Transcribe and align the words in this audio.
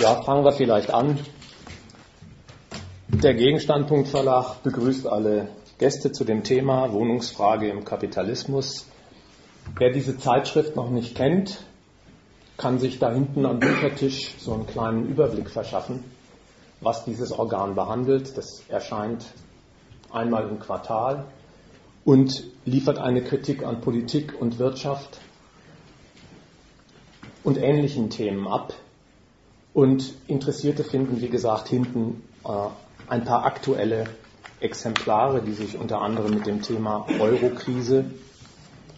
Ja, 0.00 0.22
fangen 0.22 0.44
wir 0.44 0.52
vielleicht 0.52 0.94
an. 0.94 1.18
Der 3.08 3.34
Gegenstandpunkt 3.34 4.06
Verlag 4.06 4.62
begrüßt 4.62 5.08
alle 5.08 5.48
Gäste 5.78 6.12
zu 6.12 6.22
dem 6.24 6.44
Thema 6.44 6.92
Wohnungsfrage 6.92 7.68
im 7.68 7.84
Kapitalismus. 7.84 8.86
Wer 9.76 9.90
diese 9.90 10.16
Zeitschrift 10.16 10.76
noch 10.76 10.88
nicht 10.90 11.16
kennt, 11.16 11.64
kann 12.56 12.78
sich 12.78 13.00
da 13.00 13.10
hinten 13.10 13.44
am 13.44 13.58
Büchertisch 13.58 14.36
so 14.38 14.54
einen 14.54 14.68
kleinen 14.68 15.08
Überblick 15.08 15.50
verschaffen, 15.50 16.04
was 16.80 17.04
dieses 17.04 17.32
Organ 17.32 17.74
behandelt. 17.74 18.38
Das 18.38 18.62
erscheint 18.68 19.26
einmal 20.12 20.48
im 20.48 20.60
Quartal 20.60 21.24
und 22.04 22.44
liefert 22.64 22.98
eine 22.98 23.24
Kritik 23.24 23.64
an 23.64 23.80
Politik 23.80 24.40
und 24.40 24.60
Wirtschaft 24.60 25.18
und 27.42 27.58
ähnlichen 27.58 28.10
Themen 28.10 28.46
ab. 28.46 28.74
Und 29.78 30.12
Interessierte 30.26 30.82
finden, 30.82 31.20
wie 31.20 31.28
gesagt, 31.28 31.68
hinten 31.68 32.24
äh, 32.44 32.48
ein 33.08 33.24
paar 33.24 33.44
aktuelle 33.44 34.06
Exemplare, 34.58 35.40
die 35.40 35.52
sich 35.52 35.78
unter 35.78 36.02
anderem 36.02 36.34
mit 36.34 36.46
dem 36.48 36.62
Thema 36.62 37.06
Eurokrise 37.20 38.06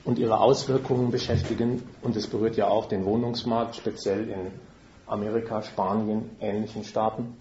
und 0.06 0.19
ihre 0.19 0.41
Auswirkungen 0.41 1.10
beschäftigen. 1.10 1.82
Und 2.00 2.16
es 2.16 2.28
berührt 2.28 2.56
ja 2.56 2.69
auch 2.69 2.86
den 2.86 3.05
Wohnungsmarkt, 3.05 3.77
speziell 3.77 4.30
in 4.30 4.52
Amerika, 5.06 5.60
Spanien, 5.60 6.30
ähnlichen 6.41 6.84
Staaten. 6.84 7.36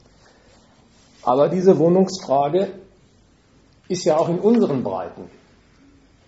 Aber 1.23 1.47
diese 1.47 1.79
Wohnungsfrage 1.79 2.73
ist 3.87 4.03
ja 4.03 4.17
auch 4.17 4.27
in 4.27 4.39
unseren 4.39 4.83
Breiten 4.83 5.29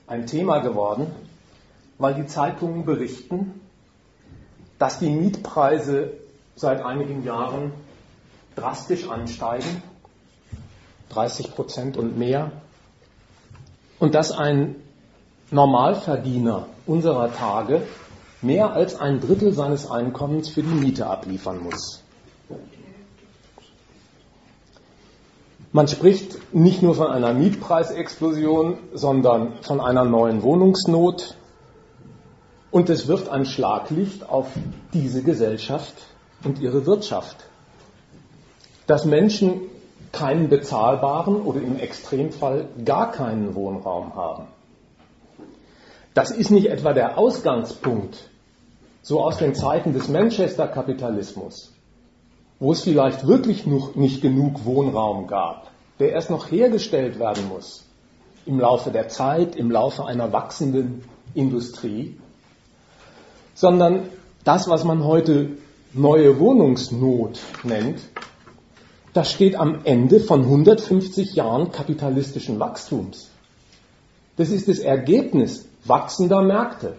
ein 0.07 0.27
Thema 0.27 0.59
geworden, 0.59 1.07
weil 1.97 2.13
die 2.13 2.27
Zeitungen 2.27 2.85
berichten, 2.85 3.59
dass 4.79 4.99
die 4.99 5.09
Mietpreise 5.09 6.20
seit 6.61 6.85
einigen 6.85 7.23
Jahren 7.23 7.73
drastisch 8.55 9.09
ansteigen, 9.09 9.81
30 11.09 11.55
Prozent 11.55 11.97
und 11.97 12.17
mehr, 12.17 12.51
und 13.99 14.13
dass 14.15 14.31
ein 14.31 14.75
Normalverdiener 15.49 16.67
unserer 16.85 17.33
Tage 17.33 17.81
mehr 18.41 18.73
als 18.73 18.99
ein 18.99 19.19
Drittel 19.19 19.53
seines 19.53 19.89
Einkommens 19.89 20.49
für 20.49 20.61
die 20.61 20.69
Miete 20.69 21.07
abliefern 21.07 21.61
muss. 21.63 22.03
Man 25.71 25.87
spricht 25.87 26.53
nicht 26.53 26.83
nur 26.83 26.95
von 26.95 27.07
einer 27.07 27.33
Mietpreisexplosion, 27.33 28.77
sondern 28.93 29.53
von 29.61 29.79
einer 29.79 30.03
neuen 30.03 30.43
Wohnungsnot. 30.43 31.35
Und 32.71 32.89
es 32.89 33.07
wirft 33.07 33.29
ein 33.29 33.45
Schlaglicht 33.45 34.29
auf 34.29 34.47
diese 34.93 35.23
Gesellschaft 35.23 35.95
und 36.43 36.59
ihre 36.59 36.85
Wirtschaft. 36.85 37.37
Dass 38.87 39.05
Menschen 39.05 39.61
keinen 40.11 40.49
bezahlbaren 40.49 41.41
oder 41.41 41.61
im 41.61 41.77
Extremfall 41.77 42.67
gar 42.83 43.11
keinen 43.11 43.55
Wohnraum 43.55 44.15
haben. 44.15 44.47
Das 46.13 46.31
ist 46.31 46.51
nicht 46.51 46.67
etwa 46.67 46.93
der 46.93 47.17
Ausgangspunkt, 47.17 48.29
so 49.01 49.23
aus 49.23 49.37
den 49.37 49.55
Zeiten 49.55 49.93
des 49.93 50.09
Manchester-Kapitalismus, 50.09 51.71
wo 52.59 52.73
es 52.73 52.81
vielleicht 52.81 53.25
wirklich 53.25 53.65
noch 53.65 53.95
nicht 53.95 54.21
genug 54.21 54.65
Wohnraum 54.65 55.27
gab, 55.27 55.71
der 55.99 56.11
erst 56.11 56.29
noch 56.29 56.51
hergestellt 56.51 57.17
werden 57.19 57.47
muss 57.47 57.85
im 58.45 58.59
Laufe 58.59 58.91
der 58.91 59.07
Zeit, 59.07 59.55
im 59.55 59.71
Laufe 59.71 60.05
einer 60.05 60.33
wachsenden 60.33 61.03
Industrie, 61.33 62.17
sondern 63.53 64.09
das, 64.43 64.67
was 64.67 64.83
man 64.83 65.03
heute 65.03 65.57
neue 65.93 66.39
Wohnungsnot 66.39 67.39
nennt, 67.63 67.99
das 69.13 69.31
steht 69.31 69.55
am 69.55 69.81
Ende 69.83 70.19
von 70.19 70.41
150 70.41 71.33
Jahren 71.33 71.71
kapitalistischen 71.71 72.59
Wachstums. 72.59 73.29
Das 74.37 74.49
ist 74.49 74.69
das 74.69 74.79
Ergebnis 74.79 75.67
wachsender 75.83 76.41
Märkte, 76.41 76.95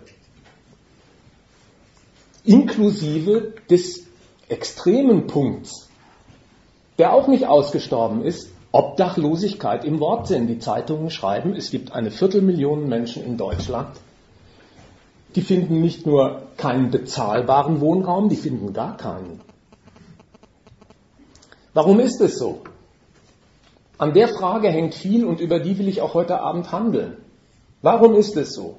inklusive 2.45 3.55
des 3.71 4.07
extremen 4.49 5.27
Punkts, 5.27 5.89
der 6.99 7.15
auch 7.15 7.29
nicht 7.29 7.47
ausgestorben 7.47 8.23
ist, 8.23 8.51
Obdachlosigkeit 8.73 9.85
im 9.85 10.01
Wortsinn. 10.01 10.47
Die 10.47 10.59
Zeitungen 10.59 11.11
schreiben, 11.11 11.55
es 11.55 11.71
gibt 11.71 11.93
eine 11.93 12.11
Viertelmillion 12.11 12.89
Menschen 12.89 13.25
in 13.25 13.37
Deutschland, 13.37 13.97
die 15.35 15.43
finden 15.43 15.81
nicht 15.81 16.07
nur 16.07 16.43
keinen 16.57 16.91
bezahlbaren 16.91 17.81
Wohnraum, 17.81 18.29
die 18.29 18.37
finden 18.37 18.73
gar 18.73 18.97
keinen. 18.97 19.41
Warum 21.75 22.01
ist 22.01 22.21
es 22.21 22.39
so? 22.39 22.61
An 23.97 24.13
der 24.13 24.29
Frage 24.29 24.69
hängt 24.69 24.95
viel 24.95 25.25
und 25.25 25.41
über 25.41 25.61
die 25.61 25.79
will 25.79 25.89
ich 25.89 26.01
auch 26.01 26.15
heute 26.15 26.41
Abend 26.41 26.73
handeln. 26.73 27.17
Warum 27.81 28.15
ist 28.15 28.37
es 28.37 28.53
so? 28.53 28.79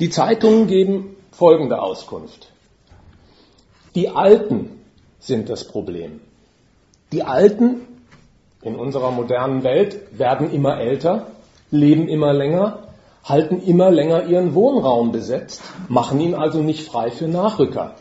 Die 0.00 0.10
Zeitungen 0.10 0.66
geben 0.66 1.16
folgende 1.30 1.80
Auskunft. 1.80 2.50
Die 3.94 4.08
Alten 4.08 4.80
sind 5.20 5.48
das 5.48 5.66
Problem. 5.66 6.20
Die 7.12 7.22
Alten 7.22 7.80
in 8.62 8.76
unserer 8.76 9.10
modernen 9.10 9.62
Welt 9.62 10.18
werden 10.18 10.52
immer 10.52 10.78
älter, 10.78 11.28
leben 11.70 12.08
immer 12.08 12.32
länger, 12.32 12.87
halten 13.28 13.60
immer 13.60 13.90
länger 13.90 14.24
ihren 14.24 14.54
Wohnraum 14.54 15.12
besetzt, 15.12 15.62
machen 15.88 16.20
ihn 16.20 16.34
also 16.34 16.62
nicht 16.62 16.84
frei 16.84 17.10
für 17.10 17.28
Nachrücker. 17.28 17.94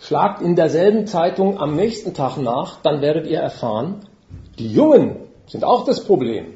Schlagt 0.00 0.40
in 0.42 0.56
derselben 0.56 1.06
Zeitung 1.06 1.58
am 1.58 1.76
nächsten 1.76 2.14
Tag 2.14 2.36
nach, 2.38 2.80
dann 2.82 3.00
werdet 3.00 3.26
ihr 3.26 3.40
erfahren, 3.40 4.06
die 4.58 4.72
Jungen 4.72 5.16
sind 5.46 5.64
auch 5.64 5.84
das 5.84 6.04
Problem. 6.04 6.54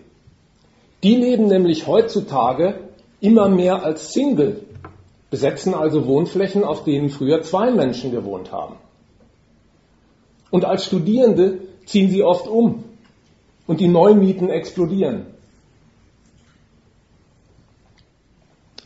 Die 1.02 1.16
leben 1.16 1.46
nämlich 1.46 1.86
heutzutage 1.86 2.78
immer 3.20 3.48
mehr 3.48 3.82
als 3.84 4.12
Single, 4.12 4.64
besetzen 5.30 5.74
also 5.74 6.06
Wohnflächen, 6.06 6.64
auf 6.64 6.84
denen 6.84 7.08
früher 7.08 7.42
zwei 7.42 7.70
Menschen 7.70 8.10
gewohnt 8.10 8.52
haben. 8.52 8.76
Und 10.50 10.64
als 10.64 10.84
Studierende 10.84 11.60
ziehen 11.86 12.10
sie 12.10 12.22
oft 12.22 12.48
um 12.48 12.84
und 13.70 13.78
die 13.78 13.86
Neumieten 13.86 14.50
explodieren. 14.50 15.26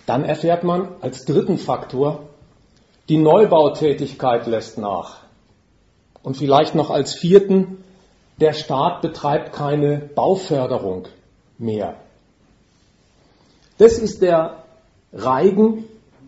Dann 0.05 0.25
erfährt 0.25 0.63
man 0.63 0.89
als 1.01 1.25
dritten 1.25 1.57
Faktor, 1.57 2.25
die 3.09 3.17
Neubautätigkeit 3.17 4.47
lässt 4.47 4.77
nach. 4.77 5.21
Und 6.23 6.37
vielleicht 6.37 6.75
noch 6.75 6.91
als 6.91 7.15
vierten, 7.15 7.83
der 8.43 8.53
Staat 8.53 9.01
betreibt 9.01 9.55
keine 9.55 9.97
Bauförderung 10.15 11.09
mehr. 11.57 11.95
Das 13.79 13.97
ist 13.97 14.21
der 14.21 14.65
Reigen 15.15 15.85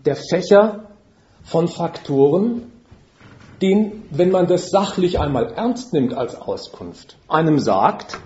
der 0.07 0.17
Fächer 0.17 0.85
von 1.45 1.69
Faktoren, 1.69 2.73
den, 3.61 4.05
wenn 4.11 4.31
man 4.31 4.47
das 4.47 4.71
sachlich 4.71 5.21
einmal 5.21 5.53
ernst 5.53 5.93
nimmt 5.93 6.15
als 6.15 6.41
Auskunft, 6.41 7.19
einem 7.29 7.59
sagt, 7.59 8.19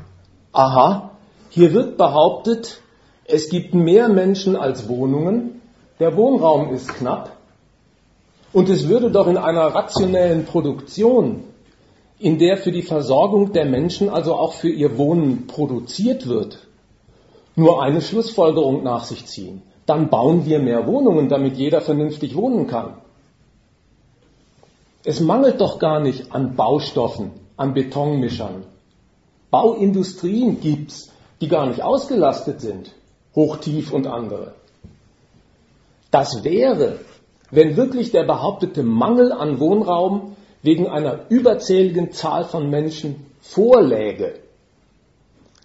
aha, 0.52 1.10
hier 1.50 1.72
wird 1.72 1.96
behauptet, 1.96 2.80
es 3.24 3.48
gibt 3.48 3.74
mehr 3.74 4.08
Menschen 4.08 4.56
als 4.56 4.88
Wohnungen, 4.88 5.62
der 5.98 6.16
Wohnraum 6.16 6.72
ist 6.72 6.88
knapp 6.88 7.36
und 8.52 8.68
es 8.68 8.88
würde 8.88 9.10
doch 9.10 9.26
in 9.26 9.36
einer 9.36 9.66
rationellen 9.66 10.44
Produktion, 10.44 11.44
in 12.18 12.38
der 12.38 12.56
für 12.56 12.72
die 12.72 12.82
Versorgung 12.82 13.52
der 13.52 13.64
Menschen, 13.64 14.08
also 14.08 14.34
auch 14.34 14.54
für 14.54 14.68
ihr 14.68 14.98
Wohnen 14.98 15.46
produziert 15.46 16.26
wird, 16.26 16.66
nur 17.54 17.82
eine 17.82 18.00
Schlussfolgerung 18.00 18.82
nach 18.82 19.04
sich 19.04 19.26
ziehen. 19.26 19.62
Dann 19.86 20.10
bauen 20.10 20.46
wir 20.46 20.58
mehr 20.58 20.86
Wohnungen, 20.86 21.28
damit 21.28 21.56
jeder 21.56 21.80
vernünftig 21.80 22.36
wohnen 22.36 22.66
kann. 22.66 22.98
Es 25.04 25.20
mangelt 25.20 25.60
doch 25.60 25.78
gar 25.78 26.00
nicht 26.00 26.32
an 26.32 26.56
Baustoffen, 26.56 27.32
an 27.56 27.72
Betonmischern. 27.72 28.64
Bauindustrien 29.50 30.60
gibt's, 30.60 31.10
die 31.40 31.48
gar 31.48 31.66
nicht 31.66 31.82
ausgelastet 31.82 32.60
sind. 32.60 32.92
Hochtief 33.34 33.92
und 33.92 34.06
andere. 34.06 34.54
Das 36.10 36.44
wäre, 36.44 36.98
wenn 37.50 37.76
wirklich 37.76 38.10
der 38.10 38.24
behauptete 38.24 38.82
Mangel 38.82 39.32
an 39.32 39.60
Wohnraum 39.60 40.36
wegen 40.62 40.88
einer 40.88 41.30
überzähligen 41.30 42.12
Zahl 42.12 42.44
von 42.44 42.68
Menschen 42.68 43.26
vorläge, 43.40 44.40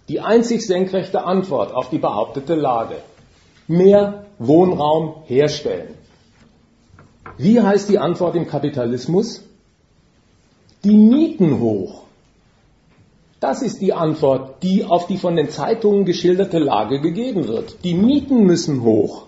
die 0.08 0.20
einzig 0.20 0.64
senkrechte 0.64 1.24
Antwort 1.24 1.74
auf 1.74 1.90
die 1.90 1.98
behauptete 1.98 2.54
Lage. 2.54 2.96
Mehr 3.66 4.26
Wohnraum 4.38 5.24
herstellen. 5.26 5.94
Wie 7.36 7.60
heißt 7.60 7.88
die 7.88 7.98
Antwort 7.98 8.36
im 8.36 8.46
Kapitalismus? 8.46 9.42
Die 10.84 10.96
Mieten 10.96 11.58
hoch. 11.60 12.05
Das 13.40 13.62
ist 13.62 13.80
die 13.80 13.92
Antwort, 13.92 14.62
die 14.62 14.84
auf 14.84 15.06
die 15.06 15.18
von 15.18 15.36
den 15.36 15.50
Zeitungen 15.50 16.04
geschilderte 16.04 16.58
Lage 16.58 17.00
gegeben 17.00 17.48
wird. 17.48 17.84
Die 17.84 17.94
Mieten 17.94 18.44
müssen 18.44 18.82
hoch. 18.82 19.26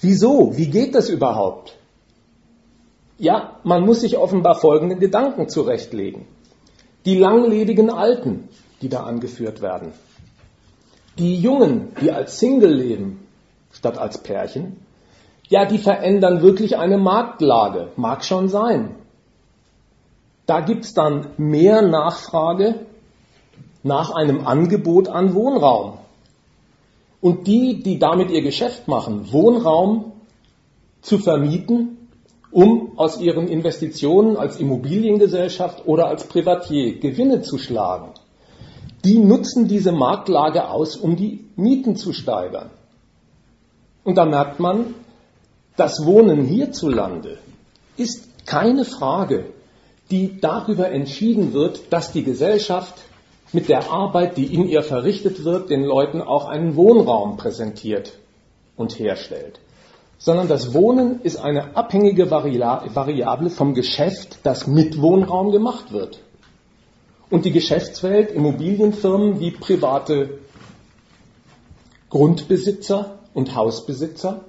Wieso? 0.00 0.56
Wie 0.56 0.66
geht 0.66 0.94
das 0.94 1.08
überhaupt? 1.08 1.76
Ja, 3.18 3.60
man 3.62 3.84
muss 3.84 4.00
sich 4.00 4.18
offenbar 4.18 4.56
folgende 4.56 4.96
Gedanken 4.96 5.48
zurechtlegen. 5.48 6.26
Die 7.04 7.16
langlebigen 7.16 7.90
Alten, 7.90 8.48
die 8.82 8.88
da 8.88 9.04
angeführt 9.04 9.62
werden. 9.62 9.92
Die 11.18 11.36
Jungen, 11.36 11.92
die 12.00 12.10
als 12.10 12.40
Single 12.40 12.74
leben, 12.74 13.26
statt 13.70 13.98
als 13.98 14.18
Pärchen, 14.18 14.84
ja, 15.48 15.64
die 15.64 15.78
verändern 15.78 16.42
wirklich 16.42 16.76
eine 16.76 16.98
Marktlage. 16.98 17.88
Mag 17.96 18.24
schon 18.24 18.48
sein. 18.48 18.96
Da 20.46 20.60
gibt's 20.60 20.94
dann 20.94 21.28
mehr 21.36 21.82
Nachfrage 21.82 22.86
nach 23.82 24.10
einem 24.10 24.46
Angebot 24.46 25.08
an 25.08 25.34
Wohnraum. 25.34 25.98
Und 27.20 27.46
die, 27.46 27.82
die 27.82 27.98
damit 27.98 28.30
ihr 28.30 28.42
Geschäft 28.42 28.86
machen, 28.86 29.32
Wohnraum 29.32 30.12
zu 31.00 31.18
vermieten, 31.18 32.08
um 32.50 32.92
aus 32.96 33.20
ihren 33.20 33.48
Investitionen 33.48 34.36
als 34.36 34.58
Immobiliengesellschaft 34.58 35.86
oder 35.86 36.06
als 36.06 36.28
Privatier 36.28 36.98
Gewinne 36.98 37.42
zu 37.42 37.58
schlagen, 37.58 38.12
die 39.04 39.18
nutzen 39.18 39.68
diese 39.68 39.92
Marktlage 39.92 40.68
aus, 40.68 40.96
um 40.96 41.16
die 41.16 41.44
Mieten 41.56 41.96
zu 41.96 42.12
steigern. 42.12 42.70
Und 44.02 44.16
da 44.16 44.24
merkt 44.24 44.60
man, 44.60 44.94
das 45.76 46.04
Wohnen 46.06 46.44
hierzulande 46.44 47.38
ist 47.96 48.46
keine 48.46 48.84
Frage, 48.84 49.46
die 50.10 50.40
darüber 50.40 50.90
entschieden 50.90 51.52
wird, 51.52 51.92
dass 51.92 52.12
die 52.12 52.24
Gesellschaft 52.24 52.94
mit 53.52 53.68
der 53.68 53.90
Arbeit, 53.90 54.36
die 54.36 54.52
in 54.52 54.68
ihr 54.68 54.82
verrichtet 54.82 55.44
wird, 55.44 55.70
den 55.70 55.84
Leuten 55.84 56.20
auch 56.20 56.46
einen 56.46 56.76
Wohnraum 56.76 57.36
präsentiert 57.36 58.18
und 58.76 58.98
herstellt. 58.98 59.60
Sondern 60.18 60.48
das 60.48 60.74
Wohnen 60.74 61.20
ist 61.22 61.36
eine 61.36 61.76
abhängige 61.76 62.30
Variable 62.30 63.50
vom 63.50 63.74
Geschäft, 63.74 64.38
das 64.42 64.66
mit 64.66 65.00
Wohnraum 65.00 65.52
gemacht 65.52 65.92
wird. 65.92 66.20
Und 67.30 67.44
die 67.44 67.52
Geschäftswelt, 67.52 68.30
Immobilienfirmen 68.30 69.40
wie 69.40 69.50
private 69.50 70.38
Grundbesitzer 72.10 73.18
und 73.34 73.54
Hausbesitzer, 73.54 74.44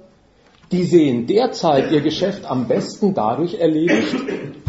die 0.72 0.84
sehen 0.84 1.26
derzeit 1.26 1.92
ihr 1.92 2.00
Geschäft 2.00 2.44
am 2.44 2.66
besten 2.66 3.14
dadurch 3.14 3.54
erledigt, 3.54 4.16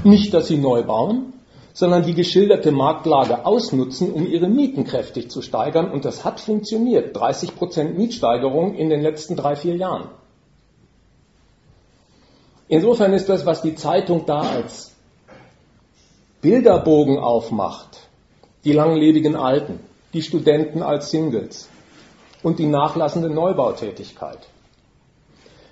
nicht, 0.04 0.34
dass 0.34 0.48
sie 0.48 0.58
neu 0.58 0.84
bauen, 0.84 1.34
sondern 1.74 2.04
die 2.04 2.14
geschilderte 2.14 2.72
Marktlage 2.72 3.46
ausnutzen, 3.46 4.12
um 4.12 4.26
ihre 4.28 4.48
Mieten 4.48 4.84
kräftig 4.84 5.30
zu 5.30 5.42
steigern. 5.42 5.92
Und 5.92 6.06
das 6.06 6.26
hat 6.26 6.40
funktioniert. 6.40 7.16
30 7.16 7.56
Prozent 7.56 7.98
Mietsteigerung 7.98 8.76
in 8.76 8.90
den 8.90 9.02
letzten 9.02 9.36
drei, 9.36 9.56
vier 9.56 9.76
Jahren. 9.76 10.10
Insofern 12.68 13.14
ist 13.14 13.30
das, 13.30 13.46
was 13.46 13.62
die 13.62 13.76
Zeitung 13.76 14.26
da 14.26 14.42
als 14.42 14.96
Bilderbogen 16.42 17.18
aufmacht, 17.18 18.10
die 18.66 18.74
langlebigen 18.74 19.36
Alten, 19.36 19.80
die 20.14 20.22
Studenten 20.22 20.84
als 20.84 21.12
Singles 21.12 21.70
und 22.44 22.60
die 22.60 22.66
nachlassende 22.66 23.30
Neubautätigkeit. 23.30 24.40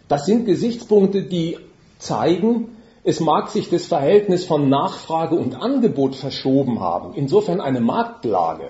Das 0.07 0.25
sind 0.25 0.45
Gesichtspunkte, 0.45 1.23
die 1.23 1.57
zeigen, 1.97 2.75
es 3.03 3.19
mag 3.19 3.49
sich 3.49 3.69
das 3.69 3.85
Verhältnis 3.85 4.45
von 4.45 4.69
Nachfrage 4.69 5.35
und 5.35 5.55
Angebot 5.55 6.15
verschoben 6.15 6.79
haben, 6.79 7.13
insofern 7.13 7.61
eine 7.61 7.79
Marktlage. 7.79 8.69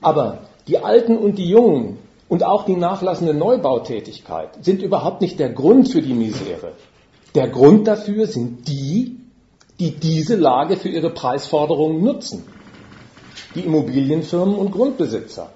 Aber 0.00 0.40
die 0.66 0.78
Alten 0.78 1.16
und 1.16 1.38
die 1.38 1.48
Jungen 1.48 1.98
und 2.28 2.44
auch 2.44 2.64
die 2.64 2.76
nachlassende 2.76 3.34
Neubautätigkeit 3.34 4.64
sind 4.64 4.82
überhaupt 4.82 5.20
nicht 5.20 5.38
der 5.38 5.50
Grund 5.50 5.90
für 5.90 6.02
die 6.02 6.14
Misere. 6.14 6.72
Der 7.34 7.48
Grund 7.48 7.86
dafür 7.86 8.26
sind 8.26 8.66
die, 8.66 9.16
die 9.78 9.92
diese 9.92 10.36
Lage 10.36 10.76
für 10.76 10.88
ihre 10.88 11.10
Preisforderungen 11.10 12.02
nutzen. 12.02 12.44
Die 13.54 13.60
Immobilienfirmen 13.60 14.56
und 14.56 14.72
Grundbesitzer. 14.72 15.50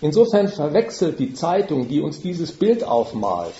Insofern 0.00 0.48
verwechselt 0.48 1.18
die 1.18 1.34
Zeitung, 1.34 1.88
die 1.88 2.00
uns 2.00 2.20
dieses 2.20 2.52
Bild 2.52 2.84
aufmalt, 2.84 3.54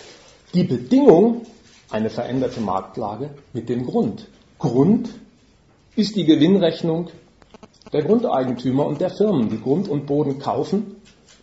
die 0.55 0.65
Bedingung 0.65 1.43
eine 1.91 2.11
veränderte 2.11 2.61
Marktlage 2.61 3.31
mit 3.53 3.69
dem 3.69 3.87
Grund. 3.87 4.29
Grund 4.59 5.11
ist 5.97 6.17
die 6.17 6.25
Gewinnrechnung 6.25 7.09
der 7.93 8.03
Grundeigentümer 8.03 8.87
und 8.87 9.01
der 9.01 9.11
Firmen, 9.11 9.49
die 9.49 9.61
Grund 9.61 9.89
und 9.89 10.07
Boden 10.07 10.39
kaufen, 10.39 10.97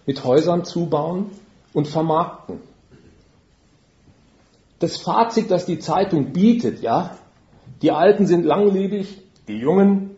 mit 0.05 0.23
Häusern 0.23 0.63
zubauen 0.65 1.31
und 1.73 1.87
vermarkten. 1.87 2.59
Das 4.79 4.97
Fazit, 4.97 5.49
das 5.49 5.65
die 5.65 5.79
Zeitung 5.79 6.31
bietet, 6.33 6.81
ja, 6.81 7.17
die 7.81 7.91
Alten 7.91 8.27
sind 8.27 8.45
langlebig, 8.45 9.21
die 9.47 9.57
Jungen 9.57 10.11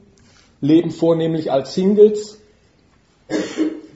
leben 0.60 0.92
vornehmlich 0.92 1.52
als 1.52 1.74
Singles, 1.74 2.40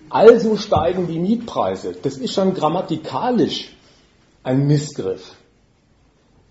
also 0.09 0.55
steigen 0.57 1.07
die 1.07 1.19
Mietpreise. 1.19 1.93
Das 2.01 2.17
ist 2.17 2.33
schon 2.33 2.53
grammatikalisch 2.53 3.73
ein 4.43 4.67
Missgriff. 4.67 5.35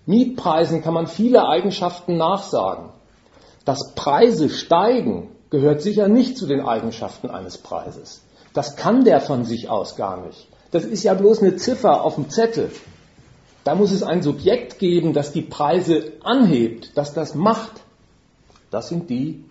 Mietpreisen 0.07 0.83
kann 0.83 0.95
man 0.95 1.07
viele 1.07 1.47
Eigenschaften 1.47 2.17
nachsagen. 2.17 2.91
Dass 3.65 3.95
Preise 3.95 4.49
steigen, 4.49 5.29
gehört 5.51 5.83
sicher 5.83 6.09
nicht 6.09 6.37
zu 6.37 6.47
den 6.47 6.61
Eigenschaften 6.61 7.31
eines 7.31 7.59
Preises. 7.59 8.23
Das 8.55 8.77
kann 8.77 9.05
der 9.05 9.21
von 9.21 9.45
sich 9.45 9.69
aus 9.69 9.97
gar 9.97 10.25
nicht. 10.27 10.49
Das 10.71 10.85
ist 10.85 11.03
ja 11.03 11.15
bloß 11.15 11.43
eine 11.43 11.57
Ziffer 11.57 12.03
auf 12.03 12.15
dem 12.15 12.31
Zettel. 12.31 12.71
Da 13.65 13.75
muss 13.75 13.93
es 13.93 14.03
ein 14.03 14.23
Subjekt 14.23 14.79
geben, 14.79 15.13
das 15.13 15.33
die 15.33 15.43
Preise 15.43 16.13
anhebt, 16.23 16.97
das 16.97 17.13
das 17.13 17.35
macht. 17.35 17.83
Das 18.71 18.89
sind 18.89 19.11
die, 19.11 19.45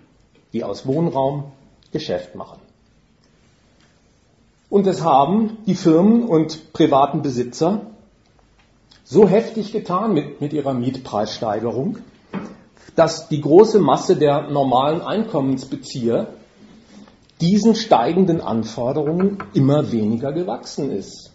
die 0.53 0.63
aus 0.63 0.88
Wohnraum 0.88 1.51
Geschäft 1.91 2.36
machen. 2.36 2.59
Und 4.69 4.86
das 4.86 5.03
haben 5.03 5.57
die 5.65 5.75
Firmen 5.75 6.24
und 6.24 6.74
privaten 6.74 7.21
Besitzer 7.21 7.88
so 9.10 9.28
heftig 9.28 9.72
getan 9.72 10.14
mit, 10.14 10.40
mit 10.40 10.54
ihrer 10.54 10.76
Mietpreissteigerung, 10.76 11.98
dass 12.96 13.28
die 13.28 13.42
große 13.42 13.80
Masse 13.80 14.16
der 14.16 14.52
normalen 14.52 15.02
Einkommensbezieher 15.02 16.28
diesen 17.42 17.74
steigenden 17.74 18.40
Anforderungen 18.40 19.40
immer 19.56 19.92
weniger 19.92 20.32
gewachsen 20.32 20.92
ist. 20.92 21.32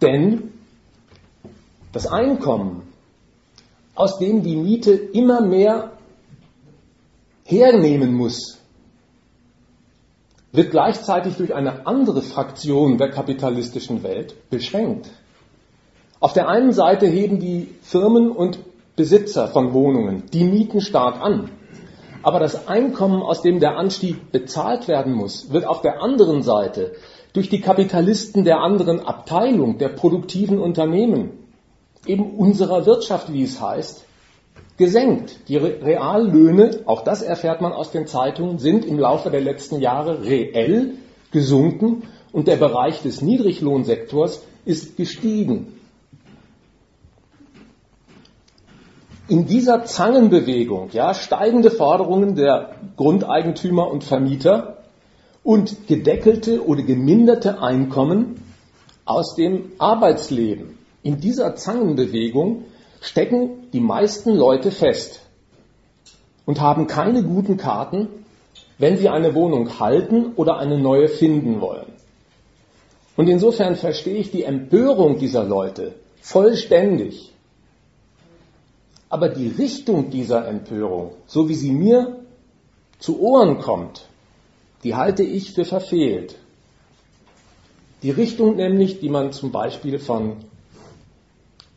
Denn 0.00 0.52
das 1.92 2.06
Einkommen, 2.06 2.82
aus 3.96 4.18
dem 4.18 4.44
die 4.44 4.56
Miete 4.56 4.92
immer 4.92 5.40
mehr 5.40 5.92
hernehmen 7.44 8.14
muss, 8.14 8.58
wird 10.52 10.70
gleichzeitig 10.70 11.34
durch 11.34 11.52
eine 11.52 11.84
andere 11.86 12.22
Fraktion 12.22 12.96
der 12.96 13.10
kapitalistischen 13.10 14.04
Welt 14.04 14.48
beschränkt. 14.50 15.10
Auf 16.18 16.32
der 16.32 16.48
einen 16.48 16.72
Seite 16.72 17.06
heben 17.06 17.40
die 17.40 17.68
Firmen 17.82 18.30
und 18.30 18.58
Besitzer 18.96 19.48
von 19.48 19.74
Wohnungen 19.74 20.24
die 20.32 20.44
Mieten 20.44 20.80
stark 20.80 21.20
an. 21.20 21.50
Aber 22.22 22.40
das 22.40 22.66
Einkommen, 22.68 23.22
aus 23.22 23.42
dem 23.42 23.60
der 23.60 23.76
Anstieg 23.76 24.32
bezahlt 24.32 24.88
werden 24.88 25.12
muss, 25.12 25.52
wird 25.52 25.66
auf 25.66 25.82
der 25.82 26.02
anderen 26.02 26.42
Seite 26.42 26.92
durch 27.34 27.50
die 27.50 27.60
Kapitalisten 27.60 28.44
der 28.44 28.60
anderen 28.60 29.00
Abteilung, 29.00 29.76
der 29.76 29.90
produktiven 29.90 30.58
Unternehmen, 30.58 31.32
eben 32.06 32.34
unserer 32.36 32.86
Wirtschaft, 32.86 33.30
wie 33.30 33.42
es 33.42 33.60
heißt, 33.60 34.06
gesenkt. 34.78 35.48
Die 35.48 35.58
Reallöhne, 35.58 36.80
auch 36.86 37.04
das 37.04 37.20
erfährt 37.20 37.60
man 37.60 37.74
aus 37.74 37.90
den 37.90 38.06
Zeitungen, 38.06 38.58
sind 38.58 38.86
im 38.86 38.98
Laufe 38.98 39.30
der 39.30 39.42
letzten 39.42 39.80
Jahre 39.80 40.24
reell 40.24 40.94
gesunken 41.30 42.04
und 42.32 42.48
der 42.48 42.56
Bereich 42.56 43.02
des 43.02 43.20
Niedriglohnsektors 43.20 44.42
ist 44.64 44.96
gestiegen. 44.96 45.75
In 49.28 49.46
dieser 49.46 49.84
Zangenbewegung, 49.84 50.90
ja, 50.92 51.12
steigende 51.14 51.70
Forderungen 51.70 52.36
der 52.36 52.70
Grundeigentümer 52.96 53.90
und 53.90 54.04
Vermieter 54.04 54.78
und 55.42 55.88
gedeckelte 55.88 56.64
oder 56.66 56.82
geminderte 56.82 57.60
Einkommen 57.60 58.42
aus 59.04 59.34
dem 59.34 59.72
Arbeitsleben. 59.78 60.78
In 61.02 61.20
dieser 61.20 61.56
Zangenbewegung 61.56 62.64
stecken 63.00 63.68
die 63.72 63.80
meisten 63.80 64.34
Leute 64.34 64.70
fest 64.70 65.20
und 66.44 66.60
haben 66.60 66.86
keine 66.86 67.22
guten 67.22 67.56
Karten, 67.56 68.08
wenn 68.78 68.96
sie 68.96 69.08
eine 69.08 69.34
Wohnung 69.34 69.80
halten 69.80 70.32
oder 70.36 70.58
eine 70.58 70.78
neue 70.78 71.08
finden 71.08 71.60
wollen. 71.60 71.92
Und 73.16 73.28
insofern 73.28 73.76
verstehe 73.76 74.16
ich 74.16 74.30
die 74.30 74.44
Empörung 74.44 75.18
dieser 75.18 75.44
Leute 75.44 75.94
vollständig. 76.20 77.32
Aber 79.16 79.30
die 79.30 79.48
Richtung 79.48 80.10
dieser 80.10 80.46
Empörung, 80.46 81.12
so 81.26 81.48
wie 81.48 81.54
sie 81.54 81.70
mir 81.70 82.18
zu 82.98 83.18
Ohren 83.18 83.56
kommt, 83.60 84.10
die 84.84 84.94
halte 84.94 85.22
ich 85.22 85.54
für 85.54 85.64
verfehlt. 85.64 86.36
Die 88.02 88.10
Richtung 88.10 88.56
nämlich, 88.56 89.00
die 89.00 89.08
man 89.08 89.32
zum 89.32 89.52
Beispiel 89.52 89.98
von 89.98 90.36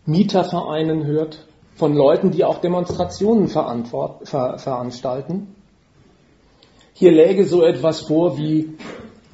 Mietervereinen 0.06 1.06
hört, 1.06 1.48
von 1.76 1.94
Leuten, 1.94 2.32
die 2.32 2.44
auch 2.44 2.58
Demonstrationen 2.58 3.48
ver 3.48 4.20
veranstalten. 4.58 5.56
Hier 6.92 7.14
läge 7.14 7.46
so 7.46 7.64
etwas 7.64 8.02
vor 8.02 8.38
wie 8.38 8.76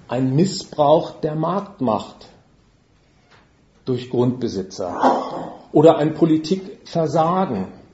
ein 0.07 0.35
Missbrauch 0.35 1.21
der 1.21 1.33
Marktmacht 1.33 2.27
durch 3.85 4.11
Grundbesitzer 4.11 5.55
oder 5.71 5.97
ein 5.97 6.13
Politikversagen. 6.13 7.84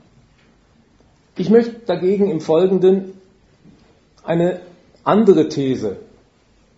Ich 1.36 1.48
möchte 1.48 1.80
dagegen 1.86 2.30
im 2.30 2.40
Folgenden 2.40 3.14
eine 4.22 4.60
andere 5.02 5.48
These 5.48 5.96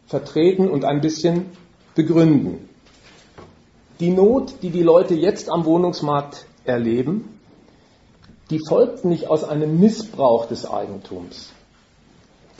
vertreten 0.06 0.70
und 0.70 0.84
ein 0.84 1.00
bisschen 1.00 1.46
begründen. 1.94 2.68
Die 3.98 4.10
Not, 4.10 4.54
die 4.62 4.70
die 4.70 4.82
Leute 4.82 5.14
jetzt 5.14 5.50
am 5.50 5.64
Wohnungsmarkt 5.64 6.46
erleben, 6.64 7.38
die 8.50 8.60
folgt 8.60 9.04
nicht 9.04 9.28
aus 9.28 9.42
einem 9.42 9.80
Missbrauch 9.80 10.46
des 10.46 10.70
Eigentums. 10.70 11.52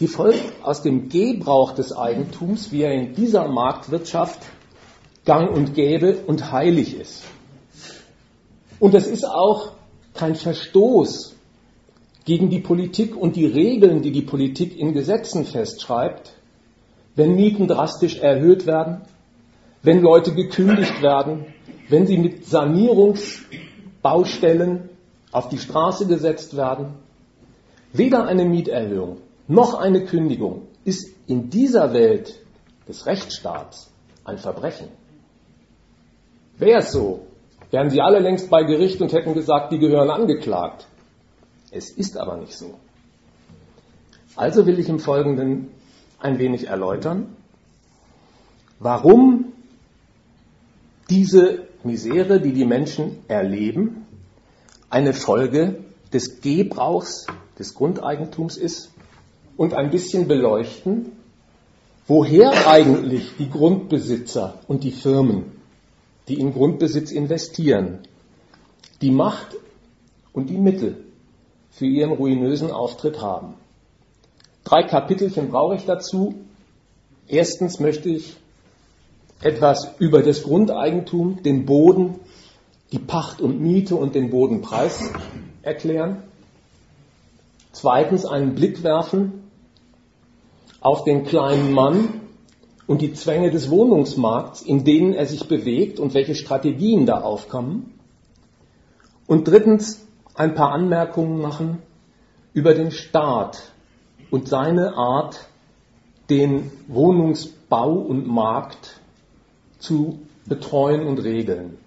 Die 0.01 0.09
folgt 0.09 0.43
aus 0.63 0.83
dem 0.83 1.09
Gebrauch 1.09 1.73
des 1.73 1.97
Eigentums, 1.97 2.73
wie 2.73 2.83
er 2.83 2.93
in 2.93 3.15
dieser 3.15 3.47
Marktwirtschaft 3.47 4.41
gang 5.25 5.51
und 5.55 5.75
gäbe 5.75 6.17
und 6.27 6.51
heilig 6.51 6.99
ist. 6.99 7.23
Und 8.81 8.95
es 8.95 9.07
ist 9.07 9.25
auch 9.25 9.73
kein 10.15 10.35
Verstoß 10.35 11.34
gegen 12.25 12.51
die 12.51 12.61
Politik 12.61 13.17
und 13.17 13.35
die 13.37 13.47
Regeln, 13.47 14.03
die 14.03 14.11
die 14.13 14.23
Politik 14.23 14.79
in 14.79 14.93
Gesetzen 14.93 15.45
festschreibt, 15.45 16.35
wenn 17.17 17.35
Mieten 17.37 17.69
drastisch 17.69 18.19
erhöht 18.19 18.67
werden, 18.67 19.03
wenn 19.83 20.01
Leute 20.01 20.35
gekündigt 20.35 21.01
werden, 21.03 21.47
wenn 21.89 22.07
sie 22.07 22.19
mit 22.19 22.47
Sanierungsbaustellen 22.47 24.89
auf 25.31 25.49
die 25.49 25.59
Straße 25.59 26.07
gesetzt 26.07 26.57
werden. 26.57 26.95
Weder 27.93 28.27
eine 28.27 28.47
Mieterhöhung 28.47 29.19
noch 29.47 29.75
eine 29.75 30.05
Kündigung 30.05 30.63
ist 30.85 31.15
in 31.27 31.51
dieser 31.51 31.93
Welt 31.93 32.41
des 32.89 33.05
Rechtsstaats 33.07 33.93
ein 34.25 34.39
Verbrechen. 34.39 34.89
Wäre 36.57 36.81
es 36.81 36.93
so, 36.93 37.27
wären 37.71 37.91
sie 37.91 38.01
alle 38.01 38.21
längst 38.21 38.49
bei 38.49 38.63
Gericht 38.63 39.03
und 39.03 39.13
hätten 39.13 39.35
gesagt, 39.35 39.73
die 39.73 39.79
gehören 39.79 40.09
angeklagt. 40.11 40.87
Es 41.75 41.91
ist 41.91 42.17
aber 42.17 42.37
nicht 42.37 42.57
so. 42.57 42.79
Also 44.37 44.65
will 44.65 44.79
ich 44.79 44.89
im 44.89 45.01
Folgenden 45.01 45.71
ein 46.21 46.39
wenig 46.39 46.69
erläutern, 46.69 47.35
warum 48.79 49.53
diese 51.11 51.67
Misere, 51.83 52.41
die 52.41 52.53
die 52.53 52.65
Menschen 52.65 53.19
erleben, 53.27 54.07
eine 54.89 55.13
Folge 55.13 55.85
des 56.13 56.41
Gebrauchs 56.41 57.27
des 57.59 57.75
Grundeigentums 57.75 58.57
ist 58.57 58.93
und 59.57 59.75
ein 59.75 59.91
bisschen 59.91 60.29
beleuchten, 60.29 61.11
woher 62.07 62.69
eigentlich 62.69 63.33
die 63.37 63.51
Grundbesitzer 63.51 64.61
und 64.69 64.85
die 64.85 64.93
Firmen, 64.93 65.51
die 66.29 66.39
in 66.39 66.53
Grundbesitz 66.53 67.11
investieren, 67.11 67.99
die 69.03 69.11
Macht 69.11 69.57
und 70.33 70.51
die 70.51 70.59
Mittel 70.59 71.04
für 71.75 71.87
ihren 71.87 72.13
ruinösen 72.13 72.71
Auftritt 72.71 73.21
haben. 73.21 73.55
Drei 74.63 74.85
Kapitelchen 74.85 75.51
brauche 75.51 75.75
ich 75.75 75.85
dazu. 75.85 76.35
Erstens 77.27 77.81
möchte 77.81 78.09
ich 78.09 78.37
etwas 79.43 79.89
über 79.99 80.23
das 80.23 80.45
Grundeigentum, 80.45 81.43
den 81.43 81.67
Boden, 81.67 82.21
die 82.93 82.99
Pacht 82.99 83.41
und 83.41 83.61
Miete 83.61 83.97
und 83.97 84.15
den 84.15 84.31
Bodenpreis 84.31 85.11
erklären. 85.63 86.23
Zweitens 87.73 88.25
einen 88.25 88.55
Blick 88.55 88.85
werfen 88.85 89.43
auf 90.81 91.03
den 91.03 91.25
kleinen 91.25 91.73
Mann 91.73 92.21
und 92.87 93.03
die 93.03 93.15
Zwänge 93.15 93.51
des 93.51 93.69
Wohnungsmarkts, 93.69 94.63
in 94.63 94.85
denen 94.85 95.13
er 95.13 95.27
sich 95.27 95.49
bewegt 95.49 95.99
und 95.99 96.15
welche 96.15 96.37
Strategien 96.37 97.05
da 97.05 97.21
aufkommen. 97.23 97.99
Und 99.27 99.49
drittens 99.49 100.07
ein 100.35 100.55
paar 100.55 100.73
Anmerkungen 100.73 101.41
machen 101.41 101.83
über 102.53 102.75
den 102.75 102.91
Staat 102.91 103.73
und 104.31 104.49
seine 104.49 104.95
Art, 104.97 105.49
den 106.31 106.71
Wohnungsbau 106.89 107.93
und 107.93 108.27
Markt 108.27 109.01
zu 109.79 110.21
betreuen 110.47 111.07
und 111.07 111.19
regeln. 111.19 111.79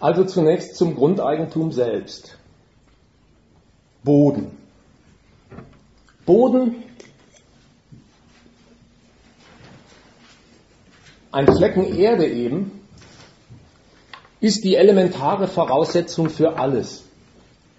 Also 0.00 0.24
zunächst 0.24 0.76
zum 0.76 0.94
Grundeigentum 0.96 1.72
selbst. 1.72 2.36
Boden. 4.02 4.50
Boden, 6.26 6.82
ein 11.32 11.46
Flecken 11.46 11.84
Erde 11.84 12.26
eben, 12.26 12.83
ist 14.44 14.62
die 14.62 14.74
elementare 14.74 15.48
Voraussetzung 15.48 16.28
für 16.28 16.58
alles. 16.58 17.04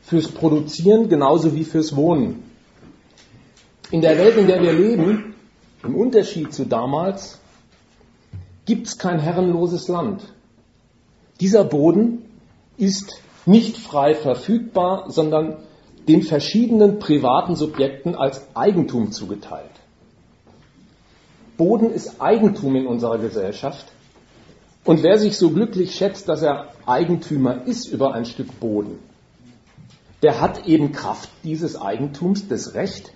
Fürs 0.01 0.29
Produzieren 0.29 1.09
genauso 1.09 1.53
wie 1.53 1.63
fürs 1.63 1.95
Wohnen. 1.95 2.43
In 3.91 4.01
der 4.01 4.17
Welt, 4.17 4.35
in 4.35 4.47
der 4.47 4.63
wir 4.63 4.73
leben, 4.73 5.35
im 5.83 5.95
Unterschied 5.95 6.55
zu 6.55 6.65
damals, 6.65 7.37
gibt 8.65 8.87
es 8.87 8.97
kein 8.97 9.19
herrenloses 9.19 9.87
Land. 9.89 10.23
Dieser 11.39 11.63
Boden 11.63 12.23
ist 12.77 13.21
nicht 13.45 13.77
frei 13.77 14.15
verfügbar, 14.15 15.11
sondern 15.11 15.57
den 16.07 16.23
verschiedenen 16.23 16.97
privaten 16.97 17.55
Subjekten 17.55 18.15
als 18.15 18.41
Eigentum 18.55 19.11
zugeteilt. 19.11 19.69
Boden 21.57 21.91
ist 21.91 22.19
Eigentum 22.19 22.75
in 22.75 22.87
unserer 22.87 23.19
Gesellschaft 23.19 23.85
und 24.85 25.01
wer 25.01 25.17
sich 25.17 25.37
so 25.37 25.49
glücklich 25.49 25.95
schätzt, 25.95 26.29
dass 26.29 26.43
er 26.43 26.69
Eigentümer 26.85 27.65
ist 27.65 27.87
über 27.87 28.13
ein 28.13 28.25
Stück 28.25 28.59
Boden, 28.59 28.99
der 30.21 30.39
hat 30.39 30.67
eben 30.67 30.91
Kraft 30.91 31.29
dieses 31.43 31.79
Eigentums 31.79 32.47
das 32.47 32.75
Recht, 32.75 33.11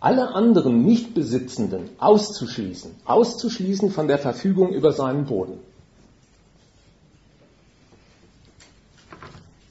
alle 0.00 0.34
anderen 0.34 0.84
Nichtbesitzenden 0.84 1.90
auszuschließen, 1.98 2.90
auszuschließen 3.04 3.90
von 3.90 4.08
der 4.08 4.18
Verfügung 4.18 4.72
über 4.72 4.92
seinen 4.92 5.26
Boden. 5.26 5.60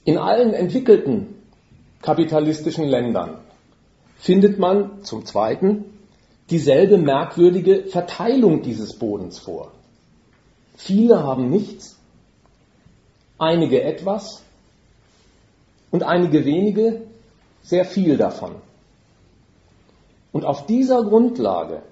In 0.06 0.18
allen 0.18 0.54
entwickelten 0.54 1.36
kapitalistischen 2.02 2.86
Ländern 2.86 3.40
findet 4.18 4.58
man 4.58 5.04
zum 5.04 5.26
Zweiten 5.26 5.84
dieselbe 6.50 6.98
merkwürdige 6.98 7.84
Verteilung 7.84 8.62
dieses 8.62 8.98
Bodens 8.98 9.38
vor. 9.38 9.74
Viele 10.84 11.22
haben 11.22 11.52
nichts, 11.52 11.96
einige 13.38 13.84
etwas 13.84 14.42
und 15.92 16.02
einige 16.02 16.44
wenige 16.44 17.04
sehr 17.62 17.86
viel 17.86 18.18
davon. 18.18 18.56
Und 20.32 20.44
auf 20.44 20.66
dieser 20.66 21.04
Grundlage, 21.04 21.84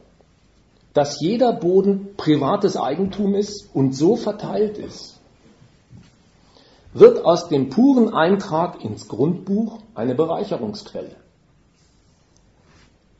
dass 0.95 1.21
jeder 1.21 1.53
Boden 1.53 2.15
privates 2.17 2.77
Eigentum 2.77 3.35
ist 3.35 3.69
und 3.75 3.95
so 3.95 4.15
verteilt 4.15 4.79
ist, 4.79 5.19
wird 6.91 7.23
aus 7.23 7.47
dem 7.47 7.69
puren 7.69 8.11
Eintrag 8.11 8.83
ins 8.83 9.07
Grundbuch 9.07 9.77
eine 9.93 10.15
Bereicherungsquelle. 10.15 11.15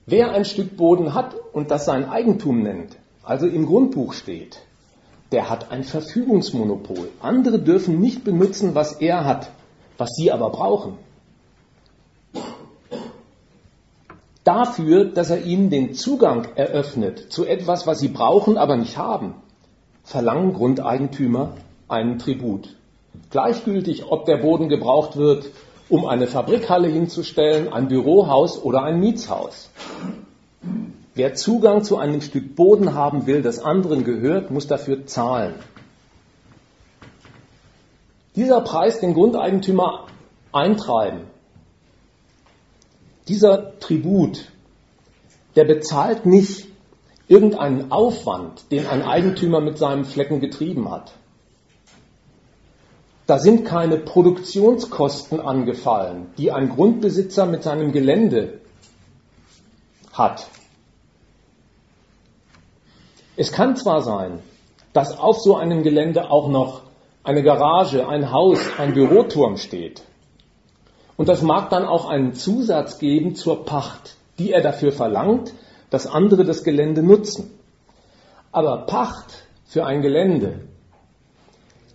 Wer 0.07 0.31
ein 0.31 0.45
Stück 0.45 0.75
Boden 0.77 1.13
hat 1.13 1.35
und 1.53 1.69
das 1.69 1.85
sein 1.85 2.09
Eigentum 2.09 2.63
nennt, 2.63 2.97
also 3.21 3.45
im 3.45 3.67
Grundbuch 3.67 4.13
steht, 4.13 4.63
der 5.31 5.49
hat 5.49 5.71
ein 5.71 5.83
Verfügungsmonopol. 5.83 7.09
Andere 7.21 7.59
dürfen 7.59 7.99
nicht 7.99 8.23
benutzen, 8.23 8.75
was 8.75 8.93
er 8.93 9.25
hat, 9.25 9.51
was 9.97 10.09
sie 10.15 10.31
aber 10.31 10.49
brauchen. 10.49 10.93
Dafür, 14.43 15.05
dass 15.05 15.29
er 15.29 15.43
ihnen 15.43 15.69
den 15.69 15.93
Zugang 15.93 16.47
eröffnet 16.55 17.31
zu 17.31 17.45
etwas, 17.45 17.85
was 17.85 17.99
sie 17.99 18.07
brauchen, 18.07 18.57
aber 18.57 18.77
nicht 18.77 18.97
haben, 18.97 19.35
verlangen 20.03 20.53
Grundeigentümer 20.53 21.53
einen 21.87 22.17
Tribut. 22.17 22.75
Gleichgültig, 23.29 24.05
ob 24.09 24.25
der 24.25 24.37
Boden 24.37 24.69
gebraucht 24.69 25.17
wird, 25.17 25.51
um 25.89 26.05
eine 26.05 26.25
Fabrikhalle 26.27 26.87
hinzustellen, 26.87 27.71
ein 27.71 27.87
Bürohaus 27.87 28.61
oder 28.63 28.83
ein 28.83 28.99
Mietshaus. 28.99 29.69
Wer 31.19 31.33
Zugang 31.33 31.83
zu 31.83 31.97
einem 31.97 32.21
Stück 32.21 32.55
Boden 32.55 32.93
haben 32.93 33.27
will, 33.27 33.41
das 33.41 33.59
anderen 33.59 34.05
gehört, 34.05 34.51
muss 34.51 34.67
dafür 34.67 35.05
zahlen. 35.05 35.55
Dieser 38.37 38.61
Preis, 38.61 39.01
den 39.01 39.13
Grundeigentümer 39.13 40.07
eintreiben, 40.53 41.23
dieser 43.27 43.77
Tribut, 43.81 44.45
der 45.57 45.65
bezahlt 45.65 46.25
nicht 46.25 46.69
irgendeinen 47.27 47.91
Aufwand, 47.91 48.71
den 48.71 48.87
ein 48.87 49.01
Eigentümer 49.01 49.59
mit 49.59 49.77
seinem 49.77 50.05
Flecken 50.05 50.39
getrieben 50.39 50.89
hat. 50.89 51.11
Da 53.27 53.39
sind 53.39 53.65
keine 53.65 53.97
Produktionskosten 53.97 55.41
angefallen, 55.41 56.27
die 56.37 56.53
ein 56.53 56.69
Grundbesitzer 56.69 57.45
mit 57.45 57.63
seinem 57.63 57.91
Gelände 57.91 58.61
hat. 60.13 60.47
Es 63.39 63.53
kann 63.53 63.77
zwar 63.77 64.01
sein, 64.01 64.41
dass 64.91 65.17
auf 65.17 65.39
so 65.39 65.55
einem 65.55 65.81
Gelände 65.81 66.29
auch 66.29 66.49
noch 66.49 66.81
eine 67.23 67.41
Garage, 67.41 68.05
ein 68.05 68.33
Haus, 68.33 68.59
ein 68.77 68.93
Büroturm 68.93 69.55
steht. 69.55 70.01
Und 71.15 71.29
das 71.29 71.41
mag 71.41 71.69
dann 71.69 71.85
auch 71.85 72.09
einen 72.09 72.33
Zusatz 72.33 72.99
geben 72.99 73.35
zur 73.35 73.63
Pacht, 73.63 74.17
die 74.39 74.51
er 74.51 74.59
dafür 74.59 74.91
verlangt, 74.91 75.53
dass 75.89 76.05
andere 76.05 76.43
das 76.43 76.65
Gelände 76.65 77.01
nutzen. 77.01 77.49
Aber 78.51 78.79
Pacht 78.79 79.47
für 79.63 79.85
ein 79.85 80.01
Gelände, 80.01 80.59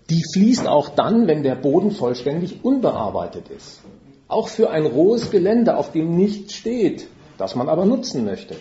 die 0.08 0.22
fließt 0.32 0.66
auch 0.66 0.88
dann, 0.88 1.26
wenn 1.26 1.42
der 1.42 1.56
Boden 1.56 1.90
vollständig 1.90 2.64
unbearbeitet 2.64 3.50
ist. 3.50 3.82
Auch 4.28 4.48
für 4.48 4.70
ein 4.70 4.86
rohes 4.86 5.30
Gelände, 5.30 5.76
auf 5.76 5.92
dem 5.92 6.16
nichts 6.16 6.54
steht, 6.54 7.06
das 7.36 7.54
man 7.54 7.68
aber 7.68 7.84
nutzen 7.84 8.24
möchte, 8.24 8.56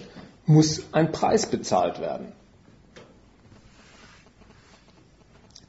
muss 0.45 0.83
ein 0.91 1.13
Preis 1.13 1.45
bezahlt 1.45 2.01
werden. 2.01 2.33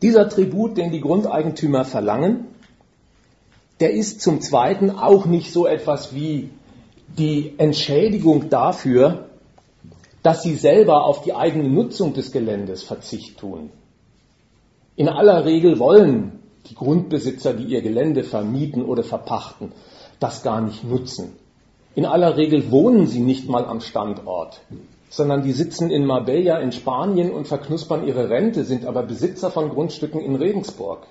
Dieser 0.05 0.29
Tribut, 0.29 0.77
den 0.77 0.93
die 0.93 1.01
Grundeigentümer 1.01 1.87
verlangen, 1.87 2.49
der 3.81 3.95
ist 3.95 4.21
zum 4.21 4.43
Zweiten 4.43 4.91
auch 4.91 5.25
nicht 5.25 5.51
so 5.51 5.67
etwas 5.67 6.15
wie 6.15 6.51
die 7.17 7.55
Entschädigung 7.57 8.51
dafür, 8.51 9.31
dass 10.23 10.43
sie 10.43 10.57
selber 10.57 11.07
auf 11.07 11.23
die 11.23 11.33
eigene 11.33 11.71
Nutzung 11.71 12.13
des 12.13 12.33
Geländes 12.33 12.83
Verzicht 12.83 13.39
tun. 13.39 13.71
In 14.95 15.09
aller 15.09 15.47
Regel 15.47 15.79
wollen 15.79 16.39
die 16.69 16.75
Grundbesitzer, 16.75 17.55
die 17.55 17.65
ihr 17.65 17.81
Gelände 17.81 18.25
vermieten 18.25 18.85
oder 18.85 19.05
verpachten, 19.05 19.73
das 20.21 20.43
gar 20.43 20.61
nicht 20.61 20.85
nutzen. 20.85 21.33
In 21.95 22.05
aller 22.05 22.37
Regel 22.37 22.71
wohnen 22.71 23.07
sie 23.07 23.21
nicht 23.21 23.49
mal 23.49 23.65
am 23.65 23.81
Standort, 23.81 24.61
sondern 25.17 25.43
die 25.43 25.53
sitzen 25.53 25.91
in 25.91 26.07
Marbella 26.07 26.59
in 26.59 26.73
Spanien 26.73 27.31
und 27.31 27.47
verknuspern 27.47 28.05
ihre 28.05 28.31
Rente, 28.31 28.65
sind 28.65 28.85
aber 28.85 29.05
Besitzer 29.05 29.49
von 29.51 29.69
Grundstücken 29.69 30.21
in 30.21 30.35
Regensburg. 30.35 31.07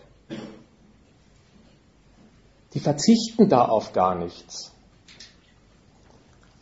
Die 2.73 2.81
verzichten 2.81 3.47
da 3.47 3.65
auf 3.65 3.93
gar 3.93 4.15
nichts. 4.15 4.73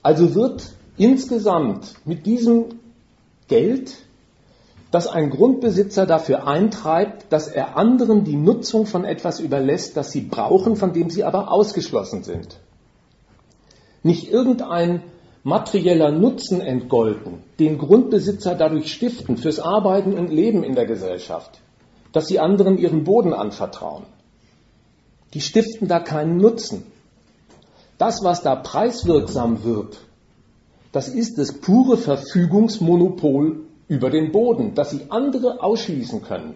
Also 0.03 0.35
wird 0.35 0.71
insgesamt 0.97 1.95
mit 2.05 2.27
diesem 2.27 2.79
Geld, 3.47 3.95
das 4.91 5.07
ein 5.07 5.31
Grundbesitzer 5.31 6.05
dafür 6.05 6.45
eintreibt, 6.47 7.33
dass 7.33 7.47
er 7.47 7.75
anderen 7.75 8.23
die 8.23 8.35
Nutzung 8.35 8.85
von 8.85 9.03
etwas 9.03 9.39
überlässt, 9.39 9.97
das 9.97 10.11
sie 10.11 10.21
brauchen, 10.21 10.75
von 10.75 10.93
dem 10.93 11.09
sie 11.09 11.23
aber 11.23 11.51
ausgeschlossen 11.51 12.23
sind. 12.23 12.59
Nicht 14.03 14.31
irgendein 14.31 15.01
materieller 15.43 16.11
Nutzen 16.11 16.61
entgolten, 16.61 17.43
den 17.59 17.77
Grundbesitzer 17.77 18.55
dadurch 18.55 18.93
stiften 18.93 19.37
fürs 19.37 19.59
Arbeiten 19.59 20.13
und 20.13 20.31
Leben 20.31 20.63
in 20.63 20.75
der 20.75 20.85
Gesellschaft, 20.85 21.59
dass 22.11 22.27
sie 22.27 22.39
anderen 22.39 22.77
ihren 22.77 23.03
Boden 23.03 23.33
anvertrauen. 23.33 24.03
Die 25.33 25.41
stiften 25.41 25.87
da 25.87 25.99
keinen 25.99 26.37
Nutzen. 26.37 26.83
Das, 27.97 28.23
was 28.23 28.41
da 28.41 28.55
preiswirksam 28.55 29.63
wird, 29.63 29.99
das 30.91 31.07
ist 31.07 31.37
das 31.37 31.53
pure 31.53 31.97
Verfügungsmonopol 31.97 33.61
über 33.87 34.09
den 34.09 34.31
Boden, 34.31 34.75
dass 34.75 34.91
sie 34.91 35.05
andere 35.09 35.63
ausschließen 35.63 36.21
können. 36.21 36.55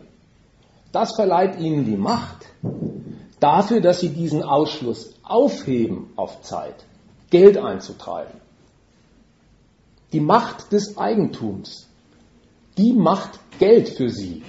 Das 0.92 1.16
verleiht 1.16 1.60
ihnen 1.60 1.86
die 1.86 1.98
Macht 1.98 2.46
dafür, 3.40 3.82
dass 3.82 4.00
sie 4.00 4.10
diesen 4.10 4.44
Ausschluss 4.44 5.14
aufheben 5.24 6.12
auf 6.16 6.42
Zeit, 6.42 6.86
Geld 7.30 7.58
einzutreiben. 7.58 8.45
Die 10.14 10.20
Macht 10.20 10.72
des 10.72 10.98
Eigentums, 10.98 11.88
die 12.78 12.94
macht 12.94 13.40
Geld 13.60 13.90
für 13.90 14.10
sie. 14.10 14.44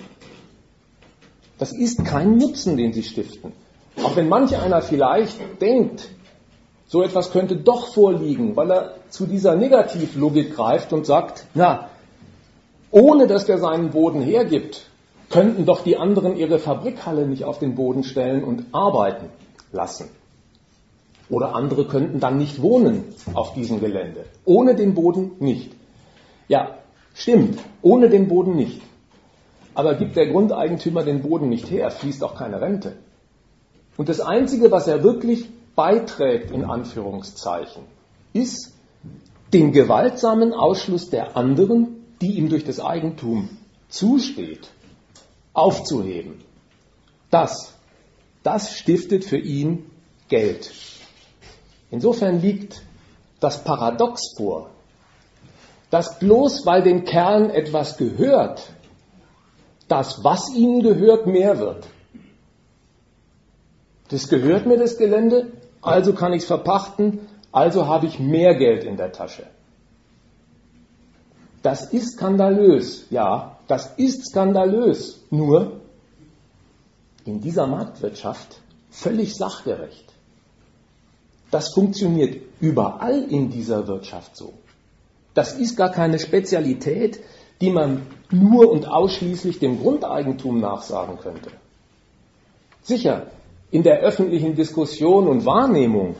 Das 1.58 1.72
ist 1.72 2.04
kein 2.04 2.36
Nutzen, 2.36 2.76
den 2.76 2.92
sie 2.92 3.02
stiften. 3.02 3.52
Auch 4.02 4.16
wenn 4.16 4.28
manch 4.28 4.56
einer 4.56 4.82
vielleicht 4.82 5.38
denkt, 5.60 6.08
so 6.86 7.02
etwas 7.02 7.30
könnte 7.30 7.56
doch 7.56 7.92
vorliegen, 7.94 8.56
weil 8.56 8.70
er 8.70 8.94
zu 9.08 9.26
dieser 9.26 9.56
Negativlogik 9.56 10.54
greift 10.54 10.92
und 10.92 11.06
sagt, 11.06 11.46
na, 11.54 11.88
ohne 12.90 13.26
dass 13.26 13.46
der 13.46 13.58
seinen 13.58 13.90
Boden 13.90 14.20
hergibt, 14.20 14.86
könnten 15.30 15.66
doch 15.66 15.82
die 15.82 15.96
anderen 15.96 16.36
ihre 16.36 16.58
Fabrikhalle 16.58 17.26
nicht 17.26 17.44
auf 17.44 17.58
den 17.58 17.74
Boden 17.74 18.04
stellen 18.04 18.44
und 18.44 18.66
arbeiten 18.72 19.28
lassen. 19.72 20.08
Oder 21.28 21.54
andere 21.54 21.86
könnten 21.86 22.20
dann 22.20 22.38
nicht 22.38 22.62
wohnen 22.62 23.04
auf 23.34 23.52
diesem 23.54 23.80
Gelände. 23.80 24.24
Ohne 24.44 24.74
den 24.74 24.94
Boden 24.94 25.32
nicht. 25.40 25.72
Ja, 26.48 26.78
stimmt, 27.14 27.58
ohne 27.82 28.08
den 28.08 28.28
Boden 28.28 28.54
nicht. 28.54 28.80
Aber 29.74 29.94
gibt 29.94 30.16
der 30.16 30.28
Grundeigentümer 30.28 31.02
den 31.02 31.22
Boden 31.22 31.48
nicht 31.48 31.70
her, 31.70 31.90
fließt 31.90 32.22
auch 32.22 32.36
keine 32.36 32.60
Rente. 32.60 32.96
Und 33.96 34.08
das 34.08 34.20
Einzige, 34.20 34.70
was 34.70 34.86
er 34.86 35.02
wirklich 35.02 35.48
beiträgt, 35.74 36.50
in 36.50 36.64
Anführungszeichen, 36.64 37.82
ist 38.32 38.72
den 39.52 39.72
gewaltsamen 39.72 40.52
Ausschluss 40.52 41.10
der 41.10 41.36
anderen, 41.36 42.04
die 42.20 42.38
ihm 42.38 42.48
durch 42.48 42.64
das 42.64 42.80
Eigentum 42.80 43.48
zusteht, 43.88 44.68
aufzuheben. 45.52 46.40
Das, 47.30 47.74
das 48.42 48.76
stiftet 48.76 49.24
für 49.24 49.38
ihn 49.38 49.90
Geld. 50.28 50.72
Insofern 51.90 52.40
liegt 52.40 52.82
das 53.40 53.62
Paradox 53.62 54.34
vor, 54.36 54.70
dass 55.90 56.18
bloß 56.18 56.66
weil 56.66 56.82
den 56.82 57.04
Kerlen 57.04 57.50
etwas 57.50 57.96
gehört, 57.96 58.68
das, 59.88 60.24
was 60.24 60.52
ihnen 60.52 60.82
gehört, 60.82 61.26
mehr 61.26 61.58
wird. 61.58 61.86
Das 64.08 64.28
gehört 64.28 64.66
mir, 64.66 64.78
das 64.78 64.98
Gelände, 64.98 65.52
also 65.80 66.12
kann 66.12 66.32
ich 66.32 66.42
es 66.42 66.46
verpachten, 66.46 67.20
also 67.52 67.86
habe 67.86 68.06
ich 68.06 68.18
mehr 68.18 68.54
Geld 68.56 68.84
in 68.84 68.96
der 68.96 69.12
Tasche. 69.12 69.46
Das 71.62 71.92
ist 71.92 72.14
skandalös, 72.14 73.06
ja, 73.10 73.58
das 73.66 73.94
ist 73.96 74.30
skandalös, 74.30 75.24
nur 75.30 75.80
in 77.24 77.40
dieser 77.40 77.66
Marktwirtschaft 77.66 78.60
völlig 78.90 79.34
sachgerecht. 79.34 80.15
Das 81.50 81.72
funktioniert 81.72 82.40
überall 82.60 83.22
in 83.22 83.50
dieser 83.50 83.86
Wirtschaft 83.86 84.36
so. 84.36 84.52
Das 85.34 85.52
ist 85.52 85.76
gar 85.76 85.90
keine 85.90 86.18
Spezialität, 86.18 87.20
die 87.60 87.70
man 87.70 88.02
nur 88.30 88.70
und 88.70 88.88
ausschließlich 88.88 89.58
dem 89.58 89.80
Grundeigentum 89.80 90.60
nachsagen 90.60 91.18
könnte. 91.18 91.50
Sicher, 92.82 93.26
in 93.70 93.82
der 93.82 94.00
öffentlichen 94.00 94.54
Diskussion 94.54 95.28
und 95.28 95.44
Wahrnehmung, 95.44 96.16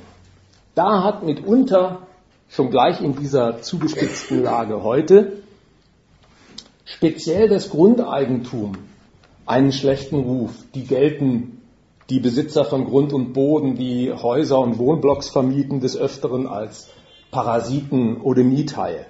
da 0.74 1.02
hat 1.02 1.22
mitunter, 1.22 2.02
schon 2.48 2.70
gleich 2.70 3.00
in 3.00 3.16
dieser 3.16 3.62
zugespitzten 3.62 4.42
Lage 4.42 4.82
heute, 4.82 5.42
speziell 6.84 7.48
das 7.48 7.70
Grundeigentum 7.70 8.72
einen 9.46 9.72
schlechten 9.72 10.16
Ruf. 10.16 10.52
Die 10.74 10.84
gelten 10.84 11.55
die 12.10 12.20
Besitzer 12.20 12.64
von 12.64 12.84
Grund 12.84 13.12
und 13.12 13.32
Boden, 13.32 13.76
die 13.76 14.12
Häuser 14.12 14.60
und 14.60 14.78
Wohnblocks 14.78 15.28
vermieten, 15.28 15.80
des 15.80 15.96
Öfteren 15.96 16.46
als 16.46 16.88
Parasiten 17.30 18.20
oder 18.20 18.44
Miethaie. 18.44 19.06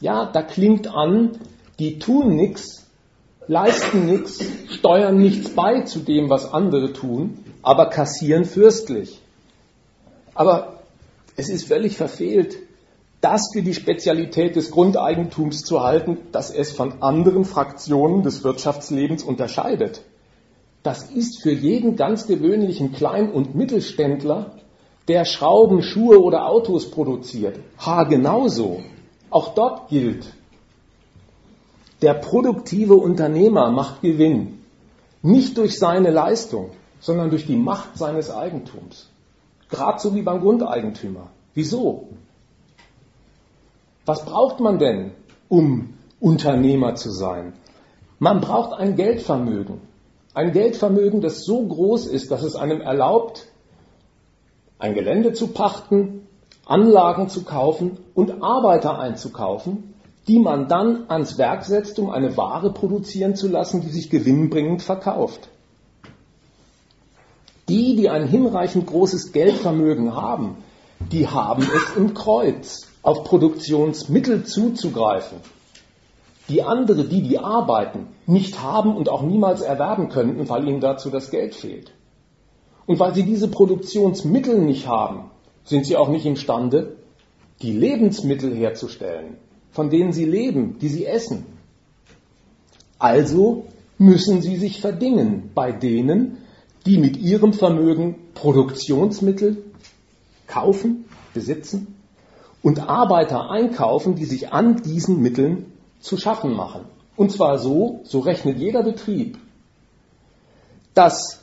Ja, 0.00 0.26
da 0.26 0.42
klingt 0.42 0.88
an, 0.88 1.38
die 1.78 1.98
tun 1.98 2.36
nichts, 2.36 2.86
leisten 3.48 4.06
nichts, 4.06 4.44
steuern 4.68 5.16
nichts 5.16 5.50
bei 5.50 5.82
zu 5.82 6.00
dem, 6.00 6.30
was 6.30 6.52
andere 6.52 6.92
tun, 6.92 7.44
aber 7.62 7.86
kassieren 7.86 8.44
fürstlich. 8.44 9.20
Aber 10.34 10.80
es 11.36 11.48
ist 11.48 11.66
völlig 11.66 11.96
verfehlt, 11.96 12.56
das 13.20 13.50
für 13.52 13.62
die 13.62 13.74
Spezialität 13.74 14.54
des 14.54 14.70
Grundeigentums 14.70 15.62
zu 15.62 15.82
halten, 15.82 16.18
dass 16.32 16.50
es 16.50 16.72
von 16.72 17.02
anderen 17.02 17.44
Fraktionen 17.44 18.22
des 18.22 18.44
Wirtschaftslebens 18.44 19.24
unterscheidet. 19.24 20.02
Das 20.86 21.10
ist 21.10 21.42
für 21.42 21.50
jeden 21.50 21.96
ganz 21.96 22.28
gewöhnlichen 22.28 22.92
Klein- 22.92 23.32
und 23.32 23.56
Mittelständler, 23.56 24.52
der 25.08 25.24
Schrauben, 25.24 25.82
Schuhe 25.82 26.22
oder 26.22 26.48
Autos 26.48 26.92
produziert, 26.92 27.58
ha 27.84 28.04
genauso. 28.04 28.82
Auch 29.28 29.54
dort 29.54 29.88
gilt, 29.88 30.32
der 32.02 32.14
produktive 32.14 32.94
Unternehmer 32.94 33.72
macht 33.72 34.00
Gewinn. 34.00 34.62
Nicht 35.22 35.58
durch 35.58 35.76
seine 35.76 36.12
Leistung, 36.12 36.70
sondern 37.00 37.30
durch 37.30 37.46
die 37.46 37.56
Macht 37.56 37.98
seines 37.98 38.30
Eigentums. 38.30 39.10
Gerade 39.68 39.98
so 39.98 40.14
wie 40.14 40.22
beim 40.22 40.40
Grundeigentümer. 40.40 41.30
Wieso? 41.52 42.10
Was 44.04 44.24
braucht 44.24 44.60
man 44.60 44.78
denn, 44.78 45.10
um 45.48 45.94
Unternehmer 46.20 46.94
zu 46.94 47.10
sein. 47.10 47.54
Man 48.20 48.40
braucht 48.40 48.72
ein 48.78 48.94
Geldvermögen. 48.94 49.80
Ein 50.36 50.52
Geldvermögen, 50.52 51.22
das 51.22 51.44
so 51.46 51.66
groß 51.66 52.08
ist, 52.08 52.30
dass 52.30 52.42
es 52.42 52.56
einem 52.56 52.82
erlaubt, 52.82 53.46
ein 54.78 54.92
Gelände 54.92 55.32
zu 55.32 55.46
pachten, 55.46 56.28
Anlagen 56.66 57.30
zu 57.30 57.42
kaufen 57.42 57.96
und 58.12 58.42
Arbeiter 58.42 58.98
einzukaufen, 58.98 59.94
die 60.28 60.38
man 60.38 60.68
dann 60.68 61.08
ans 61.08 61.38
Werk 61.38 61.64
setzt, 61.64 61.98
um 61.98 62.10
eine 62.10 62.36
Ware 62.36 62.70
produzieren 62.70 63.34
zu 63.34 63.48
lassen, 63.48 63.80
die 63.80 63.88
sich 63.88 64.10
gewinnbringend 64.10 64.82
verkauft. 64.82 65.48
Die, 67.70 67.96
die 67.96 68.10
ein 68.10 68.28
hinreichend 68.28 68.86
großes 68.88 69.32
Geldvermögen 69.32 70.14
haben, 70.14 70.58
die 71.12 71.26
haben 71.26 71.62
es 71.62 71.96
im 71.96 72.12
Kreuz, 72.12 72.88
auf 73.00 73.24
Produktionsmittel 73.24 74.44
zuzugreifen, 74.44 75.38
die 76.48 76.62
andere, 76.62 77.04
die 77.04 77.22
die 77.22 77.38
arbeiten, 77.38 78.08
nicht 78.26 78.62
haben 78.62 78.96
und 78.96 79.08
auch 79.08 79.22
niemals 79.22 79.62
erwerben 79.62 80.08
könnten, 80.08 80.48
weil 80.48 80.68
ihnen 80.68 80.80
dazu 80.80 81.10
das 81.10 81.30
Geld 81.30 81.54
fehlt. 81.54 81.92
Und 82.86 83.00
weil 83.00 83.14
sie 83.14 83.24
diese 83.24 83.48
Produktionsmittel 83.48 84.60
nicht 84.60 84.86
haben, 84.86 85.30
sind 85.64 85.86
sie 85.86 85.96
auch 85.96 86.08
nicht 86.08 86.24
imstande, 86.24 86.96
die 87.62 87.72
Lebensmittel 87.72 88.54
herzustellen, 88.54 89.36
von 89.72 89.90
denen 89.90 90.12
sie 90.12 90.24
leben, 90.24 90.78
die 90.78 90.88
sie 90.88 91.06
essen. 91.06 91.46
Also 92.98 93.64
müssen 93.98 94.40
sie 94.40 94.56
sich 94.56 94.80
verdingen 94.80 95.50
bei 95.54 95.72
denen, 95.72 96.38
die 96.84 96.98
mit 96.98 97.16
ihrem 97.16 97.52
Vermögen 97.52 98.14
Produktionsmittel 98.34 99.64
kaufen, 100.46 101.06
besitzen 101.34 101.96
und 102.62 102.88
Arbeiter 102.88 103.50
einkaufen, 103.50 104.14
die 104.14 104.24
sich 104.24 104.52
an 104.52 104.82
diesen 104.82 105.20
Mitteln 105.20 105.72
zu 106.00 106.16
schaffen 106.16 106.54
machen. 106.54 106.84
Und 107.16 107.32
zwar 107.32 107.58
so, 107.58 108.00
so 108.04 108.20
rechnet 108.20 108.58
jeder 108.58 108.82
Betrieb, 108.82 109.38
dass 110.94 111.42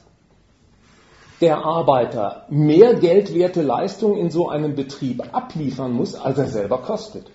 der 1.41 1.57
Arbeiter 1.57 2.45
mehr 2.49 2.95
geldwerte 2.95 3.61
Leistung 3.61 4.17
in 4.17 4.29
so 4.29 4.49
einem 4.49 4.75
Betrieb 4.75 5.35
abliefern 5.35 5.91
muss, 5.91 6.15
als 6.15 6.37
er 6.37 6.47
selber 6.47 6.77
kostet. 6.77 7.29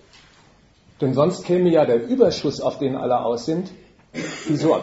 Denn 0.99 1.13
sonst 1.13 1.45
käme 1.45 1.69
ja 1.69 1.85
der 1.85 2.07
Überschuss, 2.07 2.59
auf 2.59 2.79
den 2.79 2.95
alle 2.95 3.21
aus 3.21 3.45
sind, 3.45 3.71
die 4.47 4.55
so 4.55 4.77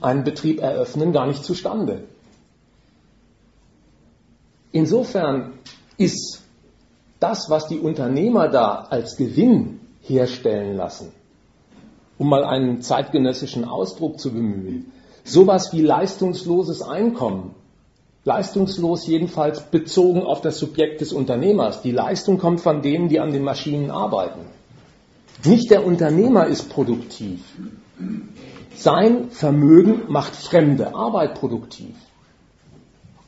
einen 0.00 0.24
Betrieb 0.24 0.60
eröffnen, 0.60 1.12
gar 1.12 1.26
nicht 1.26 1.44
zustande. 1.44 2.04
Insofern 4.72 5.58
ist 5.98 6.42
das, 7.20 7.50
was 7.50 7.68
die 7.68 7.78
Unternehmer 7.78 8.48
da 8.48 8.86
als 8.88 9.16
Gewinn 9.16 9.80
herstellen 10.00 10.76
lassen, 10.76 11.12
um 12.22 12.28
mal 12.28 12.44
einen 12.44 12.82
zeitgenössischen 12.82 13.64
Ausdruck 13.64 14.20
zu 14.20 14.32
bemühen, 14.32 14.92
sowas 15.24 15.72
wie 15.72 15.80
leistungsloses 15.80 16.80
Einkommen. 16.80 17.56
Leistungslos 18.22 19.08
jedenfalls 19.08 19.60
bezogen 19.60 20.22
auf 20.22 20.40
das 20.40 20.58
Subjekt 20.58 21.00
des 21.00 21.12
Unternehmers. 21.12 21.82
Die 21.82 21.90
Leistung 21.90 22.38
kommt 22.38 22.60
von 22.60 22.80
denen, 22.80 23.08
die 23.08 23.18
an 23.18 23.32
den 23.32 23.42
Maschinen 23.42 23.90
arbeiten. 23.90 24.42
Nicht 25.44 25.72
der 25.72 25.84
Unternehmer 25.84 26.46
ist 26.46 26.70
produktiv. 26.70 27.40
Sein 28.76 29.30
Vermögen 29.30 30.02
macht 30.06 30.36
fremde 30.36 30.94
Arbeit 30.94 31.34
produktiv. 31.34 31.96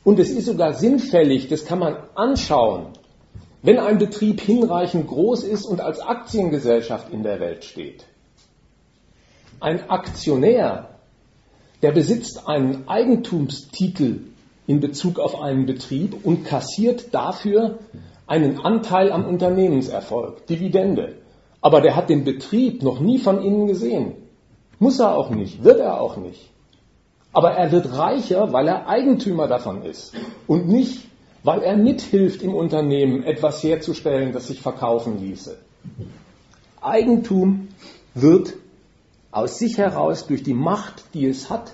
Und 0.05 0.19
es 0.19 0.29
ist 0.29 0.45
sogar 0.45 0.73
sinnfällig, 0.73 1.49
das 1.49 1.65
kann 1.65 1.79
man 1.79 1.97
anschauen, 2.15 2.93
wenn 3.61 3.77
ein 3.77 3.97
Betrieb 3.97 4.39
hinreichend 4.39 5.07
groß 5.07 5.43
ist 5.43 5.65
und 5.65 5.81
als 5.81 5.99
Aktiengesellschaft 5.99 7.11
in 7.11 7.23
der 7.23 7.41
Welt 7.41 7.65
steht. 7.65 8.05
Ein 9.65 9.89
Aktionär, 9.89 10.89
der 11.81 11.91
besitzt 11.91 12.47
einen 12.47 12.87
Eigentumstitel 12.87 14.19
in 14.67 14.79
Bezug 14.79 15.17
auf 15.17 15.41
einen 15.41 15.65
Betrieb 15.65 16.23
und 16.23 16.45
kassiert 16.45 17.15
dafür 17.15 17.79
einen 18.27 18.59
Anteil 18.59 19.11
am 19.11 19.25
Unternehmenserfolg, 19.25 20.45
Dividende. 20.45 21.15
Aber 21.61 21.81
der 21.81 21.95
hat 21.95 22.09
den 22.09 22.23
Betrieb 22.25 22.83
noch 22.83 22.99
nie 22.99 23.17
von 23.17 23.41
innen 23.41 23.65
gesehen. 23.65 24.13
Muss 24.77 24.99
er 24.99 25.17
auch 25.17 25.31
nicht, 25.31 25.63
wird 25.63 25.79
er 25.79 25.99
auch 25.99 26.17
nicht. 26.17 26.51
Aber 27.33 27.53
er 27.53 27.71
wird 27.71 27.97
reicher, 27.97 28.53
weil 28.53 28.67
er 28.67 28.87
Eigentümer 28.87 29.47
davon 29.47 29.81
ist 29.81 30.13
und 30.45 30.67
nicht, 30.67 31.07
weil 31.41 31.63
er 31.63 31.75
mithilft 31.75 32.43
im 32.43 32.53
Unternehmen, 32.53 33.23
etwas 33.23 33.63
herzustellen, 33.63 34.31
das 34.31 34.45
sich 34.45 34.61
verkaufen 34.61 35.19
ließe. 35.19 35.57
Eigentum 36.81 37.69
wird 38.13 38.53
aus 39.35 39.59
sich 39.59 39.77
heraus 39.77 40.27
durch 40.27 40.43
die 40.43 40.53
Macht, 40.53 41.03
die 41.13 41.25
es 41.25 41.49
hat, 41.49 41.73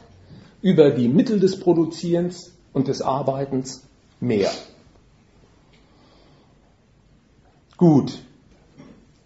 über 0.61 0.91
die 0.91 1.07
Mittel 1.07 1.39
des 1.39 1.59
Produzierens 1.59 2.51
und 2.73 2.87
des 2.87 3.01
Arbeitens 3.01 3.83
mehr. 4.19 4.51
Gut, 7.77 8.19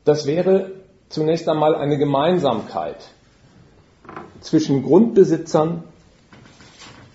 das 0.04 0.26
wäre 0.26 0.72
zunächst 1.10 1.48
einmal 1.50 1.76
eine 1.76 1.98
Gemeinsamkeit 1.98 2.98
zwischen 4.42 4.84
Grundbesitzern 4.84 5.84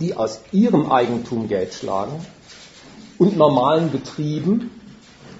die 0.00 0.14
aus 0.14 0.40
ihrem 0.50 0.90
Eigentum 0.90 1.46
Geld 1.46 1.74
schlagen, 1.74 2.24
und 3.18 3.36
normalen 3.36 3.92
Betrieben, 3.92 4.70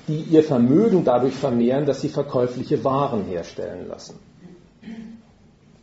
die 0.07 0.21
ihr 0.21 0.45
Vermögen 0.45 1.03
dadurch 1.03 1.35
vermehren, 1.35 1.87
dass 1.87 2.03
sie 2.03 2.11
verkäufliche 2.11 2.85
Waren 2.85 3.25
herstellen 3.25 3.89
lassen. 3.89 4.19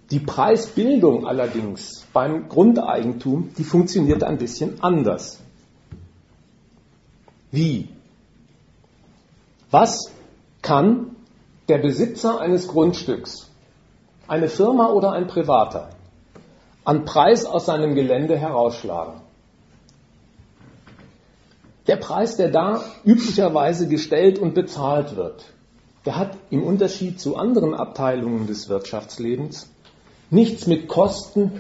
Die 0.10 0.20
Preisbildung 0.20 1.28
allerdings 1.28 2.06
beim 2.14 2.48
Grundeigentum, 2.48 3.52
die 3.58 3.64
funktioniert 3.64 4.24
ein 4.24 4.38
bisschen 4.38 4.82
anders. 4.82 5.40
Wie? 7.52 7.90
Was 9.70 10.12
kann 10.62 11.16
der 11.68 11.80
Besitzer 11.80 12.40
eines 12.40 12.68
Grundstücks, 12.68 13.50
eine 14.28 14.48
Firma 14.48 14.90
oder 14.90 15.12
ein 15.12 15.28
Privater, 15.28 15.90
an 16.86 17.04
Preis 17.04 17.46
aus 17.46 17.66
seinem 17.66 17.96
Gelände 17.96 18.38
herausschlagen. 18.38 19.20
Der 21.88 21.98
Preis, 21.98 22.38
der 22.38 22.50
da 22.50 22.82
üblicherweise 23.04 23.90
gestellt 23.90 24.40
und 24.40 24.54
bezahlt 24.54 25.18
wird, 25.18 25.44
der 26.06 26.16
hat 26.16 26.38
im 26.50 26.64
Unterschied 26.64 27.20
zu 27.20 27.36
anderen 27.36 27.74
Abteilungen 27.74 28.48
des 28.48 28.70
Wirtschaftslebens 28.70 29.70
nichts 30.30 30.68
mit 30.68 30.88
Kosten, 30.88 31.52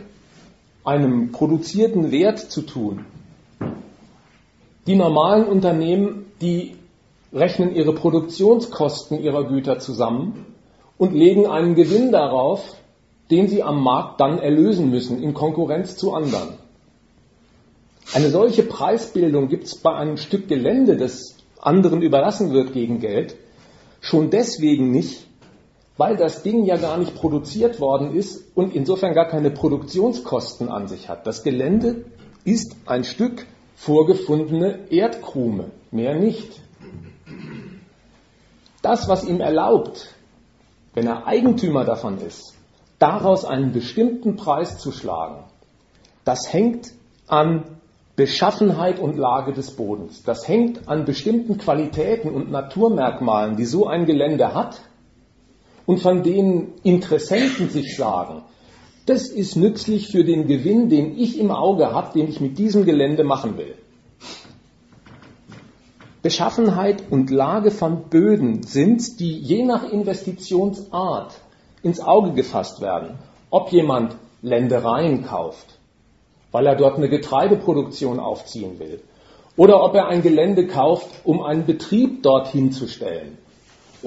einem 0.84 1.32
produzierten 1.32 2.12
Wert 2.12 2.39
zu 2.39 2.62
tun. 2.62 3.06
Die 4.88 4.95
normalen 4.95 5.45
Unternehmen, 5.45 6.25
die 6.41 6.75
rechnen 7.34 7.75
ihre 7.75 7.93
Produktionskosten 7.93 9.21
ihrer 9.21 9.43
Güter 9.43 9.80
zusammen 9.80 10.45
und 10.97 11.13
legen 11.13 11.45
einen 11.45 11.75
Gewinn 11.75 12.12
darauf, 12.12 12.75
den 13.30 13.49
sie 13.49 13.63
am 13.63 13.84
Markt 13.84 14.21
dann 14.21 14.39
erlösen 14.39 14.89
müssen 14.89 15.21
in 15.21 15.34
Konkurrenz 15.34 15.97
zu 15.97 16.13
anderen. 16.13 16.53
Eine 18.13 18.30
solche 18.30 18.63
Preisbildung 18.63 19.49
gibt 19.49 19.65
es 19.65 19.75
bei 19.75 19.93
einem 19.93 20.15
Stück 20.15 20.47
Gelände, 20.47 20.95
das 20.95 21.36
anderen 21.60 22.01
überlassen 22.01 22.53
wird 22.53 22.71
gegen 22.71 23.01
Geld, 23.01 23.36
schon 23.99 24.30
deswegen 24.30 24.91
nicht, 24.91 25.27
weil 25.98 26.16
das 26.16 26.44
Ding 26.44 26.64
ja 26.66 26.78
gar 26.78 26.98
nicht 26.98 27.16
produziert 27.16 27.80
worden 27.80 28.16
ist 28.16 28.56
und 28.56 28.76
insofern 28.76 29.14
gar 29.14 29.28
keine 29.28 29.50
Produktionskosten 29.50 30.70
an 30.70 30.88
sich 30.88 31.10
hat. 31.10 31.26
Das 31.26 31.44
Gelände 31.44 32.06
ist 32.46 32.76
ein 32.86 33.04
Stück 33.04 33.46
vorgefundene 33.76 34.92
Erdkrume, 34.92 35.72
mehr 35.92 36.16
nicht. 36.16 36.62
Das, 38.82 39.10
was 39.10 39.26
ihm 39.26 39.42
erlaubt, 39.42 40.16
wenn 40.94 41.08
er 41.08 41.28
Eigentümer 41.28 41.84
davon 41.84 42.20
ist, 42.20 42.56
daraus 43.00 43.44
einen 43.44 43.74
bestimmten 43.74 44.36
Preis 44.36 44.78
zu 44.78 44.92
schlagen, 44.92 45.44
das 46.26 46.52
hängt 46.54 46.94
an 47.28 47.64
Beschaffenheit 48.16 49.00
und 49.00 49.16
Lage 49.18 49.54
des 49.54 49.76
Bodens. 49.76 50.24
Das 50.24 50.48
hängt 50.48 50.88
an 50.88 51.06
bestimmten 51.06 51.58
Qualitäten 51.58 52.32
und 52.32 52.50
Naturmerkmalen, 52.50 53.58
die 53.58 53.66
so 53.66 53.88
ein 53.88 54.06
Gelände 54.06 54.56
hat 54.56 54.82
und 55.88 56.00
von 56.00 56.21
denen 56.21 56.73
Interessenten 56.84 57.69
sich 57.69 57.95
sagen, 57.95 58.43
das 59.08 59.30
ist 59.30 59.56
nützlich 59.56 60.10
für 60.10 60.26
den 60.26 60.45
Gewinn, 60.45 60.89
den 60.89 61.17
ich 61.17 61.39
im 61.39 61.50
Auge 61.50 61.91
habe, 61.93 62.12
den 62.13 62.28
ich 62.28 62.41
mit 62.41 62.60
diesem 62.60 62.86
Gelände 62.86 63.23
machen 63.23 63.58
will. 63.58 63.73
Beschaffenheit 66.21 67.04
und 67.10 67.30
Lage 67.30 67.71
von 67.71 68.10
Böden 68.10 68.63
sind, 68.63 69.21
die 69.21 69.39
je 69.39 69.63
nach 69.63 69.89
Investitionsart 69.89 71.39
ins 71.84 72.02
Auge 72.02 72.34
gefasst 72.34 72.82
werden. 72.82 73.17
Ob 73.50 73.71
jemand 73.71 74.17
Ländereien 74.41 75.23
kauft, 75.23 75.80
weil 76.52 76.67
er 76.67 76.76
dort 76.76 76.97
eine 76.97 77.08
Getreideproduktion 77.08 78.19
aufziehen 78.19 78.78
will, 78.78 79.00
oder 79.56 79.82
ob 79.82 79.95
er 79.95 80.08
ein 80.08 80.21
Gelände 80.21 80.67
kauft, 80.67 81.08
um 81.23 81.41
einen 81.41 81.65
Betrieb 81.65 82.23
dorthin 82.23 82.73
zu 82.73 82.88
stellen, 82.88 83.38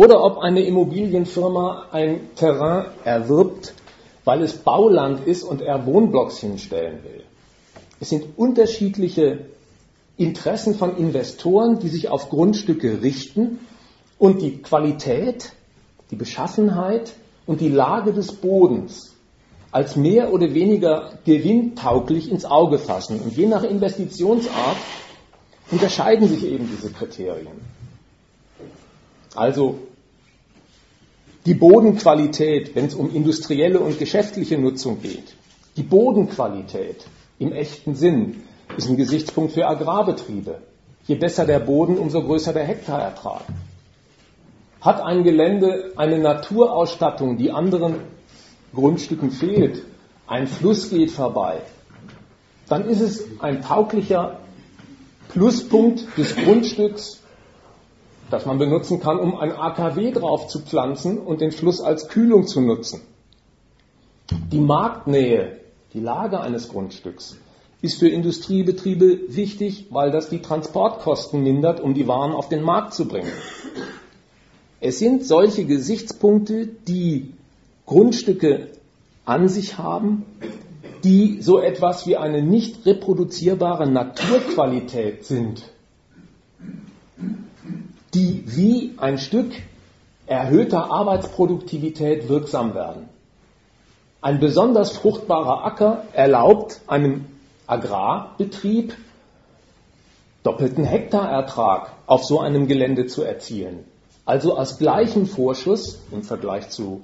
oder 0.00 0.24
ob 0.24 0.38
eine 0.38 0.62
Immobilienfirma 0.62 1.88
ein 1.92 2.30
Terrain 2.34 2.86
erwirbt, 3.04 3.74
weil 4.24 4.42
es 4.42 4.54
Bauland 4.54 5.26
ist 5.26 5.42
und 5.42 5.60
er 5.60 5.84
Wohnblocks 5.84 6.38
hinstellen 6.38 7.04
will. 7.04 7.22
Es 8.00 8.08
sind 8.08 8.38
unterschiedliche 8.38 9.40
Interessen 10.16 10.74
von 10.74 10.96
Investoren, 10.96 11.80
die 11.80 11.88
sich 11.88 12.08
auf 12.08 12.30
Grundstücke 12.30 13.02
richten 13.02 13.58
und 14.18 14.40
die 14.40 14.62
Qualität, 14.62 15.52
die 16.10 16.16
Beschaffenheit 16.16 17.12
und 17.44 17.60
die 17.60 17.68
Lage 17.68 18.14
des 18.14 18.32
Bodens 18.32 19.14
als 19.70 19.96
mehr 19.96 20.32
oder 20.32 20.54
weniger 20.54 21.18
gewinntauglich 21.26 22.32
ins 22.32 22.46
Auge 22.46 22.78
fassen. 22.78 23.20
Und 23.20 23.36
je 23.36 23.46
nach 23.46 23.64
Investitionsart 23.64 24.78
unterscheiden 25.70 26.26
sich 26.26 26.46
eben 26.46 26.70
diese 26.74 26.90
Kriterien. 26.90 27.60
Also 29.34 29.78
die 31.46 31.54
Bodenqualität, 31.54 32.74
wenn 32.74 32.86
es 32.86 32.94
um 32.94 33.14
industrielle 33.14 33.80
und 33.80 33.98
geschäftliche 33.98 34.58
Nutzung 34.58 35.00
geht, 35.00 35.34
die 35.76 35.82
Bodenqualität 35.82 37.06
im 37.38 37.52
echten 37.52 37.94
Sinn 37.94 38.42
ist 38.76 38.88
ein 38.88 38.96
Gesichtspunkt 38.96 39.52
für 39.52 39.66
Agrarbetriebe. 39.66 40.58
Je 41.06 41.14
besser 41.14 41.46
der 41.46 41.60
Boden, 41.60 41.98
umso 41.98 42.22
größer 42.22 42.52
der 42.52 42.64
Hektarertrag. 42.64 43.42
Hat 44.80 45.00
ein 45.00 45.24
Gelände 45.24 45.92
eine 45.96 46.18
Naturausstattung, 46.18 47.36
die 47.36 47.50
anderen 47.50 47.96
Grundstücken 48.74 49.30
fehlt, 49.30 49.82
ein 50.26 50.46
Fluss 50.46 50.90
geht 50.90 51.10
vorbei, 51.10 51.60
dann 52.68 52.88
ist 52.88 53.00
es 53.00 53.24
ein 53.40 53.62
tauglicher 53.62 54.38
Pluspunkt 55.28 56.06
des 56.16 56.36
Grundstücks, 56.36 57.19
das 58.30 58.46
man 58.46 58.58
benutzen 58.58 59.00
kann, 59.00 59.18
um 59.18 59.36
ein 59.36 59.52
AKW 59.52 60.12
drauf 60.12 60.46
zu 60.48 60.60
pflanzen 60.60 61.18
und 61.18 61.40
den 61.40 61.52
Fluss 61.52 61.80
als 61.80 62.08
Kühlung 62.08 62.46
zu 62.46 62.60
nutzen. 62.60 63.00
Die 64.52 64.60
Marktnähe, 64.60 65.58
die 65.92 66.00
Lage 66.00 66.40
eines 66.40 66.68
Grundstücks 66.68 67.36
ist 67.82 67.98
für 67.98 68.08
Industriebetriebe 68.08 69.20
wichtig, 69.28 69.86
weil 69.90 70.10
das 70.10 70.28
die 70.28 70.42
Transportkosten 70.42 71.42
mindert, 71.42 71.80
um 71.80 71.94
die 71.94 72.06
Waren 72.06 72.32
auf 72.32 72.48
den 72.48 72.62
Markt 72.62 72.94
zu 72.94 73.08
bringen. 73.08 73.32
Es 74.80 74.98
sind 74.98 75.24
solche 75.24 75.64
Gesichtspunkte, 75.64 76.66
die 76.66 77.34
Grundstücke 77.86 78.68
an 79.24 79.48
sich 79.48 79.78
haben, 79.78 80.24
die 81.04 81.40
so 81.40 81.58
etwas 81.58 82.06
wie 82.06 82.16
eine 82.16 82.42
nicht 82.42 82.86
reproduzierbare 82.86 83.90
Naturqualität 83.90 85.24
sind, 85.24 85.62
die 88.14 88.44
wie 88.46 88.94
ein 88.98 89.18
Stück 89.18 89.52
erhöhter 90.26 90.90
Arbeitsproduktivität 90.90 92.28
wirksam 92.28 92.74
werden. 92.74 93.08
Ein 94.20 94.38
besonders 94.38 94.92
fruchtbarer 94.92 95.64
Acker 95.64 96.04
erlaubt 96.12 96.80
einem 96.86 97.24
Agrarbetrieb 97.66 98.94
doppelten 100.42 100.84
Hektarertrag 100.84 101.92
auf 102.06 102.24
so 102.24 102.40
einem 102.40 102.66
Gelände 102.66 103.06
zu 103.06 103.22
erzielen. 103.22 103.84
Also 104.24 104.56
aus 104.56 104.78
gleichem 104.78 105.26
Vorschuss 105.26 106.00
im 106.12 106.22
Vergleich 106.22 106.68
zu 106.70 107.02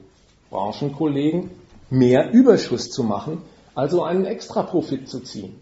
Branchenkollegen 0.50 1.50
mehr 1.90 2.30
Überschuss 2.32 2.90
zu 2.90 3.02
machen, 3.02 3.42
also 3.74 4.02
einen 4.02 4.24
Extraprofit 4.24 5.08
zu 5.08 5.20
ziehen. 5.20 5.58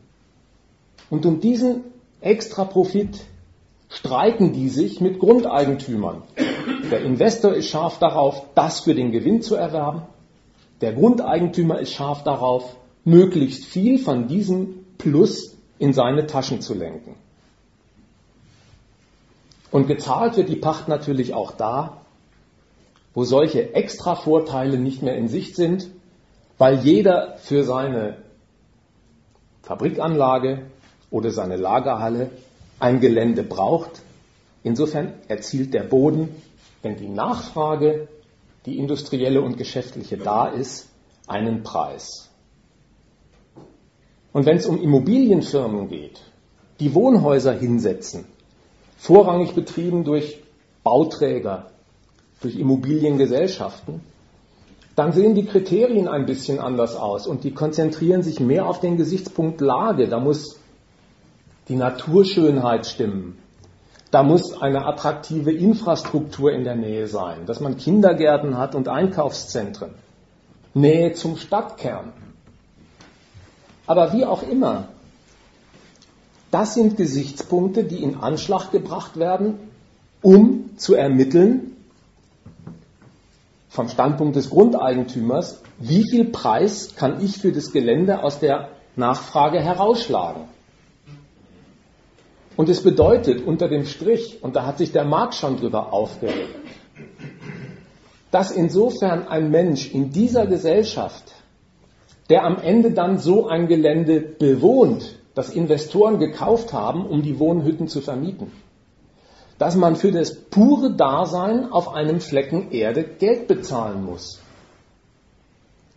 Und 1.11 1.26
um 1.26 1.40
diesen 1.40 1.85
Extraprofit 2.20 3.20
streiten 3.94 4.52
die 4.52 4.68
sich 4.68 5.00
mit 5.00 5.18
Grundeigentümern. 5.20 6.22
Der 6.90 7.00
Investor 7.00 7.54
ist 7.54 7.68
scharf 7.68 7.98
darauf, 7.98 8.42
das 8.54 8.80
für 8.80 8.94
den 8.94 9.12
Gewinn 9.12 9.40
zu 9.40 9.54
erwerben. 9.54 10.02
Der 10.80 10.92
Grundeigentümer 10.92 11.78
ist 11.78 11.92
scharf 11.92 12.24
darauf, 12.24 12.76
möglichst 13.04 13.64
viel 13.64 13.98
von 13.98 14.26
diesem 14.26 14.85
Plus 14.98 15.57
in 15.78 15.92
seine 15.92 16.26
Taschen 16.26 16.61
zu 16.61 16.74
lenken. 16.74 17.14
Und 19.70 19.87
gezahlt 19.87 20.37
wird 20.37 20.48
die 20.48 20.57
Pacht 20.57 20.88
natürlich 20.88 21.33
auch 21.35 21.52
da, 21.52 22.00
wo 23.14 23.24
solche 23.24 23.74
Extravorteile 23.74 24.78
nicht 24.78 25.02
mehr 25.02 25.16
in 25.16 25.28
Sicht 25.28 25.54
sind, 25.54 25.88
weil 26.59 26.80
jeder 26.80 27.37
für 27.38 27.62
seine 27.62 28.16
Fabrikanlage 29.62 30.66
oder 31.11 31.30
seine 31.30 31.57
Lagerhalle 31.57 32.30
ein 32.85 33.01
Gelände 33.01 33.42
braucht. 33.42 34.03
Insofern 34.62 35.14
erzielt 35.27 35.73
der 35.73 35.85
Boden, 35.85 36.29
wenn 36.83 36.97
die 36.97 37.09
Nachfrage, 37.09 38.09
die 38.66 38.77
industrielle 38.79 39.40
und 39.40 39.57
geschäftliche 39.57 40.18
da 40.18 40.49
ist, 40.49 40.90
einen 41.27 41.62
Preis. 41.62 42.29
Und 44.35 44.44
wenn 44.44 44.59
es 44.59 44.66
um 44.66 44.81
Immobilienfirmen 44.81 45.88
geht, 45.88 46.20
die 46.79 46.94
Wohnhäuser 46.94 47.55
hinsetzen, 47.55 48.27
vorrangig 48.99 49.55
betrieben 49.55 50.05
durch 50.05 50.42
Bauträger, 50.83 51.70
durch 52.42 52.57
Immobiliengesellschaften, 52.57 54.03
dann 54.94 55.12
sehen 55.12 55.35
die 55.35 55.47
Kriterien 55.47 56.07
ein 56.07 56.27
bisschen 56.27 56.59
anders 56.59 56.97
aus 56.97 57.27
und 57.27 57.44
die 57.44 57.53
konzentrieren 57.53 58.23
sich 58.23 58.40
mehr 58.40 58.66
auf 58.66 58.81
den 58.81 58.99
Gesichtspunkt 58.99 59.62
Lage. 59.62 60.09
Da 60.09 60.20
muss 60.20 60.59
die 61.68 61.77
Naturschönheit 61.77 62.87
stimmen. 62.87 63.38
Da 64.11 64.22
muss 64.22 64.61
eine 64.61 64.87
attraktive 64.87 65.50
Infrastruktur 65.50 66.53
in 66.53 66.64
der 66.64 66.77
Nähe 66.77 67.09
sein, 67.09 67.46
dass 67.46 67.61
man 67.61 67.77
Kindergärten 67.77 68.57
hat 68.59 68.74
und 68.74 68.88
Einkaufszentren. 68.88 69.90
Nähe 70.72 71.14
zum 71.14 71.37
Stadtkern. 71.37 72.12
Aber 73.87 74.12
wie 74.12 74.24
auch 74.24 74.42
immer, 74.42 74.88
das 76.50 76.74
sind 76.74 76.96
Gesichtspunkte, 76.96 77.85
die 77.85 78.03
in 78.03 78.16
Anschlag 78.18 78.70
gebracht 78.70 79.16
werden, 79.16 79.59
um 80.22 80.77
zu 80.77 80.94
ermitteln, 80.94 81.77
vom 83.68 83.88
Standpunkt 83.88 84.37
des 84.37 84.50
Grundeigentümers, 84.50 85.61
wie 85.81 86.09
viel 86.09 86.27
Preis 86.27 86.94
kann 86.94 87.20
ich 87.20 87.38
für 87.38 87.50
das 87.50 87.72
Gelände 87.72 88.22
aus 88.22 88.38
der 88.38 88.68
Nachfrage 88.94 89.61
herausschlagen. 89.61 90.42
Und 92.57 92.69
es 92.69 92.83
bedeutet 92.83 93.45
unter 93.47 93.69
dem 93.69 93.85
Strich, 93.85 94.38
und 94.43 94.57
da 94.57 94.67
hat 94.67 94.79
sich 94.79 94.93
der 94.93 95.05
Markt 95.05 95.35
schon 95.35 95.57
drüber 95.57 95.93
aufgeregt, 95.93 96.55
dass 98.31 98.51
insofern 98.51 99.29
ein 99.29 99.51
Mensch 99.51 99.93
in 99.93 100.11
dieser 100.11 100.47
Gesellschaft 100.47 101.35
der 102.31 102.45
am 102.45 102.59
Ende 102.59 102.93
dann 102.93 103.19
so 103.19 103.49
ein 103.49 103.69
Gelände 103.69 104.21
bewohnt, 104.21 105.17
das 105.35 105.51
Investoren 105.51 106.19
gekauft 106.19 106.73
haben, 106.73 107.07
um 107.07 107.23
die 107.23 107.38
Wohnhütten 107.38 107.88
zu 107.88 108.01
vermieten. 108.01 108.53
Dass 109.59 109.77
man 109.77 109.97
für 109.97 110.11
das 110.11 110.35
pure 110.35 110.95
Dasein 110.95 111.71
auf 111.71 111.93
einem 111.93 112.21
Flecken 112.21 112.71
Erde 112.71 113.05
Geld 113.05 113.47
bezahlen 113.47 114.05
muss. 114.05 114.40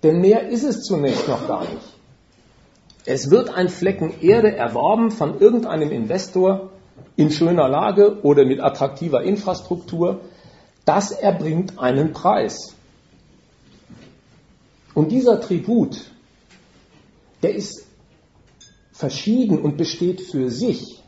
Denn 0.04 0.20
mehr 0.22 0.50
ist 0.50 0.64
es 0.64 0.84
zunächst 0.84 1.28
noch 1.28 1.48
gar 1.48 1.62
nicht. 1.62 1.97
Es 3.10 3.32
wird 3.32 3.50
ein 3.50 3.70
Flecken 3.70 4.22
Erde 4.22 4.54
erworben 4.54 5.12
von 5.12 5.40
irgendeinem 5.40 5.92
Investor 5.92 6.72
in 7.16 7.32
schöner 7.32 7.70
Lage 7.70 8.22
oder 8.22 8.44
mit 8.44 8.60
attraktiver 8.60 9.24
Infrastruktur. 9.24 10.20
Das 10.84 11.12
erbringt 11.12 11.80
einen 11.80 12.12
Preis. 12.12 12.76
Und 14.94 15.14
dieser 15.14 15.40
Tribut, 15.40 16.12
der 17.44 17.56
ist 17.56 17.88
verschieden 18.92 19.62
und 19.62 19.78
besteht 19.78 20.20
für 20.20 20.50
sich 20.50 21.02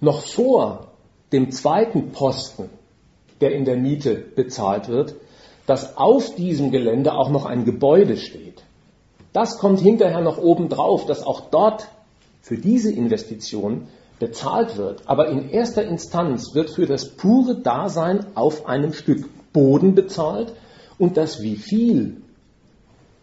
noch 0.00 0.22
vor 0.24 0.92
dem 1.32 1.50
zweiten 1.50 2.12
Posten, 2.12 2.70
der 3.40 3.50
in 3.56 3.64
der 3.64 3.76
Miete 3.76 4.14
bezahlt 4.14 4.86
wird, 4.86 5.16
dass 5.66 5.96
auf 5.96 6.36
diesem 6.36 6.70
Gelände 6.70 7.12
auch 7.12 7.30
noch 7.30 7.44
ein 7.44 7.64
Gebäude 7.64 8.16
steht. 8.16 8.51
Das 9.32 9.58
kommt 9.58 9.80
hinterher 9.80 10.20
noch 10.20 10.38
oben 10.38 10.68
drauf, 10.68 11.06
dass 11.06 11.24
auch 11.24 11.50
dort 11.50 11.88
für 12.42 12.58
diese 12.58 12.92
Investition 12.92 13.88
bezahlt 14.18 14.76
wird. 14.76 15.02
Aber 15.06 15.28
in 15.28 15.50
erster 15.50 15.84
Instanz 15.84 16.54
wird 16.54 16.70
für 16.70 16.86
das 16.86 17.08
pure 17.16 17.56
Dasein 17.56 18.26
auf 18.34 18.66
einem 18.66 18.92
Stück 18.92 19.28
Boden 19.52 19.94
bezahlt 19.94 20.52
und 20.98 21.16
das 21.16 21.42
wie 21.42 21.56
viel 21.56 22.22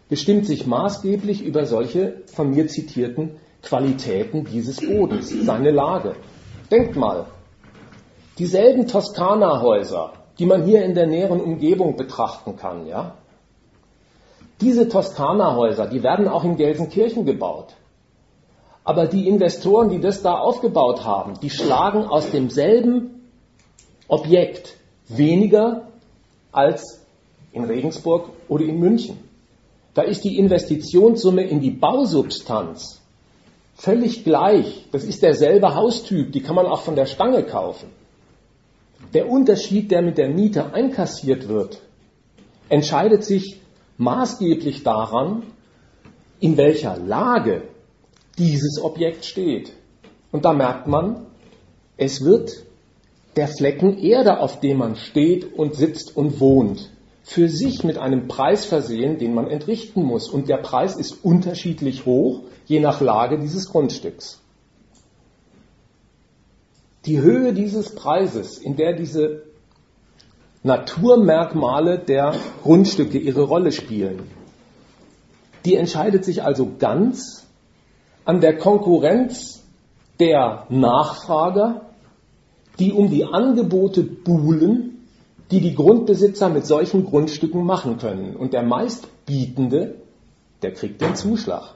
bestimmt 0.10 0.46
sich 0.46 0.66
maßgeblich 0.66 1.44
über 1.44 1.66
solche 1.66 2.22
von 2.26 2.50
mir 2.50 2.68
zitierten 2.68 3.38
Qualitäten 3.62 4.46
dieses 4.46 4.78
Bodens, 4.78 5.30
seine 5.30 5.72
Lage. 5.72 6.16
Denkt 6.72 6.96
mal, 6.96 7.28
dieselben 8.38 8.88
Toskana-Häuser, 8.88 10.14
die 10.40 10.46
man 10.46 10.64
hier 10.64 10.84
in 10.84 10.96
der 10.96 11.08
näheren 11.08 11.42
Umgebung 11.42 11.96
betrachten 11.96 12.56
kann, 12.56 12.88
ja, 12.88 13.16
diese 14.62 14.90
Toskana-Häuser, 14.90 15.88
die 15.88 16.04
werden 16.04 16.28
auch 16.28 16.44
in 16.44 16.58
Gelsenkirchen 16.58 17.26
gebaut. 17.26 17.76
Aber 18.84 19.08
die 19.08 19.28
Investoren, 19.28 19.90
die 19.90 20.00
das 20.00 20.22
da 20.22 20.40
aufgebaut 20.40 21.04
haben, 21.04 21.40
die 21.42 21.50
schlagen 21.50 22.06
aus 22.06 22.32
demselben 22.32 23.30
Objekt 24.08 24.76
weniger 25.08 25.88
als 26.52 27.02
in 27.52 27.64
Regensburg 27.64 28.30
oder 28.48 28.66
in 28.66 28.80
München. 28.80 29.18
Da 29.94 30.02
ist 30.02 30.24
die 30.24 30.38
Investitionssumme 30.38 31.44
in 31.44 31.62
die 31.62 31.72
Bausubstanz 31.72 33.02
völlig 33.76 34.24
gleich. 34.24 34.86
Das 34.92 35.04
ist 35.04 35.24
derselbe 35.24 35.76
Haustyp, 35.76 36.32
die 36.32 36.42
kann 36.42 36.56
man 36.56 36.66
auch 36.66 36.82
von 36.82 36.96
der 36.96 37.06
Stange 37.06 37.44
kaufen. 37.44 37.90
Der 39.14 39.30
Unterschied, 39.30 39.92
der 39.92 40.02
mit 40.02 40.18
der 40.18 40.30
Miete 40.30 40.74
einkassiert 40.74 41.48
wird, 41.48 41.82
entscheidet 42.68 43.24
sich 43.24 43.60
maßgeblich 44.00 44.84
daran, 44.84 45.44
in 46.40 46.58
welcher 46.58 46.98
Lage 46.98 47.64
dieses 48.38 48.82
Objekt 48.82 49.26
steht. 49.26 49.74
Und 50.32 50.46
da 50.46 50.54
merkt 50.54 50.88
man, 50.88 51.28
es 51.98 52.24
wird 52.24 52.64
der 53.36 53.48
Flecken 53.48 53.98
Erde, 53.98 54.40
auf 54.40 54.60
dem 54.62 54.78
man 54.78 54.96
steht 54.96 55.54
und 55.54 55.76
sitzt 55.76 56.16
und 56.16 56.40
wohnt, 56.40 56.90
für 57.24 57.50
sich 57.50 57.84
mit 57.84 57.98
einem 57.98 58.28
Preis 58.28 58.66
versehen, 58.66 59.18
den 59.18 59.34
man 59.34 59.48
entrichten 59.48 60.04
muss. 60.04 60.30
Und 60.30 60.48
der 60.48 60.58
Preis 60.58 60.96
ist 60.96 61.24
unterschiedlich 61.24 62.06
hoch, 62.06 62.44
je 62.66 62.80
nach 62.80 63.02
Lage 63.02 63.38
dieses 63.38 63.70
Grundstücks. 63.70 64.42
Die 67.06 67.20
Höhe 67.20 67.54
dieses 67.54 67.96
Preises, 67.96 68.58
in 68.58 68.78
der 68.78 68.94
diese 68.94 69.49
Naturmerkmale 70.64 72.00
der 72.00 72.36
Grundstücke 72.64 73.18
ihre 73.18 73.44
Rolle 73.44 73.72
spielen, 73.72 74.24
die 75.66 75.76
entscheidet 75.76 76.26
sich 76.26 76.44
also 76.44 76.72
ganz 76.80 77.46
an 78.26 78.42
der 78.42 78.58
Konkurrenz 78.58 79.64
der 80.20 80.66
Nachfrager, 80.70 81.82
die 82.78 82.92
um 82.92 83.10
die 83.10 83.26
Angebote 83.26 84.04
buhlen 84.04 84.90
die 85.52 85.62
die 85.62 85.74
Grundbesitzer 85.74 86.50
mit 86.50 86.66
solchen 86.66 87.06
Grundstücken 87.06 87.64
machen 87.64 87.98
können. 87.98 88.36
Und 88.36 88.54
der 88.54 88.64
meistbietende, 88.64 89.96
der 90.62 90.74
kriegt 90.74 91.02
den 91.02 91.16
Zuschlag. 91.16 91.76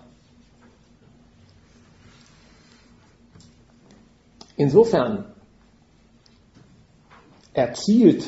Insofern 4.56 5.26
erzielt 7.54 8.24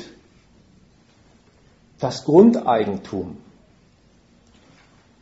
das 2.05 2.23
Grundeigentum 2.23 3.37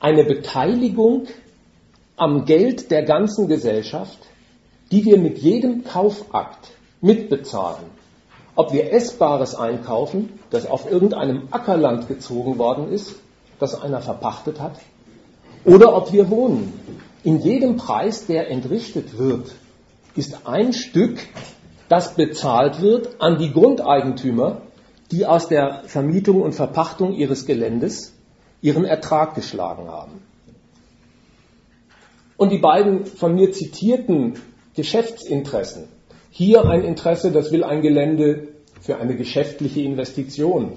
eine 0.02 0.26
Beteiligung 0.26 1.28
am 2.17 2.43
Geld 2.43 2.91
der 2.91 3.04
ganzen 3.04 3.48
Gesellschaft, 3.48 4.19
die 4.91 5.06
wir 5.06 5.17
mit 5.17 5.38
jedem 5.38 5.86
Kaufakt 5.86 6.72
mitbezahlen 7.00 7.86
ob 8.56 8.72
wir 8.72 8.91
Essbares 8.91 9.56
einkaufen, 9.56 10.30
das 10.52 10.67
auf 10.67 10.91
irgendeinem 10.91 11.48
Ackerland 11.52 12.08
gezogen 12.08 12.60
worden 12.60 12.91
ist, 12.91 13.15
das 13.60 13.82
einer 13.82 14.02
verpachtet 14.02 14.60
hat, 14.60 14.76
oder 15.65 15.96
ob 15.96 16.13
wir 16.13 16.30
wohnen. 16.30 16.74
In 17.24 17.39
jedem 17.39 17.78
Preis, 17.78 18.28
der 18.28 18.52
entrichtet 18.52 19.17
wird, 19.17 19.56
ist 20.15 20.46
ein 20.46 20.74
Stück, 20.74 21.17
das 21.89 22.13
bezahlt 22.13 22.82
wird 22.82 23.22
an 23.22 23.39
die 23.39 23.52
Grundeigentümer, 23.52 24.62
die 25.13 25.28
aus 25.28 25.47
der 25.47 25.84
Vermietung 25.86 26.41
und 26.41 26.54
Verpachtung 26.54 27.13
ihres 27.13 27.45
Geländes 27.45 28.13
ihren 28.63 28.84
Ertrag 28.84 29.36
geschlagen 29.36 29.88
haben. 29.88 30.23
Und 32.36 32.52
die 32.52 32.58
beiden 32.58 33.06
von 33.06 33.36
mir 33.36 33.52
zitierten 33.52 34.39
Geschäftsinteressen, 34.76 35.88
hier 36.32 36.65
ein 36.65 36.84
Interesse, 36.84 37.32
das 37.32 37.52
will 37.52 37.63
ein 37.63 37.84
Gelände 37.84 38.47
für 38.82 38.97
eine 38.97 39.15
geschäftliche 39.15 39.82
Investition, 39.82 40.73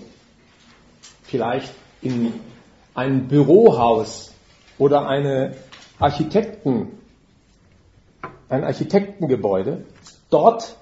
vielleicht 1.23 1.73
in 2.03 2.35
ein 2.95 3.29
Bürohaus 3.29 4.35
oder 4.77 5.09
eine 5.09 5.55
Architekten, 5.99 6.99
ein 8.51 8.65
Architektengebäude, 8.65 9.87
dort 10.29 10.77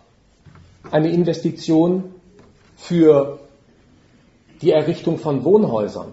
eine 0.91 1.11
Investition 1.11 2.15
für 2.77 3.41
die 4.63 4.71
Errichtung 4.71 5.19
von 5.19 5.45
Wohnhäusern. 5.45 6.13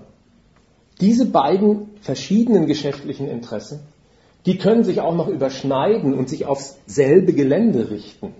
Diese 1.00 1.26
beiden 1.26 1.90
verschiedenen 2.02 2.68
geschäftlichen 2.68 3.28
Interessen, 3.28 3.80
die 4.46 4.58
können 4.58 4.84
sich 4.84 5.02
auch 5.02 5.16
noch 5.16 5.28
überschneiden 5.28 6.14
und 6.14 6.30
sich 6.30 6.46
aufs 6.46 6.78
selbe 6.86 7.34
Gelände 7.34 7.90
richten. 7.90 8.34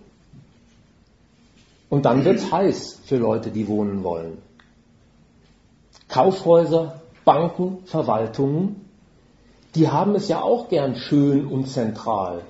Und 1.90 2.06
dann 2.06 2.24
wird 2.26 2.38
es 2.38 2.52
heiß 2.52 3.02
für 3.06 3.18
Leute, 3.18 3.52
die 3.52 3.68
wohnen 3.68 4.04
wollen. 4.04 4.38
Kaufhäuser, 6.08 7.02
Banken, 7.26 7.80
Verwaltungen, 7.86 8.82
die 9.76 9.90
haben 9.90 10.16
es 10.16 10.28
ja 10.28 10.42
auch 10.42 10.70
gern 10.70 10.96
schön 10.96 11.46
und 11.48 11.68
zentral. 11.68 12.42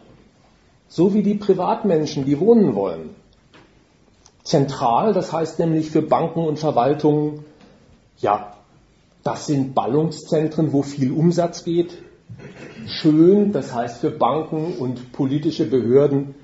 So 0.88 1.13
wie 1.13 1.23
die 1.23 1.36
Privatmenschen, 1.36 2.25
die 2.25 2.39
wohnen 2.39 2.75
wollen. 2.75 3.15
Zentral, 4.51 5.13
das 5.13 5.31
heißt 5.31 5.59
nämlich 5.59 5.91
für 5.91 6.01
Banken 6.01 6.45
und 6.45 6.59
Verwaltungen, 6.59 7.45
ja, 8.17 8.57
das 9.23 9.47
sind 9.47 9.73
Ballungszentren, 9.73 10.73
wo 10.73 10.81
viel 10.81 11.13
Umsatz 11.13 11.63
geht. 11.63 11.97
Schön, 12.85 13.53
das 13.53 13.73
heißt 13.73 14.01
für 14.01 14.11
Banken 14.11 14.73
und 14.77 15.13
politische 15.13 15.65
Behörden, 15.65 16.35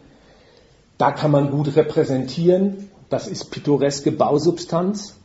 da 0.98 1.12
kann 1.12 1.32
man 1.32 1.52
gut 1.52 1.76
repräsentieren. 1.76 2.89
Das 3.10 3.28
ist 3.28 3.52
pittoreske 3.52 4.13
Bausubstanz. 4.13 5.17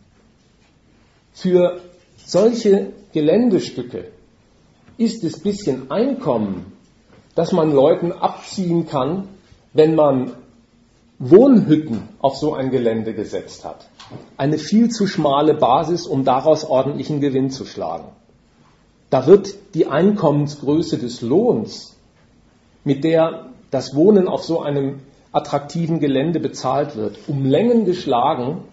Für 1.32 1.80
solche 2.16 2.92
Geländestücke 3.12 4.08
ist 4.98 5.22
es 5.22 5.38
bisschen 5.38 5.88
Einkommen, 5.92 6.72
das 7.36 7.52
man 7.52 7.70
Leuten 7.70 8.10
abziehen 8.10 8.88
kann, 8.88 9.28
wenn 9.72 9.94
man 9.94 10.32
Wohnhütten 11.24 12.08
auf 12.18 12.36
so 12.36 12.52
ein 12.52 12.72
Gelände 12.72 13.14
gesetzt 13.14 13.64
hat. 13.64 13.88
Eine 14.36 14.58
viel 14.58 14.90
zu 14.90 15.06
schmale 15.06 15.54
Basis, 15.54 16.08
um 16.08 16.24
daraus 16.24 16.64
ordentlichen 16.64 17.20
Gewinn 17.20 17.50
zu 17.50 17.64
schlagen. 17.64 18.08
Da 19.08 19.28
wird 19.28 19.54
die 19.74 19.86
Einkommensgröße 19.86 20.98
des 20.98 21.20
Lohns, 21.20 21.96
mit 22.82 23.04
der 23.04 23.46
das 23.70 23.94
Wohnen 23.94 24.26
auf 24.26 24.42
so 24.42 24.62
einem 24.62 24.98
attraktiven 25.30 26.00
Gelände 26.00 26.40
bezahlt 26.40 26.96
wird, 26.96 27.20
um 27.28 27.46
Längen 27.46 27.84
geschlagen 27.84 28.64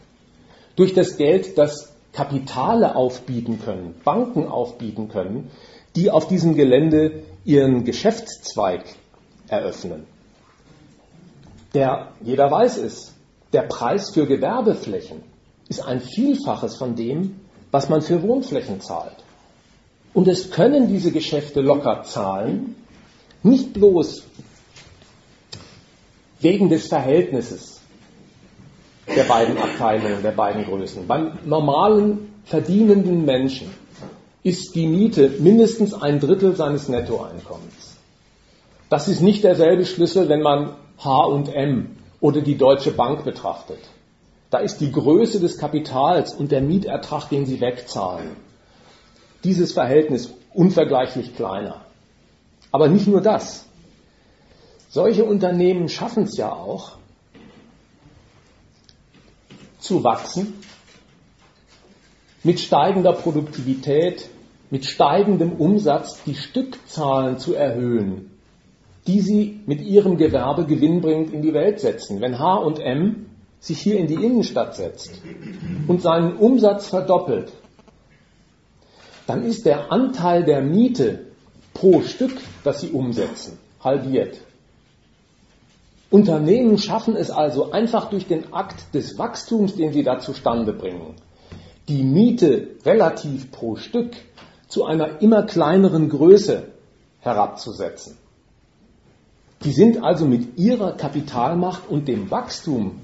durch 0.75 0.95
das 0.95 1.17
Geld, 1.17 1.55
das 1.59 1.93
Kapitale 2.13 2.95
aufbieten 2.95 3.59
können, 3.63 3.93
Banken 4.03 4.47
aufbieten 4.47 5.09
können, 5.09 5.51
die 5.95 6.09
auf 6.09 6.27
diesem 6.27 6.55
Gelände 6.55 7.21
ihren 7.45 7.83
Geschäftszweig 7.83 8.85
eröffnen. 9.47 10.07
Der, 11.73 12.09
jeder 12.21 12.49
weiß 12.49 12.77
es, 12.77 13.13
der 13.53 13.63
Preis 13.63 14.11
für 14.11 14.25
Gewerbeflächen 14.25 15.23
ist 15.67 15.81
ein 15.81 16.01
Vielfaches 16.01 16.77
von 16.77 16.95
dem, 16.95 17.39
was 17.71 17.89
man 17.89 18.01
für 18.01 18.21
Wohnflächen 18.23 18.81
zahlt. 18.81 19.17
Und 20.13 20.27
es 20.27 20.49
können 20.49 20.87
diese 20.87 21.11
Geschäfte 21.11 21.61
locker 21.61 22.03
zahlen, 22.03 22.75
nicht 23.43 23.73
bloß 23.73 24.23
wegen 26.39 26.69
des 26.69 26.87
Verhältnisses 26.87 27.81
der 29.15 29.23
beiden 29.23 29.57
Abteilungen, 29.57 30.21
der 30.23 30.31
beiden 30.31 30.65
Größen. 30.65 31.07
Beim 31.07 31.37
normalen 31.45 32.33
verdienenden 32.45 33.25
Menschen 33.25 33.71
ist 34.43 34.73
die 34.75 34.87
Miete 34.87 35.29
mindestens 35.39 35.93
ein 35.93 36.19
Drittel 36.19 36.55
seines 36.55 36.87
Nettoeinkommens. 36.87 37.97
Das 38.89 39.07
ist 39.07 39.21
nicht 39.21 39.43
derselbe 39.43 39.85
Schlüssel, 39.85 40.29
wenn 40.29 40.41
man 40.41 40.75
H&M 40.99 41.95
oder 42.19 42.41
die 42.41 42.57
Deutsche 42.57 42.91
Bank 42.91 43.23
betrachtet. 43.23 43.79
Da 44.49 44.59
ist 44.59 44.79
die 44.79 44.91
Größe 44.91 45.39
des 45.39 45.57
Kapitals 45.57 46.33
und 46.33 46.51
der 46.51 46.61
Mietertrag, 46.61 47.29
den 47.29 47.45
sie 47.45 47.61
wegzahlen, 47.61 48.35
dieses 49.43 49.71
Verhältnis 49.73 50.33
unvergleichlich 50.53 51.35
kleiner. 51.35 51.81
Aber 52.71 52.87
nicht 52.87 53.07
nur 53.07 53.21
das. 53.21 53.65
Solche 54.89 55.23
Unternehmen 55.23 55.87
schaffen 55.87 56.23
es 56.23 56.35
ja 56.35 56.51
auch, 56.51 56.97
zu 59.77 60.03
wachsen, 60.03 60.55
mit 62.43 62.59
steigender 62.59 63.13
Produktivität, 63.13 64.29
mit 64.69 64.85
steigendem 64.85 65.53
Umsatz 65.53 66.23
die 66.23 66.35
Stückzahlen 66.35 67.37
zu 67.37 67.53
erhöhen, 67.53 68.38
die 69.09 69.21
sie 69.21 69.61
mit 69.65 69.81
ihrem 69.81 70.17
Gewerbe 70.17 70.67
gewinnbringend 70.67 71.33
in 71.33 71.41
die 71.41 71.55
Welt 71.55 71.79
setzen. 71.79 72.21
Wenn 72.21 72.37
H&M 72.37 73.25
sich 73.59 73.81
hier 73.81 73.97
in 73.97 74.05
die 74.05 74.23
Innenstadt 74.23 74.75
setzt 74.75 75.23
und 75.87 76.03
seinen 76.03 76.37
Umsatz 76.37 76.89
verdoppelt, 76.89 77.51
dann 79.25 79.43
ist 79.43 79.65
der 79.65 79.91
Anteil 79.91 80.43
der 80.43 80.61
Miete 80.61 81.25
pro 81.73 82.01
Stück, 82.01 82.37
das 82.63 82.81
sie 82.81 82.91
umsetzen, 82.91 83.57
halbiert. 83.83 84.41
Unternehmen 86.11 86.77
schaffen 86.77 87.15
es 87.15 87.31
also 87.31 87.71
einfach 87.71 88.11
durch 88.11 88.27
den 88.27 88.53
Akt 88.53 88.93
des 88.93 89.17
Wachstums, 89.17 89.75
den 89.75 89.91
sie 89.91 90.03
da 90.03 90.19
zustande 90.19 90.71
bringen, 90.71 91.15
die 91.87 92.03
Miete 92.03 92.75
relativ 92.85 93.51
pro 93.51 93.75
Stück 93.75 94.11
zu 94.67 94.85
einer 94.85 95.19
immer 95.23 95.41
kleineren 95.43 96.09
Größe 96.09 96.67
herabzusetzen. 97.21 98.18
Die 99.63 99.71
sind 99.71 100.03
also 100.03 100.25
mit 100.25 100.57
ihrer 100.57 100.93
Kapitalmacht 100.93 101.89
und 101.89 102.07
dem 102.07 102.31
Wachstum, 102.31 103.01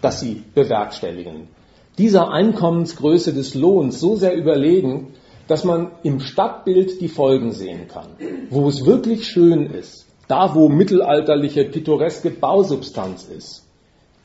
das 0.00 0.20
sie 0.20 0.42
bewerkstelligen, 0.54 1.48
dieser 1.96 2.30
Einkommensgröße 2.30 3.32
des 3.32 3.54
Lohns 3.54 4.00
so 4.00 4.16
sehr 4.16 4.34
überlegen, 4.34 5.14
dass 5.46 5.64
man 5.64 5.92
im 6.02 6.20
Stadtbild 6.20 7.00
die 7.00 7.08
Folgen 7.08 7.52
sehen 7.52 7.88
kann. 7.88 8.08
Wo 8.50 8.68
es 8.68 8.84
wirklich 8.84 9.26
schön 9.26 9.66
ist, 9.66 10.06
da 10.28 10.54
wo 10.54 10.68
mittelalterliche, 10.68 11.64
pittoreske 11.64 12.30
Bausubstanz 12.30 13.24
ist, 13.24 13.66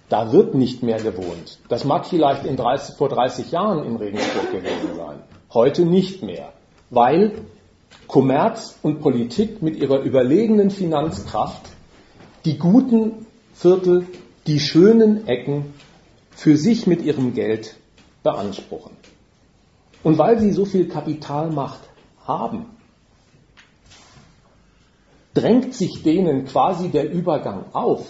da 0.07 0.31
wird 0.31 0.55
nicht 0.55 0.81
mehr 0.81 0.99
gewohnt. 0.99 1.59
Das 1.69 1.83
mag 1.85 2.05
vielleicht 2.05 2.43
30, 2.45 2.95
vor 2.95 3.09
30 3.09 3.51
Jahren 3.51 3.85
in 3.85 3.95
Regensburg 3.95 4.51
gewesen 4.51 4.95
sein. 4.97 5.19
Heute 5.53 5.85
nicht 5.85 6.23
mehr. 6.23 6.53
Weil 6.89 7.33
Kommerz 8.09 8.75
und 8.81 9.01
Politik 9.01 9.61
mit 9.61 9.75
ihrer 9.75 9.99
überlegenen 9.99 10.71
Finanzkraft 10.71 11.69
die 12.43 12.57
guten 12.57 13.27
Viertel, 13.53 14.07
die 14.47 14.59
schönen 14.59 15.27
Ecken 15.27 15.75
für 16.31 16.57
sich 16.57 16.87
mit 16.87 17.03
ihrem 17.03 17.35
Geld 17.35 17.75
beanspruchen. 18.23 18.93
Und 20.01 20.17
weil 20.17 20.39
sie 20.39 20.51
so 20.51 20.65
viel 20.65 20.87
Kapitalmacht 20.87 21.81
haben, 22.25 22.65
drängt 25.35 25.75
sich 25.75 26.01
denen 26.01 26.45
quasi 26.45 26.89
der 26.89 27.11
Übergang 27.11 27.65
auf, 27.73 28.07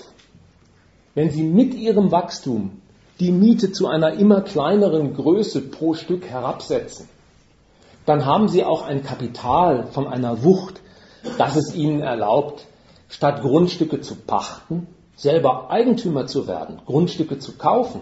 wenn 1.13 1.29
sie 1.29 1.43
mit 1.43 1.73
ihrem 1.73 2.09
Wachstum 2.09 2.81
die 3.19 3.33
Miete 3.33 3.73
zu 3.73 3.87
einer 3.87 4.13
immer 4.13 4.39
kleineren 4.43 5.13
Größe 5.13 5.59
pro 5.59 5.93
Stück 5.93 6.25
herabsetzen, 6.25 7.09
dann 8.09 8.25
haben 8.25 8.49
sie 8.49 8.63
auch 8.63 8.81
ein 8.81 9.03
Kapital 9.03 9.85
von 9.91 10.07
einer 10.07 10.43
Wucht, 10.43 10.81
das 11.37 11.55
es 11.55 11.75
ihnen 11.75 12.01
erlaubt, 12.01 12.65
statt 13.07 13.41
Grundstücke 13.41 14.01
zu 14.01 14.15
pachten, 14.15 14.87
selber 15.15 15.69
Eigentümer 15.69 16.25
zu 16.25 16.47
werden, 16.47 16.81
Grundstücke 16.87 17.37
zu 17.37 17.57
kaufen. 17.57 18.01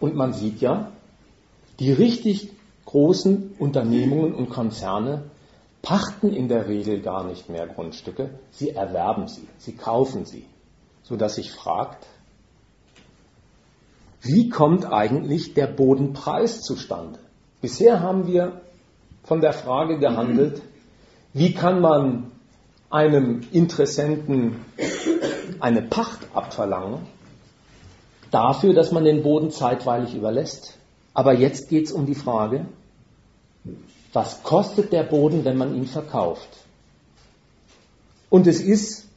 Und 0.00 0.16
man 0.16 0.32
sieht 0.32 0.60
ja, 0.60 0.90
die 1.78 1.92
richtig 1.92 2.50
großen 2.84 3.54
Unternehmungen 3.60 4.34
und 4.34 4.50
Konzerne 4.50 5.24
pachten 5.82 6.32
in 6.32 6.48
der 6.48 6.66
Regel 6.66 7.00
gar 7.00 7.24
nicht 7.24 7.48
mehr 7.48 7.66
Grundstücke, 7.68 8.30
sie 8.50 8.70
erwerben 8.70 9.28
sie, 9.28 9.46
sie 9.58 9.76
kaufen 9.76 10.24
sie, 10.24 10.46
sodass 11.04 11.36
sich 11.36 11.52
fragt, 11.52 12.06
wie 14.20 14.48
kommt 14.48 14.84
eigentlich 14.84 15.54
der 15.54 15.68
Bodenpreis 15.68 16.60
zustande? 16.62 17.20
Bisher 17.60 18.00
haben 18.00 18.26
wir 18.26 18.60
von 19.24 19.40
der 19.40 19.52
Frage 19.52 19.98
gehandelt, 19.98 20.62
wie 21.32 21.54
kann 21.54 21.80
man 21.80 22.30
einem 22.90 23.40
Interessenten 23.52 24.64
eine 25.60 25.82
Pacht 25.82 26.20
abverlangen, 26.34 27.00
dafür, 28.30 28.74
dass 28.74 28.92
man 28.92 29.04
den 29.04 29.22
Boden 29.22 29.50
zeitweilig 29.50 30.14
überlässt. 30.14 30.78
Aber 31.14 31.34
jetzt 31.34 31.68
geht 31.68 31.86
es 31.86 31.92
um 31.92 32.06
die 32.06 32.14
Frage, 32.14 32.66
was 34.12 34.42
kostet 34.42 34.92
der 34.92 35.02
Boden, 35.02 35.44
wenn 35.44 35.56
man 35.56 35.74
ihn 35.74 35.86
verkauft? 35.86 36.48
Und 38.30 38.46
es 38.46 38.60
ist 38.60 39.08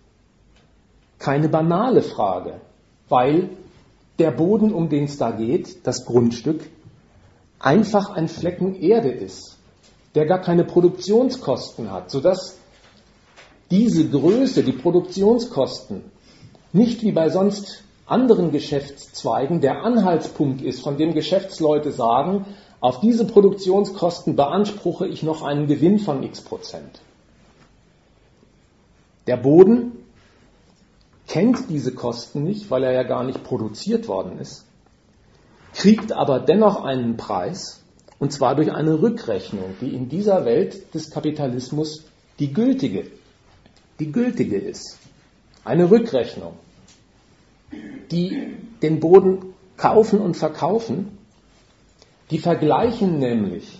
keine 1.19 1.47
banale 1.47 2.01
Frage, 2.01 2.59
weil 3.07 3.49
der 4.19 4.31
Boden, 4.31 4.73
um 4.73 4.89
den 4.89 5.05
es 5.05 5.17
da 5.17 5.31
geht, 5.31 5.85
das 5.85 6.05
Grundstück, 6.05 6.61
einfach 7.61 8.11
ein 8.11 8.27
Flecken 8.27 8.75
Erde 8.75 9.09
ist, 9.09 9.57
der 10.15 10.25
gar 10.25 10.39
keine 10.39 10.63
Produktionskosten 10.63 11.91
hat, 11.91 12.11
sodass 12.11 12.57
diese 13.69 14.09
Größe, 14.09 14.63
die 14.63 14.73
Produktionskosten, 14.73 16.03
nicht 16.73 17.03
wie 17.03 17.11
bei 17.11 17.29
sonst 17.29 17.83
anderen 18.05 18.51
Geschäftszweigen 18.51 19.61
der 19.61 19.83
Anhaltspunkt 19.83 20.61
ist, 20.61 20.81
von 20.81 20.97
dem 20.97 21.13
Geschäftsleute 21.13 21.91
sagen, 21.91 22.45
auf 22.81 22.99
diese 22.99 23.25
Produktionskosten 23.25 24.35
beanspruche 24.35 25.07
ich 25.07 25.23
noch 25.23 25.43
einen 25.43 25.67
Gewinn 25.67 25.99
von 25.99 26.23
x 26.23 26.41
Prozent. 26.41 26.99
Der 29.27 29.37
Boden 29.37 29.91
kennt 31.27 31.69
diese 31.69 31.93
Kosten 31.93 32.43
nicht, 32.43 32.71
weil 32.71 32.83
er 32.83 32.91
ja 32.91 33.03
gar 33.03 33.23
nicht 33.23 33.43
produziert 33.43 34.07
worden 34.07 34.39
ist, 34.39 34.65
kriegt 35.73 36.11
aber 36.11 36.39
dennoch 36.39 36.83
einen 36.83 37.17
Preis, 37.17 37.83
und 38.19 38.31
zwar 38.31 38.55
durch 38.55 38.71
eine 38.71 39.01
Rückrechnung, 39.01 39.75
die 39.81 39.95
in 39.95 40.09
dieser 40.09 40.45
Welt 40.45 40.93
des 40.93 41.09
Kapitalismus 41.09 42.03
die 42.39 42.53
gültige, 42.53 43.07
die 43.99 44.11
gültige 44.11 44.57
ist. 44.57 44.97
Eine 45.63 45.89
Rückrechnung 45.89 46.53
die 48.11 48.57
den 48.81 48.99
Boden 48.99 49.53
kaufen 49.77 50.19
und 50.19 50.35
verkaufen, 50.35 51.17
die 52.29 52.39
vergleichen 52.39 53.19
nämlich 53.19 53.79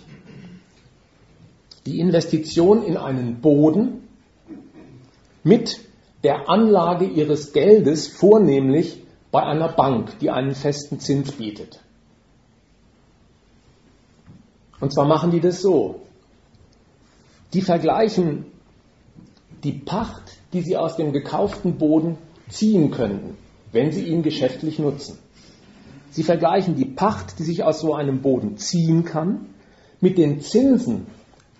die 1.86 2.00
Investition 2.00 2.84
in 2.84 2.96
einen 2.96 3.40
Boden 3.40 4.08
mit 5.42 5.80
der 6.22 6.48
Anlage 6.48 7.06
ihres 7.06 7.52
Geldes 7.52 8.06
vornehmlich 8.06 9.01
bei 9.32 9.42
einer 9.42 9.68
Bank, 9.68 10.18
die 10.20 10.30
einen 10.30 10.54
festen 10.54 11.00
Zins 11.00 11.32
bietet. 11.32 11.80
Und 14.78 14.92
zwar 14.92 15.06
machen 15.06 15.30
die 15.30 15.40
das 15.40 15.62
so. 15.62 16.02
Die 17.54 17.62
vergleichen 17.62 18.46
die 19.64 19.72
Pacht, 19.72 20.38
die 20.52 20.60
sie 20.60 20.76
aus 20.76 20.96
dem 20.96 21.12
gekauften 21.12 21.78
Boden 21.78 22.18
ziehen 22.48 22.90
könnten, 22.90 23.36
wenn 23.72 23.90
sie 23.90 24.04
ihn 24.06 24.22
geschäftlich 24.22 24.78
nutzen. 24.78 25.18
Sie 26.10 26.24
vergleichen 26.24 26.74
die 26.74 26.84
Pacht, 26.84 27.38
die 27.38 27.44
sich 27.44 27.64
aus 27.64 27.80
so 27.80 27.94
einem 27.94 28.20
Boden 28.20 28.58
ziehen 28.58 29.04
kann, 29.04 29.46
mit 30.00 30.18
den 30.18 30.42
Zinsen, 30.42 31.06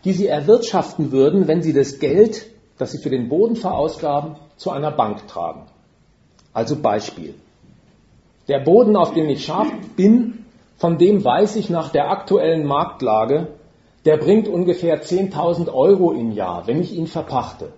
die 0.05 0.12
sie 0.12 0.27
erwirtschaften 0.27 1.11
würden, 1.11 1.47
wenn 1.47 1.62
sie 1.62 1.73
das 1.73 2.01
Geld, 2.01 2.47
das 2.77 2.93
sie 2.93 2.99
für 2.99 3.09
den 3.09 3.31
Boden 3.31 3.57
verausgaben, 3.57 4.37
zu 4.57 4.70
einer 4.70 4.91
Bank 4.91 5.27
tragen. 5.29 5.66
Also 6.53 6.77
Beispiel. 6.77 7.35
Der 8.53 8.61
Boden, 8.61 8.96
auf 8.96 9.14
dem 9.14 9.30
ich 9.30 9.46
scharf 9.46 9.72
bin, 9.96 10.44
von 10.76 10.98
dem 10.98 11.24
weiß 11.24 11.57
ich 11.57 11.70
nach 11.70 11.88
der 11.88 12.11
aktuellen 12.11 12.66
Marktlage, 12.66 13.46
der 14.05 14.18
bringt 14.18 14.46
ungefähr 14.46 15.03
10.000 15.03 15.72
Euro 15.72 16.12
im 16.12 16.32
Jahr, 16.32 16.66
wenn 16.66 16.82
ich 16.82 16.92
ihn 16.94 17.07
verpachte. 17.07 17.72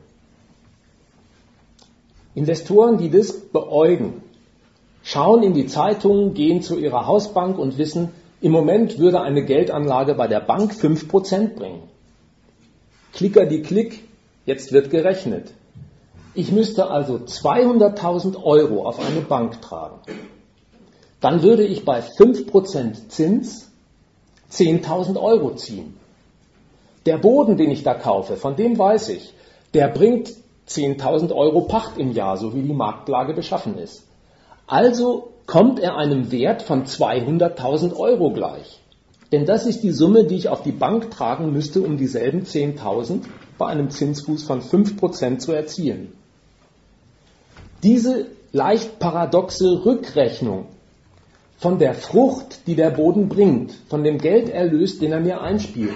Investoren, 2.34 2.98
die 2.98 3.08
das 3.08 3.38
beäugen, 3.40 4.24
schauen 5.04 5.44
in 5.44 5.54
die 5.54 5.66
Zeitungen, 5.66 6.34
gehen 6.34 6.60
zu 6.60 6.76
ihrer 6.76 7.06
Hausbank 7.06 7.56
und 7.56 7.78
wissen, 7.78 8.08
im 8.40 8.50
Moment 8.50 8.98
würde 8.98 9.20
eine 9.20 9.44
Geldanlage 9.44 10.16
bei 10.16 10.26
der 10.26 10.40
Bank 10.40 10.72
5% 10.72 11.54
bringen. 11.54 11.84
Klicker 13.12 13.46
die 13.46 13.62
Klick, 13.62 14.08
jetzt 14.44 14.72
wird 14.72 14.90
gerechnet. 14.90 15.52
Ich 16.34 16.50
müsste 16.50 16.90
also 16.90 17.14
200.000 17.14 18.42
Euro 18.42 18.88
auf 18.88 18.98
eine 18.98 19.20
Bank 19.20 19.62
tragen. 19.62 20.00
Dann 21.24 21.42
würde 21.42 21.64
ich 21.64 21.86
bei 21.86 22.00
5% 22.00 23.08
Zins 23.08 23.70
10.000 24.52 25.18
Euro 25.18 25.54
ziehen. 25.54 25.96
Der 27.06 27.16
Boden, 27.16 27.56
den 27.56 27.70
ich 27.70 27.82
da 27.82 27.94
kaufe, 27.94 28.36
von 28.36 28.56
dem 28.56 28.78
weiß 28.78 29.08
ich, 29.08 29.32
der 29.72 29.88
bringt 29.88 30.34
10.000 30.68 31.34
Euro 31.34 31.62
Pacht 31.62 31.96
im 31.96 32.12
Jahr, 32.12 32.36
so 32.36 32.54
wie 32.54 32.60
die 32.60 32.74
Marktlage 32.74 33.32
beschaffen 33.32 33.78
ist. 33.78 34.06
Also 34.66 35.30
kommt 35.46 35.80
er 35.80 35.96
einem 35.96 36.30
Wert 36.30 36.60
von 36.60 36.84
200.000 36.84 37.96
Euro 37.96 38.30
gleich. 38.30 38.82
Denn 39.32 39.46
das 39.46 39.64
ist 39.64 39.82
die 39.82 39.92
Summe, 39.92 40.24
die 40.24 40.36
ich 40.36 40.50
auf 40.50 40.62
die 40.62 40.72
Bank 40.72 41.10
tragen 41.10 41.54
müsste, 41.54 41.80
um 41.80 41.96
dieselben 41.96 42.42
10.000 42.42 43.22
bei 43.56 43.68
einem 43.68 43.88
Zinsfuß 43.88 44.42
von 44.42 44.60
5% 44.60 45.38
zu 45.38 45.52
erzielen. 45.52 46.12
Diese 47.82 48.26
leicht 48.52 48.98
paradoxe 48.98 49.86
Rückrechnung 49.86 50.66
von 51.56 51.78
der 51.78 51.94
Frucht, 51.94 52.66
die 52.66 52.74
der 52.74 52.90
Boden 52.90 53.28
bringt, 53.28 53.72
von 53.88 54.04
dem 54.04 54.18
Gelderlös, 54.18 54.98
den 54.98 55.12
er 55.12 55.20
mir 55.20 55.40
einspielt, 55.40 55.94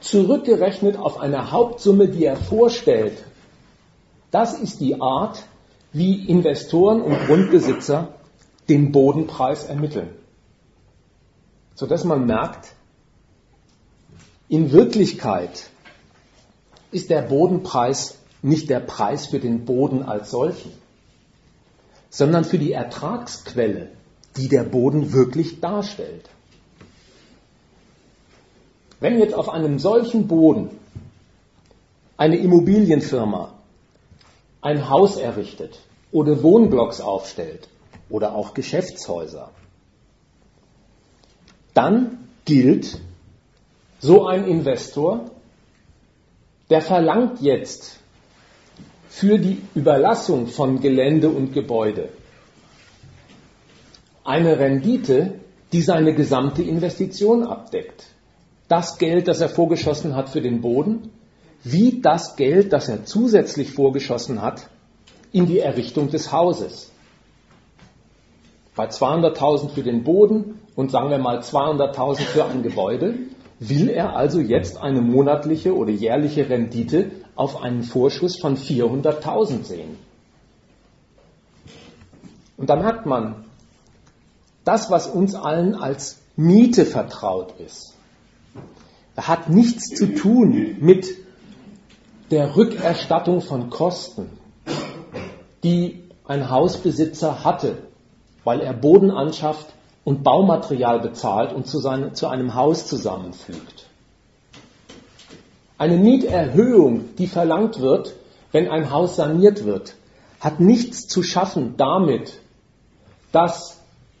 zurückgerechnet 0.00 0.96
auf 0.96 1.20
eine 1.20 1.50
Hauptsumme, 1.50 2.08
die 2.08 2.24
er 2.24 2.36
vorstellt, 2.36 3.24
das 4.30 4.58
ist 4.58 4.80
die 4.80 5.00
Art, 5.00 5.42
wie 5.92 6.26
Investoren 6.26 7.00
und 7.00 7.18
Grundbesitzer 7.26 8.08
den 8.68 8.92
Bodenpreis 8.92 9.64
ermitteln. 9.64 10.10
Sodass 11.74 12.04
man 12.04 12.26
merkt, 12.26 12.72
in 14.48 14.72
Wirklichkeit 14.72 15.70
ist 16.90 17.10
der 17.10 17.22
Bodenpreis 17.22 18.18
nicht 18.42 18.70
der 18.70 18.80
Preis 18.80 19.26
für 19.26 19.40
den 19.40 19.64
Boden 19.64 20.02
als 20.02 20.30
solchen, 20.30 20.72
sondern 22.10 22.44
für 22.44 22.58
die 22.58 22.72
Ertragsquelle, 22.72 23.90
die 24.38 24.48
der 24.48 24.62
Boden 24.62 25.12
wirklich 25.12 25.60
darstellt. 25.60 26.30
Wenn 29.00 29.18
jetzt 29.18 29.34
auf 29.34 29.48
einem 29.48 29.78
solchen 29.78 30.26
Boden 30.26 30.70
eine 32.16 32.36
Immobilienfirma 32.36 33.52
ein 34.60 34.88
Haus 34.88 35.16
errichtet 35.16 35.80
oder 36.10 36.42
Wohnblocks 36.42 37.00
aufstellt 37.00 37.68
oder 38.08 38.34
auch 38.34 38.54
Geschäftshäuser, 38.54 39.50
dann 41.74 42.28
gilt, 42.44 43.00
so 44.00 44.26
ein 44.26 44.46
Investor, 44.46 45.30
der 46.70 46.80
verlangt 46.80 47.40
jetzt 47.40 47.98
für 49.08 49.38
die 49.38 49.60
Überlassung 49.74 50.46
von 50.46 50.80
Gelände 50.80 51.28
und 51.28 51.52
Gebäude 51.52 52.08
eine 54.28 54.58
Rendite, 54.58 55.40
die 55.72 55.80
seine 55.80 56.14
gesamte 56.14 56.62
Investition 56.62 57.44
abdeckt. 57.44 58.04
Das 58.68 58.98
Geld, 58.98 59.26
das 59.26 59.40
er 59.40 59.48
vorgeschossen 59.48 60.14
hat 60.14 60.28
für 60.28 60.42
den 60.42 60.60
Boden, 60.60 61.10
wie 61.64 62.02
das 62.02 62.36
Geld, 62.36 62.74
das 62.74 62.90
er 62.90 63.06
zusätzlich 63.06 63.72
vorgeschossen 63.72 64.42
hat 64.42 64.68
in 65.32 65.46
die 65.46 65.60
Errichtung 65.60 66.10
des 66.10 66.30
Hauses. 66.30 66.92
Bei 68.76 68.88
200.000 68.88 69.70
für 69.70 69.82
den 69.82 70.04
Boden 70.04 70.60
und 70.76 70.90
sagen 70.90 71.08
wir 71.08 71.18
mal 71.18 71.38
200.000 71.38 72.20
für 72.20 72.44
ein 72.44 72.62
Gebäude, 72.62 73.14
will 73.60 73.88
er 73.88 74.14
also 74.14 74.40
jetzt 74.40 74.76
eine 74.76 75.00
monatliche 75.00 75.74
oder 75.74 75.90
jährliche 75.90 76.50
Rendite 76.50 77.10
auf 77.34 77.62
einen 77.62 77.82
Vorschuss 77.82 78.38
von 78.38 78.58
400.000 78.58 79.64
sehen. 79.64 79.96
Und 82.58 82.68
da 82.68 82.76
merkt 82.76 83.06
man, 83.06 83.47
das, 84.68 84.90
was 84.90 85.06
uns 85.06 85.34
allen 85.34 85.74
als 85.74 86.18
Miete 86.36 86.84
vertraut 86.84 87.54
ist, 87.58 87.94
hat 89.16 89.48
nichts 89.48 89.86
zu 89.96 90.14
tun 90.14 90.76
mit 90.80 91.06
der 92.30 92.54
Rückerstattung 92.54 93.40
von 93.40 93.70
Kosten, 93.70 94.28
die 95.64 96.04
ein 96.26 96.50
Hausbesitzer 96.50 97.44
hatte, 97.44 97.78
weil 98.44 98.60
er 98.60 98.74
Boden 98.74 99.10
anschafft 99.10 99.68
und 100.04 100.22
Baumaterial 100.22 101.00
bezahlt 101.00 101.54
und 101.54 101.66
zu, 101.66 101.78
seine, 101.78 102.12
zu 102.12 102.26
einem 102.26 102.54
Haus 102.54 102.86
zusammenfügt. 102.86 103.86
Eine 105.78 105.96
Mieterhöhung, 105.96 107.16
die 107.16 107.26
verlangt 107.26 107.80
wird, 107.80 108.12
wenn 108.52 108.68
ein 108.68 108.90
Haus 108.90 109.16
saniert 109.16 109.64
wird, 109.64 109.94
hat 110.40 110.60
nichts 110.60 111.08
zu 111.08 111.22
schaffen 111.22 111.78
damit, 111.78 112.38
dass 113.32 113.77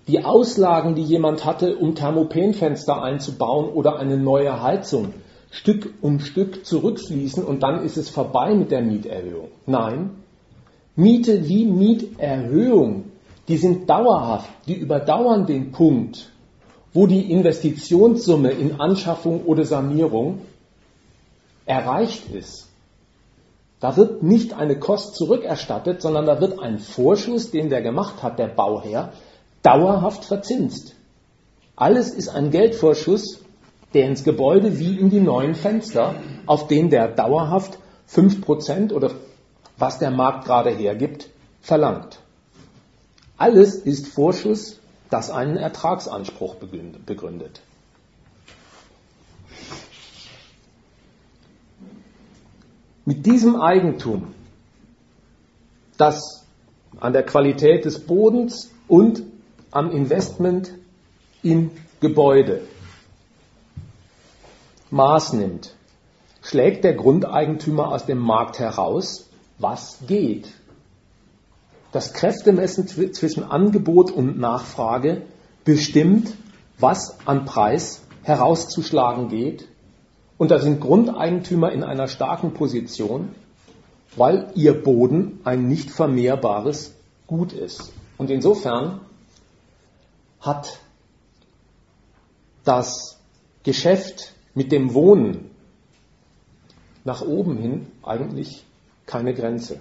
die 0.08 0.24
Auslagen, 0.24 0.94
die 0.94 1.02
jemand 1.02 1.44
hatte, 1.44 1.76
um 1.76 1.94
Thermopenfenster 1.94 3.02
einzubauen 3.02 3.68
oder 3.68 3.98
eine 3.98 4.16
neue 4.16 4.62
Heizung, 4.62 5.12
Stück 5.50 5.94
um 6.00 6.20
Stück 6.20 6.66
zurückfließen 6.66 7.44
und 7.44 7.62
dann 7.62 7.84
ist 7.84 7.96
es 7.96 8.08
vorbei 8.08 8.54
mit 8.54 8.70
der 8.70 8.82
Mieterhöhung. 8.82 9.48
Nein, 9.66 10.10
Miete 10.96 11.48
wie 11.48 11.64
Mieterhöhung, 11.64 13.04
die 13.46 13.56
sind 13.56 13.88
dauerhaft, 13.88 14.50
die 14.66 14.74
überdauern 14.74 15.46
den 15.46 15.72
Punkt, 15.72 16.30
wo 16.92 17.06
die 17.06 17.30
Investitionssumme 17.30 18.50
in 18.50 18.80
Anschaffung 18.80 19.44
oder 19.44 19.64
Sanierung 19.64 20.40
erreicht 21.66 22.30
ist. 22.32 22.68
Da 23.80 23.96
wird 23.96 24.22
nicht 24.22 24.54
eine 24.54 24.78
Kost 24.78 25.14
zurückerstattet, 25.14 26.02
sondern 26.02 26.26
da 26.26 26.40
wird 26.40 26.58
ein 26.58 26.78
Vorschuss, 26.78 27.52
den 27.52 27.70
der 27.70 27.80
gemacht 27.80 28.22
hat, 28.22 28.38
der 28.38 28.48
Bauherr, 28.48 29.12
dauerhaft 29.62 30.24
verzinst. 30.24 30.94
Alles 31.76 32.10
ist 32.10 32.28
ein 32.28 32.50
Geldvorschuss, 32.50 33.40
der 33.94 34.06
ins 34.06 34.24
Gebäude 34.24 34.78
wie 34.78 34.98
in 34.98 35.10
die 35.10 35.20
neuen 35.20 35.54
Fenster, 35.54 36.16
auf 36.46 36.66
den 36.66 36.90
der 36.90 37.08
dauerhaft 37.08 37.78
5% 38.10 38.92
oder 38.92 39.12
was 39.76 39.98
der 39.98 40.10
Markt 40.10 40.44
gerade 40.44 40.70
hergibt, 40.70 41.30
verlangt. 41.60 42.18
Alles 43.36 43.76
ist 43.76 44.08
Vorschuss, 44.08 44.80
das 45.10 45.30
einen 45.30 45.56
Ertragsanspruch 45.56 46.56
begründet. 46.56 47.60
Mit 53.04 53.24
diesem 53.24 53.56
Eigentum, 53.56 54.34
das 55.96 56.44
an 57.00 57.12
der 57.12 57.22
Qualität 57.22 57.84
des 57.84 58.00
Bodens 58.00 58.70
und 58.86 59.22
am 59.70 59.90
Investment 59.90 60.72
in 61.42 61.70
Gebäude 62.00 62.62
Maß 64.90 65.34
nimmt, 65.34 65.74
schlägt 66.42 66.82
der 66.84 66.94
Grundeigentümer 66.94 67.92
aus 67.92 68.06
dem 68.06 68.18
Markt 68.18 68.58
heraus, 68.58 69.28
was 69.58 69.98
geht. 70.06 70.48
Das 71.92 72.14
Kräftemessen 72.14 72.86
zwischen 72.86 73.44
Angebot 73.44 74.10
und 74.10 74.38
Nachfrage 74.38 75.22
bestimmt, 75.64 76.32
was 76.78 77.18
an 77.26 77.44
Preis 77.44 78.02
herauszuschlagen 78.22 79.28
geht. 79.28 79.68
Und 80.38 80.50
da 80.50 80.58
sind 80.58 80.80
Grundeigentümer 80.80 81.72
in 81.72 81.82
einer 81.82 82.08
starken 82.08 82.54
Position, 82.54 83.34
weil 84.16 84.50
ihr 84.54 84.82
Boden 84.82 85.40
ein 85.44 85.68
nicht 85.68 85.90
vermehrbares 85.90 86.94
Gut 87.26 87.52
ist. 87.52 87.92
Und 88.16 88.30
insofern 88.30 89.00
hat 90.40 90.80
das 92.64 93.18
Geschäft 93.62 94.32
mit 94.54 94.72
dem 94.72 94.94
Wohnen 94.94 95.50
nach 97.04 97.22
oben 97.22 97.56
hin 97.56 97.86
eigentlich 98.02 98.64
keine 99.06 99.34
Grenze. 99.34 99.80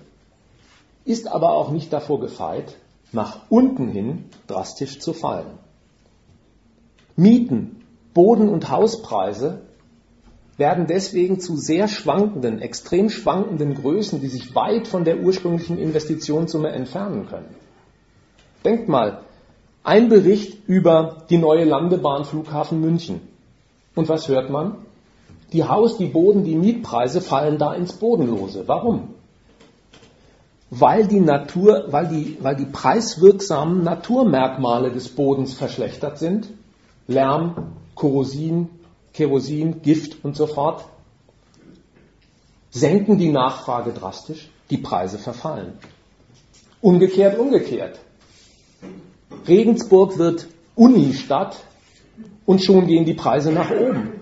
Ist 1.03 1.27
aber 1.27 1.51
auch 1.51 1.71
nicht 1.71 1.91
davor 1.91 2.19
gefeit, 2.19 2.77
nach 3.11 3.39
unten 3.49 3.89
hin 3.89 4.25
drastisch 4.47 4.99
zu 4.99 5.13
fallen. 5.13 5.59
Mieten, 7.15 7.83
Boden- 8.13 8.49
und 8.49 8.69
Hauspreise 8.69 9.61
werden 10.57 10.87
deswegen 10.87 11.39
zu 11.39 11.55
sehr 11.55 11.87
schwankenden, 11.87 12.61
extrem 12.61 13.09
schwankenden 13.09 13.75
Größen, 13.75 14.21
die 14.21 14.27
sich 14.27 14.55
weit 14.55 14.87
von 14.87 15.03
der 15.03 15.19
ursprünglichen 15.19 15.77
Investitionssumme 15.77 16.69
entfernen 16.69 17.27
können. 17.27 17.55
Denkt 18.65 18.89
mal, 18.89 19.23
ein 19.87 20.09
Bericht 20.09 20.67
über 20.67 21.23
die 21.29 21.37
neue 21.37 21.63
Landebahn 21.63 22.25
Flughafen 22.25 22.81
München. 22.81 23.21
Und 23.95 24.09
was 24.09 24.27
hört 24.27 24.49
man? 24.49 24.75
Die 25.53 25.63
Haus-, 25.63 25.97
die 25.97 26.07
Boden-, 26.07 26.43
die 26.43 26.55
Mietpreise 26.55 27.21
fallen 27.21 27.57
da 27.57 27.73
ins 27.73 27.93
Bodenlose. 27.93 28.67
Warum? 28.67 29.13
Weil 30.69 31.07
die 31.07 31.21
Natur, 31.21 31.85
weil 31.87 32.07
die, 32.09 32.37
weil 32.41 32.57
die 32.57 32.65
preiswirksamen 32.65 33.81
Naturmerkmale 33.85 34.91
des 34.91 35.07
Bodens 35.07 35.53
verschlechtert 35.53 36.19
sind. 36.19 36.49
Lärm, 37.07 37.71
Korrosin, 37.95 38.67
Kerosin, 39.13 39.81
Gift 39.83 40.17
und 40.25 40.35
so 40.35 40.47
fort. 40.47 40.83
Senken 42.71 43.17
die 43.17 43.31
Nachfrage 43.31 43.93
drastisch, 43.93 44.49
die 44.69 44.79
Preise 44.79 45.17
verfallen. 45.17 45.79
Umgekehrt, 46.81 47.39
umgekehrt. 47.39 48.01
Regensburg 49.47 50.17
wird 50.17 50.47
Unistadt 50.75 51.57
und 52.45 52.63
schon 52.63 52.87
gehen 52.87 53.05
die 53.05 53.13
Preise 53.13 53.51
nach 53.51 53.71
oben. 53.71 54.13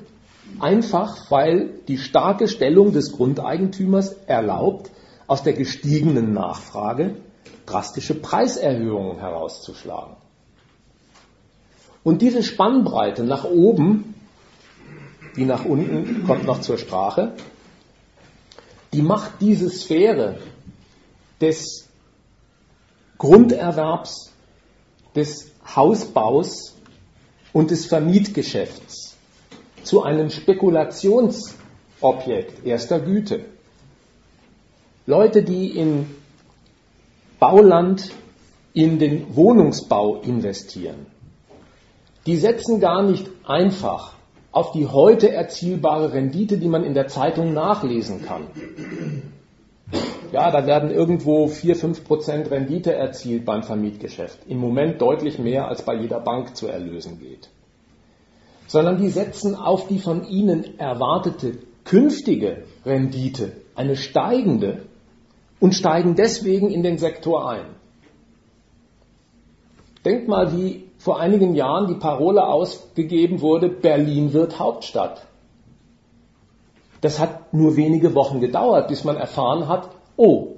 Einfach 0.60 1.30
weil 1.30 1.80
die 1.88 1.98
starke 1.98 2.48
Stellung 2.48 2.94
des 2.94 3.12
Grundeigentümers 3.12 4.14
erlaubt, 4.26 4.92
aus 5.28 5.44
der 5.44 5.54
gestiegenen 5.54 6.34
Nachfrage 6.34 7.16
drastische 7.66 8.14
Preiserhöhungen 8.14 9.20
herauszuschlagen. 9.20 10.16
Und 12.04 12.22
diese 12.22 12.44
Spannbreite 12.44 13.24
nach 13.24 13.44
oben, 13.44 14.14
die 15.36 15.46
nach 15.46 15.66
unten 15.66 16.26
kommt 16.28 16.46
noch 16.46 16.62
zur 16.62 16.78
Sprache, 16.78 17.34
die 18.94 19.02
macht 19.02 19.42
diese 19.42 19.70
Sphäre 19.70 20.38
des 21.42 21.90
Grunderwerbs 23.18 24.32
des 25.16 25.52
Hausbaus 25.76 26.76
und 27.54 27.72
des 27.72 27.86
Vermietgeschäfts 27.86 29.16
zu 29.84 30.04
einem 30.04 30.30
Spekulationsobjekt 30.30 32.66
erster 32.66 33.00
Güte. 33.00 33.46
Leute, 35.06 35.44
die 35.44 35.78
in 35.78 36.08
Bauland 37.40 38.12
in 38.74 39.00
den 39.00 39.36
Wohnungsbau 39.36 40.22
investieren, 40.22 41.06
die 42.26 42.38
setzen 42.38 42.80
gar 42.80 43.04
nicht 43.04 43.30
einfach 43.46 44.14
auf 44.52 44.72
die 44.72 44.88
heute 44.88 45.32
erzielbare 45.32 46.14
Rendite, 46.14 46.58
die 46.58 46.68
man 46.68 46.84
in 46.84 46.94
der 46.94 47.08
Zeitung 47.08 47.54
nachlesen 47.54 48.26
kann, 48.26 48.48
ja, 50.32 50.52
da 50.52 50.66
werden 50.66 50.92
irgendwo 50.92 51.48
4, 51.48 51.76
5 51.76 52.04
Prozent 52.04 52.52
Rendite 52.52 52.94
erzielt 52.94 53.46
beim 53.46 53.64
Vermietgeschäft. 53.64 54.40
Im 54.48 54.58
Moment 54.58 55.02
deutlich 55.02 55.40
mehr, 55.40 55.68
als 55.68 55.84
bei 55.84 55.96
jeder 55.96 56.20
Bank 56.20 56.56
zu 56.56 56.68
erlösen 56.68 57.20
geht. 57.20 57.50
sondern 58.68 58.98
die 58.98 59.10
setzen 59.10 59.56
auf 59.56 59.88
die 59.88 60.00
von 60.00 60.28
ihnen 60.28 60.80
erwartete 60.80 61.60
künftige 61.84 62.64
Rendite, 62.86 63.54
eine 63.76 63.96
steigende, 63.96 64.84
und 65.60 65.74
steigen 65.74 66.16
deswegen 66.16 66.70
in 66.70 66.84
den 66.84 66.98
Sektor 66.98 67.50
ein. 67.50 67.66
Denkt 70.04 70.28
mal, 70.28 70.52
wie 70.56 70.84
vor 70.98 71.20
einigen 71.20 71.56
Jahren 71.56 71.88
die 71.88 72.00
Parole 72.00 72.46
ausgegeben 72.46 73.42
wurde, 73.42 73.70
Berlin 73.70 74.34
wird 74.34 74.60
Hauptstadt. 74.60 75.26
Das 77.06 77.20
hat 77.20 77.54
nur 77.54 77.76
wenige 77.76 78.16
Wochen 78.16 78.40
gedauert, 78.40 78.88
bis 78.88 79.04
man 79.04 79.16
erfahren 79.16 79.68
hat, 79.68 79.90
oh, 80.18 80.56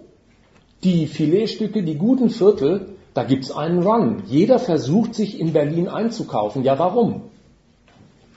die 0.82 1.06
Filetstücke, 1.06 1.84
die 1.84 1.98
guten 1.98 2.30
Viertel, 2.30 2.96
da 3.14 3.26
gibt's 3.26 3.52
einen 3.52 3.84
Run. 3.84 4.24
Jeder 4.28 4.58
versucht 4.58 5.14
sich 5.14 5.42
in 5.42 5.52
Berlin 5.52 5.90
einzukaufen. 5.90 6.64
Ja, 6.64 6.80
warum? 6.80 7.24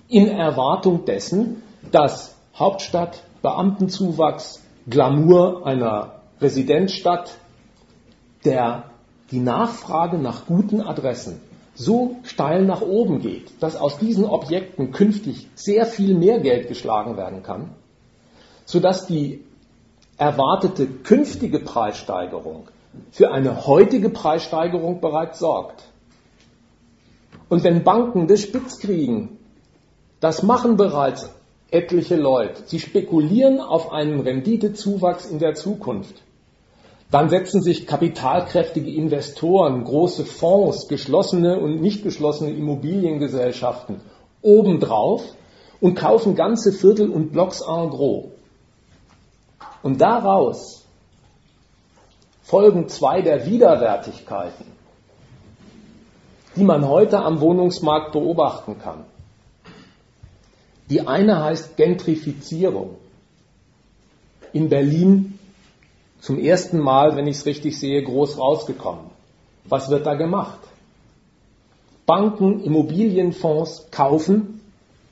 In 0.09 0.27
Erwartung 0.27 1.05
dessen, 1.05 1.63
dass 1.93 2.35
Hauptstadt, 2.59 3.23
Beamtenzuwachs, 3.43 4.61
Glamour 4.89 5.65
einer 5.65 6.15
Residenzstadt, 6.41 7.37
der 8.45 8.87
die 9.31 9.39
Nachfrage 9.39 10.19
nach 10.19 10.47
guten 10.47 10.81
Adressen 10.81 11.41
so 11.77 12.17
steil 12.25 12.65
nach 12.65 12.81
oben 12.81 13.21
geht, 13.21 13.53
dass 13.63 13.77
aus 13.77 13.99
diesen 13.99 14.25
Objekten 14.25 14.91
künftig 14.91 15.47
sehr 15.55 15.87
viel 15.87 16.17
mehr 16.17 16.41
Geld 16.41 16.67
geschlagen 16.67 17.17
werden 17.17 17.45
kann, 17.45 17.71
sodass 18.71 19.07
die 19.07 19.45
erwartete 20.17 20.87
künftige 20.87 21.59
Preissteigerung 21.59 22.69
für 23.11 23.33
eine 23.33 23.67
heutige 23.67 24.11
Preissteigerung 24.11 25.01
bereits 25.01 25.41
sorgt. 25.41 25.83
Und 27.49 27.65
wenn 27.65 27.83
Banken 27.83 28.29
das 28.29 28.43
spitz 28.43 28.79
kriegen, 28.79 29.39
das 30.21 30.45
machen 30.45 30.77
bereits 30.77 31.31
etliche 31.73 32.15
Leute. 32.15 32.63
Sie 32.67 32.79
spekulieren 32.79 33.61
auf 33.61 33.93
einen 33.93 34.21
Renditezuwachs 34.21 35.27
in 35.27 35.41
der 35.41 35.55
Zukunft. 35.55 36.23
Dann 37.11 37.29
setzen 37.29 37.61
sich 37.61 37.89
kapitalkräftige 37.89 38.91
Investoren, 38.91 39.83
große 39.83 40.25
Fonds, 40.25 40.87
geschlossene 40.87 41.59
und 41.59 41.81
nicht 41.81 42.05
geschlossene 42.05 42.51
Immobiliengesellschaften 42.51 44.01
obendrauf 44.43 45.25
und 45.81 45.97
kaufen 45.97 46.37
ganze 46.37 46.73
Viertel 46.73 47.11
und 47.11 47.33
Blocks 47.33 47.63
en 47.63 47.91
gros. 47.91 48.27
Und 49.83 50.01
daraus 50.01 50.85
folgen 52.43 52.89
zwei 52.89 53.23
der 53.23 53.47
Widerwärtigkeiten, 53.47 54.67
die 56.57 56.65
man 56.65 56.87
heute 56.87 57.21
am 57.21 57.41
Wohnungsmarkt 57.41 58.13
beobachten 58.13 58.79
kann. 58.79 59.05
Die 60.91 61.07
eine 61.07 61.43
heißt 61.43 61.77
Gentrifizierung. 61.77 62.97
In 64.53 64.69
Berlin 64.69 65.39
zum 66.21 66.39
ersten 66.39 66.81
Mal, 66.81 67.17
wenn 67.17 67.29
ich 67.29 67.37
es 67.37 67.47
richtig 67.47 67.79
sehe, 67.79 68.03
groß 68.03 68.39
rausgekommen. 68.39 69.05
Was 69.65 69.89
wird 69.89 70.05
da 70.07 70.15
gemacht? 70.15 70.59
Banken, 72.05 72.65
Immobilienfonds 72.65 73.87
kaufen 73.93 74.61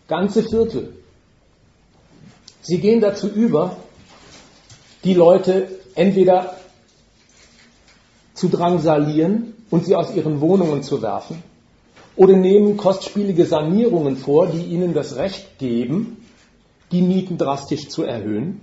ganze 0.08 0.42
Viertel. 0.42 0.96
Sie 2.60 2.80
gehen 2.80 3.00
dazu 3.00 3.28
über, 3.28 3.76
die 5.04 5.14
Leute 5.14 5.68
entweder 5.94 6.56
zu 8.34 8.48
drangsalieren 8.48 9.54
und 9.70 9.84
sie 9.84 9.96
aus 9.96 10.14
ihren 10.14 10.40
Wohnungen 10.40 10.82
zu 10.82 11.02
werfen, 11.02 11.42
oder 12.16 12.36
nehmen 12.36 12.76
kostspielige 12.76 13.46
Sanierungen 13.46 14.16
vor, 14.16 14.48
die 14.48 14.64
ihnen 14.64 14.92
das 14.92 15.16
Recht 15.16 15.58
geben, 15.58 16.24
die 16.90 17.02
Mieten 17.02 17.38
drastisch 17.38 17.88
zu 17.88 18.02
erhöhen 18.02 18.60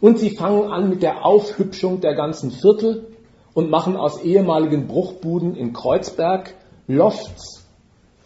und 0.00 0.18
sie 0.18 0.30
fangen 0.30 0.70
an 0.70 0.88
mit 0.88 1.02
der 1.02 1.24
Aufhübschung 1.24 2.00
der 2.00 2.14
ganzen 2.14 2.50
Viertel 2.50 3.06
und 3.54 3.70
machen 3.70 3.96
aus 3.96 4.22
ehemaligen 4.22 4.86
Bruchbuden 4.86 5.54
in 5.54 5.72
Kreuzberg 5.72 6.54
Lofts, 6.86 7.66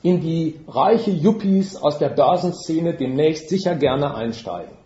in 0.03 0.21
die 0.21 0.61
reiche 0.69 1.11
Yuppies 1.11 1.77
aus 1.77 1.99
der 1.99 2.11
Börsenszene 2.11 2.95
demnächst 2.95 3.49
sicher 3.49 3.75
gerne 3.75 4.15
einsteigen. 4.15 4.77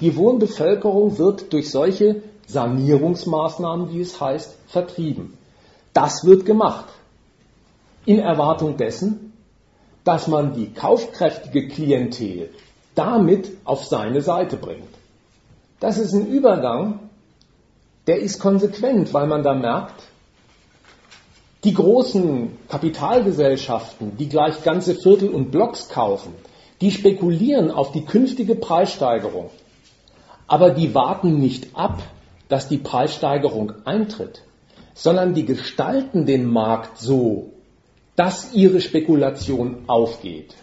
Die 0.00 0.16
Wohnbevölkerung 0.16 1.18
wird 1.18 1.52
durch 1.52 1.70
solche 1.70 2.22
Sanierungsmaßnahmen, 2.46 3.92
wie 3.92 4.00
es 4.00 4.20
heißt, 4.20 4.54
vertrieben. 4.68 5.36
Das 5.92 6.24
wird 6.24 6.44
gemacht. 6.44 6.86
In 8.04 8.18
Erwartung 8.18 8.76
dessen, 8.76 9.32
dass 10.04 10.28
man 10.28 10.54
die 10.54 10.72
kaufkräftige 10.72 11.66
Klientel 11.68 12.50
damit 12.94 13.50
auf 13.64 13.84
seine 13.84 14.22
Seite 14.22 14.56
bringt. 14.56 14.88
Das 15.80 15.98
ist 15.98 16.12
ein 16.12 16.28
Übergang, 16.28 17.00
der 18.06 18.20
ist 18.20 18.38
konsequent, 18.38 19.12
weil 19.12 19.26
man 19.26 19.42
da 19.42 19.54
merkt, 19.54 20.02
die 21.64 21.74
großen 21.74 22.56
Kapitalgesellschaften, 22.68 24.16
die 24.16 24.28
gleich 24.28 24.62
ganze 24.62 24.94
Viertel 24.94 25.30
und 25.30 25.50
Blocks 25.50 25.88
kaufen, 25.88 26.32
die 26.80 26.92
spekulieren 26.92 27.70
auf 27.70 27.90
die 27.90 28.04
künftige 28.04 28.54
Preissteigerung. 28.54 29.50
Aber 30.46 30.70
die 30.70 30.94
warten 30.94 31.38
nicht 31.38 31.76
ab, 31.76 32.02
dass 32.48 32.68
die 32.68 32.78
Preissteigerung 32.78 33.72
eintritt, 33.84 34.42
sondern 34.94 35.34
die 35.34 35.44
gestalten 35.44 36.26
den 36.26 36.46
Markt 36.46 36.98
so, 36.98 37.52
dass 38.14 38.54
ihre 38.54 38.80
Spekulation 38.80 39.84
aufgeht. 39.88 40.54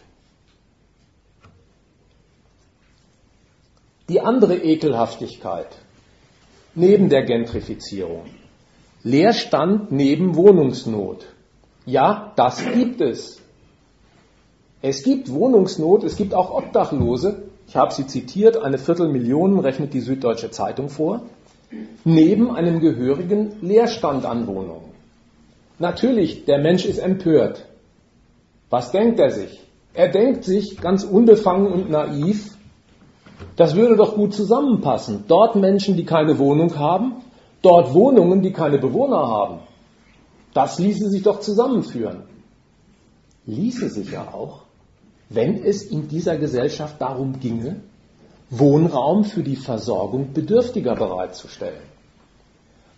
Die 4.10 4.22
andere 4.22 4.58
Ekelhaftigkeit 4.58 5.68
neben 6.76 7.10
der 7.10 7.24
Gentrifizierung. 7.24 8.26
Leerstand 9.04 9.92
neben 9.92 10.36
Wohnungsnot. 10.36 11.26
Ja, 11.86 12.34
das 12.36 12.64
gibt 12.74 13.02
es. 13.02 13.42
Es 14.82 15.04
gibt 15.04 15.32
Wohnungsnot, 15.32 16.04
es 16.04 16.16
gibt 16.16 16.34
auch 16.34 16.52
Obdachlose. 16.52 17.43
Ich 17.68 17.76
habe 17.76 17.94
sie 17.94 18.08
zitiert, 18.08 18.58
eine 18.58 18.78
Viertelmillion 18.78 19.60
rechnet 19.60 19.94
die 19.94 20.02
Süddeutsche 20.02 20.52
Zeitung 20.52 20.90
vor. 20.90 21.22
Neben 22.04 22.56
einem 22.56 22.80
gehörigen 22.80 23.54
Leerstand 23.62 24.26
an 24.26 24.46
Wohnungen. 24.48 24.94
Natürlich, 25.80 26.46
der 26.46 26.60
Mensch 26.60 26.86
ist 26.86 27.00
empört. 27.00 27.66
Was 28.70 28.92
denkt 28.92 29.20
er 29.20 29.32
sich? 29.32 29.60
Er 29.94 30.10
denkt 30.10 30.44
sich 30.44 30.78
ganz 30.78 31.04
unbefangen 31.04 31.72
und 31.72 31.90
naiv, 31.90 32.58
das 33.56 33.76
würde 33.76 33.96
doch 33.96 34.16
gut 34.16 34.34
zusammenpassen. 34.34 35.26
Dort 35.28 35.56
Menschen, 35.56 35.96
die 35.96 36.06
keine 36.06 36.40
Wohnung 36.40 36.78
haben, 36.78 37.16
dort 37.62 37.94
Wohnungen, 37.94 38.42
die 38.42 38.52
keine 38.52 38.80
Bewohner 38.80 39.28
haben. 39.28 39.60
Das 40.54 40.80
ließe 40.80 41.10
sich 41.10 41.24
doch 41.24 41.40
zusammenführen. 41.40 42.24
Ließe 43.46 43.90
sich 43.90 44.12
ja 44.12 44.34
auch, 44.34 44.63
wenn 45.30 45.64
es 45.64 45.84
in 45.84 46.08
dieser 46.08 46.38
Gesellschaft 46.38 47.02
darum 47.02 47.40
ginge, 47.40 47.78
Wohnraum 48.50 49.24
für 49.24 49.44
die 49.44 49.56
Versorgung 49.56 50.34
Bedürftiger 50.34 50.96
bereitzustellen. 50.96 51.82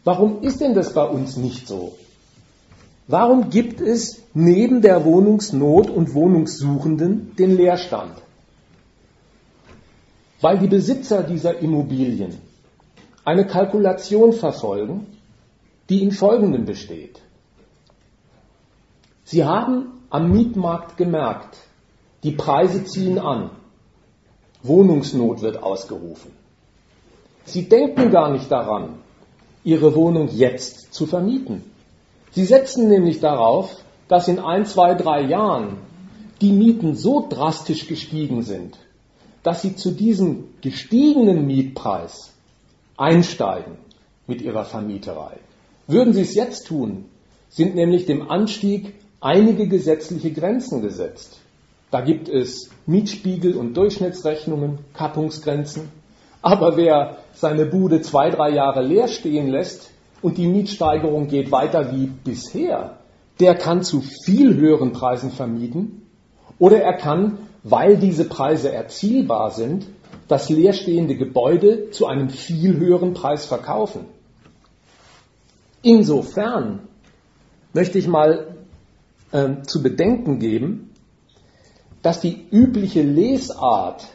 Warum 0.04 0.42
ist 0.42 0.62
denn 0.62 0.74
das 0.74 0.94
bei 0.94 1.06
uns 1.06 1.38
nicht 1.38 1.68
so? 1.68 1.98
Warum 3.08 3.50
gibt 3.50 3.80
es 3.82 4.22
neben 4.34 4.82
der 4.82 5.06
Wohnungsnot 5.06 5.90
und 5.90 6.14
Wohnungssuchenden 6.14 7.36
den 7.38 7.56
Leerstand? 7.56 8.26
weil 10.46 10.60
die 10.60 10.68
Besitzer 10.68 11.24
dieser 11.24 11.58
Immobilien 11.60 12.38
eine 13.24 13.48
Kalkulation 13.48 14.32
verfolgen, 14.32 15.08
die 15.90 16.04
in 16.04 16.12
folgendem 16.12 16.66
besteht. 16.66 17.20
Sie 19.24 19.44
haben 19.44 20.04
am 20.12 20.32
Mietmarkt 20.32 20.98
gemerkt, 20.98 21.58
die 22.26 22.32
Preise 22.32 22.84
ziehen 22.84 23.20
an, 23.20 23.52
Wohnungsnot 24.64 25.44
wird 25.44 25.62
ausgerufen. 25.62 26.32
Sie 27.46 27.70
denken 27.70 28.10
gar 28.10 28.32
nicht 28.32 28.52
daran, 28.52 28.96
ihre 29.64 29.94
Wohnung 29.94 30.30
jetzt 30.30 30.92
zu 30.92 31.06
vermieten. 31.06 31.64
Sie 32.32 32.46
setzen 32.46 32.90
nämlich 32.90 33.20
darauf, 33.20 33.76
dass 34.08 34.28
in 34.28 34.40
ein, 34.40 34.66
zwei, 34.66 34.96
drei 34.96 35.22
Jahren 35.22 35.78
die 36.42 36.52
Mieten 36.52 36.96
so 36.96 37.28
drastisch 37.30 37.86
gestiegen 37.86 38.42
sind, 38.42 38.80
dass 39.44 39.62
sie 39.62 39.76
zu 39.76 39.92
diesem 39.92 40.46
gestiegenen 40.62 41.46
Mietpreis 41.46 42.34
einsteigen 42.98 43.78
mit 44.26 44.42
ihrer 44.42 44.66
Vermieterei. 44.66 45.38
Würden 45.86 46.14
sie 46.14 46.22
es 46.22 46.34
jetzt 46.34 46.66
tun, 46.66 47.06
sind 47.50 47.76
nämlich 47.76 48.08
dem 48.08 48.32
Anstieg 48.32 48.96
einige 49.22 49.68
gesetzliche 49.68 50.32
Grenzen 50.32 50.82
gesetzt. 50.82 51.40
Da 51.96 52.02
gibt 52.02 52.28
es 52.28 52.72
Mietspiegel 52.88 53.56
und 53.56 53.78
Durchschnittsrechnungen, 53.78 54.80
Kappungsgrenzen. 54.94 55.88
Aber 56.42 56.76
wer 56.76 57.20
seine 57.34 57.66
Bude 57.66 58.02
zwei, 58.02 58.30
drei 58.30 58.50
Jahre 58.50 58.84
leer 58.84 59.08
stehen 59.08 59.48
lässt 59.48 59.92
und 60.22 60.38
die 60.38 60.46
Mietsteigerung 60.46 61.30
geht 61.30 61.54
weiter 61.54 61.94
wie 61.94 62.08
bisher, 62.08 62.98
der 63.40 63.56
kann 63.56 63.82
zu 63.82 64.02
viel 64.26 64.56
höheren 64.56 64.92
Preisen 64.92 65.32
vermieten 65.32 66.02
Oder 66.60 66.82
er 66.82 66.98
kann, 66.98 67.38
weil 67.64 67.96
diese 67.96 68.26
Preise 68.26 68.74
erzielbar 68.74 69.52
sind, 69.52 69.88
das 70.28 70.50
leerstehende 70.50 71.16
Gebäude 71.16 71.92
zu 71.92 72.08
einem 72.08 72.28
viel 72.28 72.76
höheren 72.76 73.14
Preis 73.14 73.46
verkaufen. 73.46 74.02
Insofern 75.82 76.90
möchte 77.72 77.98
ich 77.98 78.10
mal 78.10 78.58
äh, 79.32 79.62
zu 79.66 79.82
bedenken 79.82 80.40
geben, 80.40 80.92
dass 82.06 82.20
die 82.20 82.46
übliche 82.52 83.02
Lesart 83.02 84.06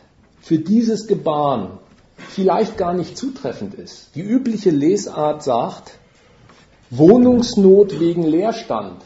für 0.41 0.59
dieses 0.61 1.09
Gebaren 1.09 1.81
vielleicht 2.29 2.79
gar 2.79 2.95
nicht 2.95 3.19
zutreffend 3.19 3.75
ist. 3.75 4.15
Die 4.15 4.21
übliche 4.21 4.71
Lesart 4.71 5.43
sagt, 5.43 5.99
Wohnungsnot 6.91 7.99
wegen 7.99 8.23
Leerstand. 8.23 9.03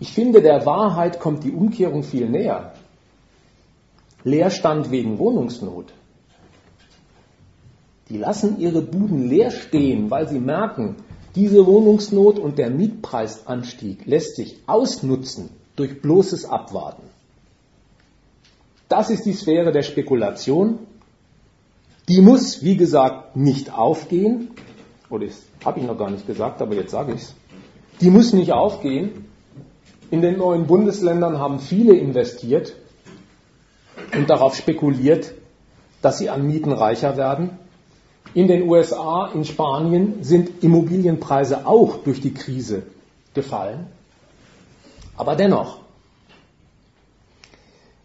Ich 0.00 0.10
finde, 0.10 0.42
der 0.42 0.66
Wahrheit 0.66 1.20
kommt 1.20 1.44
die 1.44 1.52
Umkehrung 1.52 2.02
viel 2.02 2.28
näher. 2.28 2.72
Leerstand 4.24 4.90
wegen 4.90 5.20
Wohnungsnot. 5.20 5.92
Die 8.08 8.18
lassen 8.18 8.58
ihre 8.58 8.82
Buden 8.82 9.28
leer 9.28 9.52
stehen, 9.52 10.10
weil 10.10 10.28
sie 10.28 10.40
merken, 10.40 10.96
diese 11.36 11.64
Wohnungsnot 11.64 12.40
und 12.40 12.58
der 12.58 12.70
Mietpreisanstieg 12.70 14.04
lässt 14.04 14.34
sich 14.34 14.58
ausnutzen 14.66 15.50
durch 15.76 16.02
bloßes 16.02 16.44
Abwarten. 16.44 17.11
Das 18.92 19.08
ist 19.08 19.24
die 19.24 19.32
Sphäre 19.32 19.72
der 19.72 19.84
Spekulation. 19.84 20.78
Die 22.10 22.20
muss, 22.20 22.62
wie 22.62 22.76
gesagt, 22.76 23.36
nicht 23.36 23.72
aufgehen. 23.72 24.50
Oder 25.08 25.28
das 25.28 25.40
habe 25.64 25.80
ich 25.80 25.86
noch 25.86 25.96
gar 25.96 26.10
nicht 26.10 26.26
gesagt, 26.26 26.60
aber 26.60 26.74
jetzt 26.74 26.90
sage 26.90 27.14
ich 27.14 27.22
es. 27.22 27.34
Die 28.02 28.10
muss 28.10 28.34
nicht 28.34 28.52
aufgehen. 28.52 29.24
In 30.10 30.20
den 30.20 30.36
neuen 30.36 30.66
Bundesländern 30.66 31.38
haben 31.38 31.58
viele 31.58 31.96
investiert 31.96 32.74
und 34.14 34.28
darauf 34.28 34.56
spekuliert, 34.56 35.32
dass 36.02 36.18
sie 36.18 36.28
an 36.28 36.46
Mieten 36.46 36.72
reicher 36.72 37.16
werden. 37.16 37.48
In 38.34 38.46
den 38.46 38.68
USA, 38.68 39.30
in 39.32 39.46
Spanien 39.46 40.22
sind 40.22 40.62
Immobilienpreise 40.62 41.66
auch 41.66 41.96
durch 42.04 42.20
die 42.20 42.34
Krise 42.34 42.82
gefallen. 43.32 43.86
Aber 45.16 45.34
dennoch, 45.34 45.81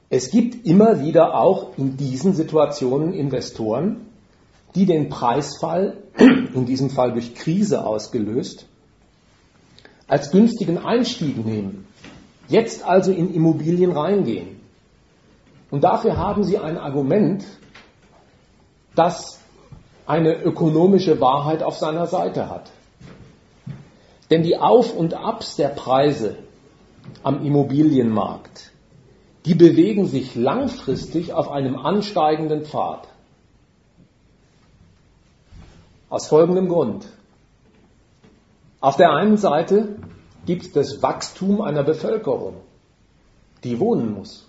es 0.10 0.30
gibt 0.32 0.66
immer 0.66 1.01
wieder 1.03 1.36
auch 1.36 1.78
in 1.78 1.97
diesen 1.97 2.34
Situationen 2.34 3.14
Investoren, 3.14 4.08
die 4.76 4.86
den 4.86 5.10
Preisfall, 5.10 5.97
in 6.18 6.66
diesem 6.66 6.89
Fall 6.89 7.12
durch 7.12 7.36
Krise 7.36 7.86
ausgelöst, 7.86 8.68
als 10.08 10.32
günstigen 10.32 10.78
Einstieg 10.78 11.45
nehmen, 11.45 11.88
jetzt 12.47 12.86
also 12.86 13.12
in 13.12 13.34
Immobilien 13.34 13.91
reingehen. 13.91 14.62
Und 15.70 15.84
dafür 15.84 16.16
haben 16.16 16.43
sie 16.43 16.58
ein 16.58 16.78
Argument, 16.78 17.43
das 18.95 19.39
eine 20.05 20.41
ökonomische 20.41 21.20
Wahrheit 21.20 21.62
auf 21.62 21.78
seiner 21.78 22.08
Seite 22.08 22.49
hat. 22.49 22.72
Denn 24.30 24.43
die 24.43 24.58
Auf 24.58 24.95
und 24.95 25.14
Abs 25.14 25.58
der 25.58 25.70
Preise 25.70 26.38
am 27.24 27.45
Immobilienmarkt, 27.45 28.72
die 29.48 29.56
bewegen 29.56 30.08
sich 30.08 30.36
langfristig 30.36 31.32
auf 31.32 31.50
einem 31.50 31.78
ansteigenden 31.78 32.66
Pfad. 32.66 33.08
Aus 36.10 36.28
folgendem 36.28 36.68
Grund. 36.68 37.08
Auf 38.82 38.98
der 38.98 39.12
einen 39.12 39.38
Seite 39.38 40.00
gibt 40.45 40.64
es 40.64 40.72
das 40.74 41.02
Wachstum 41.02 41.62
einer 41.62 41.84
Bevölkerung, 41.84 42.56
die 43.64 43.80
wohnen 43.80 44.14
muss. 44.14 44.45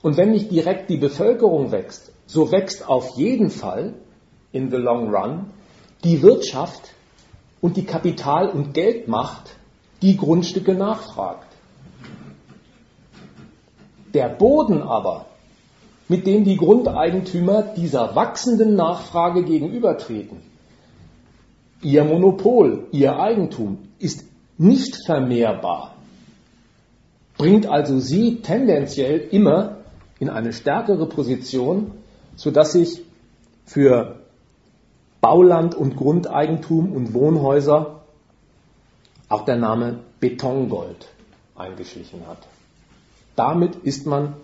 Und 0.00 0.16
wenn 0.16 0.30
nicht 0.30 0.50
direkt 0.50 0.88
die 0.88 0.96
Bevölkerung 0.96 1.70
wächst, 1.70 2.10
so 2.24 2.50
wächst 2.50 2.88
auf 2.88 3.18
jeden 3.18 3.50
Fall 3.50 3.92
in 4.50 4.70
the 4.70 4.78
long 4.78 5.14
run 5.14 5.50
die 6.04 6.22
Wirtschaft 6.22 6.94
und 7.60 7.76
die 7.76 7.84
Kapital- 7.84 8.48
und 8.48 8.72
Geldmacht, 8.72 9.50
die 10.00 10.16
Grundstücke 10.16 10.72
nachfragt. 10.72 11.47
Der 14.14 14.28
Boden 14.28 14.82
aber, 14.82 15.26
mit 16.08 16.26
dem 16.26 16.44
die 16.44 16.56
Grundeigentümer 16.56 17.62
dieser 17.62 18.14
wachsenden 18.16 18.74
Nachfrage 18.74 19.44
gegenübertreten, 19.44 20.38
ihr 21.82 22.04
Monopol, 22.04 22.86
ihr 22.92 23.18
Eigentum 23.18 23.78
ist 23.98 24.24
nicht 24.56 24.96
vermehrbar, 25.04 25.94
bringt 27.36 27.66
also 27.66 27.98
sie 28.00 28.40
tendenziell 28.40 29.20
immer 29.30 29.76
in 30.18 30.28
eine 30.28 30.52
stärkere 30.52 31.06
Position, 31.06 31.92
sodass 32.36 32.72
sich 32.72 33.02
für 33.64 34.16
Bauland 35.20 35.74
und 35.74 35.96
Grundeigentum 35.96 36.92
und 36.92 37.14
Wohnhäuser 37.14 38.02
auch 39.28 39.44
der 39.44 39.56
Name 39.56 40.00
Betongold 40.20 41.08
eingeschlichen 41.54 42.26
hat. 42.26 42.38
Damit 43.38 43.76
ist 43.84 44.04
man 44.04 44.34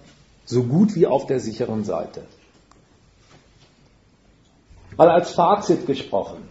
so 0.45 0.63
gut 0.63 0.95
wie 0.95 1.09
auf 1.09 1.27
der 1.27 1.41
sicheren 1.41 1.83
Seite. 1.83 2.23
Mal 4.97 5.09
als 5.09 5.33
Fazit 5.33 5.85
gesprochen, 5.85 6.49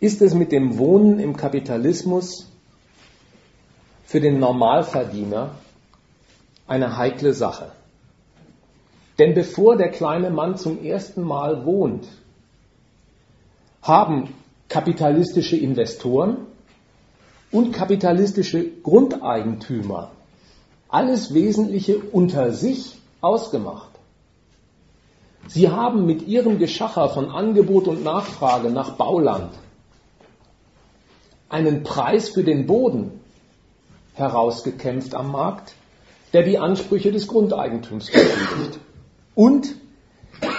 ist 0.00 0.20
es 0.20 0.34
mit 0.34 0.50
dem 0.50 0.78
Wohnen 0.78 1.20
im 1.20 1.36
Kapitalismus 1.36 2.50
für 4.04 4.20
den 4.20 4.40
Normalverdiener 4.40 5.52
eine 6.66 6.96
heikle 6.96 7.34
Sache. 7.34 7.70
Denn 9.20 9.32
bevor 9.34 9.76
der 9.76 9.90
kleine 9.90 10.30
Mann 10.30 10.56
zum 10.56 10.84
ersten 10.84 11.22
Mal 11.22 11.64
wohnt, 11.64 12.08
haben 13.80 14.34
kapitalistische 14.68 15.56
Investoren 15.56 16.48
und 17.52 17.72
kapitalistische 17.72 18.68
Grundeigentümer 18.82 20.10
alles 20.88 21.34
Wesentliche 21.34 21.98
unter 21.98 22.52
sich 22.52 22.96
ausgemacht. 23.20 23.90
Sie 25.48 25.70
haben 25.70 26.06
mit 26.06 26.26
ihrem 26.26 26.58
Geschacher 26.58 27.08
von 27.08 27.30
Angebot 27.30 27.86
und 27.86 28.02
Nachfrage 28.02 28.70
nach 28.70 28.92
Bauland 28.92 29.50
einen 31.48 31.84
Preis 31.84 32.28
für 32.28 32.42
den 32.42 32.66
Boden 32.66 33.20
herausgekämpft 34.14 35.14
am 35.14 35.30
Markt, 35.30 35.74
der 36.32 36.42
die 36.42 36.58
Ansprüche 36.58 37.12
des 37.12 37.28
Grundeigentums 37.28 38.10
befriedigt. 38.10 38.80
Und 39.34 39.74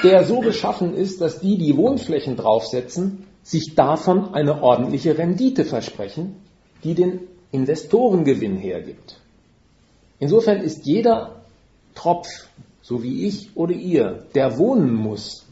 der 0.03 0.23
so 0.23 0.39
beschaffen 0.39 0.93
ist, 0.93 1.21
dass 1.21 1.39
die, 1.39 1.57
die 1.57 1.75
Wohnflächen 1.75 2.38
draufsetzen, 2.38 3.28
sich 3.43 3.75
davon 3.75 4.34
eine 4.34 4.61
ordentliche 4.61 5.17
Rendite 5.17 5.65
versprechen, 5.65 6.36
die 6.84 6.93
den 6.93 7.21
Investorengewinn 7.51 8.57
hergibt. 8.57 9.19
Insofern 10.20 10.61
ist 10.61 10.86
jeder 10.86 11.36
Tropf, 11.95 12.28
so 12.82 13.03
wie 13.03 13.26
ich 13.26 13.55
oder 13.55 13.74
ihr, 13.74 14.26
der 14.34 14.57
wohnen 14.57 14.93
muss, 14.93 15.45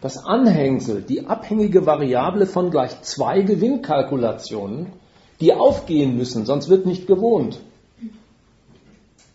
das 0.00 0.18
Anhängsel, 0.22 1.00
die 1.00 1.26
abhängige 1.26 1.86
Variable 1.86 2.46
von 2.46 2.70
gleich 2.70 3.00
zwei 3.02 3.40
Gewinnkalkulationen, 3.40 4.88
die 5.40 5.54
aufgehen 5.54 6.16
müssen, 6.16 6.44
sonst 6.44 6.68
wird 6.68 6.84
nicht 6.84 7.06
gewohnt. 7.06 7.58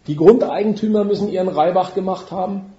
Die 0.05 0.15
Grundeigentümer 0.15 1.03
müssen 1.05 1.29
ihren 1.29 1.47
Reibach 1.47 1.95
gemacht 1.95 2.31
haben 2.31 2.73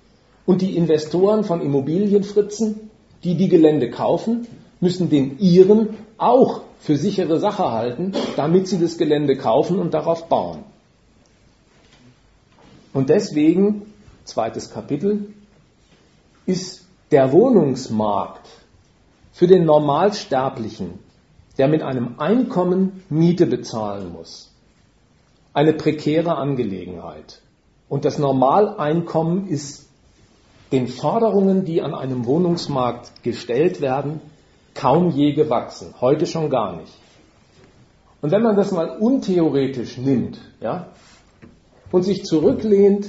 und 0.46 0.62
die 0.62 0.76
Investoren 0.76 1.42
von 1.42 1.60
Immobilienfritzen, 1.60 2.90
die 3.24 3.34
die 3.34 3.48
Gelände 3.48 3.90
kaufen, 3.90 4.46
müssen 4.80 5.10
den 5.10 5.38
ihren 5.38 5.96
auch 6.16 6.62
für 6.78 6.96
sichere 6.96 7.38
Sache 7.40 7.70
halten, 7.72 8.12
damit 8.36 8.68
sie 8.68 8.78
das 8.78 8.98
Gelände 8.98 9.36
kaufen 9.36 9.78
und 9.78 9.94
darauf 9.94 10.28
bauen. 10.28 10.64
Und 12.92 13.08
deswegen, 13.08 13.92
zweites 14.24 14.70
Kapitel, 14.70 15.32
ist 16.46 16.86
der 17.10 17.32
Wohnungsmarkt 17.32 18.48
für 19.32 19.46
den 19.46 19.64
Normalsterblichen, 19.64 20.98
der 21.58 21.68
mit 21.68 21.82
einem 21.82 22.18
Einkommen 22.18 23.02
Miete 23.08 23.46
bezahlen 23.46 24.12
muss, 24.12 24.50
eine 25.52 25.72
prekäre 25.72 26.36
Angelegenheit. 26.36 27.40
Und 27.88 28.04
das 28.04 28.18
Normaleinkommen 28.18 29.48
ist 29.48 29.88
den 30.72 30.86
Forderungen, 30.86 31.64
die 31.64 31.82
an 31.82 31.94
einem 31.94 32.26
Wohnungsmarkt 32.26 33.24
gestellt 33.24 33.80
werden, 33.80 34.20
kaum 34.74 35.10
je 35.10 35.32
gewachsen. 35.32 35.94
Heute 36.00 36.26
schon 36.26 36.48
gar 36.50 36.76
nicht. 36.76 36.92
Und 38.20 38.30
wenn 38.30 38.42
man 38.42 38.56
das 38.56 38.70
mal 38.70 38.98
untheoretisch 38.98 39.96
nimmt, 39.96 40.38
ja, 40.60 40.88
und 41.92 42.02
sich 42.02 42.24
zurücklehnt 42.24 43.06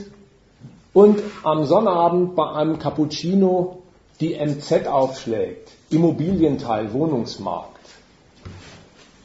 und 0.94 1.22
am 1.44 1.66
Sonnabend 1.66 2.36
bei 2.36 2.52
einem 2.52 2.80
Cappuccino 2.80 3.78
die 4.20 4.36
MZ 4.36 4.88
aufschlägt, 4.88 5.70
Immobilienteil, 5.90 6.94
Wohnungsmarkt, 6.94 7.72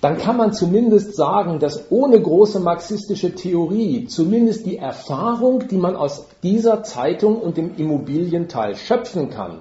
dann 0.01 0.19
kann 0.19 0.37
man 0.37 0.53
zumindest 0.53 1.17
sagen, 1.17 1.59
dass 1.59 1.91
ohne 1.91 2.21
große 2.21 2.61
marxistische 2.61 3.35
Theorie 3.35 4.07
zumindest 4.07 4.67
die 4.67 4.77
Erfahrung, 4.77 5.67
die 5.69 5.79
man 5.79 5.97
aus 5.97 6.27
dieser 6.43 6.83
Zeitung 6.83 7.41
und 7.41 7.57
dem 7.57 7.77
Immobilienteil 7.77 8.77
schöpfen 8.77 9.31
kann, 9.31 9.59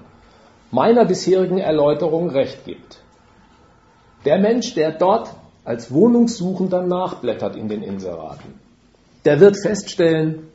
meiner 0.71 1.05
bisherigen 1.05 1.57
Erläuterung 1.57 2.29
recht 2.29 2.65
gibt. 2.65 2.99
Der 4.25 4.37
Mensch, 4.39 4.73
der 4.75 4.91
dort 4.91 5.29
als 5.63 5.91
Wohnungssuchender 5.91 6.83
nachblättert 6.83 7.55
in 7.55 7.69
den 7.69 7.81
Inseraten, 7.81 8.64
der 9.25 9.39
wird 9.39 9.57
feststellen, 9.59 10.47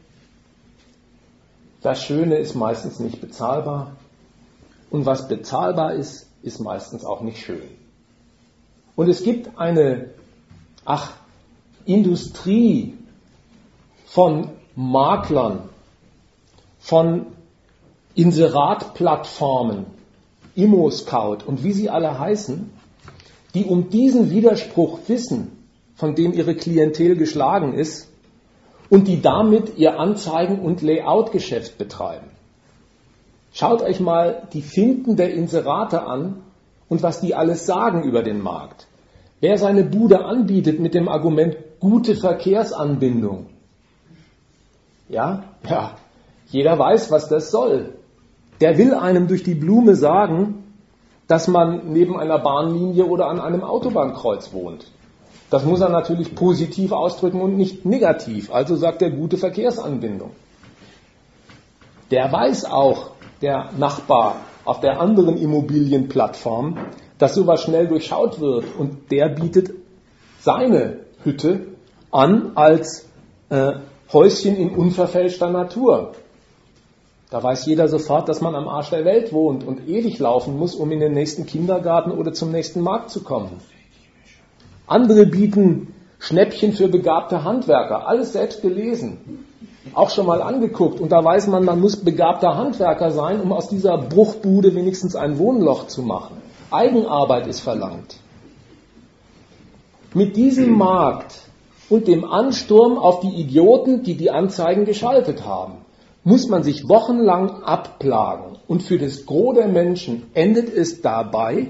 das 1.82 2.02
Schöne 2.02 2.36
ist 2.36 2.54
meistens 2.54 3.00
nicht 3.00 3.20
bezahlbar 3.20 3.96
und 4.90 5.06
was 5.06 5.28
bezahlbar 5.28 5.94
ist, 5.94 6.28
ist 6.42 6.60
meistens 6.60 7.04
auch 7.04 7.20
nicht 7.20 7.38
schön. 7.38 7.62
Und 8.96 9.08
es 9.08 9.22
gibt 9.22 9.58
eine, 9.58 10.10
ach, 10.84 11.12
Industrie 11.84 12.94
von 14.06 14.50
Maklern, 14.76 15.68
von 16.78 17.26
Inseratplattformen, 18.14 19.86
Immo-Scout 20.54 21.44
und 21.46 21.64
wie 21.64 21.72
sie 21.72 21.90
alle 21.90 22.18
heißen, 22.18 22.70
die 23.54 23.64
um 23.64 23.88
diesen 23.90 24.30
Widerspruch 24.30 25.00
wissen, 25.08 25.66
von 25.94 26.14
dem 26.14 26.32
ihre 26.32 26.54
Klientel 26.54 27.16
geschlagen 27.16 27.74
ist, 27.74 28.09
und 28.90 29.08
die 29.08 29.22
damit 29.22 29.78
ihr 29.78 29.98
Anzeigen- 29.98 30.60
und 30.60 30.82
Layout-Geschäft 30.82 31.78
betreiben. 31.78 32.26
Schaut 33.52 33.82
euch 33.82 34.00
mal 34.00 34.48
die 34.52 34.62
Finden 34.62 35.16
der 35.16 35.32
Inserate 35.32 36.02
an 36.02 36.42
und 36.88 37.02
was 37.02 37.20
die 37.20 37.34
alles 37.34 37.66
sagen 37.66 38.02
über 38.02 38.22
den 38.22 38.42
Markt. 38.42 38.86
Wer 39.40 39.56
seine 39.56 39.84
Bude 39.84 40.24
anbietet 40.24 40.80
mit 40.80 40.92
dem 40.92 41.08
Argument 41.08 41.56
gute 41.78 42.14
Verkehrsanbindung, 42.14 43.46
ja, 45.08 45.44
ja, 45.68 45.96
jeder 46.50 46.78
weiß, 46.78 47.10
was 47.10 47.28
das 47.28 47.50
soll. 47.50 47.94
Der 48.60 48.76
will 48.76 48.94
einem 48.94 49.28
durch 49.28 49.42
die 49.42 49.54
Blume 49.54 49.94
sagen, 49.96 50.64
dass 51.26 51.48
man 51.48 51.92
neben 51.92 52.18
einer 52.18 52.38
Bahnlinie 52.38 53.06
oder 53.06 53.28
an 53.28 53.40
einem 53.40 53.62
Autobahnkreuz 53.62 54.52
wohnt. 54.52 54.86
Das 55.50 55.64
muss 55.64 55.80
er 55.80 55.88
natürlich 55.88 56.34
positiv 56.34 56.92
ausdrücken 56.92 57.40
und 57.40 57.56
nicht 57.56 57.84
negativ. 57.84 58.52
Also 58.52 58.76
sagt 58.76 59.02
er 59.02 59.10
gute 59.10 59.36
Verkehrsanbindung. 59.36 60.30
Der 62.12 62.30
weiß 62.32 62.64
auch, 62.66 63.10
der 63.42 63.70
Nachbar 63.76 64.36
auf 64.64 64.80
der 64.80 65.00
anderen 65.00 65.36
Immobilienplattform, 65.36 66.78
dass 67.18 67.34
sowas 67.34 67.62
schnell 67.62 67.88
durchschaut 67.88 68.40
wird 68.40 68.64
und 68.78 69.10
der 69.10 69.28
bietet 69.28 69.72
seine 70.40 71.00
Hütte 71.24 71.66
an 72.10 72.52
als 72.54 73.08
äh, 73.48 73.72
Häuschen 74.12 74.56
in 74.56 74.70
unverfälschter 74.70 75.50
Natur. 75.50 76.12
Da 77.30 77.42
weiß 77.42 77.66
jeder 77.66 77.88
sofort, 77.88 78.28
dass 78.28 78.40
man 78.40 78.54
am 78.54 78.68
Arsch 78.68 78.90
der 78.90 79.04
Welt 79.04 79.32
wohnt 79.32 79.64
und 79.64 79.88
ewig 79.88 80.18
laufen 80.18 80.58
muss, 80.58 80.74
um 80.74 80.90
in 80.90 81.00
den 81.00 81.12
nächsten 81.12 81.46
Kindergarten 81.46 82.10
oder 82.10 82.32
zum 82.32 82.50
nächsten 82.50 82.80
Markt 82.80 83.10
zu 83.10 83.22
kommen. 83.22 83.60
Andere 84.90 85.24
bieten 85.24 85.94
Schnäppchen 86.18 86.72
für 86.72 86.88
begabte 86.88 87.44
Handwerker, 87.44 88.08
alles 88.08 88.32
selbst 88.32 88.60
gelesen, 88.60 89.46
auch 89.94 90.10
schon 90.10 90.26
mal 90.26 90.42
angeguckt. 90.42 91.00
Und 91.00 91.12
da 91.12 91.24
weiß 91.24 91.46
man, 91.46 91.64
man 91.64 91.80
muss 91.80 91.96
begabter 91.96 92.56
Handwerker 92.56 93.12
sein, 93.12 93.40
um 93.40 93.52
aus 93.52 93.68
dieser 93.68 93.98
Bruchbude 93.98 94.74
wenigstens 94.74 95.14
ein 95.14 95.38
Wohnloch 95.38 95.86
zu 95.86 96.02
machen. 96.02 96.38
Eigenarbeit 96.72 97.46
ist 97.46 97.60
verlangt. 97.60 98.16
Mit 100.12 100.34
diesem 100.34 100.76
Markt 100.76 101.38
und 101.88 102.08
dem 102.08 102.24
Ansturm 102.24 102.98
auf 102.98 103.20
die 103.20 103.40
Idioten, 103.40 104.02
die 104.02 104.16
die 104.16 104.32
Anzeigen 104.32 104.86
geschaltet 104.86 105.46
haben, 105.46 105.74
muss 106.24 106.48
man 106.48 106.64
sich 106.64 106.88
wochenlang 106.88 107.62
abplagen. 107.62 108.58
Und 108.66 108.82
für 108.82 108.98
das 108.98 109.24
Gros 109.24 109.54
der 109.54 109.68
Menschen 109.68 110.24
endet 110.34 110.68
es 110.68 111.00
dabei, 111.00 111.68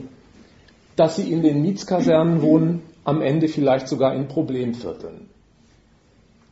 dass 0.97 1.17
sie 1.17 1.31
in 1.31 1.43
den 1.43 1.61
Mietskasernen 1.61 2.41
wohnen, 2.41 2.83
am 3.11 3.21
Ende 3.21 3.49
vielleicht 3.49 3.89
sogar 3.89 4.15
in 4.15 4.29
Problemvierteln. 4.29 5.29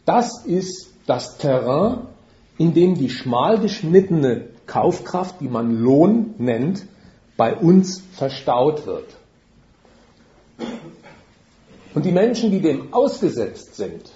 Das 0.05 0.45
ist 0.45 0.93
das 1.07 1.39
Terrain, 1.39 2.07
in 2.59 2.75
dem 2.75 2.95
die 2.95 3.09
schmal 3.09 3.59
geschnittene 3.59 4.49
Kaufkraft, 4.67 5.41
die 5.41 5.49
man 5.49 5.81
Lohn 5.81 6.35
nennt, 6.39 6.85
bei 7.37 7.55
uns 7.55 8.03
verstaut 8.13 8.87
wird. 8.87 9.17
Und 11.95 12.05
die 12.05 12.13
Menschen, 12.13 12.51
die 12.51 12.61
dem 12.61 12.93
ausgesetzt 12.93 13.77
sind, 13.77 14.11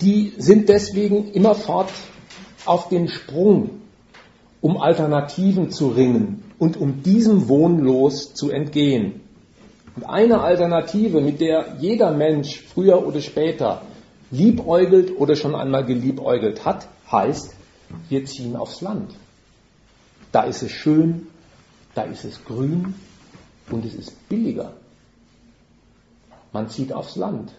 die 0.00 0.32
sind 0.38 0.68
deswegen 0.68 1.30
immerfort 1.32 1.90
auf 2.64 2.88
den 2.88 3.08
Sprung, 3.08 3.82
um 4.60 4.80
Alternativen 4.80 5.70
zu 5.70 5.88
ringen 5.88 6.42
und 6.58 6.76
um 6.76 7.02
diesem 7.02 7.48
Wohnlos 7.48 8.34
zu 8.34 8.50
entgehen. 8.50 9.19
Und 9.96 10.04
eine 10.04 10.40
Alternative, 10.40 11.20
mit 11.20 11.40
der 11.40 11.76
jeder 11.78 12.12
Mensch 12.12 12.60
früher 12.60 13.06
oder 13.06 13.20
später 13.20 13.82
liebäugelt 14.30 15.18
oder 15.18 15.36
schon 15.36 15.54
einmal 15.54 15.84
geliebäugelt 15.84 16.64
hat, 16.64 16.88
heißt, 17.10 17.54
wir 18.08 18.24
ziehen 18.24 18.56
aufs 18.56 18.80
Land. 18.80 19.14
Da 20.32 20.42
ist 20.42 20.62
es 20.62 20.70
schön, 20.70 21.26
da 21.94 22.02
ist 22.02 22.24
es 22.24 22.44
grün 22.44 22.94
und 23.70 23.84
es 23.84 23.94
ist 23.94 24.28
billiger. 24.28 24.72
Man 26.52 26.68
zieht 26.68 26.92
aufs 26.92 27.16
Land. 27.16 27.52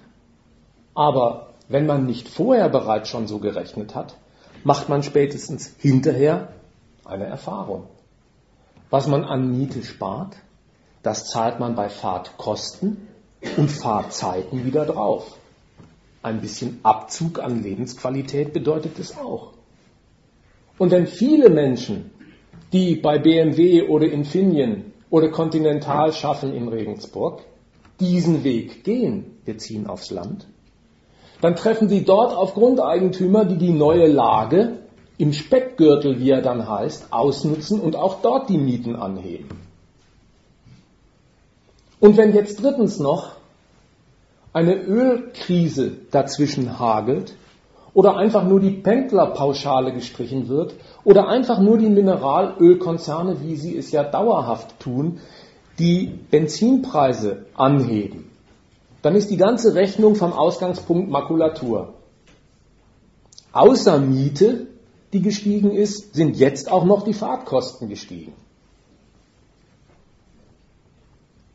Aber 0.93 1.53
wenn 1.67 1.85
man 1.85 2.05
nicht 2.05 2.27
vorher 2.27 2.69
bereits 2.69 3.09
schon 3.09 3.27
so 3.27 3.39
gerechnet 3.39 3.95
hat, 3.95 4.15
macht 4.63 4.89
man 4.89 5.03
spätestens 5.03 5.73
hinterher 5.77 6.49
eine 7.05 7.25
Erfahrung. 7.25 7.87
Was 8.89 9.07
man 9.07 9.23
an 9.23 9.57
Miete 9.57 9.83
spart, 9.83 10.35
das 11.03 11.27
zahlt 11.27 11.59
man 11.59 11.75
bei 11.75 11.89
Fahrtkosten 11.89 13.07
und 13.57 13.69
Fahrzeiten 13.69 14.65
wieder 14.65 14.85
drauf. 14.85 15.37
Ein 16.23 16.41
bisschen 16.41 16.79
Abzug 16.83 17.39
an 17.39 17.63
Lebensqualität 17.63 18.53
bedeutet 18.53 18.99
es 18.99 19.17
auch. 19.17 19.53
Und 20.77 20.91
wenn 20.91 21.07
viele 21.07 21.49
Menschen, 21.49 22.11
die 22.71 22.95
bei 22.95 23.17
BMW 23.17 23.83
oder 23.83 24.11
Infineon 24.11 24.93
oder 25.09 25.29
Continental 25.29 26.13
schaffen 26.13 26.53
in 26.53 26.67
Regensburg, 26.67 27.41
diesen 27.99 28.43
Weg 28.43 28.83
gehen, 28.83 29.37
wir 29.45 29.57
ziehen 29.57 29.87
aufs 29.87 30.11
Land, 30.11 30.47
dann 31.41 31.55
treffen 31.55 31.89
sie 31.89 32.05
dort 32.05 32.35
auf 32.35 32.53
Grundeigentümer, 32.53 33.45
die 33.45 33.57
die 33.57 33.73
neue 33.73 34.07
Lage 34.07 34.77
im 35.17 35.33
Speckgürtel, 35.33 36.19
wie 36.19 36.29
er 36.29 36.41
dann 36.41 36.69
heißt, 36.69 37.11
ausnutzen 37.11 37.79
und 37.79 37.95
auch 37.95 38.21
dort 38.21 38.49
die 38.49 38.57
Mieten 38.57 38.95
anheben. 38.95 39.70
Und 42.01 42.17
wenn 42.17 42.33
jetzt 42.33 42.61
drittens 42.61 42.99
noch 42.99 43.35
eine 44.53 44.73
Ölkrise 44.73 45.91
dazwischen 46.09 46.79
hagelt 46.79 47.35
oder 47.93 48.17
einfach 48.17 48.43
nur 48.43 48.59
die 48.59 48.71
Pendlerpauschale 48.71 49.93
gestrichen 49.93 50.49
wird 50.49 50.73
oder 51.03 51.27
einfach 51.27 51.59
nur 51.59 51.77
die 51.77 51.89
Mineralölkonzerne, 51.89 53.41
wie 53.43 53.55
sie 53.55 53.77
es 53.77 53.91
ja 53.91 54.03
dauerhaft 54.03 54.79
tun, 54.79 55.19
die 55.77 56.07
Benzinpreise 56.31 57.45
anheben, 57.53 58.31
dann 59.03 59.15
ist 59.15 59.29
die 59.29 59.37
ganze 59.37 59.75
Rechnung 59.75 60.15
vom 60.15 60.33
Ausgangspunkt 60.33 61.09
Makulatur. 61.09 61.93
Außer 63.51 63.99
Miete, 63.99 64.67
die 65.13 65.21
gestiegen 65.21 65.71
ist, 65.71 66.15
sind 66.15 66.35
jetzt 66.35 66.71
auch 66.71 66.83
noch 66.83 67.03
die 67.03 67.13
Fahrtkosten 67.13 67.89
gestiegen. 67.89 68.33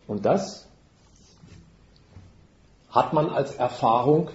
Und 0.07 0.25
das 0.25 0.67
hat 2.91 3.13
man 3.13 3.29
als 3.29 3.55
Erfahrung, 3.55 4.31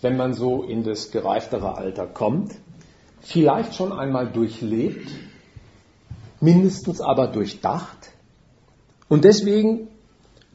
wenn 0.00 0.16
man 0.16 0.34
so 0.34 0.62
in 0.62 0.82
das 0.82 1.10
gereiftere 1.10 1.76
Alter 1.76 2.06
kommt, 2.06 2.54
vielleicht 3.20 3.74
schon 3.74 3.92
einmal 3.92 4.30
durchlebt, 4.30 5.08
mindestens 6.40 7.00
aber 7.00 7.28
durchdacht. 7.28 8.10
Und 9.08 9.24
deswegen 9.24 9.88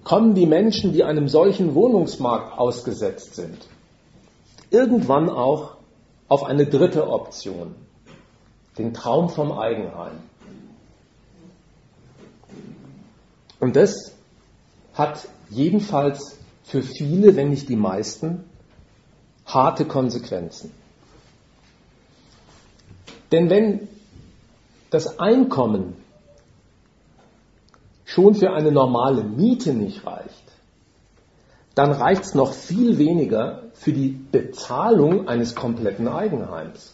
kommen 0.03 0.35
die 0.35 0.45
Menschen, 0.45 0.93
die 0.93 1.03
einem 1.03 1.27
solchen 1.27 1.75
Wohnungsmarkt 1.75 2.57
ausgesetzt 2.57 3.35
sind, 3.35 3.67
irgendwann 4.69 5.29
auch 5.29 5.77
auf 6.27 6.43
eine 6.43 6.65
dritte 6.65 7.09
Option, 7.09 7.75
den 8.77 8.93
Traum 8.93 9.29
vom 9.29 9.51
Eigenheim. 9.51 10.19
Und 13.59 13.75
das 13.75 14.15
hat 14.99 15.29
jedenfalls 15.49 16.37
für 16.63 16.83
viele, 16.83 17.35
wenn 17.37 17.49
nicht 17.49 17.69
die 17.69 17.77
meisten, 17.77 18.43
harte 19.45 19.85
Konsequenzen. 19.85 20.71
Denn 23.31 23.49
wenn 23.49 23.87
das 24.89 25.17
Einkommen 25.19 25.95
schon 28.03 28.35
für 28.35 28.51
eine 28.51 28.71
normale 28.71 29.23
Miete 29.23 29.73
nicht 29.73 30.05
reicht, 30.05 30.43
dann 31.75 31.91
reicht 31.91 32.25
es 32.25 32.35
noch 32.35 32.51
viel 32.51 32.97
weniger 32.97 33.63
für 33.75 33.93
die 33.93 34.09
Bezahlung 34.09 35.29
eines 35.29 35.55
kompletten 35.55 36.09
Eigenheims. 36.09 36.93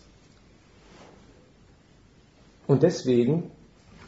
Und 2.67 2.83
deswegen 2.83 3.49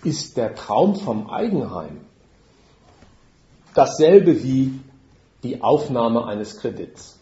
ist 0.03 0.37
der 0.37 0.53
Traum 0.53 0.95
vom 0.95 1.29
Eigenheim 1.29 2.06
dasselbe 3.77 4.43
wie 4.43 4.79
die 5.43 5.61
Aufnahme 5.61 6.25
eines 6.25 6.57
Kredits. 6.57 7.19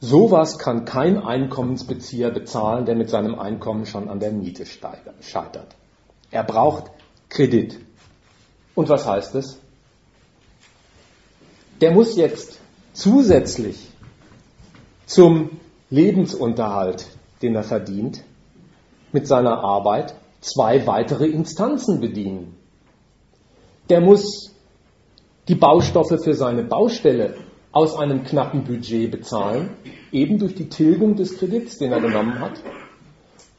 Sowas 0.00 0.58
kann 0.58 0.84
kein 0.84 1.18
Einkommensbezieher 1.18 2.30
bezahlen, 2.30 2.84
der 2.84 2.94
mit 2.94 3.10
seinem 3.10 3.38
Einkommen 3.38 3.86
schon 3.86 4.08
an 4.08 4.20
der 4.20 4.32
Miete 4.32 4.64
scheitert. 4.66 5.74
Er 6.30 6.44
braucht 6.44 6.90
Kredit. 7.28 7.80
Und 8.74 8.88
was 8.88 9.06
heißt 9.06 9.34
es? 9.34 9.58
Der 11.80 11.90
muss 11.90 12.16
jetzt 12.16 12.60
zusätzlich 12.92 13.88
zum 15.06 15.58
Lebensunterhalt, 15.90 17.06
den 17.42 17.54
er 17.54 17.64
verdient, 17.64 18.22
mit 19.12 19.26
seiner 19.26 19.64
Arbeit 19.64 20.14
zwei 20.40 20.86
weitere 20.86 21.26
Instanzen 21.26 22.00
bedienen. 22.00 22.56
Der 23.88 24.00
muss 24.00 24.53
die 25.48 25.54
Baustoffe 25.54 26.22
für 26.22 26.34
seine 26.34 26.62
Baustelle 26.62 27.34
aus 27.72 27.96
einem 27.96 28.24
knappen 28.24 28.64
Budget 28.64 29.10
bezahlen, 29.10 29.70
eben 30.12 30.38
durch 30.38 30.54
die 30.54 30.68
Tilgung 30.68 31.16
des 31.16 31.38
Kredits, 31.38 31.78
den 31.78 31.92
er 31.92 32.00
genommen 32.00 32.38
hat. 32.38 32.52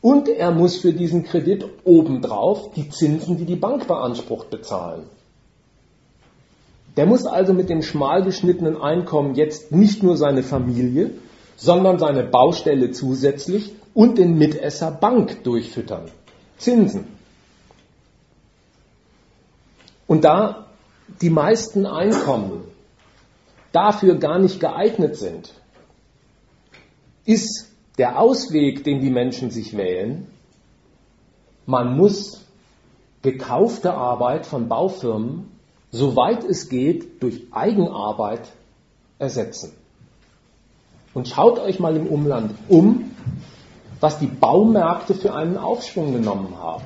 Und 0.01 0.29
er 0.29 0.51
muss 0.51 0.77
für 0.77 0.93
diesen 0.93 1.23
Kredit 1.23 1.65
obendrauf 1.83 2.71
die 2.73 2.89
Zinsen, 2.89 3.37
die 3.37 3.45
die 3.45 3.55
Bank 3.55 3.87
beansprucht, 3.87 4.49
bezahlen. 4.49 5.03
Der 6.95 7.05
muss 7.05 7.25
also 7.25 7.53
mit 7.53 7.69
dem 7.69 7.81
schmal 7.81 8.23
geschnittenen 8.23 8.81
Einkommen 8.81 9.35
jetzt 9.35 9.71
nicht 9.71 10.01
nur 10.01 10.15
seine 10.15 10.43
Familie, 10.43 11.11
sondern 11.57 11.99
seine 11.99 12.23
Baustelle 12.23 12.91
zusätzlich 12.91 13.73
und 13.93 14.17
den 14.17 14.37
Mitesser 14.37 14.91
Bank 14.91 15.43
durchfüttern. 15.43 16.05
Zinsen. 16.57 17.07
Und 20.07 20.23
da 20.23 20.64
die 21.21 21.29
meisten 21.29 21.85
Einkommen 21.85 22.63
dafür 23.71 24.15
gar 24.15 24.39
nicht 24.39 24.59
geeignet 24.59 25.15
sind, 25.17 25.53
ist 27.25 27.71
der 27.97 28.19
Ausweg, 28.19 28.83
den 28.83 29.01
die 29.01 29.09
Menschen 29.09 29.51
sich 29.51 29.75
wählen, 29.75 30.27
man 31.65 31.97
muss 31.97 32.45
gekaufte 33.21 33.93
Arbeit 33.93 34.45
von 34.45 34.67
Baufirmen, 34.67 35.51
soweit 35.91 36.43
es 36.43 36.69
geht, 36.69 37.23
durch 37.23 37.47
Eigenarbeit 37.51 38.47
ersetzen. 39.17 39.73
Und 41.13 41.27
schaut 41.27 41.59
euch 41.59 41.79
mal 41.79 41.95
im 41.95 42.07
Umland 42.07 42.51
um, 42.67 43.11
was 43.99 44.19
die 44.19 44.27
Baumärkte 44.27 45.15
für 45.15 45.33
einen 45.33 45.57
Aufschwung 45.57 46.13
genommen 46.13 46.57
haben. 46.59 46.85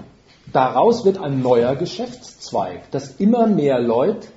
Daraus 0.52 1.06
wird 1.06 1.20
ein 1.20 1.42
neuer 1.42 1.76
Geschäftszweig, 1.76 2.90
dass 2.92 3.16
immer 3.16 3.46
mehr 3.48 3.80
Leute 3.80 4.28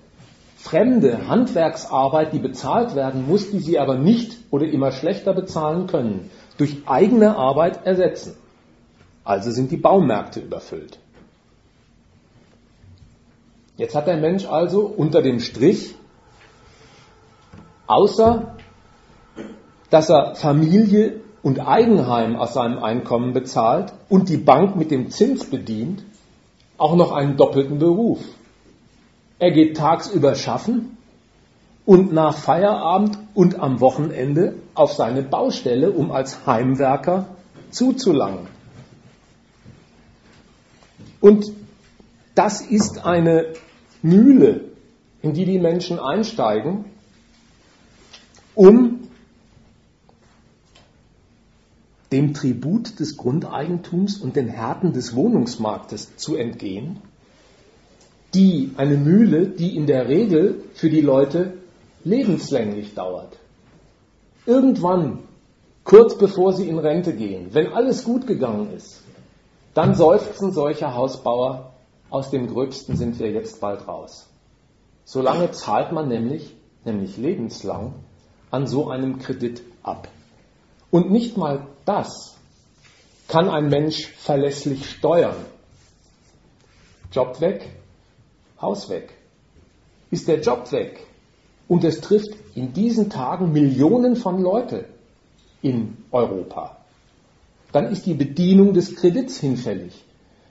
fremde 0.56 1.26
Handwerksarbeit, 1.28 2.32
die 2.32 2.38
bezahlt 2.38 2.94
werden 2.94 3.26
muss, 3.26 3.50
die 3.50 3.60
sie 3.60 3.78
aber 3.78 3.96
nicht 3.96 4.36
oder 4.50 4.66
immer 4.66 4.92
schlechter 4.92 5.32
bezahlen 5.32 5.86
können, 5.86 6.30
durch 6.58 6.82
eigene 6.86 7.36
Arbeit 7.36 7.86
ersetzen. 7.86 8.36
Also 9.24 9.50
sind 9.50 9.70
die 9.70 9.76
Baumärkte 9.76 10.40
überfüllt. 10.40 10.98
Jetzt 13.76 13.94
hat 13.94 14.06
der 14.06 14.18
Mensch 14.18 14.44
also 14.46 14.82
unter 14.82 15.22
dem 15.22 15.40
Strich, 15.40 15.94
außer 17.86 18.54
dass 19.90 20.10
er 20.10 20.34
Familie 20.34 21.21
und 21.42 21.58
Eigenheim 21.60 22.36
aus 22.36 22.54
seinem 22.54 22.82
Einkommen 22.82 23.32
bezahlt 23.32 23.92
und 24.08 24.28
die 24.28 24.36
Bank 24.36 24.76
mit 24.76 24.90
dem 24.90 25.10
Zins 25.10 25.44
bedient, 25.44 26.04
auch 26.78 26.94
noch 26.94 27.12
einen 27.12 27.36
doppelten 27.36 27.78
Beruf. 27.78 28.20
Er 29.38 29.50
geht 29.50 29.76
tagsüber 29.76 30.34
schaffen 30.36 30.96
und 31.84 32.12
nach 32.12 32.36
Feierabend 32.36 33.18
und 33.34 33.58
am 33.58 33.80
Wochenende 33.80 34.54
auf 34.74 34.92
seine 34.92 35.22
Baustelle, 35.22 35.90
um 35.90 36.12
als 36.12 36.46
Heimwerker 36.46 37.26
zuzulangen. 37.70 38.46
Und 41.20 41.52
das 42.34 42.60
ist 42.60 43.04
eine 43.04 43.54
Mühle, 44.02 44.64
in 45.22 45.34
die 45.34 45.44
die 45.44 45.58
Menschen 45.58 45.98
einsteigen, 45.98 46.84
um 48.54 49.01
dem 52.12 52.34
Tribut 52.34 53.00
des 53.00 53.16
Grundeigentums 53.16 54.18
und 54.18 54.36
den 54.36 54.48
Härten 54.48 54.92
des 54.92 55.16
Wohnungsmarktes 55.16 56.16
zu 56.16 56.36
entgehen, 56.36 56.98
die 58.34 58.72
eine 58.76 58.96
Mühle, 58.96 59.46
die 59.48 59.76
in 59.76 59.86
der 59.86 60.08
Regel 60.08 60.62
für 60.74 60.90
die 60.90 61.00
Leute 61.00 61.54
lebenslänglich 62.04 62.94
dauert. 62.94 63.38
Irgendwann, 64.46 65.20
kurz 65.84 66.16
bevor 66.16 66.52
sie 66.52 66.68
in 66.68 66.78
Rente 66.78 67.14
gehen, 67.14 67.48
wenn 67.52 67.72
alles 67.72 68.04
gut 68.04 68.26
gegangen 68.26 68.72
ist, 68.74 69.02
dann 69.74 69.94
seufzen 69.94 70.52
solche 70.52 70.94
Hausbauer, 70.94 71.72
aus 72.10 72.30
dem 72.30 72.46
Gröbsten 72.46 72.96
sind 72.96 73.18
wir 73.18 73.30
jetzt 73.30 73.60
bald 73.60 73.88
raus. 73.88 74.28
Solange 75.04 75.50
zahlt 75.52 75.92
man 75.92 76.08
nämlich, 76.08 76.54
nämlich 76.84 77.16
lebenslang, 77.16 77.94
an 78.50 78.66
so 78.66 78.90
einem 78.90 79.18
Kredit 79.18 79.62
ab. 79.82 80.08
Und 80.90 81.10
nicht 81.10 81.38
mal 81.38 81.66
das 81.84 82.36
kann 83.28 83.48
ein 83.48 83.68
Mensch 83.68 84.08
verlässlich 84.08 84.88
steuern. 84.88 85.36
Job 87.12 87.40
weg, 87.40 87.68
Haus 88.60 88.88
weg. 88.88 89.12
Ist 90.10 90.28
der 90.28 90.40
Job 90.40 90.70
weg 90.72 91.06
und 91.68 91.84
es 91.84 92.00
trifft 92.00 92.34
in 92.54 92.72
diesen 92.72 93.08
Tagen 93.08 93.52
Millionen 93.52 94.16
von 94.16 94.42
Leute 94.42 94.84
in 95.62 95.96
Europa, 96.10 96.76
dann 97.72 97.86
ist 97.90 98.04
die 98.04 98.14
Bedienung 98.14 98.74
des 98.74 98.96
Kredits 98.96 99.38
hinfällig. 99.38 100.04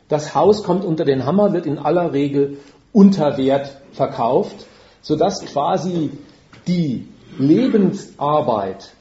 Das 0.08 0.34
Haus 0.34 0.64
kommt 0.64 0.84
unter 0.84 1.06
den 1.06 1.26
Hammer, 1.26 1.54
wird 1.54 1.66
in 1.66 1.78
aller 1.78 2.12
Regel 2.14 2.58
unter 2.92 3.38
Wert 3.38 3.78
verkauft, 3.92 4.66
sodass 5.02 5.46
quasi 5.46 6.10
die 6.68 7.08
Lebensarbeit 7.38 8.94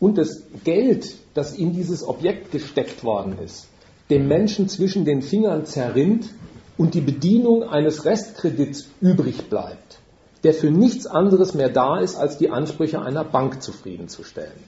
und 0.00 0.18
das 0.18 0.42
Geld, 0.64 1.14
das 1.38 1.52
in 1.52 1.72
dieses 1.72 2.06
Objekt 2.06 2.50
gesteckt 2.50 3.04
worden 3.04 3.38
ist, 3.38 3.68
dem 4.10 4.26
Menschen 4.26 4.68
zwischen 4.68 5.04
den 5.04 5.22
Fingern 5.22 5.64
zerrinnt 5.66 6.28
und 6.76 6.94
die 6.94 7.00
Bedienung 7.00 7.62
eines 7.62 8.04
Restkredits 8.04 8.88
übrig 9.00 9.48
bleibt, 9.48 10.00
der 10.42 10.52
für 10.52 10.72
nichts 10.72 11.06
anderes 11.06 11.54
mehr 11.54 11.68
da 11.68 12.00
ist, 12.00 12.16
als 12.16 12.38
die 12.38 12.50
Ansprüche 12.50 13.00
einer 13.00 13.22
Bank 13.22 13.62
zufriedenzustellen. 13.62 14.64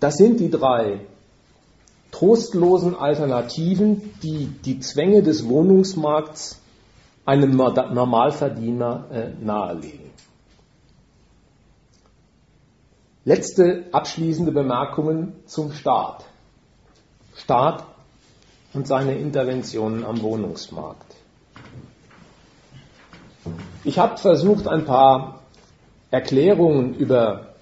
Das 0.00 0.16
sind 0.16 0.40
die 0.40 0.50
drei 0.50 1.00
trostlosen 2.10 2.96
Alternativen, 2.96 4.10
die 4.24 4.48
die 4.64 4.80
Zwänge 4.80 5.22
des 5.22 5.48
Wohnungsmarkts 5.48 6.60
einem 7.24 7.56
Normalverdiener 7.56 9.04
äh, 9.12 9.44
nahelegen. 9.44 10.01
Letzte 13.24 13.84
abschließende 13.92 14.50
Bemerkungen 14.50 15.34
zum 15.46 15.72
Staat. 15.72 16.24
Staat 17.36 17.84
und 18.74 18.88
seine 18.88 19.14
Interventionen 19.16 20.04
am 20.04 20.22
Wohnungsmarkt. 20.22 21.14
Ich 23.84 24.00
habe 24.00 24.16
versucht, 24.16 24.66
ein 24.66 24.84
paar 24.84 25.40
Erklärungen 26.10 26.94
über 26.94 27.54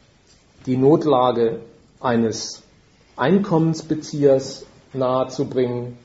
die 0.64 0.78
Notlage 0.78 1.60
eines 2.00 2.62
Einkommensbeziehers 3.16 4.64
nahezubringen, 4.94 5.98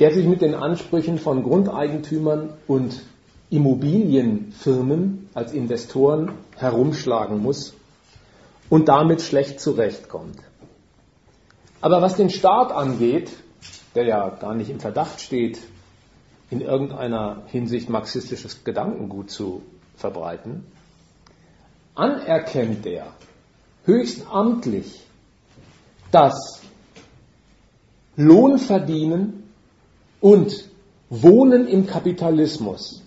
der 0.00 0.12
sich 0.12 0.26
mit 0.26 0.42
den 0.42 0.56
Ansprüchen 0.56 1.18
von 1.18 1.44
Grundeigentümern 1.44 2.54
und 2.66 3.00
Immobilienfirmen 3.48 5.28
als 5.34 5.52
Investoren 5.52 6.32
herumschlagen 6.56 7.38
muss 7.40 7.74
und 8.72 8.88
damit 8.88 9.20
schlecht 9.20 9.60
zurechtkommt. 9.60 10.38
Aber 11.82 12.00
was 12.00 12.16
den 12.16 12.30
Staat 12.30 12.72
angeht, 12.72 13.30
der 13.94 14.06
ja 14.06 14.30
gar 14.30 14.54
nicht 14.54 14.70
im 14.70 14.80
Verdacht 14.80 15.20
steht, 15.20 15.58
in 16.48 16.62
irgendeiner 16.62 17.42
Hinsicht 17.48 17.90
marxistisches 17.90 18.64
Gedankengut 18.64 19.30
zu 19.30 19.60
verbreiten, 19.94 20.64
anerkennt 21.94 22.86
er 22.86 23.08
höchst 23.84 24.26
amtlich, 24.30 25.02
dass 26.10 26.62
Lohn 28.16 28.56
verdienen 28.56 29.52
und 30.18 30.70
Wohnen 31.10 31.68
im 31.68 31.86
Kapitalismus 31.86 33.02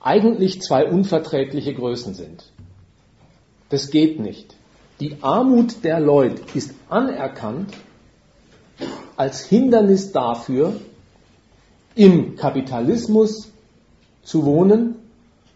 eigentlich 0.00 0.60
zwei 0.60 0.84
unverträgliche 0.86 1.72
Größen 1.72 2.12
sind. 2.12 2.52
Das 3.72 3.88
geht 3.88 4.20
nicht. 4.20 4.54
Die 5.00 5.16
Armut 5.22 5.82
der 5.82 5.98
Leute 5.98 6.42
ist 6.52 6.74
anerkannt 6.90 7.72
als 9.16 9.46
Hindernis 9.46 10.12
dafür, 10.12 10.78
im 11.94 12.36
Kapitalismus 12.36 13.50
zu 14.22 14.44
wohnen 14.44 14.96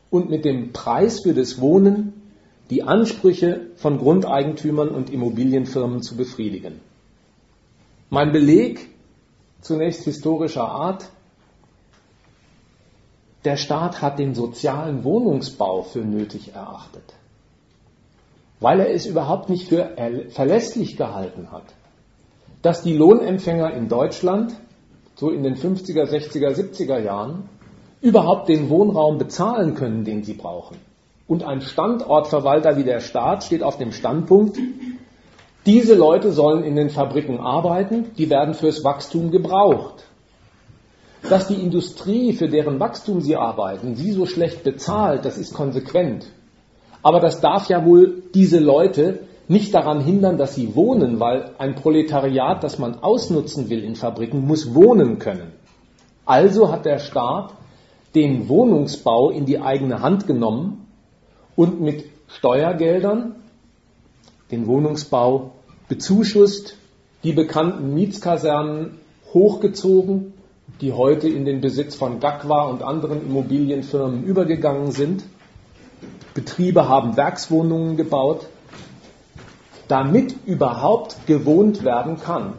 und 0.08 0.30
mit 0.30 0.46
dem 0.46 0.72
Preis 0.72 1.20
für 1.20 1.34
das 1.34 1.60
Wohnen 1.60 2.14
die 2.70 2.84
Ansprüche 2.84 3.66
von 3.76 3.98
Grundeigentümern 3.98 4.88
und 4.88 5.10
Immobilienfirmen 5.10 6.00
zu 6.00 6.16
befriedigen. 6.16 6.80
Mein 8.08 8.32
Beleg, 8.32 8.88
zunächst 9.60 10.04
historischer 10.04 10.66
Art, 10.66 11.10
der 13.44 13.58
Staat 13.58 14.00
hat 14.00 14.18
den 14.18 14.34
sozialen 14.34 15.04
Wohnungsbau 15.04 15.82
für 15.82 16.00
nötig 16.00 16.54
erachtet, 16.54 17.12
weil 18.60 18.80
er 18.80 18.92
es 18.92 19.06
überhaupt 19.06 19.48
nicht 19.48 19.68
für 19.68 19.90
verlässlich 20.30 20.96
gehalten 20.96 21.52
hat, 21.52 21.64
dass 22.62 22.82
die 22.82 22.96
Lohnempfänger 22.96 23.72
in 23.74 23.88
Deutschland 23.88 24.54
so 25.14 25.30
in 25.30 25.42
den 25.42 25.56
50er, 25.56 26.04
60er, 26.04 26.54
70er 26.54 26.98
Jahren 26.98 27.48
überhaupt 28.00 28.48
den 28.48 28.68
Wohnraum 28.68 29.18
bezahlen 29.18 29.74
können, 29.74 30.04
den 30.04 30.22
sie 30.22 30.34
brauchen. 30.34 30.76
Und 31.26 31.42
ein 31.42 31.60
Standortverwalter 31.60 32.76
wie 32.76 32.84
der 32.84 33.00
Staat 33.00 33.44
steht 33.44 33.62
auf 33.62 33.78
dem 33.78 33.92
Standpunkt, 33.92 34.58
diese 35.64 35.94
Leute 35.94 36.30
sollen 36.30 36.62
in 36.62 36.76
den 36.76 36.90
Fabriken 36.90 37.40
arbeiten, 37.40 38.12
die 38.16 38.30
werden 38.30 38.54
fürs 38.54 38.84
Wachstum 38.84 39.32
gebraucht. 39.32 40.04
Dass 41.28 41.48
die 41.48 41.60
Industrie, 41.60 42.34
für 42.34 42.48
deren 42.48 42.78
Wachstum 42.78 43.20
sie 43.20 43.34
arbeiten, 43.34 43.96
sie 43.96 44.12
so 44.12 44.26
schlecht 44.26 44.62
bezahlt, 44.62 45.24
das 45.24 45.38
ist 45.38 45.54
konsequent. 45.54 46.26
Aber 47.06 47.20
das 47.20 47.40
darf 47.40 47.68
ja 47.68 47.86
wohl 47.86 48.24
diese 48.34 48.58
Leute 48.58 49.20
nicht 49.46 49.72
daran 49.72 50.00
hindern, 50.00 50.38
dass 50.38 50.56
sie 50.56 50.74
wohnen, 50.74 51.20
weil 51.20 51.52
ein 51.56 51.76
Proletariat, 51.76 52.64
das 52.64 52.80
man 52.80 52.98
ausnutzen 52.98 53.70
will 53.70 53.84
in 53.84 53.94
Fabriken, 53.94 54.44
muss 54.44 54.74
wohnen 54.74 55.20
können. 55.20 55.52
Also 56.24 56.72
hat 56.72 56.84
der 56.84 56.98
Staat 56.98 57.52
den 58.16 58.48
Wohnungsbau 58.48 59.30
in 59.30 59.46
die 59.46 59.60
eigene 59.60 60.02
Hand 60.02 60.26
genommen 60.26 60.88
und 61.54 61.80
mit 61.80 62.06
Steuergeldern 62.26 63.36
den 64.50 64.66
Wohnungsbau 64.66 65.52
bezuschusst, 65.88 66.76
die 67.22 67.34
bekannten 67.34 67.94
Mietskasernen 67.94 68.98
hochgezogen, 69.32 70.32
die 70.80 70.92
heute 70.92 71.28
in 71.28 71.44
den 71.44 71.60
Besitz 71.60 71.94
von 71.94 72.18
GACWA 72.18 72.64
und 72.64 72.82
anderen 72.82 73.24
Immobilienfirmen 73.24 74.24
übergegangen 74.24 74.90
sind. 74.90 75.22
Betriebe 76.36 76.86
haben 76.86 77.16
Werkswohnungen 77.16 77.96
gebaut, 77.96 78.46
damit 79.88 80.34
überhaupt 80.44 81.26
gewohnt 81.26 81.82
werden 81.82 82.18
kann. 82.18 82.52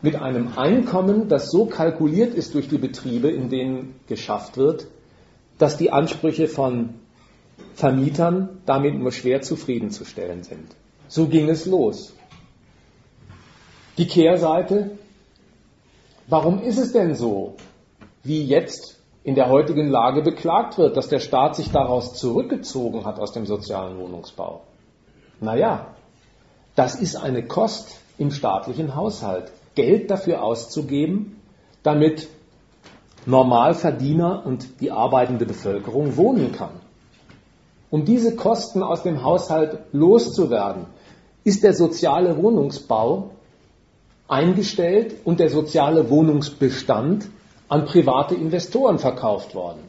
Mit 0.00 0.16
einem 0.16 0.56
Einkommen, 0.56 1.28
das 1.28 1.50
so 1.50 1.66
kalkuliert 1.66 2.34
ist 2.34 2.54
durch 2.54 2.68
die 2.68 2.78
Betriebe, 2.78 3.30
in 3.30 3.50
denen 3.50 3.94
geschafft 4.06 4.56
wird, 4.56 4.86
dass 5.58 5.76
die 5.76 5.92
Ansprüche 5.92 6.48
von 6.48 6.94
Vermietern 7.74 8.48
damit 8.64 8.94
nur 8.94 9.12
schwer 9.12 9.42
zufriedenzustellen 9.42 10.42
sind. 10.42 10.74
So 11.06 11.26
ging 11.26 11.50
es 11.50 11.66
los. 11.66 12.14
Die 13.98 14.06
Kehrseite, 14.06 14.92
warum 16.28 16.62
ist 16.62 16.78
es 16.78 16.92
denn 16.92 17.14
so, 17.14 17.56
wie 18.22 18.42
jetzt 18.42 19.03
in 19.24 19.34
der 19.34 19.48
heutigen 19.48 19.88
Lage 19.88 20.22
beklagt 20.22 20.76
wird, 20.76 20.96
dass 20.96 21.08
der 21.08 21.18
Staat 21.18 21.56
sich 21.56 21.70
daraus 21.70 22.14
zurückgezogen 22.14 23.06
hat 23.06 23.18
aus 23.18 23.32
dem 23.32 23.46
sozialen 23.46 23.98
Wohnungsbau? 23.98 24.60
Naja, 25.40 25.86
das 26.76 26.94
ist 26.94 27.16
eine 27.16 27.42
Kost 27.46 27.98
im 28.18 28.30
staatlichen 28.30 28.94
Haushalt, 28.94 29.50
Geld 29.74 30.10
dafür 30.10 30.42
auszugeben, 30.42 31.40
damit 31.82 32.28
Normalverdiener 33.26 34.44
und 34.44 34.80
die 34.80 34.90
arbeitende 34.90 35.46
Bevölkerung 35.46 36.16
wohnen 36.16 36.52
kann. 36.52 36.80
Um 37.90 38.04
diese 38.04 38.36
Kosten 38.36 38.82
aus 38.82 39.02
dem 39.02 39.22
Haushalt 39.22 39.78
loszuwerden, 39.92 40.86
ist 41.44 41.64
der 41.64 41.72
soziale 41.74 42.36
Wohnungsbau 42.36 43.30
eingestellt 44.28 45.14
und 45.24 45.40
der 45.40 45.48
soziale 45.48 46.10
Wohnungsbestand 46.10 47.28
an 47.68 47.86
private 47.86 48.34
Investoren 48.34 48.98
verkauft 48.98 49.54
worden. 49.54 49.80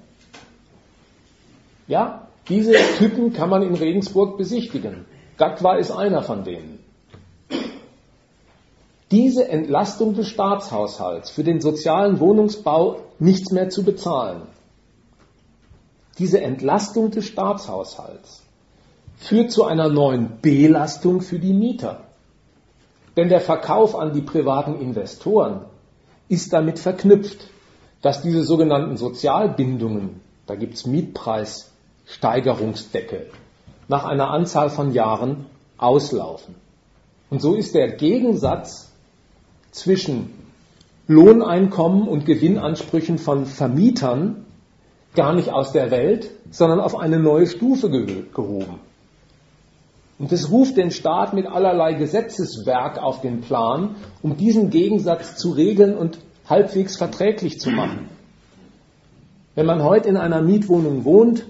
Ja, 1.88 2.28
diese 2.50 2.74
Typen 2.98 3.34
kann 3.34 3.50
man 3.50 3.64
in 3.64 3.76
Regensburg 3.76 4.38
besichtigen. 4.38 5.06
Gatwa 5.38 5.76
ist 5.76 5.92
einer 5.92 6.24
von 6.24 6.44
denen. 6.44 6.80
Diese 9.12 9.48
Entlastung 9.48 10.16
des 10.16 10.28
Staatshaushalts 10.28 11.30
für 11.30 11.44
den 11.44 11.62
sozialen 11.62 12.20
Wohnungsbau 12.20 12.98
nichts 13.20 13.52
mehr 13.52 13.70
zu 13.70 13.84
bezahlen. 13.84 14.44
Diese 16.18 16.42
Entlastung 16.42 17.12
des 17.12 17.26
Staatshaushalts 17.26 18.44
führt 19.18 19.52
zu 19.52 19.66
einer 19.66 19.90
neuen 19.90 20.40
Belastung 20.42 21.22
für 21.22 21.40
die 21.40 21.54
Mieter. 21.54 22.02
Denn 23.16 23.30
der 23.30 23.42
Verkauf 23.42 23.96
an 23.96 24.14
die 24.14 24.22
privaten 24.22 24.80
Investoren 24.80 25.62
ist 26.28 26.52
damit 26.52 26.80
verknüpft, 26.80 27.48
dass 28.06 28.22
diese 28.22 28.44
sogenannten 28.44 28.96
Sozialbindungen, 28.98 30.22
da 30.46 30.54
gibt 30.54 30.76
es 30.76 30.86
Mietpreissteigerungsdeckel, 30.86 33.32
nach 33.88 34.06
einer 34.06 34.30
Anzahl 34.30 34.70
von 34.70 34.94
Jahren 34.94 35.48
auslaufen. 35.80 36.54
Und 37.32 37.42
so 37.42 37.56
ist 37.56 37.74
der 37.74 37.94
Gegensatz 37.94 38.92
zwischen 39.72 40.36
Lohneinkommen 41.08 42.08
und 42.08 42.28
Gewinnansprüchen 42.28 43.18
von 43.18 43.48
Vermietern 43.48 44.46
gar 45.16 45.34
nicht 45.34 45.50
aus 45.50 45.72
der 45.72 45.90
Welt, 45.90 46.30
sondern 46.52 46.82
auf 46.82 46.96
eine 46.96 47.18
neue 47.18 47.48
Stufe 47.48 47.90
gehoben. 47.90 48.82
Und 50.20 50.32
es 50.32 50.52
ruft 50.52 50.78
den 50.78 50.92
Staat 50.92 51.34
mit 51.34 51.48
allerlei 51.48 51.94
Gesetzeswerk 51.94 53.02
auf 53.02 53.22
den 53.22 53.42
Plan, 53.42 53.96
um 54.22 54.38
diesen 54.38 54.70
Gegensatz 54.70 55.38
zu 55.38 55.54
regeln 55.54 55.98
und 55.98 56.20
halbwegs 56.48 56.98
verträglich 56.98 57.60
zu 57.60 57.70
machen. 57.70 58.10
Wenn 59.56 59.66
man 59.66 59.84
heute 59.84 60.10
in 60.10 60.18
einer 60.18 60.42
Mietwohnung 60.42 61.06
wohnt, 61.06 61.46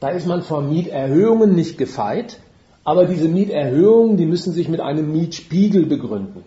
da 0.00 0.08
ist 0.08 0.26
man 0.26 0.42
vor 0.42 0.62
Mieterhöhungen 0.62 1.54
nicht 1.54 1.76
gefeit, 1.76 2.38
aber 2.84 3.04
diese 3.04 3.28
Mieterhöhungen, 3.28 4.16
die 4.16 4.26
müssen 4.26 4.52
sich 4.52 4.68
mit 4.68 4.80
einem 4.80 5.12
Mietspiegel 5.12 5.86
begründen. 5.86 6.42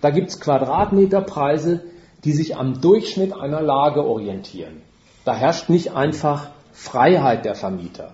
Da 0.00 0.10
gibt 0.10 0.30
es 0.30 0.40
Quadratmeterpreise, 0.40 1.80
die 2.24 2.32
sich 2.32 2.56
am 2.56 2.80
Durchschnitt 2.80 3.32
einer 3.32 3.60
Lage 3.60 4.04
orientieren. 4.04 4.82
Da 5.24 5.34
herrscht 5.34 5.68
nicht 5.68 5.92
einfach 5.92 6.50
Freiheit 6.72 7.44
der 7.44 7.54
Vermieter. 7.54 8.12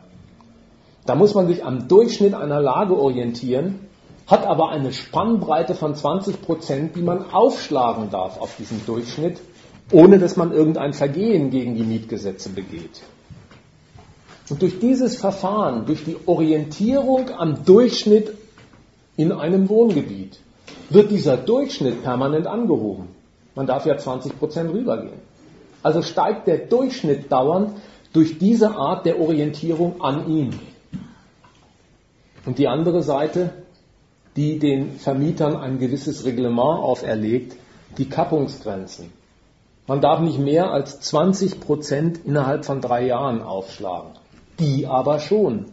Da 1.07 1.15
muss 1.15 1.35
man 1.35 1.47
sich 1.47 1.65
am 1.65 1.89
Durchschnitt 1.89 2.35
einer 2.35 2.61
Lage 2.61 2.99
orientieren, 2.99 3.81
hat 4.29 4.47
aber 4.47 4.69
eine 4.69 4.93
Spannbreite 4.93 5.75
von 5.75 5.95
20 5.95 6.43
Prozent, 6.43 6.95
die 6.95 7.03
man 7.03 7.31
aufschlagen 7.33 8.11
darf 8.11 8.39
auf 8.39 8.55
diesen 8.57 8.85
Durchschnitt, 8.85 9.41
ohne 9.91 10.19
dass 10.19 10.37
man 10.37 10.53
irgendein 10.53 10.93
Vergehen 10.93 11.51
gegen 11.51 11.75
die 11.75 11.83
Mietgesetze 11.83 12.51
begeht. 12.51 13.01
Und 14.51 14.63
durch 14.63 14.79
dieses 14.79 15.17
Verfahren, 15.17 15.87
durch 15.87 16.05
die 16.05 16.17
Orientierung 16.27 17.31
am 17.31 17.65
Durchschnitt 17.65 18.35
in 19.17 19.33
einem 19.33 19.69
Wohngebiet, 19.69 20.39
wird 20.91 21.11
dieser 21.11 21.39
Durchschnitt 21.39 22.03
permanent 22.03 22.47
angehoben. 22.47 23.09
Man 23.55 23.67
darf 23.67 23.87
ja 23.87 23.97
20 23.97 24.39
Prozent 24.39 24.73
rübergehen. 24.73 25.21
Also 25.83 26.03
steigt 26.03 26.47
der 26.47 26.59
Durchschnitt 26.59 27.33
dauernd 27.33 27.71
durch 28.13 28.39
diese 28.39 28.75
Art 28.77 29.07
der 29.07 29.21
Orientierung 29.21 30.01
an 30.03 30.31
ihm. 30.31 30.51
Und 32.47 32.59
die 32.59 32.69
andere 32.69 33.03
Seite, 33.03 33.53
die 34.39 34.61
den 34.61 35.01
Vermietern 35.01 35.57
ein 35.57 35.81
gewisses 35.81 36.25
Reglement 36.25 36.79
auferlegt, 36.79 37.57
die 37.99 38.09
Kappungsgrenzen. 38.09 39.13
Man 39.89 40.01
darf 40.01 40.21
nicht 40.21 40.39
mehr 40.39 40.71
als 40.71 41.01
20 41.01 41.59
Prozent 41.59 42.21
innerhalb 42.25 42.65
von 42.65 42.81
drei 42.81 43.05
Jahren 43.05 43.43
aufschlagen. 43.43 44.13
Die 44.61 44.87
aber 44.87 45.19
schon. 45.19 45.67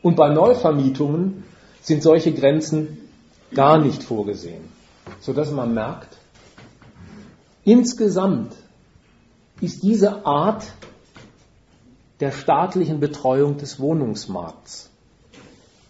Und 0.00 0.16
bei 0.16 0.30
Neuvermietungen 0.30 1.44
sind 1.82 2.02
solche 2.02 2.32
Grenzen 2.32 2.96
gar 3.54 3.76
nicht 3.76 4.02
vorgesehen, 4.02 4.64
sodass 5.20 5.50
man 5.50 5.74
merkt, 5.74 6.16
insgesamt 7.64 8.54
ist 9.60 9.82
diese 9.82 10.24
Art 10.24 10.64
der 12.20 12.32
staatlichen 12.32 13.00
Betreuung 13.00 13.58
des 13.58 13.78
Wohnungsmarkts 13.78 14.88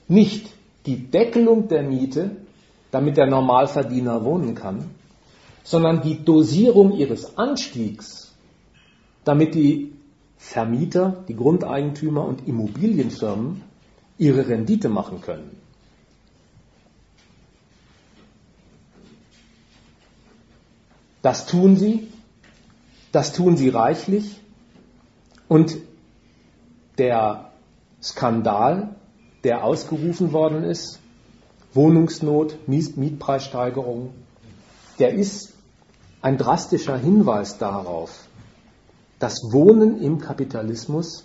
nicht 0.08 0.51
die 0.86 1.10
Deckelung 1.10 1.68
der 1.68 1.82
Miete, 1.82 2.36
damit 2.90 3.16
der 3.16 3.26
Normalverdiener 3.26 4.24
wohnen 4.24 4.54
kann, 4.54 4.90
sondern 5.64 6.02
die 6.02 6.24
Dosierung 6.24 6.92
ihres 6.92 7.38
Anstiegs 7.38 8.22
damit 9.24 9.54
die 9.54 9.92
Vermieter, 10.36 11.24
die 11.28 11.36
Grundeigentümer 11.36 12.24
und 12.24 12.46
Immobilienfirmen 12.48 13.62
ihre 14.18 14.48
Rendite 14.48 14.88
machen 14.88 15.20
können. 15.20 15.56
Das 21.22 21.46
tun 21.46 21.76
sie, 21.76 22.08
das 23.12 23.32
tun 23.32 23.56
sie 23.56 23.68
reichlich 23.68 24.40
und 25.48 25.78
der 26.98 27.52
Skandal, 28.02 28.96
der 29.44 29.64
ausgerufen 29.64 30.32
worden 30.32 30.64
ist, 30.64 31.00
Wohnungsnot, 31.74 32.58
Mietpreissteigerung, 32.66 34.12
der 34.98 35.14
ist 35.14 35.54
ein 36.20 36.38
drastischer 36.38 36.96
Hinweis 36.96 37.58
darauf, 37.58 38.28
dass 39.18 39.52
Wohnen 39.52 40.00
im 40.00 40.18
Kapitalismus 40.18 41.24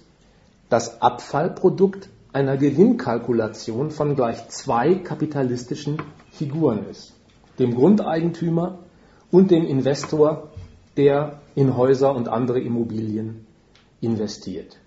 das 0.69 1.01
Abfallprodukt 1.01 2.09
einer 2.33 2.57
Gewinnkalkulation 2.57 3.91
von 3.91 4.15
gleich 4.15 4.47
zwei 4.49 4.95
kapitalistischen 4.95 6.01
Figuren 6.31 6.87
ist. 6.89 7.13
Dem 7.59 7.75
Grundeigentümer 7.75 8.79
und 9.31 9.51
dem 9.51 9.65
Investor, 9.65 10.49
der 10.95 11.41
in 11.55 11.75
Häuser 11.75 12.15
und 12.15 12.27
andere 12.27 12.59
Immobilien 12.59 13.47
investiert. 14.01 14.77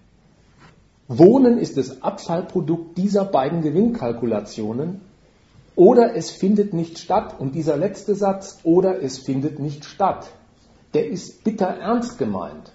Wohnen 1.12 1.58
ist 1.58 1.76
das 1.76 2.02
Abfallprodukt 2.02 2.96
dieser 2.96 3.24
beiden 3.24 3.62
Gewinnkalkulationen 3.62 5.00
oder 5.74 6.14
es 6.14 6.30
findet 6.30 6.72
nicht 6.72 7.00
statt. 7.00 7.34
Und 7.40 7.56
dieser 7.56 7.76
letzte 7.76 8.14
Satz, 8.14 8.60
oder 8.62 9.02
es 9.02 9.18
findet 9.18 9.58
nicht 9.58 9.84
statt, 9.84 10.30
der 10.94 11.08
ist 11.08 11.42
bitter 11.42 11.66
ernst 11.66 12.16
gemeint. 12.16 12.70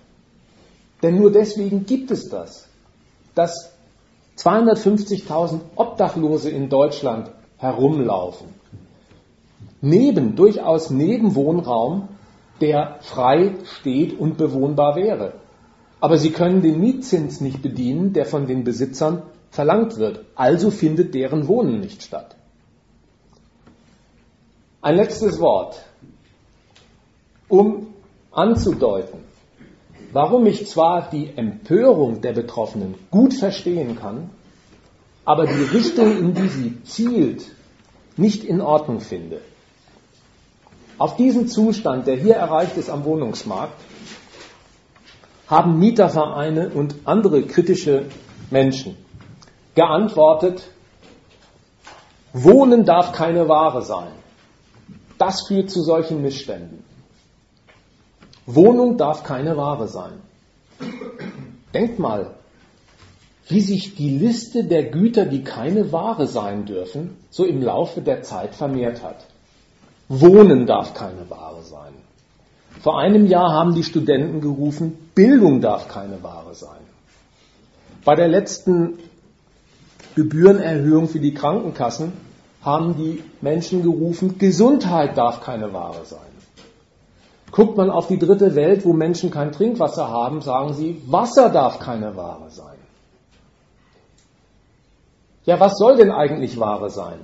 Denn 1.02 1.16
nur 1.16 1.32
deswegen 1.32 1.86
gibt 1.86 2.12
es 2.12 2.28
das, 2.28 2.68
dass 3.36 3.72
250.000 4.38 5.62
Obdachlose 5.78 6.50
in 6.50 6.68
Deutschland 6.68 7.32
herumlaufen. 7.56 8.48
Neben, 9.80 10.36
durchaus 10.36 10.90
neben 10.90 11.36
Wohnraum, 11.36 12.10
der 12.60 12.98
frei 13.00 13.56
steht 13.64 14.20
und 14.20 14.38
bewohnbar 14.38 14.98
wäre. 14.98 15.45
Aber 16.06 16.20
sie 16.20 16.30
können 16.30 16.62
den 16.62 16.80
Mietzins 16.80 17.42
nicht 17.42 17.64
bedienen, 17.64 18.14
der 18.14 18.28
von 18.28 18.46
den 18.46 18.64
Besitzern 18.64 19.24
verlangt 19.50 19.98
wird. 19.98 20.24
Also 20.36 20.70
findet 20.70 21.16
deren 21.16 21.48
Wohnen 21.48 21.80
nicht 21.80 22.04
statt. 22.04 22.36
Ein 24.84 24.98
letztes 24.98 25.40
Wort, 25.40 25.84
um 27.50 27.88
anzudeuten, 28.32 29.18
warum 30.12 30.46
ich 30.46 30.68
zwar 30.68 31.10
die 31.10 31.36
Empörung 31.36 32.22
der 32.22 32.34
Betroffenen 32.34 32.94
gut 33.10 33.34
verstehen 33.34 33.96
kann, 33.96 34.30
aber 35.26 35.48
die 35.48 35.76
Richtung, 35.76 36.20
in 36.20 36.36
die 36.36 36.50
sie 36.50 36.84
zielt, 36.84 37.48
nicht 38.16 38.44
in 38.44 38.62
Ordnung 38.62 39.00
finde. 39.00 39.42
Auf 41.00 41.16
diesen 41.16 41.48
Zustand, 41.48 42.06
der 42.06 42.18
hier 42.18 42.36
erreicht 42.36 42.78
ist 42.78 42.92
am 42.92 43.06
Wohnungsmarkt, 43.06 43.82
haben 45.48 45.80
Mietervereine 45.80 46.70
und 46.70 46.96
andere 47.06 47.44
kritische 47.44 48.06
Menschen 48.50 48.98
geantwortet, 49.76 50.70
Wohnen 52.34 52.86
darf 52.86 53.12
keine 53.12 53.48
Ware 53.48 53.82
sein. 53.82 54.12
Das 55.18 55.48
führt 55.48 55.70
zu 55.70 55.82
solchen 55.82 56.22
Missständen. 56.22 56.84
Wohnung 58.46 58.98
darf 58.98 59.24
keine 59.24 59.56
Ware 59.58 59.88
sein. 59.88 60.22
Denkt 61.74 62.00
mal, 62.00 62.36
wie 63.48 63.62
sich 63.62 63.96
die 63.96 64.18
Liste 64.18 64.66
der 64.66 64.86
Güter, 64.90 65.26
die 65.26 65.44
keine 65.44 65.92
Ware 65.92 66.28
sein 66.28 66.66
dürfen, 66.66 67.18
so 67.30 67.46
im 67.46 67.62
Laufe 67.62 68.02
der 68.02 68.24
Zeit 68.24 68.56
vermehrt 68.56 69.04
hat. 69.04 69.26
Wohnen 70.10 70.66
darf 70.66 70.94
keine 70.94 71.30
Ware 71.30 71.64
sein. 71.64 71.94
Vor 72.86 73.00
einem 73.00 73.26
Jahr 73.26 73.52
haben 73.52 73.74
die 73.74 73.84
Studenten 73.84 74.42
gerufen, 74.42 75.10
Bildung 75.16 75.60
darf 75.60 75.88
keine 75.88 76.22
Ware 76.22 76.54
sein. 76.54 76.82
Bei 78.04 78.14
der 78.14 78.28
letzten 78.28 79.00
Gebührenerhöhung 80.14 81.08
für 81.08 81.20
die 81.20 81.34
Krankenkassen 81.34 82.14
haben 82.62 82.96
die 82.96 83.24
Menschen 83.42 83.82
gerufen, 83.82 84.38
Gesundheit 84.38 85.18
darf 85.18 85.42
keine 85.42 85.74
Ware 85.74 86.06
sein. 86.06 86.20
Guckt 87.50 87.76
man 87.76 87.90
auf 87.90 88.06
die 88.06 88.20
dritte 88.20 88.54
Welt, 88.54 88.86
wo 88.86 88.94
Menschen 88.94 89.32
kein 89.32 89.52
Trinkwasser 89.52 90.08
haben, 90.08 90.42
sagen 90.42 90.76
sie, 90.76 91.02
Wasser 91.08 91.50
darf 91.50 91.80
keine 91.80 92.16
Ware 92.16 92.52
sein. 92.52 92.78
Ja, 95.46 95.60
was 95.60 95.76
soll 95.80 95.98
denn 95.98 96.12
eigentlich 96.12 96.60
Ware 96.60 96.92
sein? 96.92 97.18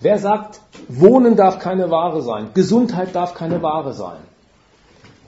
Wer 0.00 0.18
sagt, 0.18 0.60
Wohnen 0.88 1.36
darf 1.36 1.58
keine 1.58 1.90
Ware 1.90 2.22
sein, 2.22 2.50
Gesundheit 2.54 3.14
darf 3.14 3.34
keine 3.34 3.62
Ware 3.62 3.92
sein? 3.92 4.20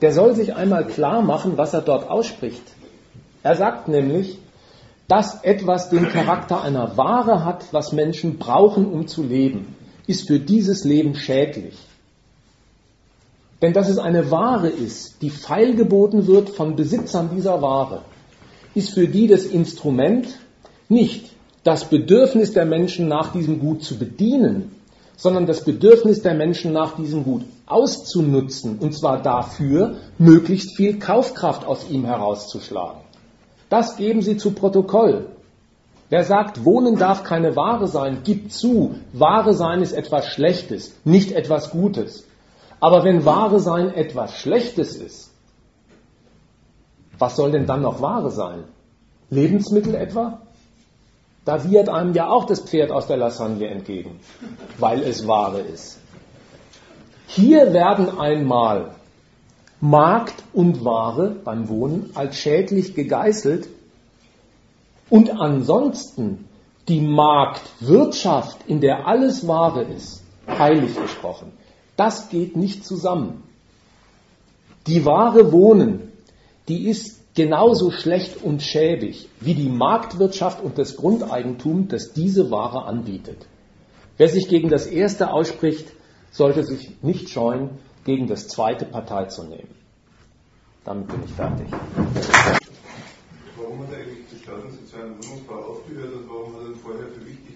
Der 0.01 0.11
soll 0.13 0.35
sich 0.35 0.55
einmal 0.55 0.85
klar 0.87 1.21
machen, 1.21 1.57
was 1.57 1.73
er 1.73 1.81
dort 1.81 2.09
ausspricht. 2.09 2.63
Er 3.43 3.55
sagt 3.55 3.87
nämlich, 3.87 4.39
dass 5.07 5.43
etwas 5.43 5.89
den 5.89 6.09
Charakter 6.09 6.61
einer 6.61 6.97
Ware 6.97 7.45
hat, 7.45 7.65
was 7.71 7.91
Menschen 7.91 8.39
brauchen, 8.39 8.91
um 8.91 9.07
zu 9.07 9.21
leben, 9.21 9.75
ist 10.07 10.27
für 10.27 10.39
dieses 10.39 10.83
Leben 10.85 11.13
schädlich. 11.15 11.77
Denn 13.61 13.73
dass 13.73 13.89
es 13.89 13.99
eine 13.99 14.31
Ware 14.31 14.69
ist, 14.69 15.21
die 15.21 15.29
feilgeboten 15.29 16.25
wird 16.25 16.49
von 16.49 16.75
Besitzern 16.75 17.29
dieser 17.33 17.61
Ware, 17.61 18.01
ist 18.73 18.93
für 18.93 19.07
die 19.07 19.27
das 19.27 19.45
Instrument 19.45 20.39
nicht 20.89 21.32
das 21.63 21.85
Bedürfnis 21.85 22.53
der 22.53 22.65
Menschen 22.65 23.07
nach 23.07 23.31
diesem 23.31 23.59
Gut 23.59 23.83
zu 23.83 23.97
bedienen, 23.97 24.71
sondern 25.15 25.45
das 25.45 25.63
Bedürfnis 25.63 26.21
der 26.21 26.33
Menschen 26.33 26.73
nach 26.73 26.95
diesem 26.95 27.23
Gut 27.23 27.43
auszunutzen, 27.65 28.77
und 28.79 28.93
zwar 28.93 29.21
dafür, 29.21 29.95
möglichst 30.17 30.75
viel 30.75 30.99
Kaufkraft 30.99 31.65
aus 31.65 31.89
ihm 31.89 32.05
herauszuschlagen. 32.05 32.99
Das 33.69 33.95
geben 33.95 34.21
Sie 34.21 34.37
zu 34.37 34.51
Protokoll. 34.51 35.27
Wer 36.09 36.23
sagt, 36.25 36.65
Wohnen 36.65 36.97
darf 36.97 37.23
keine 37.23 37.55
Ware 37.55 37.87
sein, 37.87 38.19
gibt 38.23 38.51
zu, 38.51 38.95
Ware 39.13 39.53
sein 39.53 39.81
ist 39.81 39.93
etwas 39.93 40.27
Schlechtes, 40.27 40.93
nicht 41.05 41.31
etwas 41.31 41.71
Gutes. 41.71 42.25
Aber 42.79 43.03
wenn 43.03 43.25
Ware 43.25 43.59
sein 43.59 43.93
etwas 43.93 44.35
Schlechtes 44.35 44.95
ist, 44.95 45.31
was 47.17 47.35
soll 47.35 47.51
denn 47.51 47.65
dann 47.65 47.81
noch 47.81 48.01
Ware 48.01 48.29
sein? 48.29 48.65
Lebensmittel 49.29 49.95
etwa? 49.95 50.41
Da 51.45 51.69
wird 51.69 51.89
einem 51.89 52.13
ja 52.13 52.29
auch 52.29 52.45
das 52.45 52.61
Pferd 52.61 52.91
aus 52.91 53.07
der 53.07 53.17
Lasagne 53.17 53.67
entgegen, 53.67 54.19
weil 54.77 55.03
es 55.03 55.27
Ware 55.27 55.59
ist. 55.59 55.99
Hier 57.27 57.73
werden 57.73 58.17
einmal 58.17 58.95
Markt 59.81 60.43
und 60.53 60.85
Ware 60.85 61.35
beim 61.43 61.67
Wohnen 61.67 62.11
als 62.13 62.37
schädlich 62.37 62.95
gegeißelt 62.95 63.67
und 65.09 65.29
ansonsten 65.31 66.47
die 66.87 67.01
Marktwirtschaft, 67.01 68.59
in 68.67 68.81
der 68.81 69.07
alles 69.07 69.47
Ware 69.47 69.83
ist, 69.83 70.23
heilig 70.47 70.95
gesprochen. 70.95 71.51
Das 71.97 72.29
geht 72.29 72.55
nicht 72.55 72.85
zusammen. 72.85 73.43
Die 74.87 75.05
wahre 75.05 75.51
Wohnen, 75.51 76.11
die 76.67 76.87
ist 76.89 77.22
genauso 77.33 77.91
schlecht 77.91 78.43
und 78.43 78.61
schäbig 78.61 79.29
wie 79.39 79.55
die 79.55 79.69
Marktwirtschaft 79.69 80.63
und 80.63 80.77
das 80.77 80.95
Grundeigentum, 80.95 81.87
das 81.87 82.13
diese 82.13 82.51
Ware 82.51 82.85
anbietet. 82.85 83.47
Wer 84.17 84.29
sich 84.29 84.47
gegen 84.47 84.69
das 84.69 84.85
erste 84.85 85.31
ausspricht, 85.31 85.91
sollte 86.31 86.63
sich 86.63 87.01
nicht 87.01 87.29
scheuen, 87.29 87.71
gegen 88.03 88.27
das 88.27 88.47
zweite 88.47 88.85
Partei 88.85 89.25
zu 89.25 89.43
nehmen. 89.43 89.73
Damit 90.83 91.07
bin 91.07 91.23
ich 91.23 91.31
fertig. 91.31 91.67
Warum 93.55 93.79
hat 93.79 93.93
er 93.93 93.99
eigentlich 93.99 94.27
die 94.31 94.37
staatensozialen 94.43 95.13
Wohnungsbau 95.23 95.55
aufgehört 95.55 96.13
und 96.13 96.29
warum 96.29 96.55
hat 96.55 96.67
er 96.67 96.75
vorher 96.75 97.07
für 97.07 97.25
wichtig 97.25 97.52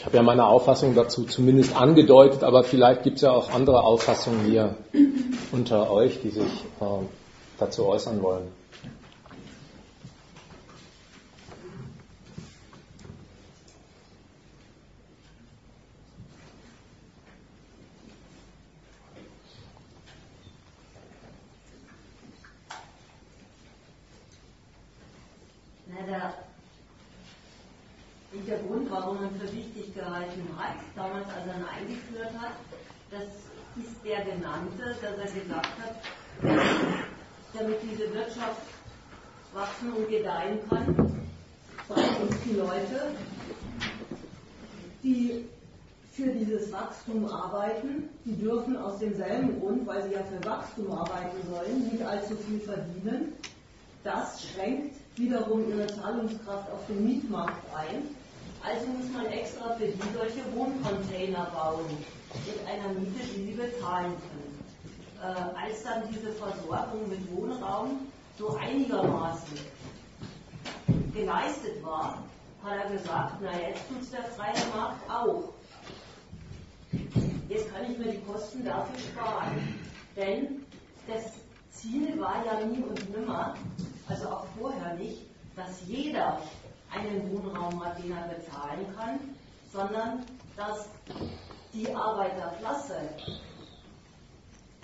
Ich 0.00 0.06
habe 0.06 0.16
ja 0.16 0.22
meine 0.22 0.46
Auffassung 0.46 0.94
dazu 0.94 1.24
zumindest 1.24 1.76
angedeutet, 1.76 2.42
aber 2.42 2.64
vielleicht 2.64 3.02
gibt 3.02 3.16
es 3.16 3.22
ja 3.22 3.32
auch 3.32 3.52
andere 3.52 3.82
Auffassungen 3.82 4.46
hier 4.46 4.74
unter 5.52 5.90
euch, 5.90 6.22
die 6.22 6.30
sich 6.30 6.64
äh, 6.80 7.04
dazu 7.58 7.84
äußern 7.84 8.22
wollen. 8.22 8.48
Na, 25.86 26.32
nicht 28.32 28.48
der 28.48 28.58
Grund, 28.58 28.90
warum 28.90 29.16
man 29.16 29.30
für 29.40 29.52
wichtig 29.52 29.94
gehalten 29.94 30.48
hat, 30.56 30.76
damals 30.94 31.26
als 31.28 31.46
er 31.46 31.56
ihn 31.56 31.64
eingeführt 31.64 32.32
hat. 32.38 32.52
Das 33.10 33.22
ist 33.76 34.04
der 34.04 34.24
genannte, 34.24 34.96
dass 35.00 35.34
er 35.34 35.40
gesagt 35.40 35.78
hat, 35.80 35.96
damit 37.52 37.78
diese 37.82 38.12
Wirtschaft 38.14 38.62
wachsen 39.52 39.92
und 39.92 40.08
gedeihen 40.08 40.58
kann, 40.68 40.94
brauchen 41.88 42.28
uns 42.28 42.36
die 42.44 42.54
Leute, 42.54 43.14
die 45.02 45.48
für 46.12 46.30
dieses 46.32 46.72
Wachstum 46.72 47.26
arbeiten, 47.26 48.08
die 48.24 48.36
dürfen 48.36 48.76
aus 48.76 48.98
demselben 48.98 49.58
Grund, 49.58 49.86
weil 49.86 50.02
sie 50.04 50.12
ja 50.12 50.22
für 50.22 50.44
Wachstum 50.44 50.92
arbeiten 50.92 51.38
sollen, 51.48 51.88
nicht 51.90 52.02
allzu 52.02 52.36
viel 52.36 52.60
verdienen. 52.60 53.32
Das 54.04 54.44
schränkt 54.44 54.96
wiederum 55.16 55.68
ihre 55.68 55.86
Zahlungskraft 55.86 56.70
auf 56.70 56.86
den 56.88 57.04
Mietmarkt 57.04 57.62
ein. 57.76 58.19
Also 58.62 58.86
muss 58.88 59.10
man 59.12 59.26
extra 59.26 59.74
für 59.74 59.86
die 59.86 59.98
solche 60.14 60.54
Wohncontainer 60.54 61.46
bauen 61.54 61.86
mit 62.46 62.66
einer 62.66 62.88
Miete, 62.92 63.24
die 63.34 63.46
sie 63.46 63.52
bezahlen 63.52 64.12
können. 64.12 64.50
Äh, 65.22 65.64
als 65.66 65.82
dann 65.82 66.02
diese 66.10 66.32
Versorgung 66.32 67.08
mit 67.08 67.20
Wohnraum 67.34 68.06
so 68.38 68.56
einigermaßen 68.56 69.58
geleistet 71.14 71.82
war, 71.82 72.22
hat 72.62 72.84
er 72.84 72.90
gesagt, 72.90 73.34
na 73.40 73.52
jetzt 73.58 73.88
tut 73.88 74.02
es 74.02 74.10
der 74.10 74.24
freie 74.24 74.66
Markt 74.74 75.10
auch. 75.10 75.54
Jetzt 77.48 77.72
kann 77.72 77.90
ich 77.90 77.98
mir 77.98 78.12
die 78.12 78.20
Kosten 78.20 78.64
dafür 78.64 78.98
sparen. 78.98 79.74
Denn 80.16 80.66
das 81.06 81.32
Ziel 81.70 82.20
war 82.20 82.44
ja 82.44 82.64
nie 82.66 82.82
und 82.82 83.16
nimmer, 83.16 83.54
also 84.08 84.28
auch 84.28 84.46
vorher 84.58 84.94
nicht, 84.94 85.22
dass 85.56 85.80
jeder 85.86 86.40
einen 86.92 87.30
Wohnraum 87.32 87.84
hat, 87.84 88.02
den 88.02 88.12
er 88.12 88.28
bezahlen 88.28 88.86
kann, 88.96 89.20
sondern 89.72 90.24
dass 90.56 90.88
die 91.72 91.94
Arbeiterklasse 91.94 92.96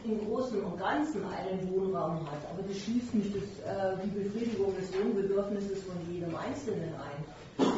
im 0.05 0.25
Großen 0.25 0.63
und 0.63 0.79
Ganzen 0.79 1.25
einen 1.25 1.69
Wohnraum 1.73 2.21
hat. 2.31 2.39
Aber 2.51 2.63
das 2.63 2.79
schließt 2.79 3.15
nicht 3.15 3.35
das, 3.35 3.43
äh, 3.43 3.97
die 4.05 4.11
Befriedigung 4.11 4.75
des 4.77 4.93
Wohnbedürfnisses 4.93 5.83
von 5.83 5.97
jedem 6.13 6.35
Einzelnen 6.37 6.95
ein. 6.95 7.25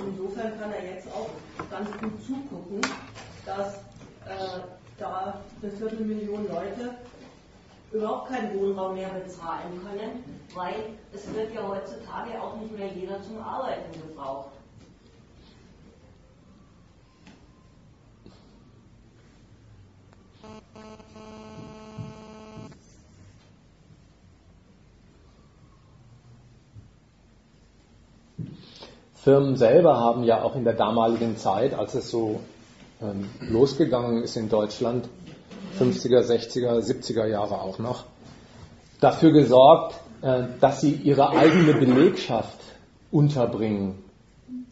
Insofern 0.08 0.58
kann 0.58 0.72
er 0.72 0.94
jetzt 0.94 1.08
auch 1.08 1.30
ganz 1.70 1.90
gut 1.92 2.12
zugucken, 2.26 2.80
dass 3.46 3.74
äh, 4.26 4.60
da 4.98 5.40
eine 5.62 5.70
Viertelmillion 5.72 6.46
Leute 6.48 6.94
überhaupt 7.92 8.28
keinen 8.28 8.58
Wohnraum 8.58 8.94
mehr 8.94 9.08
bezahlen 9.08 9.80
können, 9.82 10.24
weil 10.54 10.74
es 11.12 11.32
wird 11.34 11.54
ja 11.54 11.66
heutzutage 11.66 12.40
auch 12.40 12.56
nicht 12.56 12.76
mehr 12.76 12.88
jeder 12.88 13.22
zum 13.22 13.40
Arbeiten 13.40 13.92
gebraucht. 13.92 14.50
Firmen 29.14 29.56
selber 29.56 29.98
haben 29.98 30.24
ja 30.24 30.42
auch 30.42 30.54
in 30.56 30.64
der 30.64 30.72
damaligen 30.72 31.36
Zeit, 31.36 31.74
als 31.74 31.94
es 31.94 32.10
so 32.10 32.40
ähm, 33.02 33.28
losgegangen 33.40 34.22
ist 34.22 34.36
in 34.36 34.48
Deutschland, 34.48 35.08
50er, 35.78 36.22
60er, 36.22 36.80
70er 36.80 37.26
Jahre 37.26 37.60
auch 37.60 37.78
noch, 37.78 38.04
dafür 39.00 39.32
gesorgt, 39.32 39.94
äh, 40.22 40.44
dass 40.60 40.80
sie 40.80 40.92
ihre 40.92 41.30
eigene 41.30 41.74
Belegschaft 41.74 42.58
unterbringen, 43.10 43.98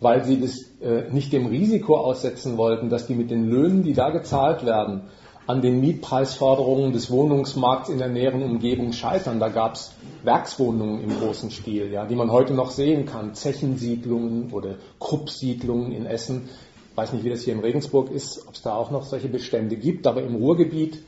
weil 0.01 0.24
sie 0.24 0.40
das 0.40 0.59
äh, 0.81 1.10
nicht 1.10 1.32
dem 1.32 1.47
Risiko 1.47 1.97
aussetzen 1.97 2.56
wollten, 2.56 2.90
dass 2.90 3.06
die 3.06 3.14
mit 3.14 3.31
den 3.31 3.48
Löhnen, 3.48 3.82
die 3.82 3.93
da 3.93 4.10
gezahlt 4.10 4.64
werden, 4.64 5.02
an 5.47 5.62
den 5.62 5.81
Mietpreisforderungen 5.81 6.93
des 6.93 7.10
Wohnungsmarkts 7.10 7.89
in 7.89 7.98
der 7.98 8.09
näheren 8.09 8.43
Umgebung 8.43 8.93
scheitern. 8.93 9.39
Da 9.39 9.48
gab 9.48 9.74
es 9.74 9.93
Werkswohnungen 10.24 11.02
im 11.02 11.16
großen 11.20 11.51
Stil, 11.52 11.93
ja, 11.93 12.05
die 12.05 12.16
man 12.16 12.32
heute 12.32 12.52
noch 12.52 12.70
sehen 12.70 13.06
kann, 13.06 13.35
Zechensiedlungen 13.35 14.52
oder 14.52 14.74
Kruppsiedlungen 14.98 15.93
in 15.93 16.05
Essen, 16.06 16.48
weiß 16.97 17.12
nicht, 17.12 17.24
wie 17.24 17.31
das 17.31 17.43
hier 17.43 17.55
in 17.55 17.60
Regensburg 17.60 18.10
ist, 18.10 18.47
ob 18.48 18.55
es 18.55 18.62
da 18.62 18.74
auch 18.74 18.90
noch 18.90 19.05
solche 19.05 19.28
Bestände 19.28 19.77
gibt, 19.77 20.06
aber 20.06 20.23
im 20.23 20.35
Ruhrgebiet 20.36 21.02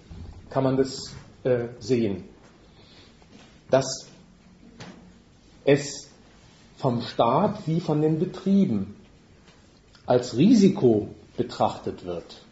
kann 0.50 0.64
man 0.64 0.76
das 0.76 1.14
äh, 1.44 1.68
sehen, 1.78 2.24
dass 3.70 4.06
es 5.64 6.10
vom 6.76 7.00
Staat 7.02 7.66
wie 7.66 7.80
von 7.80 8.02
den 8.02 8.18
Betrieben 8.18 8.96
als 10.06 10.36
Risiko 10.36 11.08
betrachtet 11.36 12.04
wird, 12.04 12.42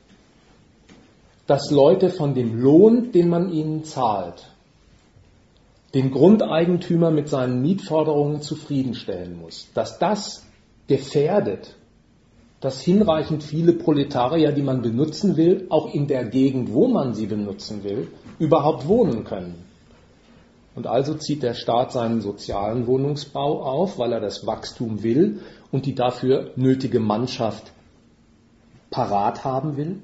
dass 1.47 1.71
Leute 1.71 2.11
von 2.11 2.35
dem 2.35 2.59
Lohn, 2.59 3.13
den 3.13 3.29
man 3.29 3.53
ihnen 3.53 3.85
zahlt, 3.85 4.51
den 5.95 6.11
Grundeigentümer 6.11 7.11
mit 7.11 7.29
seinen 7.29 7.63
Mietforderungen 7.63 8.43
zufriedenstellen 8.43 9.39
muss, 9.39 9.69
dass 9.75 9.99
das 9.99 10.45
gefährdet 10.89 11.77
dass 12.67 12.81
hinreichend 12.81 13.45
viele 13.45 13.75
Proletarier, 13.75 14.51
die 14.51 14.61
man 14.61 14.83
benutzen 14.83 15.37
will, 15.37 15.67
auch 15.69 15.95
in 15.95 16.09
der 16.09 16.25
Gegend, 16.25 16.73
wo 16.73 16.89
man 16.89 17.15
sie 17.15 17.27
benutzen 17.27 17.85
will, 17.85 18.09
überhaupt 18.41 18.89
wohnen 18.89 19.23
können. 19.23 19.55
Und 20.75 20.89
also 20.89 21.15
zieht 21.15 21.45
der 21.45 21.55
Staat 21.55 21.93
seinen 21.93 22.21
sozialen 22.21 22.89
Wohnungsbau 22.89 23.63
auf, 23.63 24.01
weil 24.01 24.13
er 24.13 24.19
das 24.19 24.49
Wachstum 24.49 25.05
will 25.05 25.43
und 25.71 25.87
die 25.87 25.95
dafür 25.95 26.51
nötige 26.57 26.99
Mannschaft 26.99 27.71
parat 28.91 29.45
haben 29.45 29.77
will. 29.77 30.01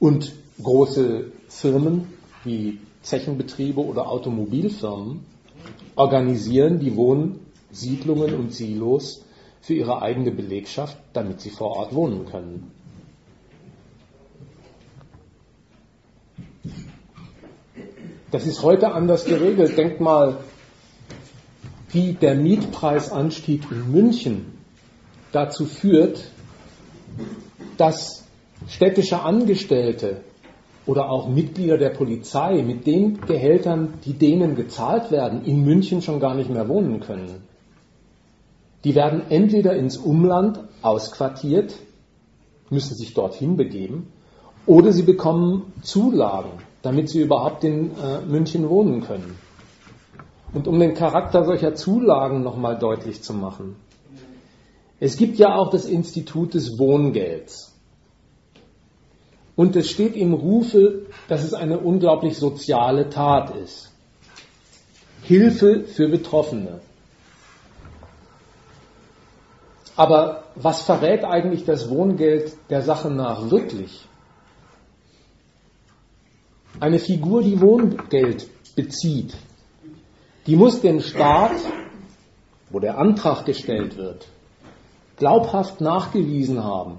Und 0.00 0.32
große 0.60 1.30
Firmen 1.46 2.08
wie 2.42 2.80
Zechenbetriebe 3.02 3.80
oder 3.80 4.08
Automobilfirmen 4.08 5.20
organisieren 5.94 6.80
die 6.80 6.96
Wohnsiedlungen 6.96 8.34
und 8.34 8.52
Silos 8.52 9.24
für 9.62 9.74
ihre 9.74 10.02
eigene 10.02 10.32
Belegschaft, 10.32 10.98
damit 11.12 11.40
sie 11.40 11.50
vor 11.50 11.76
Ort 11.76 11.94
wohnen 11.94 12.26
können. 12.26 12.72
Das 18.32 18.46
ist 18.46 18.62
heute 18.62 18.92
anders 18.92 19.24
geregelt. 19.24 19.78
Denkt 19.78 20.00
mal, 20.00 20.38
wie 21.90 22.14
der 22.14 22.34
Mietpreisanstieg 22.34 23.70
in 23.70 23.92
München 23.92 24.58
dazu 25.30 25.66
führt, 25.66 26.30
dass 27.76 28.24
städtische 28.68 29.20
Angestellte 29.20 30.22
oder 30.86 31.08
auch 31.08 31.28
Mitglieder 31.28 31.78
der 31.78 31.90
Polizei 31.90 32.62
mit 32.62 32.86
den 32.86 33.20
Gehältern, 33.20 33.94
die 34.04 34.14
denen 34.14 34.56
gezahlt 34.56 35.12
werden, 35.12 35.44
in 35.44 35.62
München 35.62 36.02
schon 36.02 36.18
gar 36.18 36.34
nicht 36.34 36.50
mehr 36.50 36.68
wohnen 36.68 36.98
können. 37.00 37.51
Die 38.84 38.94
werden 38.94 39.22
entweder 39.30 39.74
ins 39.76 39.96
Umland 39.96 40.60
ausquartiert, 40.82 41.74
müssen 42.70 42.96
sich 42.96 43.14
dorthin 43.14 43.56
begeben, 43.56 44.12
oder 44.66 44.92
sie 44.92 45.02
bekommen 45.02 45.72
Zulagen, 45.82 46.50
damit 46.82 47.08
sie 47.08 47.20
überhaupt 47.20 47.64
in 47.64 47.90
äh, 47.90 48.20
München 48.26 48.68
wohnen 48.68 49.02
können. 49.02 49.38
Und 50.52 50.68
um 50.68 50.78
den 50.78 50.94
Charakter 50.94 51.44
solcher 51.44 51.74
Zulagen 51.74 52.42
nochmal 52.42 52.78
deutlich 52.78 53.22
zu 53.22 53.34
machen, 53.34 53.76
es 55.00 55.16
gibt 55.16 55.38
ja 55.38 55.56
auch 55.56 55.70
das 55.70 55.86
Institut 55.86 56.54
des 56.54 56.78
Wohngelds. 56.78 57.72
Und 59.56 59.76
es 59.76 59.90
steht 59.90 60.16
im 60.16 60.32
Rufe, 60.32 61.06
dass 61.28 61.42
es 61.42 61.54
eine 61.54 61.78
unglaublich 61.78 62.38
soziale 62.38 63.08
Tat 63.10 63.54
ist. 63.56 63.90
Hilfe 65.22 65.84
für 65.84 66.08
Betroffene. 66.08 66.80
Aber 70.02 70.42
was 70.56 70.82
verrät 70.82 71.22
eigentlich 71.22 71.64
das 71.64 71.88
Wohngeld 71.88 72.56
der 72.70 72.82
Sache 72.82 73.08
nach 73.08 73.52
wirklich? 73.52 74.04
Eine 76.80 76.98
Figur, 76.98 77.44
die 77.44 77.60
Wohngeld 77.60 78.48
bezieht, 78.74 79.32
die 80.48 80.56
muss 80.56 80.80
dem 80.80 80.98
Staat, 80.98 81.52
wo 82.68 82.80
der 82.80 82.98
Antrag 82.98 83.44
gestellt 83.44 83.96
wird, 83.96 84.26
glaubhaft 85.18 85.80
nachgewiesen 85.80 86.64
haben, 86.64 86.98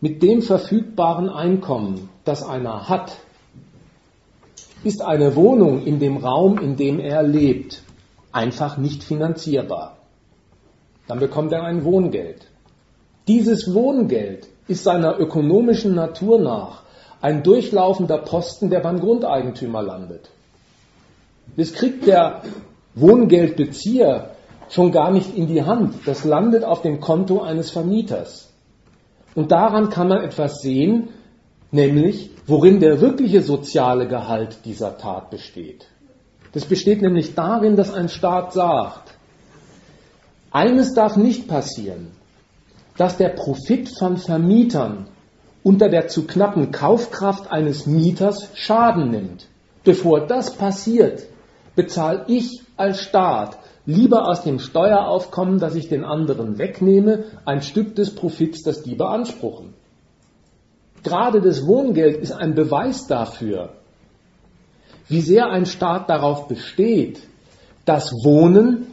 mit 0.00 0.22
dem 0.22 0.40
verfügbaren 0.40 1.28
Einkommen, 1.28 2.10
das 2.24 2.44
einer 2.44 2.88
hat, 2.88 3.16
ist 4.84 5.02
eine 5.02 5.34
Wohnung 5.34 5.84
in 5.84 5.98
dem 5.98 6.18
Raum, 6.18 6.58
in 6.58 6.76
dem 6.76 7.00
er 7.00 7.24
lebt, 7.24 7.82
einfach 8.30 8.76
nicht 8.76 9.02
finanzierbar 9.02 9.96
dann 11.06 11.18
bekommt 11.18 11.52
er 11.52 11.64
ein 11.64 11.84
Wohngeld. 11.84 12.46
Dieses 13.28 13.74
Wohngeld 13.74 14.46
ist 14.68 14.84
seiner 14.84 15.18
ökonomischen 15.18 15.94
Natur 15.94 16.40
nach 16.40 16.82
ein 17.20 17.42
durchlaufender 17.42 18.18
Posten, 18.18 18.70
der 18.70 18.80
beim 18.80 19.00
Grundeigentümer 19.00 19.82
landet. 19.82 20.30
Das 21.56 21.72
kriegt 21.72 22.06
der 22.06 22.42
Wohngeldbezieher 22.94 24.30
schon 24.68 24.92
gar 24.92 25.10
nicht 25.10 25.36
in 25.36 25.46
die 25.46 25.62
Hand. 25.62 25.94
Das 26.06 26.24
landet 26.24 26.64
auf 26.64 26.82
dem 26.82 27.00
Konto 27.00 27.42
eines 27.42 27.70
Vermieters. 27.70 28.48
Und 29.34 29.52
daran 29.52 29.90
kann 29.90 30.08
man 30.08 30.22
etwas 30.22 30.60
sehen, 30.62 31.08
nämlich 31.70 32.30
worin 32.46 32.80
der 32.80 33.00
wirkliche 33.00 33.42
soziale 33.42 34.08
Gehalt 34.08 34.58
dieser 34.64 34.98
Tat 34.98 35.30
besteht. 35.30 35.86
Das 36.52 36.64
besteht 36.64 37.00
nämlich 37.02 37.34
darin, 37.34 37.76
dass 37.76 37.92
ein 37.92 38.08
Staat 38.08 38.52
sagt, 38.52 39.09
eines 40.50 40.94
darf 40.94 41.16
nicht 41.16 41.48
passieren, 41.48 42.08
dass 42.96 43.16
der 43.16 43.30
Profit 43.30 43.88
von 43.98 44.16
Vermietern 44.16 45.06
unter 45.62 45.88
der 45.88 46.08
zu 46.08 46.26
knappen 46.26 46.70
Kaufkraft 46.70 47.50
eines 47.50 47.86
Mieters 47.86 48.48
Schaden 48.54 49.10
nimmt. 49.10 49.46
Bevor 49.84 50.26
das 50.26 50.54
passiert, 50.54 51.24
bezahle 51.76 52.24
ich 52.28 52.62
als 52.76 53.00
Staat 53.00 53.58
lieber 53.86 54.28
aus 54.28 54.42
dem 54.42 54.58
Steueraufkommen, 54.58 55.58
das 55.58 55.74
ich 55.74 55.88
den 55.88 56.04
anderen 56.04 56.58
wegnehme, 56.58 57.24
ein 57.44 57.62
Stück 57.62 57.94
des 57.96 58.14
Profits, 58.14 58.62
das 58.62 58.82
die 58.82 58.94
beanspruchen. 58.94 59.74
Gerade 61.02 61.40
das 61.40 61.66
Wohngeld 61.66 62.18
ist 62.18 62.32
ein 62.32 62.54
Beweis 62.54 63.06
dafür, 63.06 63.70
wie 65.08 65.22
sehr 65.22 65.46
ein 65.48 65.66
Staat 65.66 66.10
darauf 66.10 66.46
besteht, 66.46 67.20
dass 67.84 68.12
Wohnen 68.12 68.86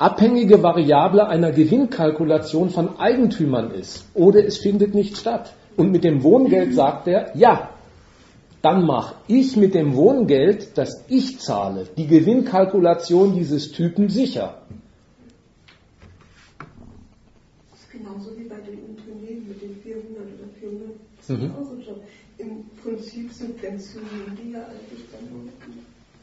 abhängige 0.00 0.62
Variable 0.62 1.28
einer 1.28 1.52
Gewinnkalkulation 1.52 2.70
von 2.70 2.98
Eigentümern 2.98 3.70
ist 3.70 4.06
oder 4.14 4.44
es 4.44 4.58
findet 4.58 4.94
nicht 4.94 5.18
statt. 5.18 5.54
Und 5.76 5.92
mit 5.92 6.04
dem 6.04 6.22
Wohngeld 6.22 6.74
sagt 6.74 7.06
er, 7.06 7.36
ja, 7.36 7.70
dann 8.62 8.84
mache 8.84 9.14
ich 9.28 9.56
mit 9.56 9.74
dem 9.74 9.94
Wohngeld, 9.94 10.76
das 10.76 11.04
ich 11.08 11.38
zahle, 11.38 11.86
die 11.96 12.06
Gewinnkalkulation 12.06 13.34
dieses 13.34 13.72
Typen 13.72 14.08
sicher. 14.08 14.62
Das 17.70 17.80
ist 17.80 17.90
genauso 17.90 18.36
wie 18.36 18.44
bei 18.44 18.56
den 18.56 18.80
Unternehmen 18.80 19.48
mit 19.48 19.62
den 19.62 19.76
400 19.82 20.16
oder 20.16 20.48
400. 20.60 20.90
Das 21.18 21.30
ist 21.30 21.38
mhm. 21.38 21.54
auch 21.54 21.64
so 21.64 21.76
Job. 21.76 22.02
Im 22.38 22.64
Prinzip 22.82 23.32
subventionieren 23.32 24.36
die 24.42 24.52
ja 24.52 24.60
eigentlich 24.60 25.04
dann 25.12 25.28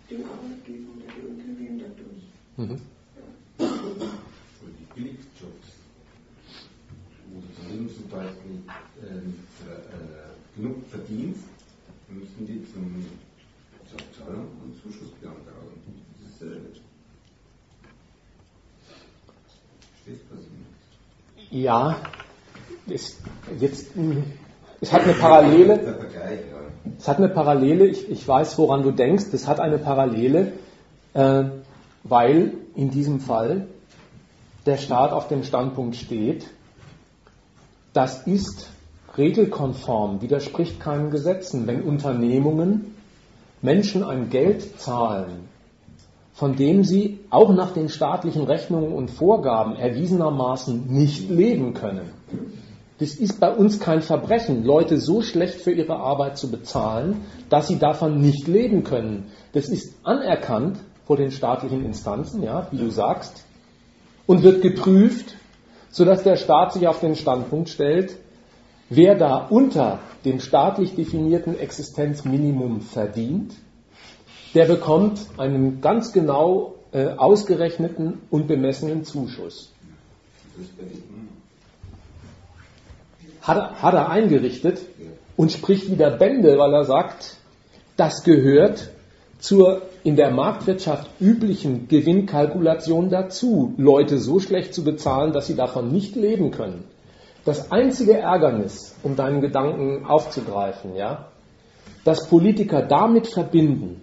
den 0.09 0.25
Arbeitgeber 0.25 0.89
oder 0.95 1.13
die 1.15 1.27
Unternehmen 1.27 1.79
dadurch. 1.79 2.69
Mhm. 2.71 2.96
Und 3.59 4.73
die 4.79 4.93
Billigjobs, 4.93 5.67
wo 7.31 7.41
du 7.41 7.47
zumindest 7.61 7.95
zum 7.97 8.09
Beispiel 8.09 8.61
äh, 9.01 9.15
äh, 9.67 10.55
genug 10.55 10.87
verdienst, 10.89 11.43
müssen 12.09 12.45
die 12.45 12.65
zum 12.71 13.05
Sozialamt 13.89 14.51
und 14.63 14.75
Zuschuss 14.81 15.11
beantragen. 15.21 15.81
Das 16.19 16.31
ist 16.31 16.41
dasselbe. 16.41 16.69
Verstehst 19.93 20.21
du, 20.29 20.35
was 20.35 20.43
ich 20.43 21.51
meine? 21.51 21.63
Ja, 21.63 22.01
es, 22.89 23.17
jetzt, 23.59 23.87
es 24.81 24.93
hat 24.93 25.01
eine 25.03 25.13
Parallele. 25.13 25.97
Es 26.97 27.07
hat 27.07 27.17
eine 27.17 27.29
Parallele, 27.29 27.85
ich, 27.87 28.09
ich 28.09 28.27
weiß, 28.27 28.57
woran 28.57 28.83
du 28.83 28.91
denkst, 28.91 29.25
es 29.33 29.47
hat 29.47 29.59
eine 29.59 29.77
Parallele, 29.77 30.53
äh, 31.13 31.43
weil 32.09 32.53
in 32.75 32.89
diesem 32.89 33.19
Fall 33.19 33.67
der 34.65 34.77
Staat 34.77 35.11
auf 35.11 35.27
dem 35.27 35.43
Standpunkt 35.43 35.95
steht, 35.95 36.47
das 37.93 38.27
ist 38.27 38.69
regelkonform, 39.17 40.21
widerspricht 40.21 40.79
keinen 40.79 41.09
Gesetzen, 41.09 41.65
wenn 41.67 41.81
Unternehmungen 41.81 42.95
Menschen 43.61 44.03
ein 44.03 44.29
Geld 44.29 44.79
zahlen, 44.79 45.47
von 46.33 46.55
dem 46.55 46.83
sie 46.83 47.19
auch 47.29 47.51
nach 47.51 47.71
den 47.71 47.89
staatlichen 47.89 48.43
Rechnungen 48.43 48.93
und 48.93 49.09
Vorgaben 49.09 49.75
erwiesenermaßen 49.75 50.85
nicht 50.87 51.29
leben 51.29 51.73
können. 51.73 52.11
Das 52.99 53.13
ist 53.13 53.39
bei 53.39 53.51
uns 53.51 53.79
kein 53.79 54.01
Verbrechen, 54.01 54.63
Leute 54.63 54.99
so 54.99 55.21
schlecht 55.21 55.61
für 55.61 55.71
ihre 55.71 55.97
Arbeit 55.97 56.37
zu 56.37 56.49
bezahlen, 56.49 57.21
dass 57.49 57.67
sie 57.67 57.77
davon 57.77 58.21
nicht 58.21 58.47
leben 58.47 58.83
können. 58.83 59.31
Das 59.53 59.69
ist 59.69 59.93
anerkannt 60.03 60.77
vor 61.07 61.15
den 61.15 61.31
staatlichen 61.31 61.85
Instanzen, 61.85 62.43
ja, 62.43 62.67
wie 62.71 62.77
du 62.77 62.89
sagst, 62.89 63.45
und 64.25 64.43
wird 64.43 64.61
geprüft, 64.61 65.35
sodass 65.89 66.23
der 66.23 66.35
Staat 66.35 66.73
sich 66.73 66.85
auf 66.85 66.99
den 66.99 67.15
Standpunkt 67.15 67.69
stellt, 67.69 68.17
wer 68.89 69.15
da 69.15 69.37
unter 69.37 69.99
dem 70.25 70.41
staatlich 70.41 70.95
definierten 70.95 71.57
Existenzminimum 71.57 72.81
verdient, 72.81 73.53
der 74.53 74.65
bekommt 74.65 75.21
einen 75.37 75.79
ganz 75.79 76.11
genau 76.11 76.75
äh, 76.91 77.07
ausgerechneten 77.07 78.19
und 78.29 78.47
bemessenen 78.47 79.05
Zuschuss. 79.05 79.71
Hat 83.41 83.81
hat 83.81 83.93
er 83.93 84.09
eingerichtet 84.09 84.81
und 85.37 85.53
spricht 85.53 85.89
wieder 85.89 86.11
Bände, 86.11 86.57
weil 86.57 86.73
er 86.73 86.83
sagt, 86.83 87.37
das 87.95 88.23
gehört 88.23 88.89
zur 89.39 89.83
in 90.03 90.15
der 90.15 90.31
Marktwirtschaft 90.31 91.09
üblichen 91.19 91.87
Gewinnkalkulation 91.87 93.09
dazu, 93.09 93.73
Leute 93.77 94.17
so 94.19 94.39
schlecht 94.39 94.73
zu 94.73 94.83
bezahlen, 94.83 95.33
dass 95.33 95.47
sie 95.47 95.55
davon 95.55 95.91
nicht 95.91 96.15
leben 96.15 96.51
können. 96.51 96.85
Das 97.45 97.71
einzige 97.71 98.17
Ärgernis, 98.17 98.95
um 99.03 99.15
deinen 99.15 99.41
Gedanken 99.41 100.05
aufzugreifen, 100.05 100.95
ja, 100.95 101.27
das 102.03 102.27
Politiker 102.27 102.81
damit 102.81 103.27
verbinden, 103.27 104.01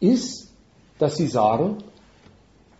ist, 0.00 0.52
dass 0.98 1.16
sie 1.16 1.26
sagen, 1.26 1.78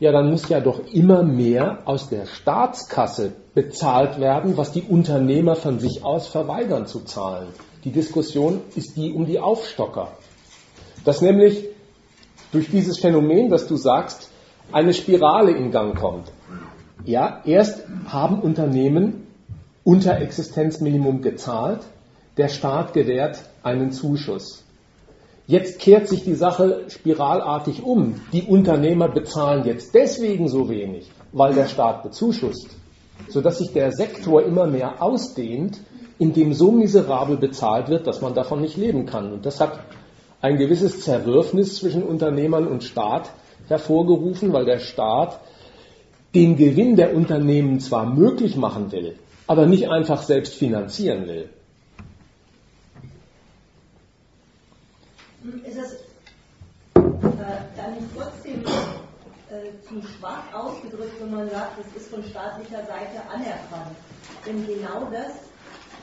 ja, 0.00 0.12
dann 0.12 0.30
muss 0.30 0.48
ja 0.48 0.60
doch 0.60 0.80
immer 0.92 1.22
mehr 1.22 1.78
aus 1.84 2.08
der 2.08 2.26
Staatskasse 2.26 3.32
bezahlt 3.54 4.20
werden, 4.20 4.56
was 4.56 4.72
die 4.72 4.82
Unternehmer 4.82 5.56
von 5.56 5.78
sich 5.78 6.04
aus 6.04 6.26
verweigern 6.26 6.86
zu 6.86 7.00
zahlen. 7.00 7.48
Die 7.84 7.92
Diskussion 7.92 8.60
ist 8.74 8.96
die 8.96 9.12
um 9.12 9.26
die 9.26 9.38
Aufstocker. 9.38 10.08
Dass 11.04 11.22
nämlich 11.22 11.68
durch 12.54 12.70
dieses 12.70 12.98
Phänomen, 12.98 13.50
dass 13.50 13.66
du 13.66 13.76
sagst, 13.76 14.30
eine 14.72 14.94
Spirale 14.94 15.50
in 15.50 15.70
Gang 15.70 15.98
kommt. 15.98 16.30
Ja, 17.04 17.42
erst 17.44 17.82
haben 18.06 18.40
Unternehmen 18.40 19.26
unter 19.82 20.18
Existenzminimum 20.20 21.20
gezahlt, 21.20 21.80
der 22.36 22.48
Staat 22.48 22.94
gewährt 22.94 23.42
einen 23.62 23.92
Zuschuss. 23.92 24.64
Jetzt 25.46 25.78
kehrt 25.78 26.08
sich 26.08 26.24
die 26.24 26.34
Sache 26.34 26.84
spiralartig 26.88 27.82
um. 27.82 28.14
Die 28.32 28.44
Unternehmer 28.44 29.08
bezahlen 29.08 29.66
jetzt 29.66 29.94
deswegen 29.94 30.48
so 30.48 30.70
wenig, 30.70 31.10
weil 31.32 31.52
der 31.52 31.66
Staat 31.66 32.02
bezuschusst, 32.02 32.70
sodass 33.28 33.58
sich 33.58 33.72
der 33.72 33.92
Sektor 33.92 34.42
immer 34.42 34.66
mehr 34.66 35.02
ausdehnt, 35.02 35.80
in 36.18 36.32
dem 36.32 36.54
so 36.54 36.72
miserabel 36.72 37.36
bezahlt 37.36 37.88
wird, 37.88 38.06
dass 38.06 38.22
man 38.22 38.32
davon 38.32 38.62
nicht 38.62 38.78
leben 38.78 39.04
kann. 39.04 39.32
Und 39.32 39.44
das 39.44 39.60
hat 39.60 39.80
ein 40.44 40.58
gewisses 40.58 41.00
Zerwürfnis 41.00 41.76
zwischen 41.76 42.02
Unternehmern 42.02 42.66
und 42.68 42.84
Staat 42.84 43.30
hervorgerufen, 43.66 44.52
weil 44.52 44.66
der 44.66 44.78
Staat 44.78 45.40
den 46.34 46.58
Gewinn 46.58 46.96
der 46.96 47.16
Unternehmen 47.16 47.80
zwar 47.80 48.04
möglich 48.04 48.54
machen 48.54 48.92
will, 48.92 49.18
aber 49.46 49.64
nicht 49.64 49.88
einfach 49.88 50.22
selbst 50.22 50.52
finanzieren 50.52 51.26
will. 51.26 51.48
Ist 55.64 55.78
es 55.78 55.92
äh, 56.94 57.00
dann 57.74 57.94
nicht 57.94 58.08
trotzdem 58.14 58.60
äh, 59.48 59.72
zu 59.88 60.06
schwach 60.06 60.44
ausgedrückt, 60.52 61.14
wenn 61.22 61.30
man 61.30 61.48
sagt, 61.48 61.78
es 61.80 62.02
ist 62.02 62.10
von 62.10 62.22
staatlicher 62.22 62.84
Seite 62.84 63.22
anerkannt? 63.32 63.96
Denn 64.46 64.66
genau 64.66 65.08
das 65.10 65.53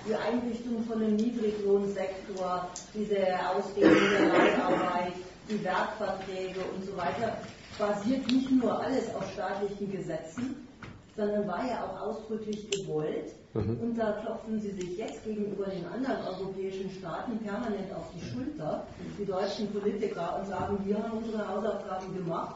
die 0.08 0.16
Einrichtung 0.16 0.84
von 0.86 1.02
einem 1.02 1.16
Niedriglohnsektor, 1.16 2.68
diese 2.94 3.18
Ausdehnung 3.56 3.96
der 4.12 4.28
Leiharbeit, 4.28 5.14
die 5.50 5.64
Werkverträge 5.64 6.60
und 6.76 6.86
so 6.86 6.98
weiter, 6.98 7.38
basiert 7.78 8.32
nicht 8.32 8.52
nur 8.52 8.80
alles 8.80 9.14
auf 9.16 9.32
staatlichen 9.32 9.92
Gesetzen, 9.92 10.68
sondern 11.16 11.48
war 11.48 11.66
ja 11.68 11.84
auch 11.84 12.08
ausdrücklich 12.08 12.70
gewollt. 12.72 13.34
Mhm. 13.54 13.80
Und 13.82 13.96
da 13.98 14.14
klopfen 14.24 14.60
sie 14.62 14.72
sich 14.72 14.98
jetzt 14.98 15.24
gegenüber 15.24 15.66
den 15.66 15.86
anderen 15.86 16.26
europäischen 16.26 16.90
Staaten 16.92 17.38
permanent 17.40 17.94
auf 17.94 18.06
die 18.16 18.26
Schulter, 18.26 18.86
die 19.20 19.26
deutschen 19.26 19.72
Politiker, 19.72 20.40
und 20.40 20.48
sagen, 20.48 20.80
wir 20.86 20.98
haben 20.98 21.18
unsere 21.18 21.48
Hausaufgaben 21.48 22.16
gemacht, 22.16 22.56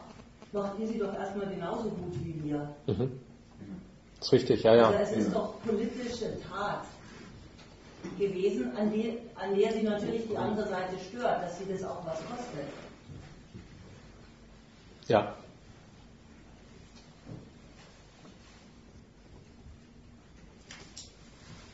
macht 0.52 0.78
ihr 0.78 0.86
sie 0.86 0.98
doch 0.98 1.14
erstmal 1.14 1.48
genauso 1.48 1.90
gut 1.90 2.14
wie 2.24 2.44
wir. 2.44 2.68
Mhm. 2.86 3.12
Das 4.18 4.28
ist 4.28 4.32
richtig, 4.32 4.62
ja, 4.62 4.74
ja. 4.74 4.88
Also 4.88 4.98
es 5.02 5.26
ist 5.26 5.34
doch 5.34 5.60
politische 5.60 6.40
Tat 6.40 6.86
gewesen, 8.18 8.76
an, 8.76 8.92
die, 8.92 9.18
an 9.34 9.54
der 9.54 9.72
sie 9.72 9.82
natürlich 9.82 10.28
die 10.28 10.36
andere 10.36 10.68
Seite 10.68 10.96
stört, 11.08 11.42
dass 11.42 11.58
sie 11.58 11.66
das 11.70 11.82
auch 11.84 12.04
was 12.06 12.18
kostet. 12.26 12.66
Ja. 15.08 15.34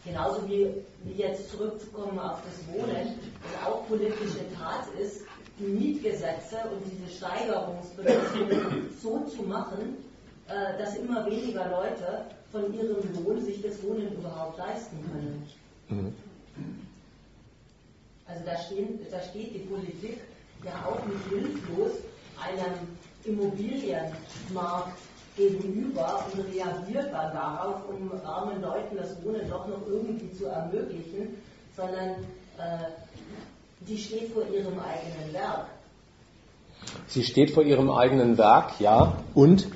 Genauso 0.05 0.49
wie, 0.49 0.69
wie 1.05 1.13
jetzt 1.13 1.51
zurückzukommen 1.51 2.19
auf 2.19 2.41
das 2.45 2.75
Wohnen, 2.75 3.19
das 3.43 3.67
auch 3.67 3.87
politische 3.87 4.45
Tat 4.57 4.89
ist, 5.01 5.23
die 5.59 5.65
Mietgesetze 5.65 6.57
und 6.71 6.83
diese 6.91 7.17
Steigerungsbedingungen 7.17 8.91
so 9.03 9.21
zu 9.27 9.43
machen, 9.45 9.97
äh, 10.49 10.77
dass 10.79 10.97
immer 10.97 11.25
weniger 11.27 11.69
Leute 11.71 12.27
von 12.51 12.75
ihrem 12.75 12.97
Lohn 13.15 13.41
sich 13.41 13.63
das 13.63 13.83
Wohnen 13.83 14.13
überhaupt 14.13 14.59
leisten 14.59 14.99
können. 15.11 15.49
Mhm. 15.97 16.12
Also 18.27 18.44
da, 18.44 18.56
stehen, 18.56 18.98
da 19.10 19.20
steht 19.20 19.55
die 19.55 19.59
Politik 19.60 20.19
ja 20.64 20.73
auch 20.86 21.05
nicht 21.06 21.28
hilflos 21.28 21.93
einem 22.40 22.74
Immobilienmarkt 23.24 24.98
gegenüber 25.36 26.24
und 26.32 26.40
reagiert 26.52 27.12
dann 27.12 27.32
darauf, 27.32 27.89
um 27.89 28.10
armen 28.24 28.60
Leuten 28.60 28.97
das 28.97 29.23
Wohnen 29.24 29.48
doch 29.48 29.66
noch 29.66 29.86
irgendwie 29.86 30.32
zu 30.36 30.47
ermöglichen, 30.47 31.36
sondern 31.77 32.10
äh, 32.59 32.85
die 33.81 33.98
steht 33.98 34.32
vor 34.32 34.44
ihrem 34.44 34.78
eigenen 34.78 35.32
Werk. 35.32 35.66
Sie 37.06 37.24
steht 37.24 37.51
vor 37.52 37.62
ihrem 37.62 37.90
eigenen 37.90 38.36
Werk, 38.39 38.81
ja, 38.81 39.16
und 39.35 39.69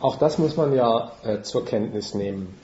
auch 0.00 0.16
das 0.16 0.38
muss 0.38 0.56
man 0.56 0.74
ja 0.74 1.12
äh, 1.24 1.42
zur 1.42 1.64
Kenntnis 1.64 2.14
nehmen. 2.14 2.54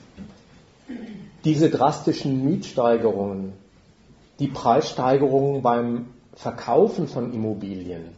Diese 1.45 1.69
drastischen 1.69 2.43
Mietsteigerungen, 2.43 3.53
die 4.39 4.47
Preissteigerungen 4.47 5.61
beim 5.61 6.07
Verkaufen 6.33 7.07
von 7.07 7.31
Immobilien, 7.33 8.09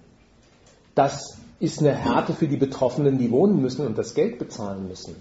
das 0.95 1.37
ist 1.59 1.79
eine 1.79 1.93
Härte 1.93 2.33
für 2.33 2.47
die 2.47 2.55
Betroffenen, 2.57 3.17
die 3.17 3.29
wohnen 3.29 3.61
müssen 3.61 3.85
und 3.85 3.97
das 3.97 4.13
Geld 4.13 4.39
bezahlen 4.39 4.87
müssen. 4.87 5.15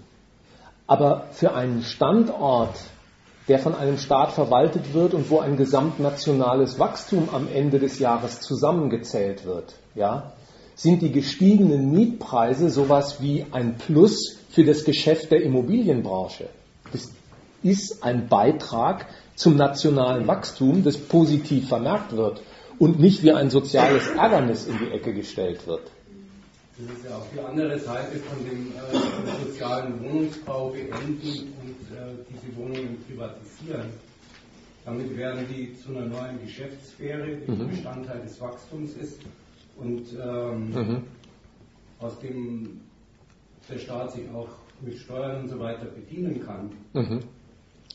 Aber 0.87 1.27
für 1.31 1.53
einen 1.53 1.83
Standort, 1.83 2.75
der 3.49 3.59
von 3.59 3.75
einem 3.75 3.97
Staat 3.97 4.31
verwaltet 4.31 4.93
wird 4.93 5.13
und 5.13 5.29
wo 5.29 5.39
ein 5.39 5.57
gesamtnationales 5.57 6.79
Wachstum 6.79 7.27
am 7.33 7.49
Ende 7.53 7.77
des 7.79 7.99
Jahres 7.99 8.39
zusammengezählt 8.39 9.45
wird, 9.45 9.75
ja, 9.95 10.31
sind 10.75 11.01
die 11.01 11.11
gestiegenen 11.11 11.91
Mietpreise 11.91 12.69
sowas 12.69 13.21
wie 13.21 13.45
ein 13.51 13.77
Plus 13.77 14.37
für 14.49 14.63
das 14.63 14.85
Geschäft 14.85 15.31
der 15.31 15.41
Immobilienbranche. 15.43 16.47
Ist 17.63 18.03
ein 18.03 18.27
Beitrag 18.27 19.07
zum 19.35 19.55
nationalen 19.55 20.27
Wachstum, 20.27 20.83
das 20.83 20.97
positiv 20.97 21.67
vermerkt 21.67 22.15
wird 22.15 22.41
und 22.79 22.99
nicht 22.99 23.23
wie 23.23 23.31
ein 23.31 23.49
soziales 23.49 24.07
Ärgernis 24.07 24.67
in 24.67 24.77
die 24.77 24.91
Ecke 24.91 25.13
gestellt 25.13 25.65
wird. 25.67 25.91
Das 26.77 26.97
ist 26.97 27.05
ja 27.05 27.15
auch 27.17 27.25
die 27.33 27.39
andere 27.39 27.79
Seite 27.79 28.17
von 28.17 28.45
dem 28.45 28.71
äh, 28.71 29.45
sozialen 29.45 29.99
Wohnungsbau 30.03 30.69
beenden 30.69 31.53
und 31.61 31.97
äh, 31.97 32.13
diese 32.29 32.55
Wohnungen 32.55 33.03
privatisieren. 33.07 33.89
Damit 34.85 35.17
werden 35.17 35.45
die 35.49 35.75
zu 35.75 35.89
einer 35.89 36.05
neuen 36.05 36.39
Geschäftssphäre, 36.43 37.37
die 37.47 37.51
mhm. 37.51 37.69
Bestandteil 37.69 38.21
des 38.21 38.39
Wachstums 38.39 38.93
ist 38.93 39.19
und 39.75 40.05
ähm, 40.23 40.69
mhm. 40.69 41.03
aus 41.99 42.19
dem 42.19 42.81
der 43.69 43.79
Staat 43.79 44.13
sich 44.13 44.29
auch 44.29 44.47
mit 44.79 44.97
Steuern 44.97 45.41
und 45.41 45.49
so 45.49 45.59
weiter 45.59 45.85
bedienen 45.85 46.45
kann. 46.45 46.71
Mhm. 46.93 47.19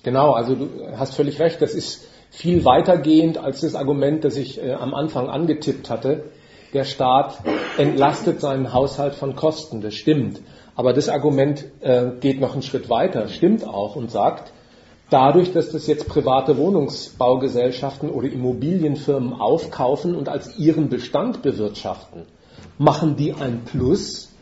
Genau, 0.03 0.33
also 0.33 0.55
du 0.55 0.69
hast 0.97 1.15
völlig 1.15 1.39
recht, 1.39 1.63
das 1.63 1.75
ist 1.75 2.07
viel 2.31 2.65
weitergehend 2.65 3.39
als 3.39 3.61
das 3.61 3.75
Argument, 3.75 4.25
das 4.25 4.37
ich 4.37 4.63
äh, 4.63 4.73
am 4.73 4.95
Anfang 4.95 5.29
angetippt 5.29 5.91
hatte. 5.91 6.25
Der 6.73 6.85
Staat 6.85 7.39
entlastet 7.77 8.41
seinen 8.41 8.73
Haushalt 8.73 9.15
von 9.15 9.37
Kosten, 9.37 9.83
das 9.83 9.95
stimmt. 9.95 10.41
Aber 10.75 10.95
das 10.95 11.11
Argument 11.11 11.67
äh, 11.81 12.07
geht 12.21 12.41
noch 12.41 12.55
einen 12.55 12.63
Schritt 12.63 12.89
weiter, 12.89 13.29
stimmt 13.29 13.67
auch 13.67 13.95
und 13.95 14.11
sagt, 14.11 14.53
dadurch, 15.11 15.53
dass 15.53 15.71
das 15.71 15.87
jetzt 15.87 16.09
private 16.09 16.57
Wohnungsbaugesellschaften 16.57 18.09
oder 18.09 18.29
Immobilienfirmen 18.29 19.35
aufkaufen 19.35 20.15
und 20.15 20.31
als 20.31 20.59
ihren 20.59 20.89
Bestand 20.89 21.43
bewirtschaften, 21.43 22.23
machen 22.79 23.17
die 23.17 23.35
ein 23.35 23.65
Plus, 23.67 24.33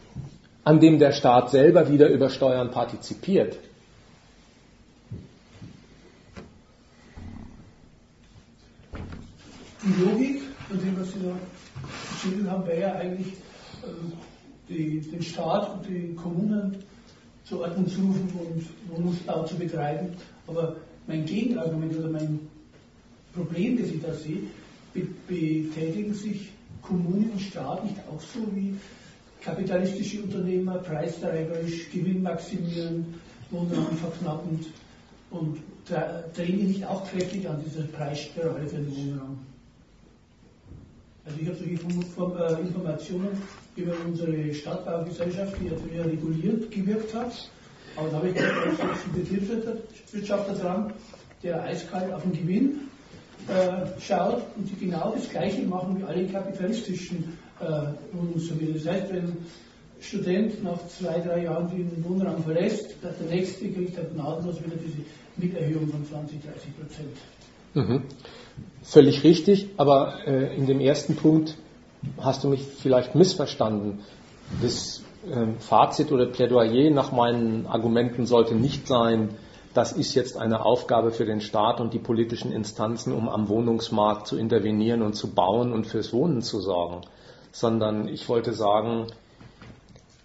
an 0.62 0.78
dem 0.78 1.00
der 1.00 1.10
Staat 1.10 1.50
selber 1.50 1.88
wieder 1.88 2.08
über 2.08 2.30
Steuern 2.30 2.70
partizipiert. 2.70 3.58
Die 9.82 10.02
Logik 10.02 10.42
von 10.68 10.78
dem, 10.78 11.00
was 11.00 11.12
Sie 11.12 11.20
da 11.20 11.34
geschildert 12.12 12.50
haben, 12.50 12.66
wäre 12.66 12.80
ja 12.80 12.94
eigentlich, 12.94 13.32
äh, 13.82 14.68
die, 14.68 15.00
den 15.00 15.22
Staat 15.22 15.72
und 15.72 15.88
die 15.88 16.14
Kommunen 16.14 16.76
zur 17.44 17.60
Ordnung 17.60 17.88
zu 17.88 18.00
rufen 18.00 18.30
und 18.38 18.96
Wohnungsbau 18.96 19.44
zu 19.44 19.56
betreiben 19.56 20.14
aber 20.50 20.76
mein 21.06 21.24
Gegenargument 21.24 21.96
oder 21.96 22.10
mein 22.10 22.40
Problem, 23.34 23.78
das 23.78 23.90
ich 23.90 24.02
da 24.02 24.12
sehe, 24.12 24.42
betätigen 25.28 26.12
sich 26.12 26.50
Kommunen 26.82 27.30
und 27.30 27.40
Staat 27.40 27.84
nicht 27.84 27.96
auch 28.10 28.20
so 28.20 28.40
wie 28.54 28.74
kapitalistische 29.40 30.22
Unternehmer, 30.22 30.78
preistreiberisch, 30.78 31.90
Gewinn 31.90 32.22
maximieren, 32.22 33.14
Wohnraum 33.50 33.96
verknappend 33.96 34.66
und 35.30 35.58
drehen 36.34 36.58
die 36.58 36.64
nicht 36.64 36.86
auch 36.86 37.08
kräftig 37.08 37.48
an 37.48 37.62
dieser 37.64 37.84
Preisspirale 37.84 38.68
für 38.68 38.76
den 38.76 38.96
Wohnraum? 38.96 39.38
Also 41.24 41.38
ich 41.40 41.48
habe 41.48 41.56
solche 41.58 42.58
äh, 42.58 42.60
Informationen 42.62 43.42
über 43.76 43.92
unsere 44.06 44.54
Stadtbaugesellschaft, 44.54 45.54
die 45.60 45.96
ja 45.96 46.02
reguliert 46.02 46.70
gewirkt 46.70 47.14
hat, 47.14 47.50
aber 47.96 48.08
da 48.08 48.16
habe 48.16 48.28
ich 48.28 48.34
gehört, 48.34 48.78
da 48.78 48.92
ist 48.92 49.04
ein 49.04 49.12
Betriebswirtschaftler 49.14 50.54
dran, 50.54 50.92
der 51.42 51.62
eiskalt 51.62 52.12
auf 52.12 52.22
den 52.22 52.32
Gewinn 52.32 52.80
äh, 53.48 54.00
schaut 54.00 54.42
und 54.56 54.68
die 54.70 54.86
genau 54.86 55.12
das 55.14 55.28
Gleiche 55.28 55.62
machen 55.62 55.98
wie 55.98 56.04
alle 56.04 56.26
kapitalistischen 56.26 57.38
äh, 57.60 57.64
Wohnungsvermieter. 58.12 58.74
Das 58.74 58.86
heißt, 58.86 59.12
wenn 59.12 59.24
ein 59.26 59.46
Student 60.00 60.62
nach 60.64 60.78
zwei, 60.88 61.18
drei 61.20 61.44
Jahren 61.44 61.68
den 61.68 62.04
Wohnraum 62.04 62.42
verlässt, 62.42 62.96
der 63.02 63.12
nächste 63.28 63.70
kriegt 63.70 63.98
dann 63.98 64.14
gnadenlos 64.14 64.64
wieder 64.64 64.76
diese 64.76 65.02
Mieterhöhung 65.36 65.88
von 65.88 66.06
20, 66.06 66.42
30 66.42 66.78
Prozent. 66.78 67.16
Mhm. 67.74 68.04
Völlig 68.82 69.24
richtig, 69.24 69.70
aber 69.76 70.26
äh, 70.26 70.56
in 70.56 70.66
dem 70.66 70.80
ersten 70.80 71.16
Punkt 71.16 71.56
hast 72.18 72.44
du 72.44 72.48
mich 72.48 72.62
vielleicht 72.62 73.14
missverstanden. 73.14 74.00
Das 74.62 75.02
ähm, 75.30 75.58
Fazit 75.58 76.12
oder 76.12 76.26
Plädoyer 76.26 76.90
nach 76.90 77.12
meinen 77.12 77.66
Argumenten 77.66 78.26
sollte 78.26 78.54
nicht 78.54 78.88
sein, 78.88 79.36
das 79.74 79.92
ist 79.92 80.14
jetzt 80.14 80.36
eine 80.36 80.64
Aufgabe 80.64 81.12
für 81.12 81.24
den 81.24 81.40
Staat 81.40 81.80
und 81.80 81.94
die 81.94 82.00
politischen 82.00 82.50
Instanzen, 82.50 83.12
um 83.12 83.28
am 83.28 83.48
Wohnungsmarkt 83.48 84.26
zu 84.26 84.36
intervenieren 84.36 85.02
und 85.02 85.12
zu 85.12 85.32
bauen 85.32 85.72
und 85.72 85.86
fürs 85.86 86.12
Wohnen 86.12 86.42
zu 86.42 86.60
sorgen, 86.60 87.02
sondern 87.52 88.08
ich 88.08 88.28
wollte 88.28 88.52
sagen, 88.52 89.06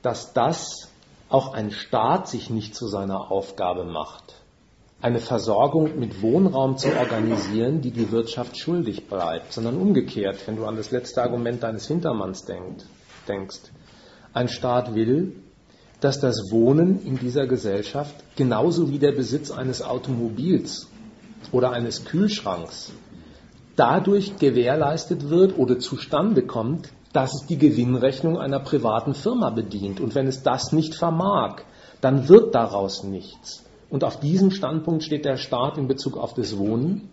dass 0.02 0.34
das 0.34 0.90
auch 1.30 1.54
ein 1.54 1.72
Staat 1.72 2.28
sich 2.28 2.50
nicht 2.50 2.76
zu 2.76 2.88
seiner 2.88 3.32
Aufgabe 3.32 3.84
macht, 3.84 4.36
eine 5.06 5.19
Versorgung 5.19 5.99
mit 5.99 6.23
Wohnraum 6.23 6.80
zu 6.80 6.88
organisieren, 6.98 7.80
die 7.80 7.91
die 7.91 8.11
Wirtschaft 8.11 8.57
schuldig 8.57 9.07
bleibt, 9.07 9.53
sondern 9.53 9.77
umgekehrt, 9.77 10.48
wenn 10.48 10.56
du 10.56 10.65
an 10.65 10.77
das 10.77 10.90
letzte 10.90 11.22
Argument 11.22 11.61
deines 11.61 11.88
Hintermanns 11.88 12.44
denkst. 13.27 13.60
Ein 14.34 14.48
Staat 14.48 14.95
will, 14.95 15.36
dass 15.99 16.19
das 16.19 16.49
Wohnen 16.49 17.06
in 17.06 17.19
dieser 17.19 17.45
Gesellschaft 17.45 18.15
genauso 18.36 18.90
wie 18.90 18.98
der 18.98 19.11
Besitz 19.11 19.52
eines 19.52 19.84
Automobils 19.84 20.88
oder 21.52 21.69
eines 21.69 22.06
Kühlschranks 22.06 22.91
dadurch 23.76 24.38
gewährleistet 24.38 25.30
wird 25.30 25.56
oder 25.56 25.77
zustande 25.77 26.48
kommt, 26.48 26.90
dass 27.14 27.32
es 27.36 27.45
die 27.45 27.60
Gewinnrechnung 27.60 28.40
einer 28.40 28.60
privaten 28.60 29.14
Firma 29.14 29.52
bedient. 29.52 29.99
Und 29.99 30.15
wenn 30.15 30.26
es 30.26 30.41
das 30.41 30.72
nicht 30.72 30.95
vermag, 30.95 31.61
dann 32.02 32.27
wird 32.27 32.56
daraus 32.56 33.03
nichts. 33.03 33.65
Und 33.96 34.04
auf 34.04 34.20
diesem 34.20 34.52
Standpunkt 34.52 35.06
steht 35.06 35.24
der 35.24 35.38
Staat 35.38 35.78
in 35.78 35.88
Bezug 35.88 36.18
auf 36.18 36.34
das 36.34 36.58
Wohnen. 36.58 37.08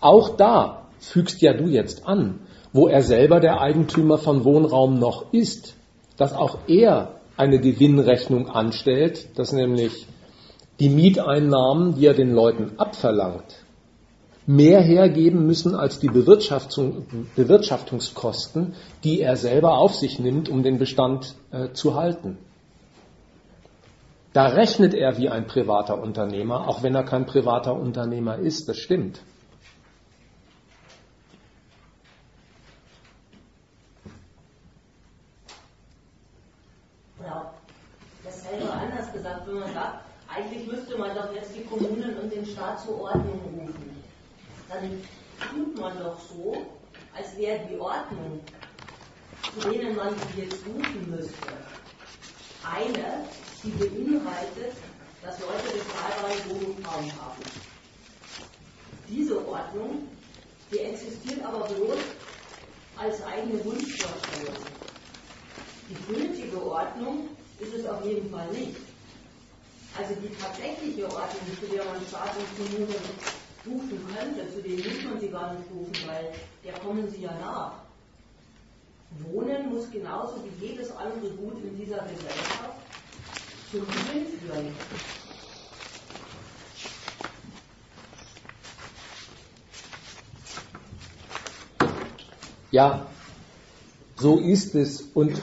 Auch 0.00 0.30
da 0.30 0.88
fügst 0.98 1.40
ja 1.40 1.52
du 1.52 1.68
jetzt 1.68 2.04
an, 2.04 2.40
wo 2.72 2.88
er 2.88 3.04
selber 3.04 3.38
der 3.38 3.60
Eigentümer 3.60 4.18
von 4.18 4.42
Wohnraum 4.42 4.98
noch 4.98 5.32
ist, 5.32 5.76
dass 6.16 6.32
auch 6.32 6.58
er 6.66 7.20
eine 7.36 7.60
Gewinnrechnung 7.60 8.48
anstellt, 8.48 9.38
dass 9.38 9.52
nämlich 9.52 10.08
die 10.80 10.88
Mieteinnahmen, 10.88 11.94
die 11.94 12.06
er 12.06 12.14
den 12.14 12.34
Leuten 12.34 12.72
abverlangt, 12.76 13.62
mehr 14.48 14.80
hergeben 14.80 15.46
müssen 15.46 15.76
als 15.76 16.00
die 16.00 16.08
Bewirtschaftung, 16.08 17.06
Bewirtschaftungskosten, 17.36 18.74
die 19.04 19.20
er 19.20 19.36
selber 19.36 19.78
auf 19.78 19.94
sich 19.94 20.18
nimmt, 20.18 20.48
um 20.48 20.64
den 20.64 20.80
Bestand 20.80 21.36
äh, 21.52 21.68
zu 21.72 21.94
halten. 21.94 22.36
Da 24.32 24.46
rechnet 24.46 24.94
er 24.94 25.18
wie 25.18 25.28
ein 25.28 25.46
privater 25.46 26.00
Unternehmer, 26.00 26.68
auch 26.68 26.82
wenn 26.82 26.94
er 26.94 27.04
kein 27.04 27.26
privater 27.26 27.74
Unternehmer 27.74 28.38
ist, 28.38 28.68
das 28.68 28.78
stimmt. 28.78 29.20
wenn 39.50 39.60
man 39.60 39.74
sagt, 39.74 40.04
eigentlich 40.28 40.66
müsste 40.66 40.96
man 40.96 41.14
doch 41.14 41.34
jetzt 41.34 41.54
die 41.56 41.64
Kommunen 41.64 42.16
und 42.18 42.32
den 42.32 42.46
Staat 42.46 42.80
zur 42.80 43.00
Ordnung 43.00 43.40
rufen. 43.44 44.02
Dann 44.68 45.02
tut 45.50 45.80
man 45.80 45.98
doch 45.98 46.18
so, 46.20 46.66
als 47.16 47.36
wäre 47.36 47.60
die 47.68 47.78
Ordnung, 47.78 48.40
zu 49.42 49.68
denen 49.68 49.96
man 49.96 50.10
sich 50.10 50.44
jetzt 50.44 50.64
rufen 50.66 51.10
müsste, 51.10 51.48
eine, 52.62 53.24
die 53.62 53.70
beinhaltet, 53.70 54.72
dass 55.22 55.38
Leute 55.40 55.76
bezahlbare 55.76 56.38
Wohnungsraum 56.48 57.12
haben. 57.20 57.42
Diese 59.08 59.46
Ordnung, 59.46 60.08
die 60.70 60.78
existiert 60.78 61.44
aber 61.44 61.66
bloß 61.66 61.98
als 62.96 63.22
eigene 63.22 63.62
Wunschvorstellung. 63.64 64.64
Die 65.88 66.12
gültige 66.12 66.62
Ordnung 66.64 67.28
ist 67.58 67.74
es 67.74 67.86
auf 67.86 68.04
jeden 68.04 68.30
Fall 68.30 68.48
nicht. 68.52 68.76
Also 69.98 70.14
die 70.14 70.34
tatsächliche 70.36 71.04
Ordnung, 71.04 71.58
zu 71.60 71.66
der 71.66 71.84
man 71.84 72.00
Staat 72.06 72.36
und 72.36 72.56
Kommunen 72.56 72.94
rufen 73.66 74.06
könnte, 74.14 74.54
zu 74.54 74.62
denen 74.62 74.78
muss 74.78 75.04
man 75.04 75.20
sie 75.20 75.28
gar 75.28 75.54
nicht 75.54 75.68
rufen, 75.70 76.06
weil 76.06 76.32
der 76.64 76.72
kommen 76.74 77.10
sie 77.10 77.22
ja 77.22 77.34
nach. 77.40 77.72
Wohnen 79.18 79.68
muss 79.70 79.90
genauso 79.90 80.36
wie 80.44 80.66
jedes 80.66 80.90
andere 80.92 81.30
Gut 81.32 81.62
in 81.64 81.76
dieser 81.76 81.98
Gesellschaft. 81.98 82.89
Ja, 92.72 93.06
so 94.16 94.38
ist 94.38 94.74
es. 94.74 95.02
Und 95.14 95.40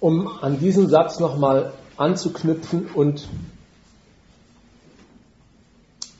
um 0.00 0.28
an 0.28 0.58
diesen 0.58 0.88
Satz 0.88 1.20
nochmal 1.20 1.72
anzuknüpfen 1.96 2.86
und 2.86 3.28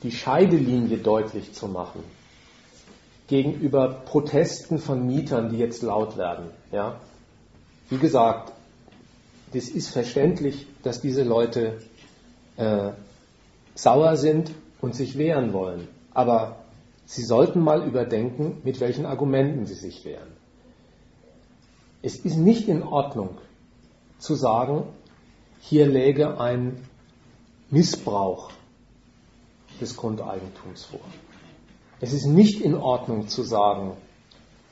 die 0.03 0.11
Scheidelinie 0.11 0.97
deutlich 0.97 1.53
zu 1.53 1.67
machen 1.67 2.03
gegenüber 3.27 3.89
Protesten 3.89 4.79
von 4.79 5.05
Mietern, 5.05 5.51
die 5.51 5.57
jetzt 5.57 5.83
laut 5.83 6.17
werden. 6.17 6.45
Ja? 6.71 6.99
Wie 7.89 7.97
gesagt, 7.97 8.53
das 9.53 9.69
ist 9.69 9.89
verständlich, 9.89 10.67
dass 10.83 11.01
diese 11.01 11.23
Leute 11.23 11.79
äh, 12.57 12.91
sauer 13.75 14.17
sind 14.17 14.51
und 14.81 14.95
sich 14.95 15.17
wehren 15.17 15.53
wollen. 15.53 15.87
Aber 16.13 16.57
sie 17.05 17.23
sollten 17.23 17.61
mal 17.61 17.87
überdenken, 17.87 18.61
mit 18.63 18.79
welchen 18.79 19.05
Argumenten 19.05 19.65
sie 19.65 19.75
sich 19.75 20.05
wehren. 20.05 20.31
Es 22.01 22.17
ist 22.17 22.37
nicht 22.37 22.67
in 22.67 22.83
Ordnung 22.83 23.37
zu 24.19 24.35
sagen, 24.35 24.83
hier 25.59 25.85
läge 25.85 26.39
ein 26.39 26.85
Missbrauch 27.69 28.51
des 29.81 29.95
Grundeigentums 29.95 30.85
vor. 30.85 31.01
Es 31.99 32.13
ist 32.13 32.25
nicht 32.25 32.61
in 32.61 32.75
Ordnung 32.75 33.27
zu 33.27 33.43
sagen, 33.43 33.97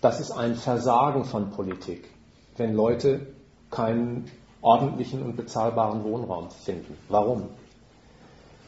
das 0.02 0.20
ist 0.20 0.32
ein 0.32 0.56
Versagen 0.56 1.26
von 1.26 1.52
Politik, 1.52 2.10
wenn 2.56 2.74
Leute 2.74 3.28
keinen 3.70 4.32
ordentlichen 4.62 5.24
und 5.24 5.36
bezahlbaren 5.36 6.04
Wohnraum 6.04 6.50
finden. 6.50 6.98
Warum? 7.10 7.44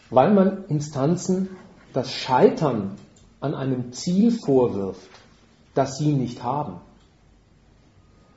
Weil 0.10 0.34
man 0.34 0.66
Instanzen 0.66 1.50
das 1.94 2.12
Scheitern 2.12 2.96
an 3.40 3.56
einem 3.56 3.92
Ziel 3.92 4.32
vorwirft, 4.32 5.10
das 5.74 5.98
sie 5.98 6.14
nicht 6.14 6.44
haben. 6.44 6.78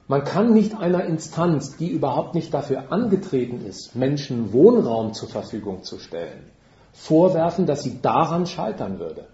Man 0.08 0.24
kann 0.24 0.52
nicht 0.52 0.76
einer 0.76 1.04
Instanz, 1.04 1.76
die 1.76 1.88
überhaupt 1.88 2.34
nicht 2.34 2.52
dafür 2.52 2.92
angetreten 2.92 3.64
ist, 3.64 3.94
Menschen 3.94 4.52
Wohnraum 4.52 5.14
zur 5.14 5.28
Verfügung 5.28 5.84
zu 5.84 5.98
stellen, 5.98 6.44
vorwerfen, 6.92 7.66
dass 7.66 7.82
sie 7.82 8.02
daran 8.02 8.46
scheitern 8.46 8.98
würde. 8.98 9.26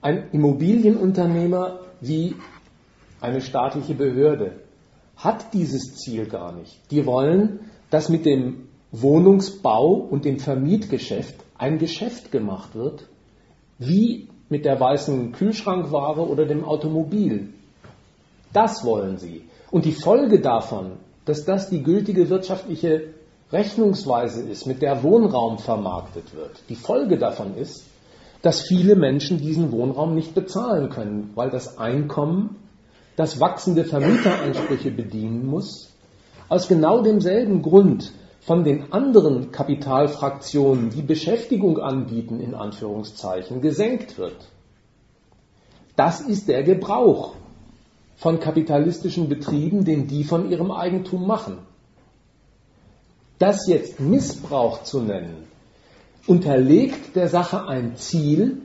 Ein 0.00 0.30
Immobilienunternehmer 0.32 1.80
wie 2.00 2.36
eine 3.20 3.40
staatliche 3.40 3.94
Behörde 3.94 4.63
hat 5.16 5.54
dieses 5.54 5.96
Ziel 5.96 6.26
gar 6.26 6.52
nicht. 6.52 6.80
Die 6.90 7.06
wollen, 7.06 7.70
dass 7.90 8.08
mit 8.08 8.26
dem 8.26 8.68
Wohnungsbau 8.92 9.92
und 9.94 10.24
dem 10.24 10.38
Vermietgeschäft 10.38 11.34
ein 11.58 11.78
Geschäft 11.78 12.30
gemacht 12.32 12.74
wird, 12.74 13.08
wie 13.78 14.28
mit 14.48 14.64
der 14.64 14.78
weißen 14.78 15.32
Kühlschrankware 15.32 16.28
oder 16.28 16.46
dem 16.46 16.64
Automobil. 16.64 17.52
Das 18.52 18.84
wollen 18.84 19.18
sie. 19.18 19.42
Und 19.70 19.84
die 19.84 19.92
Folge 19.92 20.40
davon, 20.40 20.92
dass 21.24 21.44
das 21.44 21.70
die 21.70 21.82
gültige 21.82 22.28
wirtschaftliche 22.28 23.14
Rechnungsweise 23.52 24.42
ist, 24.42 24.66
mit 24.66 24.82
der 24.82 25.02
Wohnraum 25.02 25.58
vermarktet 25.58 26.34
wird, 26.34 26.62
die 26.68 26.76
Folge 26.76 27.18
davon 27.18 27.56
ist, 27.56 27.84
dass 28.42 28.62
viele 28.62 28.94
Menschen 28.94 29.38
diesen 29.38 29.72
Wohnraum 29.72 30.14
nicht 30.14 30.34
bezahlen 30.34 30.90
können, 30.90 31.30
weil 31.34 31.50
das 31.50 31.78
Einkommen, 31.78 32.56
das 33.16 33.40
wachsende 33.40 33.84
Vermieteransprüche 33.84 34.90
bedienen 34.90 35.46
muss, 35.46 35.92
aus 36.48 36.68
genau 36.68 37.02
demselben 37.02 37.62
Grund 37.62 38.12
von 38.40 38.64
den 38.64 38.92
anderen 38.92 39.52
Kapitalfraktionen, 39.52 40.90
die 40.90 41.02
Beschäftigung 41.02 41.78
anbieten, 41.78 42.40
in 42.40 42.54
Anführungszeichen, 42.54 43.62
gesenkt 43.62 44.18
wird. 44.18 44.36
Das 45.96 46.20
ist 46.20 46.48
der 46.48 46.62
Gebrauch 46.62 47.34
von 48.16 48.40
kapitalistischen 48.40 49.28
Betrieben, 49.28 49.84
den 49.84 50.06
die 50.06 50.24
von 50.24 50.50
ihrem 50.50 50.70
Eigentum 50.70 51.26
machen. 51.26 51.58
Das 53.38 53.66
jetzt 53.66 54.00
Missbrauch 54.00 54.82
zu 54.82 55.00
nennen, 55.00 55.44
unterlegt 56.26 57.16
der 57.16 57.28
Sache 57.28 57.66
ein 57.66 57.96
Ziel, 57.96 58.62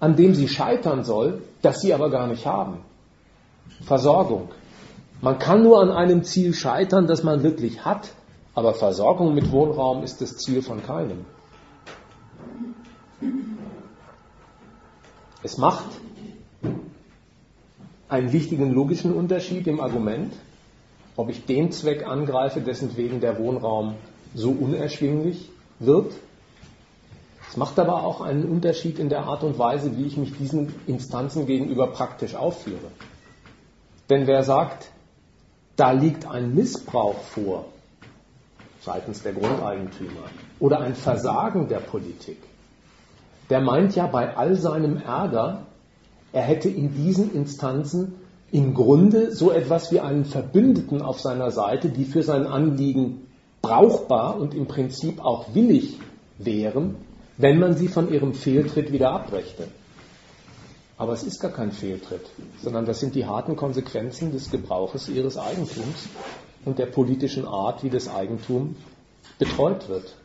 an 0.00 0.16
dem 0.16 0.34
sie 0.34 0.48
scheitern 0.48 1.04
soll, 1.04 1.42
das 1.62 1.80
sie 1.80 1.94
aber 1.94 2.10
gar 2.10 2.26
nicht 2.26 2.46
haben. 2.46 2.78
Versorgung. 3.84 4.48
Man 5.20 5.38
kann 5.38 5.62
nur 5.62 5.80
an 5.80 5.90
einem 5.90 6.24
Ziel 6.24 6.54
scheitern, 6.54 7.06
das 7.06 7.22
man 7.22 7.42
wirklich 7.42 7.84
hat, 7.84 8.10
aber 8.54 8.74
Versorgung 8.74 9.34
mit 9.34 9.50
Wohnraum 9.52 10.02
ist 10.02 10.20
das 10.20 10.36
Ziel 10.36 10.62
von 10.62 10.82
keinem. 10.82 11.24
Es 15.42 15.58
macht 15.58 15.86
einen 18.08 18.32
wichtigen 18.32 18.72
logischen 18.72 19.12
Unterschied 19.14 19.66
im 19.66 19.80
Argument, 19.80 20.32
ob 21.16 21.30
ich 21.30 21.46
den 21.46 21.72
Zweck 21.72 22.06
angreife, 22.06 22.60
dessen 22.60 22.96
wegen 22.96 23.20
der 23.20 23.38
Wohnraum 23.38 23.94
so 24.34 24.50
unerschwinglich 24.50 25.50
wird. 25.78 26.12
Es 27.48 27.56
macht 27.56 27.78
aber 27.78 28.04
auch 28.04 28.20
einen 28.20 28.44
Unterschied 28.44 28.98
in 28.98 29.08
der 29.08 29.24
Art 29.24 29.42
und 29.42 29.58
Weise, 29.58 29.96
wie 29.96 30.04
ich 30.04 30.16
mich 30.16 30.36
diesen 30.36 30.74
Instanzen 30.86 31.46
gegenüber 31.46 31.88
praktisch 31.88 32.34
aufführe. 32.34 32.90
Denn 34.08 34.26
wer 34.26 34.42
sagt, 34.42 34.90
da 35.76 35.92
liegt 35.92 36.26
ein 36.26 36.54
Missbrauch 36.54 37.20
vor 37.20 37.66
seitens 38.80 39.22
der 39.22 39.32
Grundeigentümer 39.32 40.30
oder 40.60 40.80
ein 40.80 40.94
Versagen 40.94 41.68
der 41.68 41.80
Politik, 41.80 42.38
der 43.50 43.60
meint 43.60 43.96
ja 43.96 44.06
bei 44.06 44.36
all 44.36 44.54
seinem 44.56 44.96
Ärger, 44.96 45.66
er 46.32 46.42
hätte 46.42 46.68
in 46.68 46.94
diesen 46.94 47.34
Instanzen 47.34 48.14
im 48.52 48.74
Grunde 48.74 49.34
so 49.34 49.50
etwas 49.50 49.90
wie 49.90 50.00
einen 50.00 50.24
Verbündeten 50.24 51.02
auf 51.02 51.20
seiner 51.20 51.50
Seite, 51.50 51.88
die 51.88 52.04
für 52.04 52.22
sein 52.22 52.46
Anliegen 52.46 53.26
brauchbar 53.60 54.38
und 54.38 54.54
im 54.54 54.66
Prinzip 54.66 55.24
auch 55.24 55.54
willig 55.54 55.98
wären, 56.38 56.96
wenn 57.36 57.58
man 57.58 57.76
sie 57.76 57.88
von 57.88 58.12
ihrem 58.12 58.34
Fehltritt 58.34 58.92
wieder 58.92 59.10
abbrächte. 59.10 59.68
Aber 60.98 61.12
es 61.12 61.22
ist 61.22 61.40
gar 61.40 61.50
kein 61.50 61.72
Fehltritt, 61.72 62.30
sondern 62.62 62.86
das 62.86 63.00
sind 63.00 63.14
die 63.14 63.26
harten 63.26 63.56
Konsequenzen 63.56 64.32
des 64.32 64.50
Gebrauches 64.50 65.08
ihres 65.08 65.36
Eigentums 65.36 66.08
und 66.64 66.78
der 66.78 66.86
politischen 66.86 67.46
Art, 67.46 67.84
wie 67.84 67.90
das 67.90 68.08
Eigentum 68.08 68.76
betreut 69.38 69.88
wird. 69.88 70.16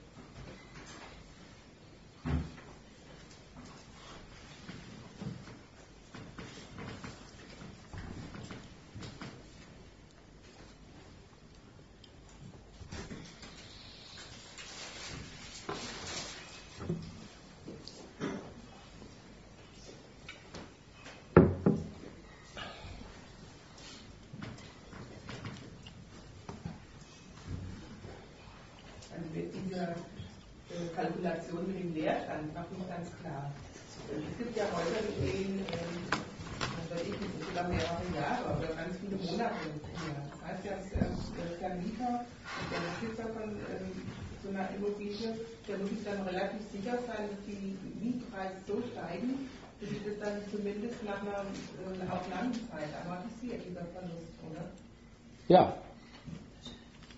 Ja. 55.48 55.74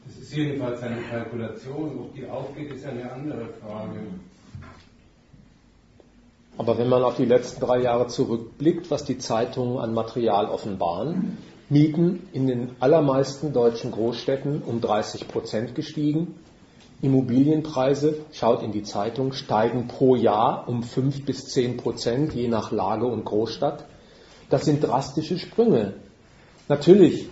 Das 0.06 0.18
ist 0.18 0.34
jedenfalls 0.34 0.82
eine 0.82 1.02
Kalkulation. 1.02 2.00
Ob 2.00 2.16
die 2.16 2.28
aufgeht, 2.28 2.72
ist 2.72 2.86
eine 2.86 3.12
andere 3.12 3.48
Frage. 3.62 4.00
Aber 6.58 6.78
wenn 6.78 6.90
man 6.90 7.04
auf 7.04 7.16
die 7.16 7.26
letzten 7.26 7.62
drei 7.62 7.80
Jahre 7.82 8.08
zurückblickt, 8.08 8.92
was 8.92 9.06
die 9.06 9.18
Zeitungen 9.18 9.80
an 9.80 9.94
Material 9.94 10.48
offenbaren, 10.48 11.38
Mieten 11.70 12.28
in 12.34 12.46
den 12.46 12.76
allermeisten 12.80 13.54
deutschen 13.54 13.92
Großstädten 13.92 14.62
um 14.62 14.82
30 14.82 15.28
Prozent 15.28 15.76
gestiegen. 15.76 16.36
Immobilienpreise, 17.04 18.26
schaut 18.32 18.64
in 18.64 18.72
die 18.72 18.84
Zeitung, 18.84 19.34
steigen 19.34 19.88
pro 19.88 20.16
Jahr 20.16 20.70
um 20.70 20.84
5 20.84 21.26
bis 21.26 21.50
10 21.50 21.76
Prozent, 21.76 22.34
je 22.34 22.48
nach 22.48 22.72
Lage 22.72 23.06
und 23.06 23.26
Großstadt. 23.26 23.86
Das 24.50 24.64
sind 24.64 24.82
drastische 24.82 25.38
Sprünge. 25.38 25.96
Natürlich 26.70 27.28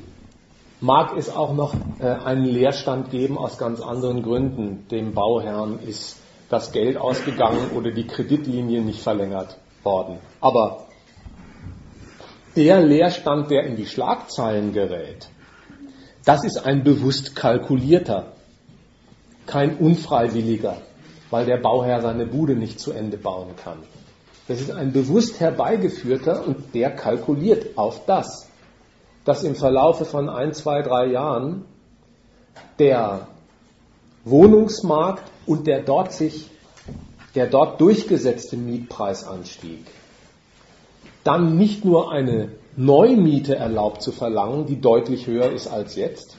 mag 0.81 1.15
es 1.15 1.33
auch 1.33 1.53
noch 1.53 1.73
äh, 1.99 2.05
einen 2.05 2.43
Leerstand 2.43 3.11
geben 3.11 3.37
aus 3.37 3.57
ganz 3.57 3.79
anderen 3.79 4.23
Gründen. 4.23 4.87
Dem 4.91 5.13
Bauherrn 5.13 5.79
ist 5.79 6.17
das 6.49 6.73
Geld 6.73 6.97
ausgegangen 6.97 7.71
oder 7.73 7.91
die 7.91 8.07
Kreditlinie 8.07 8.81
nicht 8.81 9.01
verlängert 9.01 9.57
worden. 9.83 10.17
Aber 10.41 10.87
der 12.57 12.81
Leerstand, 12.81 13.49
der 13.49 13.63
in 13.63 13.77
die 13.77 13.85
Schlagzeilen 13.85 14.73
gerät, 14.73 15.29
das 16.25 16.43
ist 16.43 16.65
ein 16.65 16.83
bewusst 16.83 17.37
kalkulierter, 17.37 18.33
kein 19.51 19.77
unfreiwilliger, 19.77 20.77
weil 21.29 21.45
der 21.45 21.57
Bauherr 21.57 22.01
seine 22.01 22.25
Bude 22.25 22.55
nicht 22.55 22.79
zu 22.79 22.91
Ende 22.91 23.17
bauen 23.17 23.49
kann. 23.61 23.79
Das 24.47 24.61
ist 24.61 24.71
ein 24.71 24.93
bewusst 24.93 25.39
herbeigeführter 25.39 26.47
und 26.47 26.73
der 26.73 26.91
kalkuliert 26.91 27.77
auf 27.77 28.05
das, 28.05 28.49
dass 29.25 29.43
im 29.43 29.55
Verlaufe 29.55 30.05
von 30.05 30.29
ein, 30.29 30.53
zwei, 30.53 30.81
drei 30.81 31.07
Jahren 31.07 31.65
der 32.79 33.27
Wohnungsmarkt 34.23 35.23
und 35.45 35.67
der 35.67 35.81
dort 35.83 36.13
sich, 36.13 36.49
der 37.35 37.47
dort 37.47 37.81
durchgesetzte 37.81 38.55
Mietpreisanstieg 38.55 39.85
dann 41.23 41.57
nicht 41.57 41.85
nur 41.85 42.11
eine 42.11 42.49
Neumiete 42.75 43.55
erlaubt 43.55 44.01
zu 44.01 44.11
verlangen, 44.11 44.65
die 44.65 44.79
deutlich 44.79 45.27
höher 45.27 45.51
ist 45.51 45.67
als 45.67 45.95
jetzt, 45.95 46.37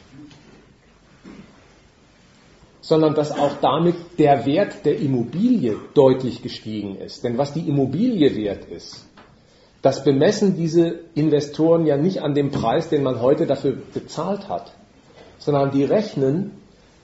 sondern 2.82 3.14
dass 3.14 3.30
auch 3.30 3.54
damit 3.60 3.94
der 4.18 4.44
Wert 4.44 4.84
der 4.84 4.98
Immobilie 4.98 5.76
deutlich 5.94 6.42
gestiegen 6.42 6.96
ist. 6.96 7.22
Denn 7.24 7.38
was 7.38 7.54
die 7.54 7.66
Immobilie 7.68 8.36
wert 8.36 8.64
ist, 8.66 9.06
das 9.82 10.04
bemessen 10.04 10.56
diese 10.56 11.00
Investoren 11.14 11.86
ja 11.86 11.96
nicht 11.96 12.22
an 12.22 12.34
dem 12.34 12.50
Preis, 12.50 12.88
den 12.88 13.04
man 13.04 13.20
heute 13.20 13.46
dafür 13.46 13.76
bezahlt 13.94 14.48
hat, 14.48 14.72
sondern 15.38 15.70
die 15.70 15.84
rechnen, 15.84 16.52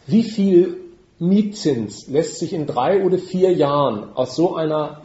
wie 0.07 0.25
viel 0.25 0.77
Mietzins 1.21 2.09
lässt 2.09 2.39
sich 2.39 2.53
in 2.53 2.67
drei 2.67 3.05
oder 3.05 3.19
vier 3.19 3.53
Jahren 3.53 4.15
aus 4.15 4.37
so, 4.37 4.55
einer, 4.57 5.03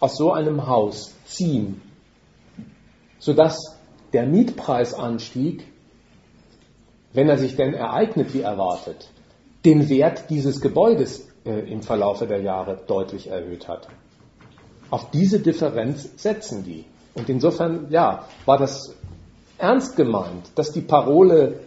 aus 0.00 0.16
so 0.16 0.32
einem 0.32 0.66
Haus 0.66 1.14
ziehen, 1.26 1.80
sodass 3.18 3.76
der 4.12 4.26
Mietpreisanstieg, 4.26 5.64
wenn 7.12 7.28
er 7.28 7.38
sich 7.38 7.56
denn 7.56 7.74
ereignet 7.74 8.34
wie 8.34 8.40
erwartet, 8.40 9.10
den 9.68 9.90
Wert 9.90 10.30
dieses 10.30 10.62
Gebäudes 10.62 11.28
äh, 11.44 11.70
im 11.70 11.82
Verlaufe 11.82 12.26
der 12.26 12.40
Jahre 12.40 12.80
deutlich 12.86 13.28
erhöht 13.28 13.68
hat. 13.68 13.86
Auf 14.88 15.10
diese 15.10 15.40
Differenz 15.40 16.08
setzen 16.16 16.64
die. 16.64 16.86
Und 17.12 17.28
insofern, 17.28 17.88
ja, 17.90 18.26
war 18.46 18.56
das 18.56 18.94
ernst 19.58 19.94
gemeint, 19.96 20.50
dass 20.54 20.72
die 20.72 20.80
Parole 20.80 21.60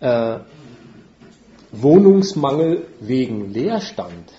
äh, 0.00 0.40
Wohnungsmangel 1.72 2.86
wegen 3.00 3.54
Leerstand 3.54 4.30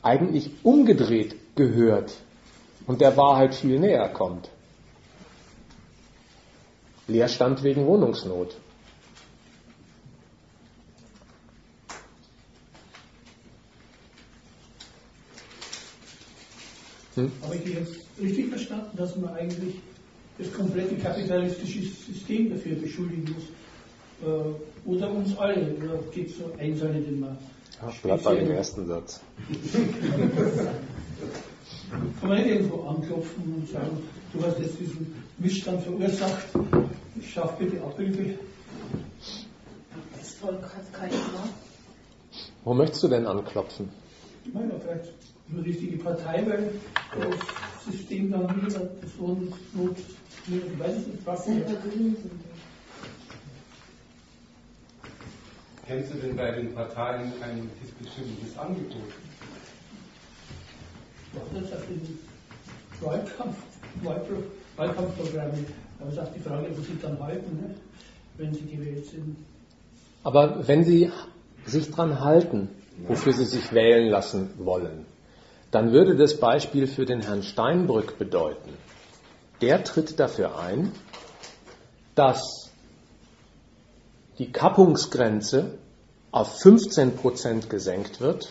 eigentlich 0.00 0.50
umgedreht 0.62 1.36
gehört 1.56 2.14
und 2.86 3.02
der 3.02 3.18
Wahrheit 3.18 3.54
viel 3.54 3.78
näher 3.78 4.08
kommt. 4.08 4.48
Leerstand 7.06 7.62
wegen 7.64 7.84
Wohnungsnot. 7.84 8.56
Hm? 17.20 17.32
Habe 17.42 17.56
ich 17.56 17.74
jetzt 17.74 17.96
richtig 18.20 18.48
verstanden, 18.48 18.96
dass 18.96 19.16
man 19.16 19.34
eigentlich 19.34 19.74
das 20.38 20.52
komplette 20.52 20.96
kapitalistische 20.96 21.82
System 21.82 22.50
dafür 22.50 22.76
beschuldigen 22.76 23.34
muss? 23.34 23.44
Äh, 24.26 24.88
oder 24.88 25.10
uns 25.10 25.36
alle? 25.36 25.74
Oder 25.74 25.98
geht 26.12 26.30
es 26.30 26.38
so 26.38 26.52
Einzelne, 26.58 27.00
den 27.00 27.20
man. 27.20 27.36
Ja, 27.80 27.92
bleib 28.02 28.22
bei 28.22 28.36
dem 28.36 28.50
ersten 28.50 28.86
Satz. 28.86 29.20
Kann 32.20 32.28
man 32.28 32.38
nicht 32.38 32.50
irgendwo 32.50 32.82
anklopfen 32.82 33.54
und 33.56 33.68
sagen, 33.68 33.98
du 34.32 34.44
hast 34.44 34.58
jetzt 34.60 34.78
diesen 34.78 35.14
Missstand 35.38 35.82
verursacht, 35.82 36.46
schaff 37.22 37.56
bitte 37.58 37.82
Abhilfe. 37.82 38.38
Das 40.16 40.34
Volk 40.34 40.62
hat 40.62 40.92
keine 40.92 41.14
Macht. 41.14 41.50
Wo 42.64 42.74
möchtest 42.74 43.02
du 43.02 43.08
denn 43.08 43.26
anklopfen? 43.26 43.88
Ich 44.44 44.54
meine, 44.54 44.72
vielleicht 44.80 45.12
eine 45.52 45.64
richtige 45.64 45.96
Partei, 45.98 46.44
weil 46.46 46.72
das 47.18 47.94
System 47.94 48.30
dann 48.30 48.48
wieder 48.56 48.80
das 49.00 49.18
Wohnungsnot, 49.18 49.96
ich 50.46 50.78
weiß 50.78 50.96
nicht, 51.06 51.26
was. 51.26 51.46
Kennst 55.86 56.14
du 56.14 56.18
denn 56.18 56.36
bei 56.36 56.52
den 56.52 56.72
Parteien 56.72 57.32
ein 57.42 57.68
diesbezügliches 57.82 58.56
Angebot? 58.56 59.10
Doch, 61.32 61.60
das 61.60 61.72
hat 61.72 61.88
den 61.88 62.18
Wahlkampf, 63.00 63.56
Wahlkampfprogramme. 64.76 65.64
Aber 65.98 66.08
es 66.08 66.14
ist 66.14 66.20
auch 66.20 66.32
die 66.32 66.40
Frage, 66.40 66.66
ob 66.70 66.76
sie 66.84 66.98
dann 67.02 67.20
halten, 67.20 67.56
ne? 67.56 67.74
wenn 68.36 68.54
sie 68.54 68.66
gewählt 68.66 69.04
sind. 69.06 69.36
Aber 70.22 70.66
wenn 70.66 70.84
sie 70.84 71.10
sich 71.66 71.90
dran 71.90 72.20
halten, 72.20 72.68
wofür 73.06 73.32
sie 73.32 73.44
sich 73.44 73.72
wählen 73.72 74.08
lassen 74.10 74.50
wollen, 74.58 75.06
dann 75.70 75.92
würde 75.92 76.16
das 76.16 76.38
Beispiel 76.38 76.86
für 76.86 77.04
den 77.04 77.22
Herrn 77.22 77.42
Steinbrück 77.42 78.18
bedeuten, 78.18 78.70
der 79.60 79.84
tritt 79.84 80.18
dafür 80.18 80.58
ein, 80.58 80.92
dass 82.14 82.70
die 84.38 84.50
Kappungsgrenze 84.50 85.78
auf 86.32 86.58
15 86.60 87.16
Prozent 87.16 87.70
gesenkt 87.70 88.20
wird 88.20 88.50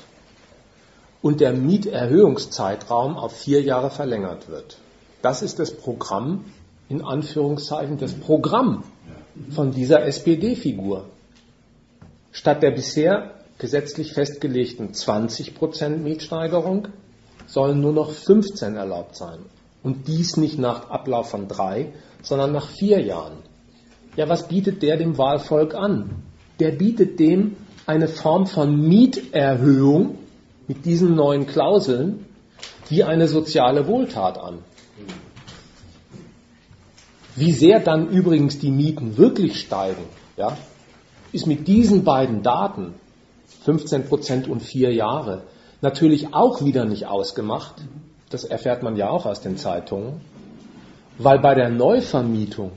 und 1.22 1.42
der 1.42 1.54
Mieterhöhungszeitraum 1.54 3.18
auf 3.18 3.36
vier 3.36 3.62
Jahre 3.62 3.90
verlängert 3.90 4.48
wird. 4.50 4.78
Das 5.22 5.42
ist 5.42 5.60
das 5.60 5.76
Programm, 5.76 6.46
in 6.88 7.04
Anführungszeichen, 7.04 7.98
das 7.98 8.14
Programm 8.14 8.84
von 9.50 9.72
dieser 9.72 10.06
SPD-Figur. 10.06 11.06
Statt 12.32 12.64
der 12.64 12.72
bisher 12.72 13.36
gesetzlich 13.58 14.14
festgelegten 14.14 14.94
20 14.94 15.56
Prozent 15.56 16.04
Mietsteigerung 16.04 16.88
sollen 17.50 17.82
nur 17.82 17.94
noch 17.94 18.12
15 18.12 18.76
erlaubt 18.76 19.16
sein. 19.16 19.40
Und 19.82 20.08
dies 20.08 20.38
nicht 20.38 20.60
nach 20.60 20.90
Ablauf 20.90 21.30
von 21.30 21.48
drei, 21.48 21.94
sondern 22.22 22.52
nach 22.52 22.68
vier 22.70 23.02
Jahren. 23.02 23.38
Ja, 24.16 24.28
was 24.30 24.48
bietet 24.48 24.82
der 24.82 24.98
dem 24.98 25.18
Wahlvolk 25.18 25.74
an? 25.74 26.24
Der 26.60 26.72
bietet 26.72 27.20
dem 27.20 27.56
eine 27.86 28.08
Form 28.08 28.46
von 28.46 28.80
Mieterhöhung 28.88 30.18
mit 30.68 30.86
diesen 30.86 31.16
neuen 31.16 31.48
Klauseln 31.48 32.26
wie 32.90 33.04
eine 33.04 33.28
soziale 33.28 33.88
Wohltat 33.88 34.38
an. 34.38 34.60
Wie 37.36 37.52
sehr 37.52 37.80
dann 37.80 38.10
übrigens 38.10 38.60
die 38.60 38.72
Mieten 38.72 39.18
wirklich 39.18 39.60
steigen, 39.60 40.04
ja, 40.36 40.58
ist 41.32 41.48
mit 41.48 41.68
diesen 41.68 42.04
beiden 42.04 42.44
Daten, 42.44 42.96
15 43.64 44.06
Prozent 44.06 44.48
und 44.48 44.62
vier 44.62 44.94
Jahre, 44.94 45.44
natürlich 45.82 46.34
auch 46.34 46.64
wieder 46.64 46.86
nicht 46.86 47.08
ausgemacht. 47.08 47.76
Das 48.30 48.44
erfährt 48.44 48.84
man 48.84 48.96
ja 48.96 49.10
auch 49.10 49.26
aus 49.26 49.42
den 49.42 49.58
Zeitungen, 49.58 50.22
weil 51.18 51.40
bei 51.40 51.56
der 51.56 51.70
Neuvermietung 51.70 52.72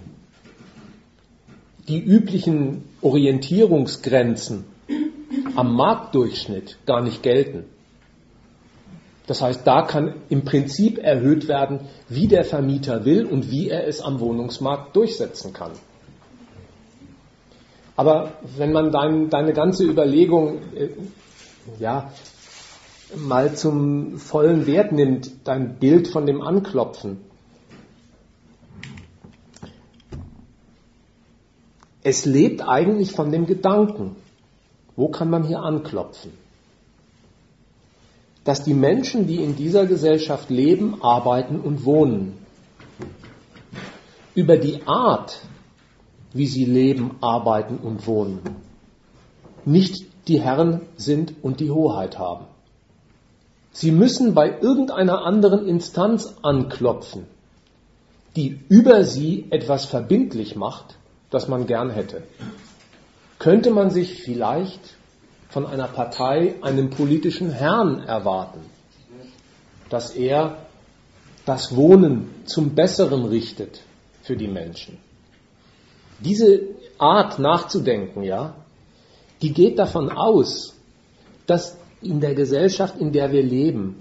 die 1.89 2.03
üblichen 2.03 2.85
Orientierungsgrenzen 3.01 4.65
am 5.57 5.75
Marktdurchschnitt 5.75 6.79
gar 6.87 7.03
nicht 7.03 7.23
gelten. 7.23 7.65
Das 9.27 9.43
heißt, 9.43 9.67
da 9.67 9.83
kann 9.83 10.15
im 10.29 10.45
Prinzip 10.45 10.99
erhöht 10.99 11.49
werden, 11.49 11.81
wie 12.09 12.29
der 12.29 12.45
Vermieter 12.45 13.05
will 13.05 13.25
und 13.25 13.51
wie 13.51 13.69
er 13.69 13.87
es 13.87 14.01
am 14.01 14.21
Wohnungsmarkt 14.21 14.97
durchsetzen 14.97 15.53
kann. 15.53 15.73
Aber 17.95 18.33
wenn 18.57 18.73
man 18.73 18.91
dein, 18.91 19.29
deine 19.31 19.53
ganze 19.53 19.85
Überlegung 19.85 20.59
äh, 20.75 20.89
ja, 21.79 22.11
mal 23.17 23.55
zum 23.55 24.19
vollen 24.19 24.67
Wert 24.67 24.93
nimmt, 24.93 25.31
dein 25.45 25.77
Bild 25.79 26.09
von 26.09 26.27
dem 26.27 26.41
Anklopfen. 26.41 27.19
Es 32.03 32.25
lebt 32.25 32.63
eigentlich 32.63 33.13
von 33.13 33.31
dem 33.31 33.47
Gedanken, 33.47 34.17
wo 34.97 35.09
kann 35.09 35.31
man 35.31 35.45
hier 35.45 35.61
anklopfen? 35.61 36.33
dass 38.45 38.65
die 38.65 38.75
Menschen, 38.75 39.27
die 39.27 39.37
in 39.37 39.57
dieser 39.57 39.87
Gesellschaft 39.87 40.51
leben, 40.51 41.03
arbeiten 41.03 41.61
und 41.61 41.85
wohnen, 41.85 42.39
über 44.35 44.57
die 44.57 44.87
Art, 44.87 45.41
wie 46.33 46.47
sie 46.47 46.65
leben, 46.65 47.17
arbeiten 47.21 47.77
und 47.77 48.07
wohnen, 48.07 48.41
nicht 49.65 50.07
die 50.29 50.41
Herren 50.41 50.81
sind 50.97 51.35
und 51.43 51.61
die 51.61 51.71
Hoheit 51.71 52.19
haben. 52.19 52.47
Sie 53.73 53.91
müssen 53.91 54.35
bei 54.35 54.61
irgendeiner 54.61 55.25
anderen 55.25 55.67
Instanz 55.67 56.35
anklopfen, 56.43 57.27
die 58.37 58.61
über 58.69 59.05
sie 59.05 59.47
etwas 59.51 59.87
verbindlich 59.87 60.57
macht, 60.57 60.97
das 61.31 61.49
man 61.49 61.67
gern 61.67 61.91
hätte. 61.91 62.23
Könnte 63.39 63.71
man 63.71 63.91
sich 63.91 64.23
vielleicht 64.23 64.97
von 65.49 65.67
einer 65.67 65.89
Partei 65.89 66.55
einen 66.63 66.91
politischen 66.91 67.51
Herrn 67.51 68.01
erwarten, 68.01 68.61
dass 69.91 70.11
er 70.11 70.59
das 71.45 71.75
Wohnen 71.75 72.31
zum 72.45 72.75
Besseren 72.75 73.25
richtet 73.25 73.83
für 74.23 74.37
die 74.37 74.49
Menschen. 74.49 74.99
Diese 76.21 76.61
Art 76.99 77.39
nachzudenken, 77.39 78.23
ja, 78.23 78.55
die 79.41 79.53
geht 79.53 79.79
davon 79.79 80.09
aus, 80.09 80.75
dass 81.47 81.77
in 82.05 82.21
der 82.21 82.35
Gesellschaft, 82.35 82.99
in 82.99 83.13
der 83.13 83.33
wir 83.33 83.43
leben, 83.43 83.97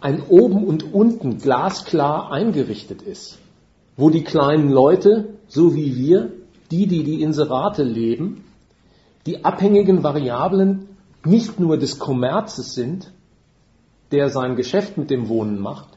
ein 0.00 0.22
Oben 0.28 0.64
und 0.66 0.92
Unten 0.92 1.38
glasklar 1.38 2.32
eingerichtet 2.32 3.02
ist, 3.02 3.38
wo 3.96 4.10
die 4.10 4.24
kleinen 4.24 4.70
Leute, 4.70 5.34
so 5.46 5.74
wie 5.74 5.96
wir, 5.96 6.32
die, 6.70 6.86
die 6.86 7.04
die 7.04 7.22
Inserate 7.22 7.82
leben, 7.82 8.44
die 9.26 9.44
abhängigen 9.44 10.02
Variablen 10.02 10.88
nicht 11.24 11.60
nur 11.60 11.78
des 11.78 11.98
Kommerzes 11.98 12.74
sind, 12.74 13.12
der 14.10 14.28
sein 14.28 14.56
Geschäft 14.56 14.98
mit 14.98 15.10
dem 15.10 15.28
Wohnen 15.28 15.60
macht, 15.60 15.88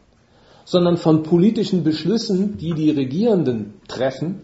sondern 0.65 0.97
von 0.97 1.23
politischen 1.23 1.83
Beschlüssen, 1.83 2.57
die 2.57 2.73
die 2.73 2.91
Regierenden 2.91 3.73
treffen, 3.87 4.41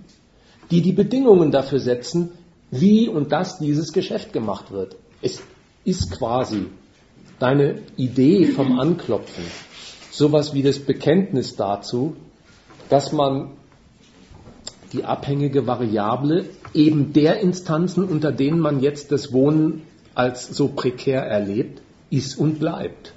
die 0.72 0.82
die 0.82 0.94
Bedingungen 0.94 1.52
dafür 1.52 1.80
setzen, 1.80 2.32
wie 2.72 3.10
und 3.10 3.32
dass 3.32 3.60
dieses 3.60 3.92
Geschäft 3.92 4.34
gemacht 4.34 4.72
wird. 4.72 4.96
Es 5.22 5.44
ist 5.84 6.12
quasi 6.12 6.68
deine 7.42 7.80
Idee 7.98 8.46
vom 8.48 8.80
Anklopfen, 8.80 9.44
sowas 10.12 10.54
wie 10.54 10.62
das 10.64 10.80
Bekenntnis 10.80 11.56
dazu, 11.56 12.16
dass 12.90 13.12
man 13.12 13.52
die 14.94 15.04
abhängige 15.06 15.66
Variable 15.68 16.46
eben 16.74 17.14
der 17.14 17.40
Instanzen, 17.40 18.04
unter 18.04 18.32
denen 18.32 18.60
man 18.60 18.82
jetzt 18.82 19.12
das 19.12 19.32
Wohnen 19.34 19.84
als 20.14 20.48
so 20.48 20.68
prekär 20.68 21.22
erlebt, 21.24 21.82
ist 22.10 22.38
und 22.38 22.60
bleibt. 22.60 23.14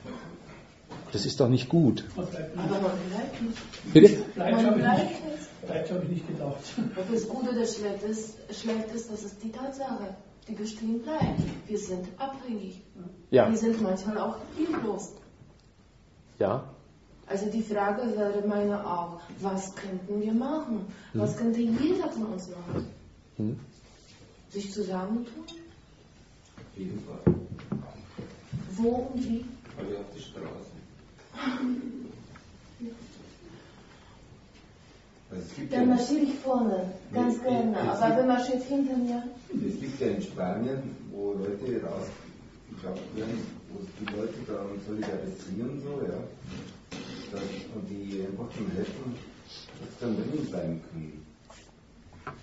Das 1.12 1.26
ist 1.26 1.40
doch 1.40 1.48
nicht 1.48 1.68
gut. 1.68 2.04
Aber 2.16 2.26
man 2.26 2.80
bleibt 3.10 3.42
nicht. 3.42 3.92
Bitte? 3.92 4.22
Bleibt 4.34 4.52
Man 4.56 4.66
habe 4.66 4.76
ich, 4.76 4.82
bleibt 4.82 4.98
nicht- 5.00 5.24
nicht. 5.24 5.66
bleibt, 5.66 5.90
habe 5.90 6.02
ich 6.04 6.10
nicht 6.10 6.28
gedacht. 6.28 6.56
Ob 6.96 7.14
es 7.14 7.28
gut 7.28 7.42
oder 7.42 7.66
schlecht 7.66 8.02
ist, 8.08 8.34
schlecht 8.60 8.94
ist, 8.94 9.10
das 9.12 9.22
ist 9.24 9.36
die 9.42 9.50
Tatsache, 9.50 10.14
die 10.48 10.54
bestehen 10.54 11.02
bleibt. 11.02 11.40
Wir 11.66 11.78
sind 11.78 12.06
abhängig. 12.18 12.80
Ja, 13.30 13.50
Wir 13.50 13.56
sind 13.56 13.80
manchmal 13.82 14.18
auch 14.18 14.36
hilflos. 14.56 15.12
ja. 16.38 16.64
Also 17.26 17.46
die 17.50 17.62
Frage 17.62 18.02
wäre 18.18 18.46
meine 18.46 18.86
auch, 18.86 19.18
was 19.40 19.74
könnten 19.74 20.20
wir 20.20 20.34
machen? 20.34 20.84
Was 21.14 21.34
könnte 21.38 21.58
jeder 21.62 22.10
von 22.10 22.26
uns 22.26 22.50
machen? 22.50 22.86
Hm. 23.36 23.58
Sich 24.50 24.70
zusammentun? 24.70 25.44
Auf 25.46 26.76
jeden 26.76 27.00
Fall. 27.00 27.34
Wo 28.72 28.88
und 29.14 29.24
wie? 29.26 29.42
Alle 29.78 29.98
auf 30.00 30.04
die 30.14 30.20
Straße. 30.20 30.70
Also 32.80 32.90
es 32.90 32.90
gibt 35.20 35.23
Dann 35.70 35.88
marschiere 35.88 36.22
ich 36.22 36.34
vorne, 36.38 36.92
ganz 37.12 37.42
gerne. 37.42 37.76
Aber 37.78 38.16
wer 38.16 38.24
marschiert 38.26 38.62
hinter 38.62 38.96
mir? 38.96 39.22
es 39.66 39.80
gibt 39.80 40.00
ja 40.00 40.08
in 40.08 40.22
Spanien, 40.22 40.96
wo 41.10 41.32
Leute 41.32 41.80
rausgeschafft 41.82 43.16
werden, 43.16 43.40
wo 43.70 43.80
die 44.00 44.16
Leute 44.16 44.34
dann 44.46 44.80
solidarisieren, 44.86 45.80
so, 45.80 46.00
ja. 46.06 46.18
Das, 47.32 47.42
und 47.74 47.88
die 47.90 48.22
einfach 48.22 48.48
dann 48.54 48.70
helfen, 48.76 49.14
dass 49.80 49.88
sie 49.90 50.00
dann 50.00 50.16
drinnen 50.16 50.46
bleiben 50.46 50.80
können. 50.90 51.26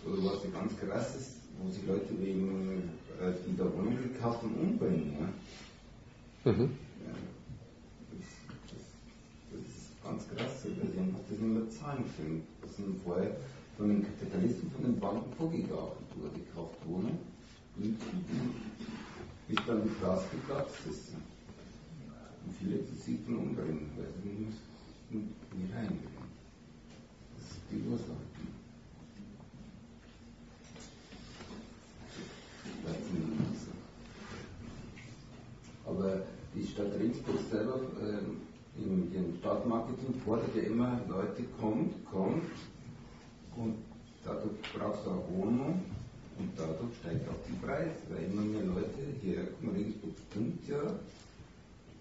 Oder 0.05 0.31
was 0.31 0.43
ja 0.43 0.59
ganz 0.59 0.77
krass 0.77 1.15
ist, 1.15 1.31
wo 1.59 1.69
sich 1.69 1.85
Leute 1.87 2.19
wegen, 2.19 2.89
äh, 3.21 3.31
die 3.47 3.55
da 3.55 3.63
Wohnung 3.65 3.97
gekauft 4.01 4.41
haben, 4.43 4.55
umbringen, 4.55 5.15
ja. 5.19 6.51
Mhm. 6.51 6.71
Ja, 7.05 7.13
das, 8.11 8.27
das, 9.51 9.91
ganz 10.11 10.27
krass, 10.27 10.65
weil 10.65 10.91
sie 10.91 10.99
einfach 10.99 11.19
das 12.61 12.75
sind 12.75 13.01
vorher 13.03 13.31
von 13.77 13.87
den 13.87 14.03
Kapitalisten, 14.03 14.69
von 14.71 14.83
den 14.83 14.99
Banken 14.99 15.31
vorgegauft 15.37 16.01
wurde, 16.15 16.35
gekauft 16.35 16.75
Wohnung, 16.85 17.17
und 17.77 17.97
bis 19.47 19.65
dann 19.65 19.83
die 19.83 19.95
Straße 19.95 20.25
geplatzt 20.31 20.75
ist. 20.89 21.13
Und 22.43 22.53
viele 22.59 22.83
sich 22.83 23.19
dann 23.25 23.37
umbringen, 23.37 23.89
weil 23.95 24.11
sie 24.21 24.45
nicht, 24.45 24.59
nicht 25.11 25.73
reingehen. 25.73 25.99
Das 27.37 27.51
ist 27.51 27.59
die 27.71 27.81
Ursache. 27.89 28.17
Aber 35.85 36.21
die 36.55 36.65
Stadt 36.65 36.99
Regensburg 36.99 37.37
selber 37.49 37.79
ähm, 38.01 38.37
in 38.85 39.13
ihrem 39.13 39.35
Stadtmarketing 39.39 40.13
fordert 40.25 40.55
ja 40.55 40.63
immer, 40.63 40.99
Leute, 41.07 41.43
kommt, 41.59 41.93
kommt 42.05 42.43
und 43.57 43.75
dadurch 44.23 44.57
brauchst 44.73 45.05
du 45.05 45.11
eine 45.11 45.21
Wohnung 45.33 45.81
und 46.39 46.49
dadurch 46.57 46.95
steigt 46.99 47.27
auch 47.29 47.41
die 47.47 47.65
Preise, 47.65 47.95
weil 48.09 48.25
immer 48.31 48.41
mehr 48.41 48.63
Leute 48.63 49.01
hier 49.21 49.47
kommen, 49.59 49.75
Regensburg 49.75 50.13
stimmt 50.29 50.67
ja, 50.67 50.81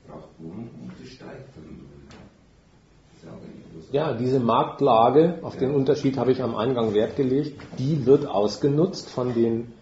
braucht 0.06 0.28
Wohnung 0.38 0.68
und 0.82 0.92
es 1.04 1.12
steigt 1.12 1.56
dann. 1.56 1.86
Ja 3.92 4.12
auch 4.12 4.16
diese 4.16 4.40
Marktlage, 4.40 5.40
auf 5.42 5.58
den 5.58 5.74
Unterschied 5.74 6.16
habe 6.16 6.32
ich 6.32 6.42
am 6.42 6.54
Eingang 6.54 6.94
Wert 6.94 7.16
gelegt, 7.16 7.60
die 7.78 8.06
wird 8.06 8.26
ausgenutzt 8.26 9.10
von 9.10 9.34
den 9.34 9.72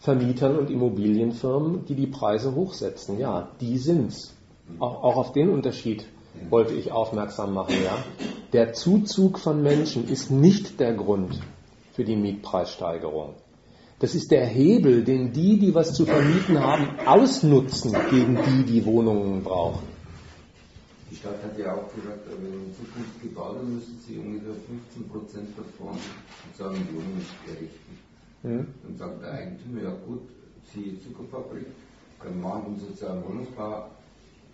Vermietern 0.00 0.58
und 0.58 0.70
Immobilienfirmen, 0.70 1.84
die 1.84 1.94
die 1.94 2.08
Preise 2.08 2.54
hochsetzen. 2.54 3.18
Ja, 3.18 3.50
die 3.60 3.78
sind's. 3.78 4.34
Auch, 4.78 5.02
auch 5.02 5.16
auf 5.16 5.32
den 5.32 5.50
Unterschied 5.50 6.06
wollte 6.48 6.74
ich 6.74 6.92
aufmerksam 6.92 7.54
machen. 7.54 7.76
Ja, 7.84 8.04
der 8.52 8.72
Zuzug 8.72 9.38
von 9.38 9.62
Menschen 9.62 10.08
ist 10.08 10.30
nicht 10.30 10.80
der 10.80 10.94
Grund 10.94 11.40
für 11.92 12.04
die 12.04 12.16
Mietpreissteigerung. 12.16 13.34
Das 14.00 14.14
ist 14.14 14.30
der 14.30 14.46
Hebel, 14.46 15.04
den 15.04 15.32
die, 15.32 15.58
die 15.58 15.74
was 15.74 15.92
zu 15.92 16.06
vermieten 16.06 16.58
haben, 16.58 16.98
ausnutzen 17.06 17.94
gegen 18.10 18.36
die, 18.36 18.64
die 18.64 18.86
Wohnungen 18.86 19.42
brauchen. 19.42 19.86
Die 21.10 21.16
Stadt 21.16 21.42
hat 21.42 21.58
ja 21.58 21.74
auch 21.74 21.92
gesagt, 21.94 22.26
wenn 22.40 22.52
in 22.52 22.74
Zukunft 22.74 23.20
gebaut 23.20 23.56
wird, 23.56 23.68
müssen 23.68 24.00
sie 24.06 24.16
ungefähr 24.16 24.54
15 24.94 25.08
Prozent 25.10 25.48
davon 25.58 25.98
sozusagen 26.46 26.78
Wohnungen 26.94 27.26
errichten. 27.46 27.98
Hm? 28.42 28.66
Dann 28.84 28.96
sagt 28.96 29.22
der 29.22 29.32
Eigentümer, 29.32 29.82
ja 29.82 29.94
gut, 30.06 30.22
sie 30.72 30.98
Zuckerfabrik, 31.02 31.66
dann 32.22 32.40
machen 32.40 32.80
sozialen 32.80 33.22
Wohnungsbau 33.24 33.84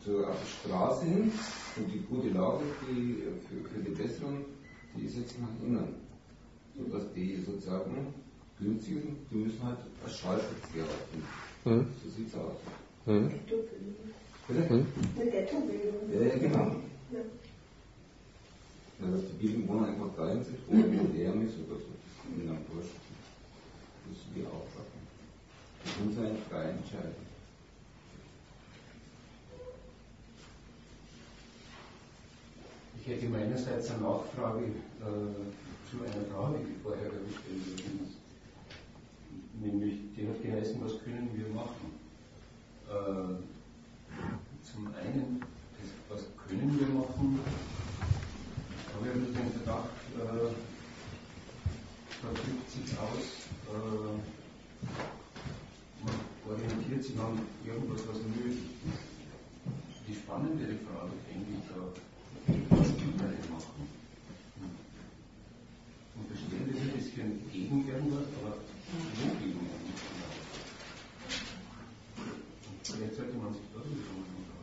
zur 0.06 0.28
auf 0.28 0.36
die 0.40 0.68
Straße 0.68 1.04
hin 1.04 1.32
und 1.76 1.92
die 1.92 2.00
gute 2.08 2.28
Lage 2.28 2.62
die 2.88 3.24
für, 3.48 3.68
für 3.68 3.82
die 3.82 3.90
besseren, 3.90 4.44
die 4.96 5.06
ist 5.06 5.16
jetzt 5.16 5.40
nach 5.40 5.48
innen. 5.66 5.94
Sodass 6.78 7.12
die 7.12 7.42
sozusagen 7.44 8.14
günstigen, 8.60 9.16
die 9.30 9.34
müssen 9.34 9.62
halt 9.64 9.78
als 10.04 10.18
Schallschutz 10.18 10.72
gelten. 10.72 11.18
Hm? 11.64 11.86
So 12.02 12.10
sieht's 12.10 12.34
aus. 12.36 12.54
Hm? 13.06 13.30
Bitte? 14.46 14.68
Hm? 14.68 14.86
Eine 15.18 15.30
Ghettobildung. 15.30 16.12
Ja, 16.14 16.20
ja, 16.20 16.38
genau. 16.38 16.76
Ja. 17.10 17.20
Ja, 19.00 19.10
dass 19.10 19.22
die 19.40 19.68
Wohnungen 19.68 19.90
einfach 19.90 20.10
da 20.16 20.32
sind, 20.32 20.46
wo 20.68 20.74
ein 20.74 21.16
Lärm 21.16 21.46
ist 21.46 21.54
oder 21.66 21.76
so, 21.76 21.90
das 21.90 22.06
ist 22.06 22.38
ihnen 22.38 22.46
dann 22.46 22.62
wurscht. 22.72 22.94
Das 22.94 24.08
müssen 24.08 24.30
wir 24.36 24.46
auch 24.46 24.66
schaffen. 24.72 25.00
Das 25.84 26.04
muss 26.04 26.18
eine 26.24 26.38
freie 26.48 26.70
Entscheidung. 26.70 27.26
Ich 33.06 33.12
hätte 33.12 33.28
meinerseits 33.28 33.88
eine 33.90 34.02
Nachfrage 34.02 34.64
äh, 34.64 35.86
zu 35.88 36.02
einer 36.02 36.26
Frage, 36.26 36.58
die 36.58 36.74
vorher 36.82 37.08
gestellt 37.08 37.78
ist. 38.02 38.18
Nämlich, 39.60 40.00
die 40.16 40.26
hat 40.26 40.42
geheißen, 40.42 40.80
was 40.82 41.00
können 41.04 41.30
wir 41.32 41.46
machen? 41.54 41.94
Äh, 42.90 43.38
zum 44.66 44.88
einen, 44.88 45.40
das, 46.08 46.18
was 46.18 46.48
können 46.48 46.80
wir 46.80 46.88
machen? 46.88 47.38
habe 48.96 49.06
ich 49.06 49.26
bisschen 49.26 49.34
den 49.34 49.52
Verdacht, 49.52 49.90
äh, 50.16 50.50
da 52.22 52.28
drückt 52.34 52.70
sich 52.72 52.98
aus, 52.98 53.46
äh, 53.70 54.18
man 56.02 56.14
orientiert 56.50 57.04
sich 57.04 57.16
an 57.20 57.38
irgendwas, 57.64 58.02
was 58.08 58.16
nötig 58.16 58.58
ist. 58.82 60.08
die 60.08 60.14
spannendere 60.14 60.74
Frage, 60.82 61.12
denke 61.30 61.50
ich, 61.54 61.62
da, 61.70 62.75
andere 63.26 63.48
machen. 63.50 63.88
Und 66.16 66.30
das 66.30 66.38
Stellen 66.38 66.70
ist 66.70 66.80
ein 66.80 66.92
bisschen 66.92 67.50
gegen 67.52 67.88
irgendwas, 67.88 68.26
aber 68.40 68.56
wo 68.56 69.26
gegen 69.38 69.50
irgendwas? 69.50 69.82
Vielleicht 72.84 73.16
sollte 73.16 73.36
man 73.36 73.52
sich 73.52 73.62
darüber 73.74 73.90
unterhalten. 73.90 74.56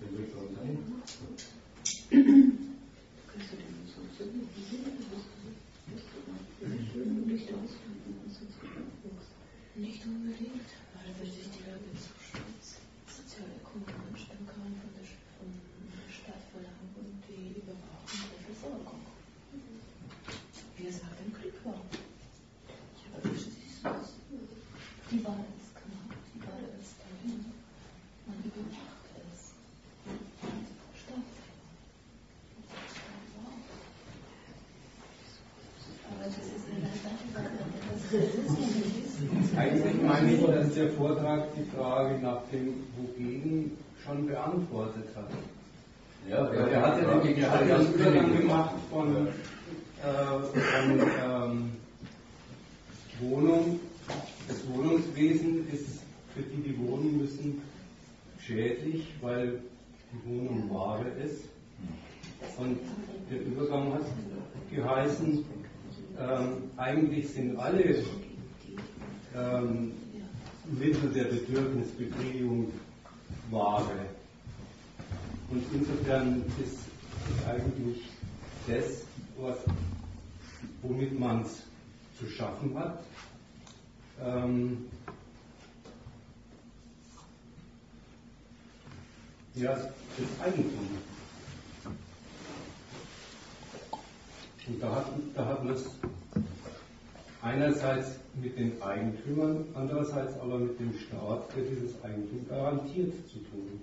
Wenn 0.00 0.18
wir 0.18 0.26
schon 0.26 0.48
sein. 0.54 0.78
Kannst 1.84 2.10
du 2.10 2.13
den 2.13 2.13
so 2.13 2.13
sagen? 2.13 2.13
Wie 2.13 2.13
sieht 2.13 2.13
das 2.13 2.13
aus? 2.13 2.13
Das 2.13 2.13
ist 2.13 2.13
schön 2.13 2.13
und 2.13 2.13
nicht 9.76 10.06
unbedingt, 10.06 10.70
weil 10.94 11.26
sich 11.26 11.50
die 11.50 11.64
Lage 11.68 11.90
zu 11.98 12.12
spitz. 12.22 12.78
Sozialökonomisch 13.04 14.26
von 14.28 14.46
der, 14.46 15.04
von 15.36 15.48
der 15.50 16.08
Stadt 16.12 16.42
verlangen 16.52 16.94
und 16.94 17.20
die 17.28 17.58
Überwachung 17.58 18.22
der 18.30 18.40
Versorgung. 18.48 19.02
Wir 20.76 20.92
sagen 20.92 21.32
Glück 21.40 21.58
war. 21.64 21.82
Ja, 22.70 23.06
aber 23.12 23.24
wie 23.24 23.36
siehst 23.36 23.82
du 23.82 23.88
das? 23.88 24.14
Die 25.10 25.24
war 25.24 25.42
es 25.42 25.74
knapp, 25.74 26.10
die 26.32 26.40
war 26.40 26.60
es 26.80 26.96
dahin. 27.00 27.44
Man 28.26 28.38
überwacht 28.44 29.04
es. 29.20 29.52
Stadt. 30.96 31.28
Aber 36.08 36.24
das 36.24 36.36
ist 36.36 36.66
eine 36.72 36.92
Sache, 37.02 37.26
das 37.32 37.44
ist 37.44 37.74
nicht 37.74 37.94
Eigentlich 39.56 40.02
meine 40.02 40.32
ich, 40.32 40.40
dass 40.44 40.74
der 40.74 40.90
Vortrag 40.90 41.48
die 41.56 41.64
Frage 41.76 42.18
nach 42.22 42.42
dem 42.52 42.74
Wogegen 42.96 43.76
schon 44.04 44.26
beantwortet 44.26 45.08
hat. 45.16 45.30
Ja, 46.28 46.48
Weil 46.48 46.68
er 46.68 46.82
hat 46.82 47.02
ja, 47.02 47.18
den, 47.18 47.50
hat 47.50 47.94
Übergang 47.94 48.38
gemacht 48.38 48.74
von, 48.90 49.26
äh, 49.26 49.30
von 50.52 51.00
ähm, 51.24 51.72
Wohnung, 53.20 53.80
das 54.48 54.68
Wohnungswesen 54.68 55.68
ist 55.72 56.00
für 56.34 56.42
die, 56.42 56.62
die 56.62 56.78
wohnen 56.78 57.18
müssen, 57.18 57.62
schädlich, 58.38 59.12
weil 59.20 59.60
die 60.12 60.30
Wohnung 60.30 60.70
Ware 60.70 61.08
ist. 61.24 61.44
Und 62.58 62.78
der 63.30 63.40
Übergang 63.40 63.94
hat 63.94 64.02
geheißen, 64.70 65.44
ähm, 66.18 66.70
eigentlich 66.76 67.28
sind 67.28 67.56
alle 67.58 68.04
ähm, 69.34 69.92
Mittel 70.66 71.10
der 71.10 71.24
Bedürfnisbefriedigung 71.24 72.72
Ware. 73.50 74.06
Und 75.50 75.62
insofern 75.72 76.44
ist 76.62 76.78
eigentlich 77.48 78.08
das, 78.66 79.04
was, 79.38 79.58
womit 80.82 81.18
man 81.18 81.42
es 81.42 81.62
zu 82.18 82.26
schaffen 82.26 82.78
hat, 82.78 83.02
ähm, 84.22 84.86
ja, 89.54 89.74
das 89.74 90.46
Eigentum. 90.46 91.13
Und 94.66 94.82
da 94.82 94.94
hat, 94.94 95.06
da 95.34 95.44
hat 95.44 95.64
man 95.64 95.74
es 95.74 95.84
einerseits 97.42 98.16
mit 98.40 98.58
den 98.58 98.80
Eigentümern, 98.80 99.64
andererseits 99.74 100.38
aber 100.40 100.58
mit 100.58 100.78
dem 100.80 100.94
Staat, 100.98 101.54
der 101.54 101.64
dieses 101.64 102.02
Eigentum 102.02 102.48
garantiert 102.48 103.12
zu 103.28 103.38
tun. 103.38 103.80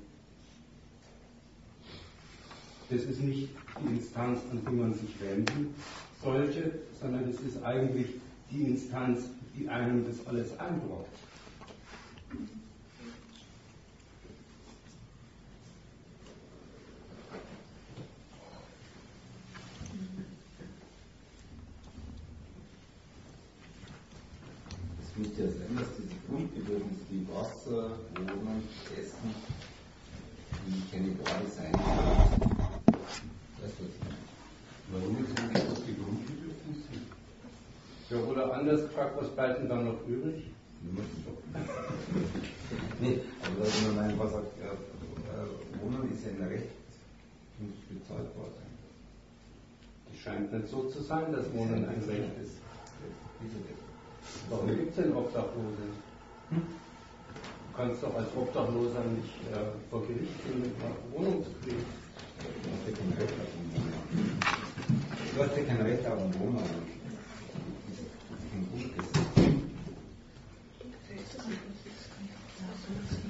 Das 2.89 3.03
ist 3.03 3.21
nicht 3.21 3.49
die 3.81 3.95
Instanz, 3.95 4.41
an 4.51 4.61
die 4.67 4.75
man 4.75 4.93
sich 4.93 5.21
wenden 5.21 5.73
sollte, 6.21 6.79
sondern 6.99 7.29
es 7.29 7.39
ist 7.39 7.63
eigentlich 7.63 8.07
die 8.51 8.63
Instanz, 8.63 9.29
die 9.57 9.69
einem 9.69 10.05
das 10.05 10.25
alles 10.27 10.57
einbrockt. 10.59 11.07
Es 25.01 25.17
müsste 25.17 25.43
ja 25.43 25.47
sein, 25.47 25.77
dass 25.77 25.87
diese 25.97 26.15
Grundbedürfnisse 26.29 27.01
wie 27.09 27.19
Wasser, 27.33 27.91
Wohnen, 28.15 28.67
Essen, 28.99 29.33
die 30.67 30.91
keine 30.91 31.11
Ware 31.19 31.47
sein. 31.47 31.73
Weißt 33.61 33.77
du, 33.79 33.83
was? 33.85 33.95
Warum 34.91 35.17
ist 35.23 35.37
denn 35.37 35.53
das 35.53 35.85
die 35.85 35.95
Grundbedürfnisse? 35.95 36.93
Ja, 38.09 38.17
oder 38.17 38.53
anders 38.53 38.81
gefragt, 38.81 39.15
was 39.17 39.29
bleibt 39.29 39.59
denn 39.61 39.69
dann 39.69 39.85
noch 39.85 40.07
übrig? 40.07 40.43
Nee, 42.99 43.21
aber 43.45 43.65
dass 43.65 43.81
man 43.83 43.99
einfach 43.99 44.29
sagt, 44.31 44.51
ja, 44.59 44.71
äh, 44.73 45.81
Wohnen 45.81 46.11
ist 46.11 46.25
ja 46.25 46.31
ein 46.31 46.47
Recht, 46.49 46.71
muss 47.59 47.71
bezahlbar 47.87 48.49
sein. 48.57 48.71
Es 50.13 50.19
scheint 50.19 50.51
nicht 50.51 50.67
so 50.67 50.89
zu 50.89 51.01
sein, 51.01 51.31
dass 51.31 51.53
Wohnen 51.53 51.85
ein 51.85 52.03
Recht 52.03 52.41
ist. 52.43 52.57
Warum 54.49 54.67
gibt 54.67 54.89
es 54.89 54.95
denn 54.95 55.15
Obdachlose? 55.15 55.87
Du 57.71 57.77
kannst 57.77 58.03
doch 58.03 58.13
als 58.15 58.27
Obdachloser 58.35 58.99
nicht 59.05 59.33
äh, 59.51 59.71
vor 59.89 60.01
Gericht 60.05 60.43
gehen 60.43 60.59
mit 60.61 60.71
einer 60.83 60.93
Wohnung 61.13 61.43
zu 61.43 61.51
kriegen. 61.63 61.85
Du 62.53 62.71
hast 62.71 62.85
ja 62.87 62.93
kein 62.93 63.11
Recht 63.17 63.33
auf 63.33 63.39
ein 63.39 63.73
Wohnen. 63.73 63.93
Du 65.35 65.41
hast 65.41 65.55
ja 65.57 65.63
kein 65.63 65.81
Recht 65.81 66.05
auf 66.05 66.19
ein 66.19 66.39
Wohnen. 66.39 66.57
Das 67.87 67.97
ist 67.97 68.11
kein 68.51 68.67
Grundgesetz. 68.71 69.31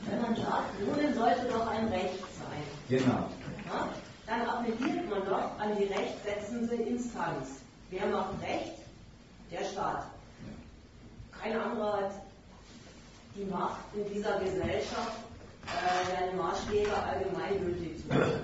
Wenn 0.10 0.22
man 0.22 0.36
sagt, 0.36 0.88
Wohnen 0.88 1.14
sollte 1.14 1.46
doch 1.52 1.68
ein 1.68 1.88
Recht 1.90 2.20
sein, 2.20 2.64
Genau. 2.90 3.30
ja, 3.68 3.90
dann 4.26 4.42
appelliert 4.42 5.10
man 5.10 5.24
doch 5.26 5.60
an 5.60 5.78
die 5.78 5.86
rechtsetzende 5.86 6.76
Instanz. 6.76 7.62
Wer 7.92 8.08
macht 8.08 8.42
Recht? 8.42 8.74
Der 9.52 9.64
Staat. 9.66 10.06
Kein 11.40 11.60
anderer 11.60 11.94
hat 11.98 12.12
die 13.36 13.46
Macht 13.46 13.80
in 13.94 14.14
dieser 14.14 14.40
Gesellschaft, 14.40 15.20
äh, 15.66 16.12
seine 16.12 16.34
Maßstäbe 16.42 16.92
allgemeingültig 16.94 18.02
zu 18.02 18.08
machen. 18.10 18.42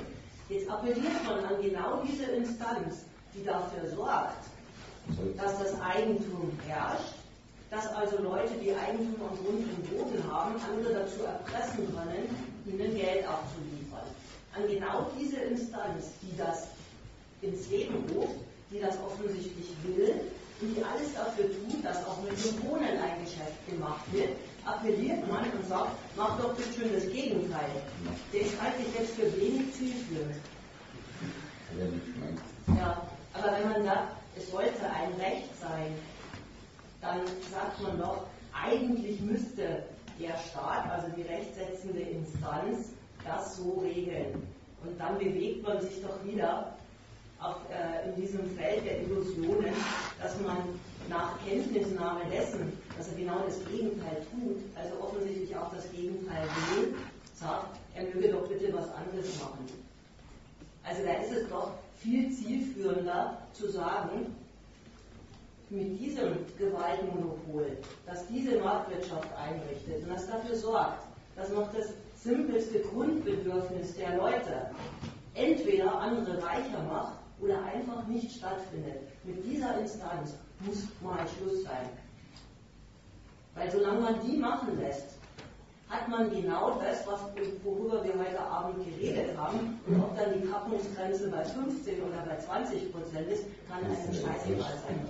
Jetzt 0.50 0.70
appelliert 0.70 1.24
man 1.26 1.44
an 1.44 1.62
genau 1.62 2.02
diese 2.08 2.24
Instanz, 2.32 3.04
die 3.36 3.44
dafür 3.44 3.90
sorgt, 3.90 4.46
dass 5.36 5.60
das 5.60 5.77
Eigentum 5.88 6.52
herrscht, 6.68 7.14
dass 7.70 7.88
also 7.88 8.22
Leute, 8.22 8.54
die 8.62 8.74
Eigentum 8.76 9.16
am 9.22 9.38
Grund 9.38 9.64
und 9.64 9.90
Boden 9.90 10.32
haben, 10.32 10.56
andere 10.62 10.94
dazu 10.94 11.24
erpressen 11.24 11.88
können, 11.94 12.28
ihnen 12.66 12.96
Geld 12.96 13.28
abzuliefern. 13.28 14.08
An 14.56 14.68
genau 14.68 15.08
diese 15.20 15.38
Instanz, 15.38 16.12
die 16.22 16.36
das 16.38 16.68
ins 17.42 17.70
Leben 17.70 18.04
ruft, 18.14 18.36
die 18.72 18.80
das 18.80 18.98
offensichtlich 19.00 19.70
will 19.84 20.22
und 20.62 20.76
die 20.76 20.84
alles 20.84 21.14
dafür 21.14 21.46
tut, 21.46 21.86
dass 21.86 21.98
auch 22.06 22.22
mit 22.24 22.34
dem 22.34 22.64
Wohnen 22.64 22.98
ein 22.98 23.24
Geschäft 23.24 23.70
gemacht 23.70 24.02
wird, 24.12 24.30
appelliert 24.66 25.28
man 25.30 25.46
und 25.52 25.68
sagt, 25.68 25.92
mach 26.16 26.38
doch 26.40 26.54
bitte 26.56 26.74
schön 26.74 26.94
das 26.94 27.08
Gegenteil. 27.12 27.70
Den 28.34 28.46
halte 28.62 28.82
ich 28.82 29.00
jetzt 29.00 29.16
für 29.16 29.40
wenig 29.40 29.74
zielführend. 29.74 30.36
Ja, 32.76 33.02
aber 33.34 33.52
wenn 33.58 33.70
man 33.70 33.84
sagt, 33.84 34.14
es 34.38 34.52
sollte 34.52 34.84
ein 34.84 35.14
Recht 35.20 35.50
sein, 35.60 35.94
dann 37.02 37.22
sagt 37.52 37.82
man 37.82 38.00
doch, 38.00 38.26
eigentlich 38.54 39.20
müsste 39.22 39.84
der 40.20 40.38
Staat, 40.38 40.90
also 40.90 41.08
die 41.16 41.22
rechtsetzende 41.24 42.00
Instanz, 42.00 42.90
das 43.24 43.58
so 43.58 43.82
regeln. 43.84 44.42
Und 44.84 45.00
dann 45.00 45.18
bewegt 45.18 45.64
man 45.64 45.82
sich 45.82 46.02
doch 46.02 46.24
wieder 46.26 46.74
auf, 47.40 47.58
äh, 47.70 48.10
in 48.10 48.16
diesem 48.16 48.50
Feld 48.58 48.86
der 48.86 49.02
Illusionen, 49.02 49.74
dass 50.22 50.40
man 50.42 50.58
nach 51.10 51.38
Kenntnisnahme 51.46 52.22
dessen, 52.32 52.74
dass 52.98 53.10
er 53.10 53.16
genau 53.16 53.40
das 53.46 53.60
Gegenteil 53.66 54.26
tut, 54.32 54.58
also 54.76 55.02
offensichtlich 55.02 55.56
auch 55.56 55.72
das 55.74 55.90
Gegenteil 55.92 56.48
will, 56.74 56.96
sagt, 57.36 57.78
er 57.96 58.04
möge 58.06 58.30
doch 58.30 58.48
bitte 58.48 58.74
was 58.74 58.90
anderes 58.94 59.40
machen. 59.40 59.68
Also 60.84 61.04
da 61.04 61.14
ist 61.14 61.32
es 61.32 61.50
doch 61.50 61.72
viel 61.98 62.32
zielführender 62.32 63.38
zu 63.54 63.70
sagen, 63.70 64.36
mit 65.70 66.00
diesem 66.00 66.34
Gewaltmonopol, 66.58 67.78
das 68.06 68.26
diese 68.28 68.60
Marktwirtschaft 68.60 69.28
einrichtet 69.36 70.04
und 70.04 70.10
das 70.10 70.28
dafür 70.28 70.56
sorgt, 70.56 71.04
dass 71.36 71.50
noch 71.52 71.72
das 71.74 71.94
simpelste 72.16 72.80
Grundbedürfnis 72.80 73.96
der 73.96 74.16
Leute 74.18 74.70
entweder 75.34 76.00
andere 76.00 76.42
reicher 76.42 76.82
macht 76.88 77.18
oder 77.40 77.62
einfach 77.64 78.08
nicht 78.08 78.32
stattfindet. 78.32 79.02
Mit 79.24 79.46
dieser 79.46 79.80
Instanz 79.80 80.36
muss 80.62 80.88
mal 81.02 81.26
Schluss 81.28 81.64
sein. 81.64 81.90
Weil 83.54 83.72
solange 83.72 84.00
man 84.00 84.16
die 84.26 84.38
machen 84.38 84.80
lässt, 84.80 85.17
hat 85.90 86.10
man 86.10 86.30
genau 86.30 86.80
das, 86.82 87.08
was, 87.08 87.20
worüber 87.64 88.04
wir 88.04 88.14
heute 88.20 88.42
Abend 88.42 88.84
geredet 88.86 89.38
haben. 89.38 89.80
Und 89.88 90.02
ob 90.02 90.18
dann 90.18 90.34
die 90.34 90.48
Kappungsgrenze 90.48 91.30
bei 91.30 91.44
15 91.46 92.02
oder 92.02 92.26
bei 92.28 92.38
20 92.38 92.92
Prozent 92.92 93.30
ist, 93.30 93.46
kann 93.70 93.84
einem 93.84 94.14
scheißegal 94.14 94.78
sein. 94.86 95.08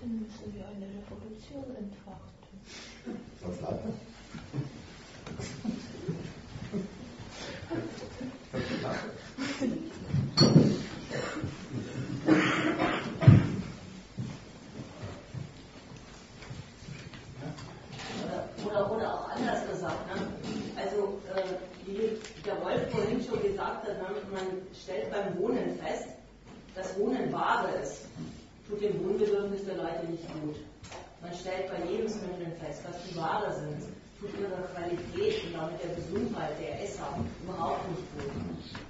Dann 0.00 0.20
müssen 0.20 0.54
wir 0.54 0.66
eine 0.66 0.86
Revolution 0.86 1.76
entfachen. 1.76 2.28
Was 3.40 3.60
leider 3.60 3.94
oder 18.98 19.14
auch 19.14 19.30
anders 19.30 19.68
gesagt, 19.70 20.14
ne? 20.14 20.28
also 20.76 21.20
äh, 21.34 21.86
wie 21.86 22.18
der 22.44 22.62
Wolf 22.62 22.90
vorhin 22.90 23.20
man 23.96 24.46
stellt 24.74 25.10
beim 25.10 25.38
Wohnen 25.38 25.78
fest, 25.78 26.08
dass 26.74 26.98
Wohnen 26.98 27.32
Ware 27.32 27.68
ist, 27.82 28.02
tut 28.68 28.82
dem 28.82 29.02
Wohnbedürfnis 29.04 29.64
der 29.64 29.76
Leute 29.76 30.06
nicht 30.10 30.26
gut. 30.40 30.56
Man 31.20 31.34
stellt 31.34 31.68
bei 31.70 31.84
Lebensmitteln 31.84 32.52
fest, 32.60 32.82
dass 32.86 32.96
die 33.08 33.16
Ware 33.16 33.52
sind, 33.52 33.88
tut 34.20 34.30
ihrer 34.38 34.62
Qualität 34.70 35.44
und 35.46 35.54
damit 35.54 35.82
der 35.82 35.94
Gesundheit 35.94 36.52
der 36.60 36.82
Esser 36.82 37.08
überhaupt 37.42 37.88
nicht 37.90 38.04
gut. 38.14 38.30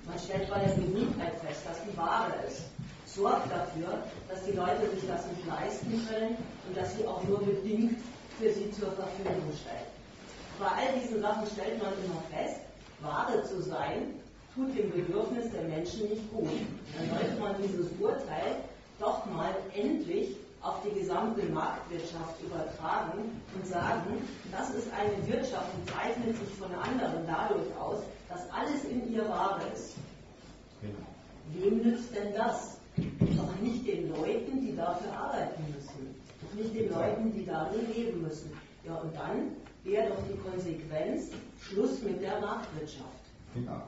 Man 0.06 0.18
stellt 0.18 0.48
bei 0.50 0.58
der 0.58 0.74
Gesundheit 0.74 1.34
fest, 1.40 1.62
dass 1.64 1.78
die 1.84 1.96
Ware 1.96 2.34
ist, 2.46 2.62
sorgt 3.06 3.50
dafür, 3.50 4.04
dass 4.28 4.44
die 4.44 4.52
Leute 4.52 4.90
sich 4.90 5.08
das 5.08 5.26
nicht 5.28 5.46
leisten 5.46 6.06
können 6.08 6.36
und 6.66 6.76
dass 6.76 6.96
sie 6.96 7.06
auch 7.06 7.22
nur 7.24 7.40
bedingt 7.40 7.98
für 8.38 8.52
sie 8.52 8.70
zur 8.72 8.92
Verfügung 8.92 9.52
stellt. 9.56 9.88
Bei 10.58 10.66
all 10.66 11.00
diesen 11.00 11.22
Sachen 11.22 11.46
stellt 11.46 11.82
man 11.82 11.92
immer 12.04 12.22
fest, 12.30 12.60
Ware 13.00 13.42
zu 13.44 13.62
sein, 13.62 14.20
tut 14.59 14.76
dem 14.76 14.90
Bedürfnis 14.90 15.51
der 15.52 15.62
Menschen 15.62 16.09
nicht 16.09 16.32
gut. 16.32 16.51
Dann 16.97 17.09
sollte 17.10 17.40
man 17.40 17.55
dieses 17.62 17.86
Urteil 18.01 18.56
doch 18.98 19.24
mal 19.26 19.55
endlich 19.72 20.35
auf 20.60 20.82
die 20.82 20.98
gesamte 20.98 21.44
Marktwirtschaft 21.47 22.43
übertragen 22.43 23.40
und 23.55 23.66
sagen, 23.66 24.18
das 24.51 24.70
ist 24.70 24.89
eine 24.93 25.14
Wirtschaft, 25.28 25.68
die 25.78 25.93
zeichnet 25.93 26.36
sich 26.36 26.55
von 26.59 26.74
anderen 26.74 27.24
dadurch 27.24 27.70
aus, 27.78 28.02
dass 28.28 28.51
alles 28.51 28.82
in 28.85 29.12
ihr 29.12 29.28
Ware 29.28 29.62
ist. 29.72 29.94
Wem 31.52 31.78
nützt 31.78 32.12
denn 32.12 32.35
das? 32.35 32.78
Doch 32.97 33.60
nicht 33.62 33.86
den 33.86 34.10
Leuten, 34.10 34.60
die 34.60 34.74
dafür 34.74 35.12
arbeiten 35.12 35.62
müssen. 35.72 36.16
Doch 36.43 36.55
nicht 36.60 36.74
den 36.74 36.90
Leuten, 36.90 37.32
die 37.32 37.47
darin 37.47 37.86
leben 37.94 38.22
müssen. 38.22 38.51
Ja, 38.85 38.97
und 38.97 39.14
dann 39.14 39.52
wäre 39.85 40.09
doch 40.09 40.22
die 40.28 40.36
Konsequenz 40.51 41.30
Schluss 41.60 42.02
mit 42.02 42.20
der 42.20 42.40
Marktwirtschaft. 42.40 43.22
Genau. 43.55 43.82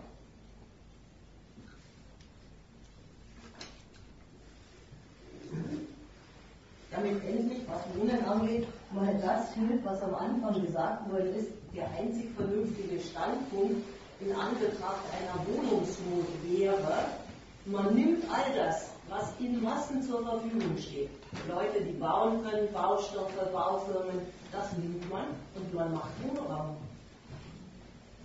Damit 6.90 7.24
endlich, 7.24 7.60
was 7.68 7.82
Wohnen 7.96 8.24
angeht, 8.24 8.66
mal 8.92 9.14
das 9.22 9.50
findet, 9.50 9.84
was 9.84 10.02
am 10.02 10.14
Anfang 10.14 10.64
gesagt 10.64 11.10
wurde, 11.10 11.28
ist 11.28 11.48
der 11.74 11.88
einzig 11.98 12.26
vernünftige 12.36 13.00
Standpunkt 13.00 13.82
in 14.20 14.32
Anbetracht 14.34 15.04
einer 15.16 15.46
Wohnungsnot 15.46 16.26
wäre, 16.44 17.06
man 17.66 17.94
nimmt 17.94 18.24
all 18.30 18.54
das, 18.54 18.90
was 19.08 19.32
in 19.38 19.62
Massen 19.62 20.02
zur 20.02 20.24
Verfügung 20.24 20.76
steht. 20.78 21.10
Leute, 21.48 21.82
die 21.84 21.92
bauen 21.92 22.42
können, 22.42 22.72
Baustoffe, 22.72 23.34
Baufirmen, 23.52 24.20
das 24.52 24.72
nimmt 24.76 25.08
man 25.10 25.26
und 25.54 25.74
man 25.74 25.92
macht 25.92 26.10
Wohnraum. 26.22 26.76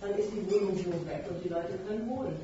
Dann 0.00 0.10
ist 0.14 0.30
die 0.32 0.50
Wohnungsnot 0.50 1.06
weg 1.06 1.24
und 1.28 1.42
die 1.44 1.48
Leute 1.48 1.78
können 1.86 2.08
wohnen. 2.08 2.36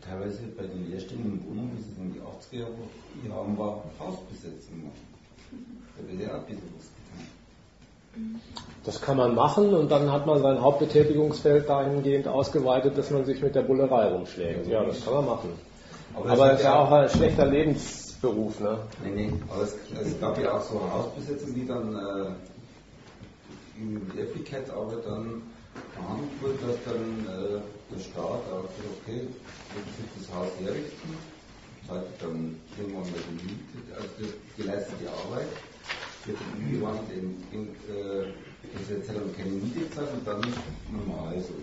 Teilweise 0.00 0.42
bei 0.56 0.64
den 0.64 0.90
leerstehenden 0.90 1.44
Wohnungen, 1.46 1.76
wie 1.76 1.80
es 1.80 1.98
in 1.98 2.12
die 2.12 2.20
80er 2.20 2.66
Jahren 3.28 3.58
war, 3.58 3.82
Hausbesetzung 3.98 4.84
machen. 4.84 5.18
Da 5.96 6.06
wäre 6.06 6.22
ja 6.22 6.36
auch 6.36 6.40
ein 6.40 6.46
bisschen 6.46 6.70
was 6.76 6.84
getan. 6.84 8.40
Das 8.84 9.00
kann 9.00 9.16
man 9.16 9.34
machen 9.34 9.74
und 9.74 9.90
dann 9.90 10.10
hat 10.10 10.26
man 10.26 10.40
sein 10.40 10.60
Hauptbetätigungsfeld 10.60 11.68
dahingehend 11.68 12.26
ausgeweitet, 12.26 12.96
dass 12.96 13.10
man 13.10 13.24
sich 13.24 13.40
mit 13.42 13.54
der 13.54 13.62
Bullerei 13.62 14.08
rumschlägt. 14.08 14.66
Ja, 14.66 14.84
das 14.84 15.04
kann 15.04 15.14
man 15.14 15.26
machen. 15.26 15.50
Aber 16.14 16.30
Aber 16.30 16.46
es 16.46 16.52
es 16.52 16.58
ist 16.60 16.64
ja 16.64 16.74
auch 16.78 16.90
ein 16.90 17.08
schlechter 17.08 17.46
Lebensberuf, 17.46 18.60
ne? 18.60 18.78
Nee, 19.04 19.10
nee, 19.10 19.32
aber 19.50 19.62
es, 19.62 19.76
es 20.00 20.20
gab 20.20 20.40
ja 20.42 20.56
auch 20.56 20.62
so 20.62 20.80
Hausbesetzungen, 20.92 21.54
die 21.54 21.66
dann 21.66 21.94
äh, 21.94 23.80
in 23.80 24.16
Wirklichkeit 24.16 24.70
aber 24.70 24.96
dann 24.96 25.42
verhandelt 25.94 26.42
wurde, 26.42 26.58
dass 26.66 26.76
dann 26.84 27.04
äh, 27.26 27.60
der 27.90 28.00
Staat 28.00 28.42
auch 28.52 28.68
sagt, 28.68 28.88
okay, 29.02 29.20
wird 29.74 29.86
sich 29.96 30.08
das 30.18 30.34
Haus 30.34 30.52
herrichten, 30.60 31.10
zahlt 31.86 32.06
dann 32.20 32.56
irgendwann 32.76 33.02
mal 33.10 33.20
die 33.26 33.36
Miete, 33.48 33.96
also 33.96 34.08
die 34.18 34.62
geleistete 34.62 35.10
Arbeit, 35.10 35.48
wird 36.26 36.38
umgewandelt 36.54 37.10
in, 37.12 37.26
in 37.52 37.68
äh, 37.88 38.26
das 38.74 38.90
jetzt 38.90 39.08
dann 39.08 39.34
keine 39.36 39.50
Miete 39.50 39.80
gezahlt 39.80 40.12
und 40.12 40.26
dann 40.26 40.40
normal 40.92 41.34
so. 41.40 41.54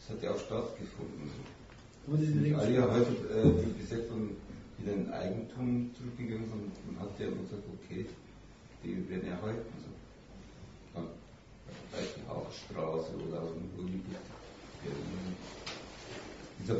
Das 0.00 0.16
hat 0.16 0.22
ja 0.22 0.30
auch 0.32 0.38
stattgefunden. 0.40 1.30
Regel- 2.42 2.58
alle 2.58 2.74
ja 2.74 2.88
heute 2.90 3.12
äh, 3.28 3.64
die 3.64 3.80
Besetzung 3.80 4.30
wieder 4.78 4.92
in 4.94 5.10
Eigentum 5.12 5.90
zurückgegangen 5.94 6.50
und 6.50 6.72
man 6.86 7.02
hat 7.04 7.18
ja 7.20 7.26
immer 7.26 7.42
gesagt, 7.42 7.62
okay, 7.84 8.06
die 8.82 9.08
werden 9.10 9.28
erhalten. 9.28 9.72
So. 9.84 9.90
Ja, 11.00 11.06
vielleicht 11.90 12.16
die 12.16 12.28
Hauptstraße 12.28 13.12
oder 13.28 13.42
aus 13.42 13.50
dem 13.54 13.68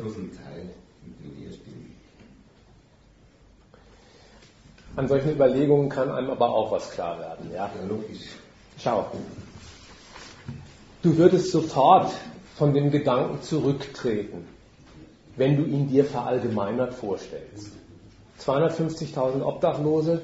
bloß 0.09 0.17
ein 0.17 0.31
Teil 0.31 0.69
mit 1.05 1.19
den 1.19 1.43
Leerstehen. 1.43 1.95
An 4.95 5.07
solchen 5.07 5.31
Überlegungen 5.31 5.89
kann 5.89 6.11
einem 6.11 6.29
aber 6.29 6.53
auch 6.53 6.71
was 6.71 6.91
klar 6.91 7.19
werden. 7.19 7.49
Ja? 7.53 7.69
Ja, 7.79 7.87
logisch. 7.87 8.35
Schau, 8.77 9.05
du 11.01 11.17
würdest 11.17 11.51
sofort 11.51 12.11
von 12.55 12.73
dem 12.73 12.91
Gedanken 12.91 13.41
zurücktreten, 13.41 14.47
wenn 15.35 15.57
du 15.57 15.63
ihn 15.63 15.87
dir 15.87 16.05
verallgemeinert 16.05 16.93
vorstellst. 16.93 17.73
250.000 18.41 19.41
Obdachlose, 19.41 20.21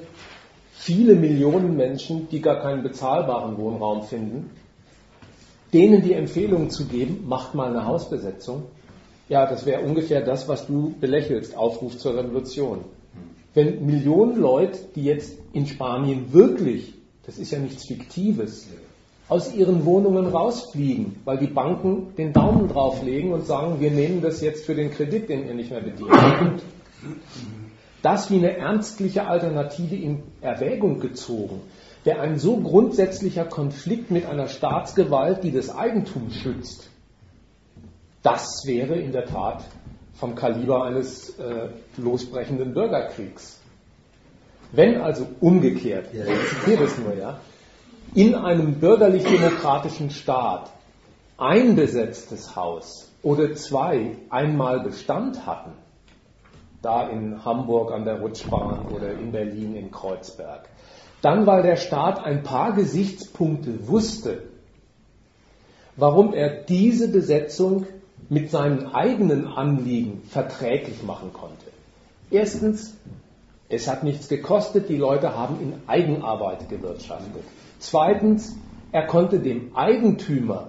viele 0.72 1.14
Millionen 1.14 1.76
Menschen, 1.76 2.28
die 2.28 2.40
gar 2.40 2.60
keinen 2.60 2.82
bezahlbaren 2.82 3.56
Wohnraum 3.58 4.04
finden, 4.04 4.50
denen 5.72 6.02
die 6.02 6.12
Empfehlung 6.12 6.70
zu 6.70 6.86
geben, 6.86 7.24
macht 7.26 7.54
mal 7.54 7.70
eine 7.70 7.86
Hausbesetzung. 7.86 8.64
Ja, 9.28 9.46
das 9.46 9.66
wäre 9.66 9.82
ungefähr 9.82 10.20
das, 10.20 10.48
was 10.48 10.66
du 10.66 10.94
belächelst, 11.00 11.56
Aufruf 11.56 11.98
zur 11.98 12.16
Revolution. 12.16 12.84
Wenn 13.54 13.84
Millionen 13.84 14.36
Leute, 14.36 14.78
die 14.94 15.04
jetzt 15.04 15.38
in 15.52 15.66
Spanien 15.66 16.32
wirklich, 16.32 16.94
das 17.24 17.38
ist 17.38 17.50
ja 17.50 17.58
nichts 17.58 17.86
Fiktives, 17.86 18.68
aus 19.28 19.52
ihren 19.54 19.84
Wohnungen 19.84 20.26
rausfliegen, 20.26 21.16
weil 21.24 21.38
die 21.38 21.48
Banken 21.48 22.14
den 22.16 22.32
Daumen 22.32 22.68
drauflegen 22.68 23.32
und 23.32 23.44
sagen, 23.44 23.80
wir 23.80 23.90
nehmen 23.90 24.22
das 24.22 24.40
jetzt 24.40 24.64
für 24.64 24.74
den 24.74 24.90
Kredit, 24.90 25.28
den 25.28 25.46
ihr 25.46 25.54
nicht 25.54 25.70
mehr 25.70 25.80
bedient. 25.80 26.62
Das 28.02 28.30
wie 28.30 28.36
eine 28.36 28.56
ernstliche 28.56 29.26
Alternative 29.26 29.96
in 29.96 30.22
Erwägung 30.40 31.00
gezogen, 31.00 31.62
wäre 32.06 32.20
ein 32.20 32.38
so 32.38 32.58
grundsätzlicher 32.58 33.44
Konflikt 33.44 34.10
mit 34.10 34.26
einer 34.26 34.46
Staatsgewalt, 34.46 35.42
die 35.42 35.50
das 35.50 35.74
Eigentum 35.74 36.30
schützt, 36.30 36.88
das 38.22 38.62
wäre 38.64 38.94
in 38.94 39.12
der 39.12 39.26
Tat 39.26 39.64
vom 40.14 40.34
Kaliber 40.34 40.84
eines 40.84 41.38
äh, 41.38 41.68
losbrechenden 41.96 42.74
Bürgerkriegs. 42.74 43.60
Wenn 44.72 45.00
also 45.00 45.26
umgekehrt, 45.40 46.08
ich 46.12 46.48
zitiere 46.48 46.84
das 46.84 46.98
nur, 46.98 47.14
ja, 47.14 47.38
in 48.14 48.34
einem 48.34 48.80
bürgerlich-demokratischen 48.80 50.10
Staat 50.10 50.70
ein 51.38 51.76
besetztes 51.76 52.56
Haus 52.56 53.12
oder 53.22 53.54
zwei 53.54 54.16
einmal 54.30 54.80
Bestand 54.80 55.46
hatten, 55.46 55.72
da 56.82 57.08
in 57.08 57.44
Hamburg 57.44 57.92
an 57.92 58.04
der 58.04 58.20
Rutschbahn 58.20 58.86
oder 58.86 59.12
in 59.12 59.32
Berlin 59.32 59.76
in 59.76 59.90
Kreuzberg, 59.90 60.68
dann 61.22 61.46
weil 61.46 61.62
der 61.62 61.76
Staat 61.76 62.22
ein 62.24 62.42
paar 62.42 62.72
Gesichtspunkte 62.72 63.88
wusste, 63.88 64.42
warum 65.96 66.34
er 66.34 66.48
diese 66.64 67.08
Besetzung 67.08 67.86
mit 68.28 68.50
seinen 68.50 68.94
eigenen 68.94 69.46
Anliegen 69.46 70.22
verträglich 70.28 71.02
machen 71.02 71.32
konnte. 71.32 71.66
Erstens, 72.30 72.96
es 73.68 73.88
hat 73.88 74.04
nichts 74.04 74.28
gekostet, 74.28 74.88
die 74.88 74.96
Leute 74.96 75.36
haben 75.36 75.60
in 75.60 75.74
Eigenarbeit 75.86 76.68
gewirtschaftet. 76.68 77.42
Zweitens, 77.78 78.56
er 78.92 79.06
konnte 79.06 79.40
dem 79.40 79.76
Eigentümer 79.76 80.68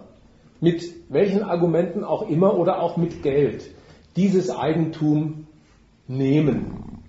mit 0.60 0.84
welchen 1.10 1.44
Argumenten 1.44 2.04
auch 2.04 2.28
immer 2.30 2.58
oder 2.58 2.82
auch 2.82 2.98
mit 2.98 3.22
Geld 3.24 3.70
dieses 4.16 4.50
Eigentum 4.50 5.48
nehmen. 6.08 7.04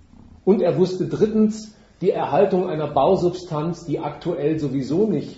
Und 0.45 0.61
er 0.61 0.77
wusste 0.77 1.07
drittens, 1.07 1.75
die 2.01 2.11
Erhaltung 2.11 2.69
einer 2.69 2.87
Bausubstanz, 2.87 3.85
die 3.85 3.99
aktuell 3.99 4.59
sowieso 4.59 5.05
nicht 5.05 5.37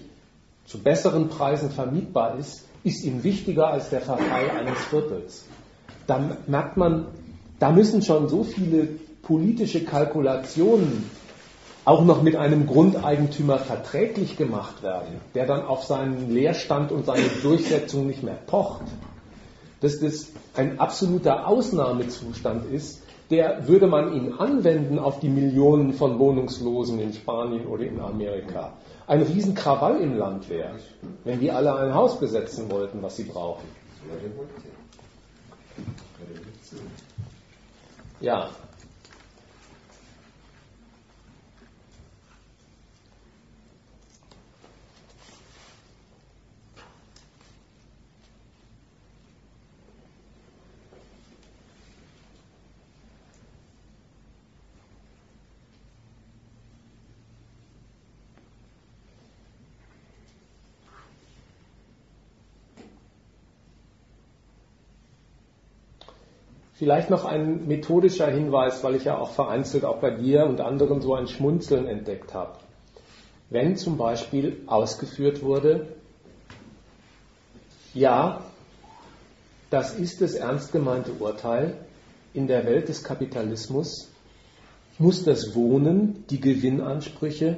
zu 0.65 0.77
besseren 0.79 1.29
Preisen 1.29 1.71
vermietbar 1.71 2.37
ist, 2.37 2.65
ist 2.83 3.03
ihm 3.03 3.23
wichtiger 3.23 3.67
als 3.67 3.89
der 3.89 4.01
Verfall 4.01 4.49
eines 4.57 4.79
Viertels. 4.85 5.45
Da 6.07 6.37
merkt 6.47 6.77
man, 6.77 7.07
da 7.59 7.71
müssen 7.71 8.01
schon 8.01 8.27
so 8.27 8.43
viele 8.43 8.87
politische 9.21 9.83
Kalkulationen 9.83 11.09
auch 11.83 12.03
noch 12.05 12.21
mit 12.21 12.35
einem 12.35 12.67
Grundeigentümer 12.67 13.57
verträglich 13.57 14.37
gemacht 14.37 14.83
werden, 14.83 15.19
der 15.33 15.47
dann 15.47 15.65
auf 15.65 15.83
seinen 15.83 16.31
Leerstand 16.31 16.91
und 16.91 17.05
seine 17.05 17.27
Durchsetzung 17.41 18.07
nicht 18.07 18.23
mehr 18.23 18.37
pocht, 18.47 18.83
dass 19.79 19.99
das 19.99 20.27
ein 20.55 20.79
absoluter 20.79 21.47
Ausnahmezustand 21.47 22.71
ist, 22.71 23.00
der 23.31 23.67
würde 23.67 23.87
man 23.87 24.13
ihn 24.13 24.33
anwenden 24.33 24.99
auf 24.99 25.19
die 25.19 25.29
Millionen 25.29 25.93
von 25.93 26.19
Wohnungslosen 26.19 26.99
in 26.99 27.13
Spanien 27.13 27.65
oder 27.65 27.85
in 27.85 27.99
Amerika, 27.99 28.73
ein 29.07 29.21
Riesenkrawall 29.21 29.99
im 30.01 30.17
Land 30.17 30.49
wäre, 30.49 30.75
wenn 31.23 31.39
die 31.39 31.49
alle 31.49 31.73
ein 31.75 31.93
Haus 31.93 32.19
besetzen 32.19 32.69
wollten, 32.69 33.01
was 33.01 33.15
sie 33.15 33.23
brauchen. 33.23 33.67
Ja, 38.19 38.49
Vielleicht 66.81 67.11
noch 67.11 67.25
ein 67.25 67.67
methodischer 67.67 68.25
Hinweis, 68.25 68.83
weil 68.83 68.95
ich 68.95 69.03
ja 69.03 69.15
auch 69.15 69.29
vereinzelt 69.29 69.85
auch 69.85 69.97
bei 69.97 70.09
dir 70.09 70.47
und 70.47 70.61
anderen 70.61 70.99
so 70.99 71.13
ein 71.13 71.27
Schmunzeln 71.27 71.85
entdeckt 71.85 72.33
habe. 72.33 72.53
Wenn 73.51 73.77
zum 73.77 73.97
Beispiel 73.97 74.63
ausgeführt 74.65 75.43
wurde, 75.43 75.89
ja, 77.93 78.43
das 79.69 79.93
ist 79.93 80.21
das 80.21 80.33
ernst 80.33 80.71
gemeinte 80.71 81.11
Urteil, 81.11 81.75
in 82.33 82.47
der 82.47 82.65
Welt 82.65 82.89
des 82.89 83.03
Kapitalismus 83.03 84.09
muss 84.97 85.23
das 85.23 85.53
Wohnen 85.53 86.25
die 86.31 86.41
Gewinnansprüche 86.41 87.57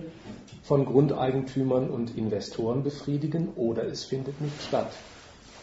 von 0.64 0.84
Grundeigentümern 0.84 1.90
und 1.90 2.18
Investoren 2.18 2.84
befriedigen 2.84 3.54
oder 3.56 3.86
es 3.86 4.04
findet 4.04 4.42
nicht 4.42 4.62
statt. 4.68 4.92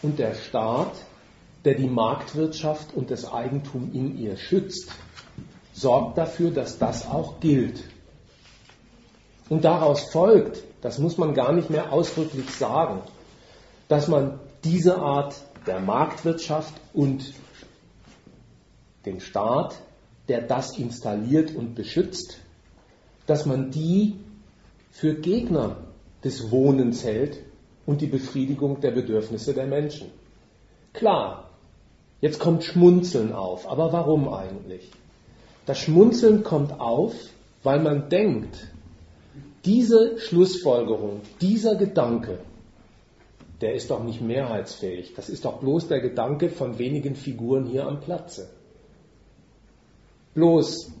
Und 0.01 0.17
der 0.17 0.33
Staat 0.33 0.93
der 1.65 1.75
die 1.75 1.87
Marktwirtschaft 1.87 2.93
und 2.95 3.11
das 3.11 3.31
Eigentum 3.31 3.91
in 3.93 4.17
ihr 4.17 4.37
schützt, 4.37 4.91
sorgt 5.73 6.17
dafür, 6.17 6.51
dass 6.51 6.77
das 6.77 7.07
auch 7.07 7.39
gilt. 7.39 7.83
Und 9.49 9.63
daraus 9.63 10.11
folgt, 10.11 10.63
das 10.81 10.97
muss 10.97 11.17
man 11.17 11.33
gar 11.33 11.53
nicht 11.53 11.69
mehr 11.69 11.91
ausdrücklich 11.91 12.49
sagen, 12.49 13.01
dass 13.87 14.07
man 14.07 14.39
diese 14.63 14.97
Art 14.97 15.35
der 15.67 15.79
Marktwirtschaft 15.79 16.73
und 16.93 17.33
den 19.05 19.19
Staat, 19.19 19.75
der 20.27 20.41
das 20.41 20.77
installiert 20.77 21.55
und 21.55 21.75
beschützt, 21.75 22.37
dass 23.27 23.45
man 23.45 23.71
die 23.71 24.15
für 24.91 25.15
Gegner 25.15 25.77
des 26.23 26.51
Wohnens 26.51 27.03
hält 27.03 27.39
und 27.85 28.01
die 28.01 28.07
Befriedigung 28.07 28.79
der 28.81 28.91
Bedürfnisse 28.91 29.53
der 29.53 29.67
Menschen. 29.67 30.11
Klar, 30.93 31.50
Jetzt 32.21 32.39
kommt 32.39 32.63
Schmunzeln 32.63 33.33
auf. 33.33 33.67
Aber 33.67 33.91
warum 33.91 34.29
eigentlich? 34.29 34.89
Das 35.65 35.79
Schmunzeln 35.79 36.43
kommt 36.43 36.79
auf, 36.79 37.13
weil 37.63 37.79
man 37.79 38.09
denkt, 38.09 38.67
diese 39.65 40.17
Schlussfolgerung, 40.19 41.21
dieser 41.41 41.75
Gedanke, 41.75 42.39
der 43.59 43.75
ist 43.75 43.91
doch 43.91 44.03
nicht 44.03 44.21
mehrheitsfähig. 44.21 45.13
Das 45.15 45.29
ist 45.29 45.45
doch 45.45 45.59
bloß 45.59 45.87
der 45.87 45.99
Gedanke 45.99 46.49
von 46.49 46.79
wenigen 46.79 47.15
Figuren 47.15 47.65
hier 47.65 47.85
am 47.85 47.99
Platze. 47.99 48.49
Bloß 50.33 50.91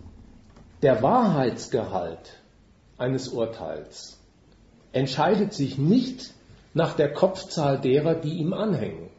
der 0.81 1.01
Wahrheitsgehalt 1.01 2.41
eines 2.97 3.29
Urteils 3.29 4.19
entscheidet 4.91 5.53
sich 5.53 5.77
nicht 5.77 6.33
nach 6.73 6.95
der 6.95 7.13
Kopfzahl 7.13 7.79
derer, 7.79 8.15
die 8.15 8.33
ihm 8.33 8.53
anhängen. 8.53 9.10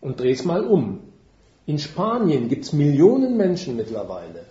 Und 0.00 0.20
dreh 0.20 0.32
es 0.32 0.44
mal 0.44 0.64
um. 0.64 1.00
In 1.66 1.78
Spanien 1.78 2.48
gibt 2.48 2.64
es 2.64 2.72
Millionen 2.72 3.36
Menschen 3.36 3.76
mittlerweile, 3.76 4.44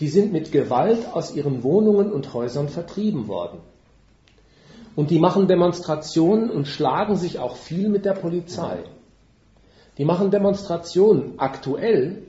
die 0.00 0.08
sind 0.08 0.32
mit 0.32 0.52
Gewalt 0.52 1.06
aus 1.14 1.34
ihren 1.34 1.62
Wohnungen 1.62 2.12
und 2.12 2.34
Häusern 2.34 2.68
vertrieben 2.68 3.28
worden. 3.28 3.58
Und 4.96 5.10
die 5.10 5.18
machen 5.18 5.48
Demonstrationen 5.48 6.50
und 6.50 6.68
schlagen 6.68 7.16
sich 7.16 7.38
auch 7.38 7.56
viel 7.56 7.88
mit 7.88 8.04
der 8.04 8.12
Polizei. 8.12 8.78
Die 9.98 10.04
machen 10.04 10.30
Demonstrationen 10.30 11.38
aktuell, 11.38 12.22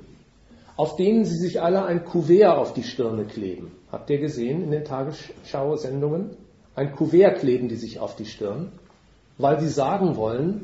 auf 0.78 0.96
denen 0.96 1.26
sie 1.26 1.38
sich 1.38 1.62
alle 1.62 1.86
ein 1.86 2.06
Kuvert 2.06 2.58
auf 2.58 2.74
die 2.74 2.84
Stirne 2.84 3.26
kleben. 3.26 3.72
Habt 3.92 4.10
ihr 4.10 4.20
gesehen 4.20 4.64
in 4.64 4.72
den 4.72 4.84
Tagesschau-Sendungen? 4.84 6.32
Ein 6.76 6.92
Kuvert 6.92 7.40
kleben 7.40 7.70
die 7.70 7.76
sich 7.76 8.00
auf 8.00 8.16
die 8.16 8.26
Stirn, 8.26 8.72
weil 9.38 9.60
sie 9.60 9.70
sagen 9.70 10.16
wollen, 10.16 10.64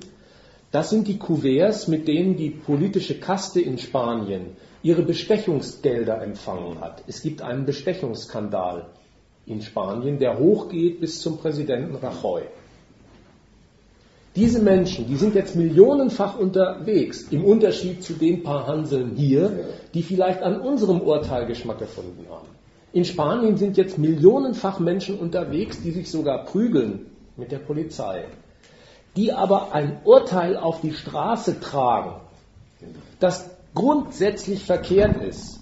das 0.72 0.90
sind 0.90 1.08
die 1.08 1.18
Kuverts, 1.18 1.88
mit 1.88 2.08
denen 2.08 2.38
die 2.38 2.50
politische 2.50 3.20
Kaste 3.20 3.60
in 3.60 3.78
Spanien 3.78 4.56
ihre 4.84 5.04
Bestechungsgelder 5.04 6.22
empfangen 6.22 6.80
hat. 6.80 7.04
Es 7.08 7.22
gibt 7.22 7.42
einen 7.42 7.66
Bestechungsskandal 7.66 8.88
in 9.46 9.62
Spanien, 9.62 10.18
der 10.18 10.40
hochgeht 10.40 11.02
bis 11.02 11.22
zum 11.22 11.38
Präsidenten 11.38 11.96
Rajoy. 11.96 12.44
Diese 14.36 14.62
Menschen, 14.62 15.08
die 15.08 15.18
sind 15.18 15.36
jetzt 15.36 15.58
millionenfach 15.58 16.40
unterwegs, 16.40 17.24
im 17.32 17.44
Unterschied 17.44 18.02
zu 18.02 18.14
den 18.14 18.44
paar 18.44 18.66
Hanseln 18.66 19.12
hier, 19.18 19.66
die 19.94 20.04
vielleicht 20.04 20.42
an 20.42 20.62
unserem 20.62 21.02
Urteil 21.02 21.48
Geschmack 21.48 21.80
gefunden 21.80 22.26
haben. 22.30 22.48
In 22.94 23.04
Spanien 23.04 23.58
sind 23.58 23.76
jetzt 23.76 23.98
millionenfach 23.98 24.80
Menschen 24.80 25.20
unterwegs, 25.20 25.82
die 25.82 25.92
sich 25.92 26.10
sogar 26.10 26.46
prügeln 26.46 27.08
mit 27.36 27.52
der 27.52 27.60
Polizei 27.60 28.24
die 29.16 29.34
aber 29.34 29.74
ein 29.74 30.00
Urteil 30.06 30.58
auf 30.58 30.82
die 30.82 30.94
Straße 30.94 31.60
tragen, 31.60 32.16
das 33.20 33.50
grundsätzlich 33.74 34.64
verkehrt 34.64 35.22
ist. 35.22 35.60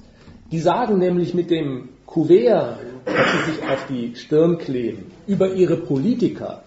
Die 0.52 0.60
sagen 0.60 0.98
nämlich 0.98 1.34
mit 1.34 1.52
dem 1.52 1.90
Kuvert, 2.06 2.80
das 3.06 3.32
sie 3.32 3.52
sich 3.52 3.64
auf 3.64 3.86
die 3.88 4.16
Stirn 4.16 4.58
kleben, 4.58 5.12
über 5.28 5.54
ihre 5.54 5.78
Politiker, 5.78 6.64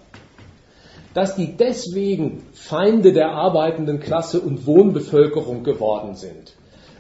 dass 1.15 1.37
die 1.37 1.57
deswegen 1.57 2.43
Feinde 2.53 3.13
der 3.13 3.31
arbeitenden 3.31 4.01
Klasse 4.01 4.41
und 4.41 4.67
Wohnbevölkerung 4.67 5.65
geworden 5.65 6.15
sind, 6.15 6.55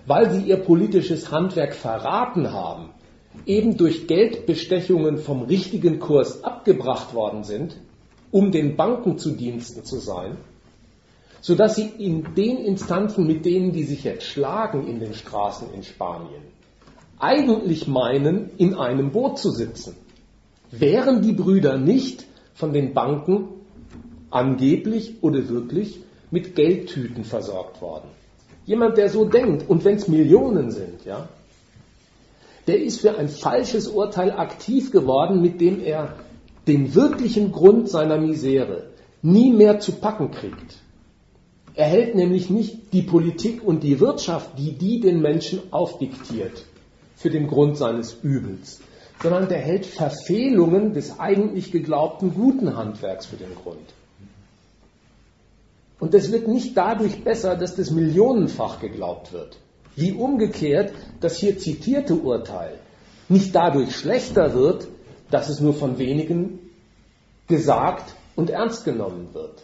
weil 0.07 0.31
sie 0.31 0.43
ihr 0.43 0.59
politisches 0.59 1.31
Handwerk 1.31 1.75
verraten 1.75 2.53
haben, 2.53 2.91
eben 3.47 3.77
durch 3.77 4.07
Geldbestechungen 4.07 5.19
vom 5.19 5.43
richtigen 5.43 5.99
Kurs 5.99 6.45
abgebracht 6.45 7.15
worden 7.15 7.45
sind 7.45 7.77
um 8.33 8.51
den 8.51 8.77
Banken 8.77 9.19
zu 9.19 9.31
Diensten 9.31 9.85
zu 9.85 9.99
sein, 9.99 10.37
sodass 11.41 11.77
sie 11.77 11.87
in 11.99 12.35
den 12.35 12.57
Instanzen, 12.59 13.27
mit 13.27 13.45
denen 13.45 13.73
die 13.73 13.85
sich 13.85 14.03
jetzt 14.03 14.25
schlagen 14.25 14.89
in 14.89 14.99
den 14.99 15.15
Straßen 15.15 15.73
in 15.73 15.85
Spanien, 15.85 16.43
eigentlich 17.19 17.87
meinen, 17.87 18.51
in 18.59 18.75
einem 18.75 19.13
Boot 19.13 19.39
zu 19.39 19.51
sitzen. 19.51 19.95
Wären 20.73 21.23
die 21.23 21.35
Brüder 21.35 21.79
nicht 21.79 22.27
von 22.55 22.73
den 22.73 22.95
Banken 22.95 23.49
angeblich 24.31 25.23
oder 25.23 25.49
wirklich 25.49 26.01
mit 26.31 26.57
Geldtüten 26.57 27.25
versorgt 27.25 27.83
worden. 27.83 28.09
Jemand, 28.65 28.97
der 28.97 29.11
so 29.11 29.25
denkt, 29.25 29.69
und 29.69 29.85
wenn 29.85 29.97
es 29.97 30.09
Millionen 30.09 30.71
sind, 30.71 31.05
ja, 31.05 31.29
der 32.67 32.81
ist 32.81 33.01
für 33.01 33.19
ein 33.19 33.29
falsches 33.29 33.89
Urteil 33.89 34.31
aktiv 34.31 34.93
geworden, 34.93 35.43
mit 35.43 35.61
dem 35.61 35.85
er 35.85 36.15
den 36.67 36.95
wirklichen 36.95 37.53
Grund 37.53 37.89
seiner 37.89 38.19
Misere 38.19 38.91
nie 39.23 39.53
mehr 39.53 39.81
zu 39.81 39.93
packen 39.93 40.31
kriegt. 40.31 40.79
Er 41.75 41.87
hält 41.87 42.15
nämlich 42.15 42.51
nicht 42.51 42.93
die 42.93 43.03
Politik 43.03 43.63
und 43.65 43.83
die 43.83 43.99
Wirtschaft, 44.01 44.59
die 44.59 44.73
die 44.73 45.01
den 45.01 45.21
Menschen 45.23 45.61
aufdiktiert, 45.71 46.65
für 47.17 47.31
den 47.31 47.47
Grund 47.47 47.79
seines 47.79 48.17
Übels, 48.23 48.81
sondern 49.23 49.49
der 49.49 49.59
hält 49.59 49.87
Verfehlungen 49.87 50.93
des 50.93 51.19
eigentlich 51.19 51.73
geglaubten 51.73 52.35
guten 52.35 52.77
Handwerks 52.77 53.27
für 53.27 53.37
den 53.37 53.55
Grund. 53.55 53.95
Und 55.99 56.15
es 56.15 56.33
wird 56.33 56.49
nicht 56.49 56.77
dadurch 56.77 57.23
besser, 57.23 57.57
dass 57.57 57.77
das 57.77 57.93
millionenfach 57.93 58.81
geglaubt 58.81 59.33
wird. 59.33 59.57
Wie 59.95 60.13
umgekehrt 60.13 60.93
das 61.21 61.37
hier 61.37 61.59
zitierte 61.59 62.17
Urteil 62.17 62.79
nicht 63.29 63.55
dadurch 63.55 63.97
schlechter 63.97 64.55
wird, 64.55 64.89
dass 65.33 65.49
es 65.49 65.61
nur 65.61 65.75
von 65.75 65.99
wenigen 65.99 66.59
gesagt 67.49 68.15
und 68.37 68.51
ernst 68.51 68.85
genommen 68.85 69.29
wird. 69.33 69.63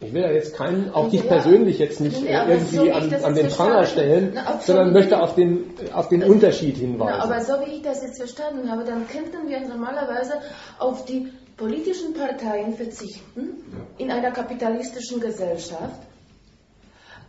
Ich 0.00 0.12
will 0.12 0.20
ja 0.22 0.30
jetzt 0.30 0.54
keinen, 0.54 0.92
auch 0.92 1.08
dich 1.10 1.26
persönlich 1.26 1.78
jetzt 1.78 2.00
nicht 2.00 2.20
Ja, 2.22 2.46
irgendwie 2.46 2.76
so 2.76 2.92
an, 2.92 3.14
an 3.14 3.34
den 3.34 3.48
Pranger 3.48 3.86
stellen, 3.86 4.32
Na, 4.34 4.58
so 4.58 4.66
sondern 4.66 4.88
wie- 4.90 4.92
möchte 4.92 5.20
auf 5.22 5.34
den, 5.34 5.70
auf 5.94 6.08
den 6.08 6.22
Unterschied 6.22 6.76
hinweisen. 6.76 7.14
Na, 7.18 7.24
aber 7.24 7.40
so 7.40 7.54
wie 7.64 7.76
ich 7.76 7.82
das 7.82 8.02
jetzt 8.02 8.18
verstanden 8.18 8.70
habe, 8.70 8.84
dann 8.84 9.08
könnten 9.08 9.48
wir 9.48 9.58
normalerweise 9.60 10.34
auf 10.78 11.06
die 11.06 11.32
politischen 11.56 12.12
Parteien 12.12 12.74
verzichten 12.74 13.64
in 13.96 14.10
einer 14.10 14.32
kapitalistischen 14.32 15.18
Gesellschaft, 15.18 16.02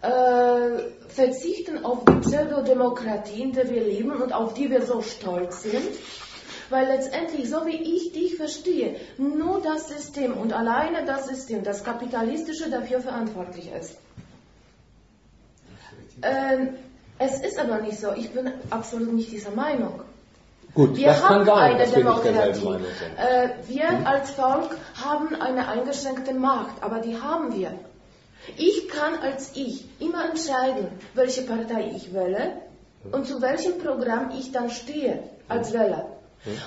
äh, 0.02 0.10
verzichten 1.07 1.86
auf 1.86 2.03
die 2.03 2.15
Pseudodemokratie, 2.19 3.44
in 3.44 3.53
der 3.53 3.69
wir 3.69 3.82
leben 3.84 4.11
und 4.11 4.34
auf 4.34 4.53
die 4.53 4.69
wir 4.69 4.82
so 4.86 5.02
stolz 5.02 5.64
sind. 5.64 5.88
Weil 6.69 6.88
letztendlich, 6.88 7.49
so 7.49 7.65
wie 7.65 7.76
ich 7.76 8.11
dich 8.11 8.35
verstehe, 8.35 8.95
nur 9.18 9.61
das 9.61 9.88
System 9.88 10.34
und 10.38 10.53
alleine 10.53 11.06
das 11.06 11.27
System, 11.27 11.64
das 11.64 11.84
kapitalistische, 11.84 12.69
dafür 12.69 12.99
verantwortlich 12.99 13.72
ist. 13.72 13.98
Ähm, 16.22 16.69
es 17.19 17.39
ist 17.41 17.60
aber 17.60 17.80
nicht 17.80 17.99
so. 17.99 18.11
Ich 18.14 18.31
bin 18.31 18.52
absolut 18.69 19.14
nicht 19.14 19.31
dieser 19.31 19.52
Meinung. 19.52 20.02
Gut, 20.73 20.95
Wir 20.95 21.07
das 21.07 21.23
haben 21.23 21.45
kann 21.45 21.45
sein, 21.45 21.76
eine 21.76 21.88
Demokratie. 21.88 22.68
Äh, 23.18 23.49
wir 23.68 24.07
als 24.07 24.31
Volk 24.31 24.77
haben 25.03 25.34
eine 25.41 25.68
eingeschränkte 25.69 26.34
Macht, 26.34 26.84
aber 26.84 26.99
die 26.99 27.19
haben 27.19 27.56
wir. 27.56 27.72
Ich 28.57 28.88
kann 28.88 29.15
als 29.22 29.52
ich 29.56 29.85
immer 29.99 30.30
entscheiden, 30.30 30.88
welche 31.15 31.41
Partei 31.41 31.91
ich 31.95 32.14
wähle 32.14 32.53
und 33.11 33.26
zu 33.26 33.41
welchem 33.41 33.80
Programm 33.80 34.31
ich 34.38 34.52
dann 34.52 34.69
stehe 34.69 35.23
als 35.48 35.73
Wähler. 35.73 36.16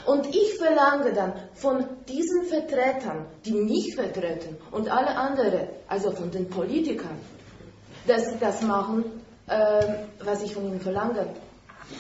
Und 0.05 0.27
ich 0.35 0.59
verlange 0.59 1.13
dann 1.13 1.33
von 1.55 1.85
diesen 2.09 2.45
Vertretern, 2.45 3.27
die 3.45 3.53
mich 3.53 3.95
vertreten 3.95 4.57
und 4.71 4.91
alle 4.91 5.17
anderen, 5.17 5.69
also 5.89 6.11
von 6.11 6.31
den 6.31 6.49
Politikern, 6.49 7.19
dass 8.07 8.27
sie 8.27 8.39
das 8.39 8.63
machen, 8.63 9.05
äh, 9.47 9.87
was 10.23 10.43
ich 10.43 10.53
von 10.53 10.67
ihnen 10.67 10.81
verlange, 10.81 11.27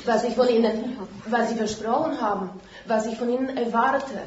was 0.05 0.24
ich 0.24 0.34
von 0.34 0.48
ihnen, 0.48 0.97
was 1.26 1.48
sie 1.48 1.56
versprochen 1.56 2.20
haben, 2.20 2.51
was 2.86 3.06
ich 3.06 3.16
von 3.16 3.30
ihnen 3.30 3.56
erwarte. 3.56 4.20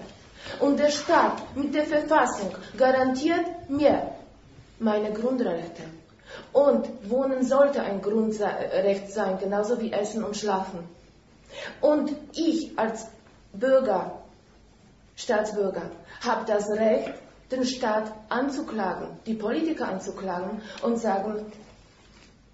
Und 0.59 0.79
der 0.79 0.89
Staat 0.89 1.55
mit 1.55 1.73
der 1.73 1.85
Verfassung 1.85 2.49
garantiert 2.77 3.69
mir 3.69 4.11
meine 4.79 5.13
Grundrechte. 5.13 5.83
Und 6.51 6.89
Wohnen 7.09 7.45
sollte 7.45 7.81
ein 7.81 8.01
Grundrecht 8.01 9.11
sein, 9.11 9.37
genauso 9.39 9.79
wie 9.79 9.91
Essen 9.91 10.23
und 10.23 10.35
Schlafen. 10.35 10.79
Und 11.79 12.15
ich 12.33 12.77
als 12.77 13.07
Bürger, 13.53 14.23
Staatsbürger, 15.15 15.91
habe 16.21 16.45
das 16.45 16.69
Recht, 16.69 17.13
den 17.51 17.65
Staat 17.65 18.11
anzuklagen, 18.29 19.09
die 19.25 19.35
Politiker 19.35 19.87
anzuklagen 19.87 20.61
und 20.81 20.97
sagen, 20.97 21.45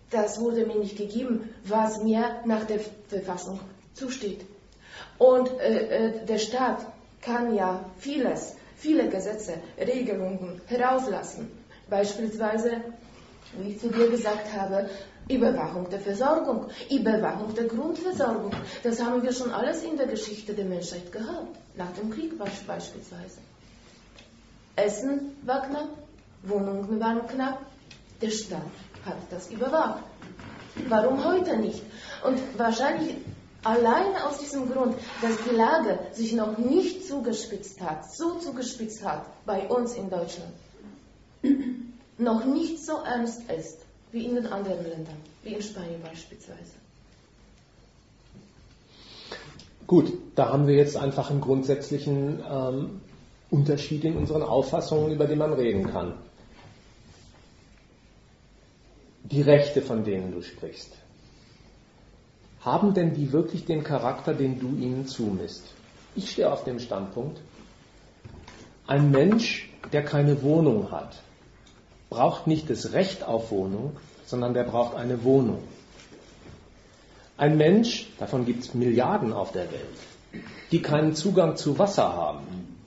das 0.09 0.39
wurde 0.39 0.65
mir 0.65 0.75
nicht 0.75 0.97
gegeben, 0.97 1.53
was 1.63 2.03
mir 2.03 2.41
nach 2.45 2.65
der 2.65 2.79
Verfassung 3.07 3.59
zusteht. 3.93 4.45
Und 5.17 5.49
äh, 5.59 6.07
äh, 6.07 6.25
der 6.25 6.39
Staat 6.39 6.85
kann 7.21 7.53
ja 7.53 7.85
vieles, 7.97 8.55
viele 8.75 9.07
Gesetze, 9.09 9.55
Regelungen 9.77 10.61
herauslassen. 10.65 11.51
Beispielsweise, 11.89 12.81
wie 13.57 13.71
ich 13.71 13.79
zu 13.79 13.89
dir 13.89 14.09
gesagt 14.09 14.53
habe, 14.53 14.89
Überwachung 15.29 15.89
der 15.89 15.99
Versorgung, 15.99 16.65
Überwachung 16.89 17.53
der 17.53 17.65
Grundversorgung. 17.65 18.51
Das 18.83 19.01
haben 19.01 19.21
wir 19.21 19.31
schon 19.31 19.51
alles 19.51 19.83
in 19.83 19.95
der 19.95 20.07
Geschichte 20.07 20.53
der 20.53 20.65
Menschheit 20.65 21.11
gehabt, 21.11 21.55
nach 21.75 21.91
dem 21.93 22.09
Krieg 22.09 22.33
beisp- 22.33 22.65
beispielsweise. 22.65 23.37
Essen 24.75 25.35
war 25.43 25.61
knapp, 25.67 25.89
Wohnungen 26.43 26.99
waren 26.99 27.27
knapp, 27.27 27.59
der 28.21 28.31
Staat 28.31 28.61
hat 29.05 29.17
das 29.29 29.51
überwacht. 29.51 30.03
Warum 30.87 31.23
heute 31.25 31.57
nicht? 31.57 31.83
Und 32.23 32.39
wahrscheinlich 32.57 33.15
alleine 33.63 34.25
aus 34.25 34.39
diesem 34.39 34.71
Grund, 34.71 34.95
dass 35.21 35.37
die 35.49 35.55
Lage 35.55 35.99
sich 36.13 36.33
noch 36.33 36.57
nicht 36.57 37.07
zugespitzt 37.07 37.81
hat, 37.81 38.11
so 38.15 38.35
zugespitzt 38.39 39.03
hat 39.05 39.25
bei 39.45 39.67
uns 39.67 39.93
in 39.93 40.09
Deutschland, 40.09 40.53
noch 42.17 42.45
nicht 42.45 42.83
so 42.83 42.97
ernst 43.03 43.41
ist 43.51 43.79
wie 44.11 44.25
in 44.25 44.35
den 44.35 44.47
anderen 44.47 44.83
Ländern, 44.83 45.17
wie 45.43 45.53
in 45.53 45.61
Spanien 45.61 46.01
beispielsweise. 46.01 46.79
Gut, 49.87 50.13
da 50.35 50.49
haben 50.49 50.67
wir 50.67 50.75
jetzt 50.75 50.97
einfach 50.97 51.29
einen 51.31 51.41
grundsätzlichen 51.41 52.43
ähm, 52.47 53.01
Unterschied 53.49 54.03
in 54.05 54.17
unseren 54.17 54.43
Auffassungen, 54.43 55.11
über 55.11 55.25
den 55.25 55.39
man 55.39 55.53
reden 55.53 55.89
kann. 55.91 56.13
Die 59.23 59.41
Rechte, 59.41 59.81
von 59.81 60.03
denen 60.03 60.31
du 60.31 60.41
sprichst, 60.41 60.91
haben 62.61 62.93
denn 62.93 63.13
die 63.13 63.31
wirklich 63.31 63.65
den 63.65 63.83
Charakter, 63.83 64.33
den 64.33 64.59
du 64.59 64.75
ihnen 64.75 65.07
zumisst? 65.07 65.63
Ich 66.15 66.31
stehe 66.31 66.51
auf 66.51 66.63
dem 66.63 66.79
Standpunkt, 66.79 67.39
ein 68.85 69.11
Mensch, 69.11 69.69
der 69.91 70.03
keine 70.03 70.41
Wohnung 70.41 70.91
hat, 70.91 71.21
braucht 72.09 72.47
nicht 72.47 72.69
das 72.69 72.93
Recht 72.93 73.23
auf 73.23 73.51
Wohnung, 73.51 73.95
sondern 74.25 74.53
der 74.53 74.63
braucht 74.63 74.95
eine 74.95 75.23
Wohnung. 75.23 75.63
Ein 77.37 77.57
Mensch, 77.57 78.09
davon 78.19 78.45
gibt 78.45 78.63
es 78.63 78.73
Milliarden 78.73 79.31
auf 79.31 79.51
der 79.51 79.71
Welt, 79.71 80.43
die 80.71 80.81
keinen 80.81 81.15
Zugang 81.15 81.55
zu 81.55 81.79
Wasser 81.79 82.11
haben, 82.13 82.77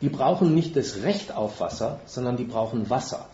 die 0.00 0.08
brauchen 0.08 0.54
nicht 0.54 0.76
das 0.76 1.02
Recht 1.02 1.34
auf 1.36 1.60
Wasser, 1.60 2.00
sondern 2.06 2.36
die 2.36 2.44
brauchen 2.44 2.88
Wasser. 2.90 3.28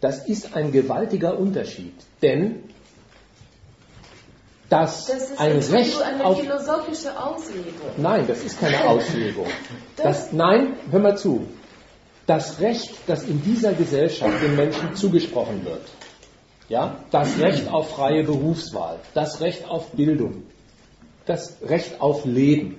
Das 0.00 0.26
ist 0.26 0.56
ein 0.56 0.72
gewaltiger 0.72 1.38
Unterschied, 1.38 1.94
denn 2.22 2.64
dass 4.68 5.04
Das 5.06 5.30
ist 5.30 5.38
ein 5.38 5.58
Recht 5.58 6.00
eine 6.02 6.24
auf 6.24 6.40
philosophische 6.40 7.22
Auslegung. 7.22 7.72
Nein, 7.98 8.26
das 8.26 8.42
ist 8.42 8.58
keine 8.58 8.82
Auslegung. 8.88 9.46
Das- 9.96 10.22
Das, 10.24 10.32
nein, 10.32 10.74
hör 10.90 10.98
mal 11.00 11.16
zu. 11.16 11.46
Das 12.26 12.60
Recht, 12.60 12.92
das 13.06 13.24
in 13.24 13.42
dieser 13.42 13.72
Gesellschaft 13.72 14.42
den 14.42 14.56
Menschen 14.56 14.94
zugesprochen 14.94 15.64
wird, 15.64 15.82
ja, 16.68 16.96
das 17.10 17.38
Recht 17.38 17.68
auf 17.68 17.90
freie 17.90 18.22
Berufswahl, 18.24 18.98
das 19.14 19.40
Recht 19.40 19.68
auf 19.68 19.90
Bildung, 19.90 20.44
das 21.26 21.56
Recht 21.62 22.00
auf 22.00 22.24
Leben, 22.24 22.76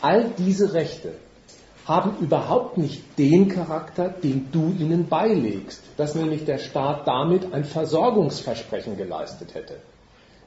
all 0.00 0.30
diese 0.38 0.74
Rechte 0.74 1.14
haben 1.86 2.18
überhaupt 2.20 2.78
nicht 2.78 3.18
den 3.18 3.48
Charakter, 3.48 4.08
den 4.08 4.52
du 4.52 4.74
ihnen 4.78 5.08
beilegst, 5.08 5.82
dass 5.96 6.14
nämlich 6.14 6.44
der 6.44 6.58
Staat 6.58 7.08
damit 7.08 7.52
ein 7.52 7.64
Versorgungsversprechen 7.64 8.96
geleistet 8.96 9.54
hätte. 9.54 9.76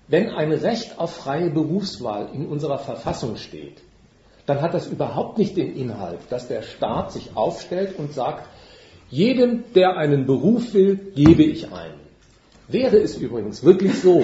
Wenn 0.07 0.29
ein 0.29 0.51
Recht 0.51 0.99
auf 0.99 1.15
freie 1.15 1.49
Berufswahl 1.49 2.29
in 2.33 2.45
unserer 2.45 2.79
Verfassung 2.79 3.35
steht, 3.37 3.81
dann 4.45 4.61
hat 4.61 4.73
das 4.73 4.87
überhaupt 4.87 5.37
nicht 5.37 5.55
den 5.55 5.75
Inhalt, 5.75 6.19
dass 6.29 6.47
der 6.47 6.61
Staat 6.61 7.11
sich 7.11 7.31
aufstellt 7.35 7.97
und 7.97 8.13
sagt, 8.13 8.47
jedem, 9.09 9.63
der 9.75 9.95
einen 9.97 10.25
Beruf 10.25 10.73
will, 10.73 10.95
gebe 11.15 11.43
ich 11.43 11.71
einen. 11.71 11.99
Wäre 12.67 12.97
es 12.97 13.15
übrigens 13.17 13.63
wirklich 13.63 13.99
so, 14.01 14.23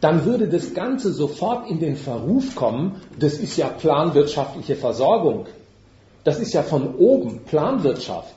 dann 0.00 0.26
würde 0.26 0.48
das 0.48 0.74
Ganze 0.74 1.12
sofort 1.12 1.70
in 1.70 1.80
den 1.80 1.96
Verruf 1.96 2.54
kommen, 2.54 3.00
das 3.18 3.38
ist 3.38 3.56
ja 3.56 3.68
planwirtschaftliche 3.68 4.76
Versorgung. 4.76 5.46
Das 6.24 6.38
ist 6.40 6.52
ja 6.52 6.62
von 6.62 6.94
oben 6.96 7.44
Planwirtschaft. 7.44 8.34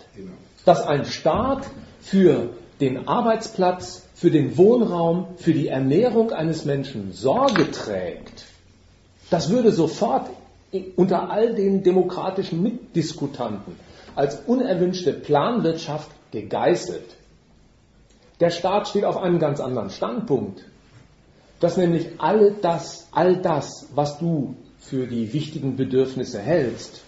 Dass 0.63 0.85
ein 0.87 1.05
Staat 1.05 1.65
für 1.99 2.51
den 2.79 3.07
Arbeitsplatz, 3.07 4.07
für 4.13 4.31
den 4.31 4.57
Wohnraum, 4.57 5.27
für 5.37 5.53
die 5.53 5.67
Ernährung 5.67 6.31
eines 6.31 6.63
Menschen 6.63 7.11
Sorge 7.11 7.69
trägt, 7.71 8.45
das 9.29 9.49
würde 9.49 9.71
sofort 9.71 10.29
unter 10.95 11.29
all 11.29 11.55
den 11.55 11.83
demokratischen 11.83 12.61
Mitdiskutanten 12.61 13.75
als 14.15 14.39
unerwünschte 14.47 15.13
Planwirtschaft 15.13 16.09
gegeißelt. 16.31 17.15
Der 18.39 18.49
Staat 18.49 18.87
steht 18.87 19.05
auf 19.05 19.17
einem 19.17 19.39
ganz 19.39 19.59
anderen 19.59 19.89
Standpunkt, 19.89 20.65
dass 21.59 21.77
nämlich 21.77 22.07
all 22.19 22.55
das, 22.61 23.07
all 23.11 23.37
das, 23.37 23.87
was 23.95 24.19
du 24.19 24.55
für 24.79 25.07
die 25.07 25.33
wichtigen 25.33 25.75
Bedürfnisse 25.75 26.39
hältst, 26.39 27.01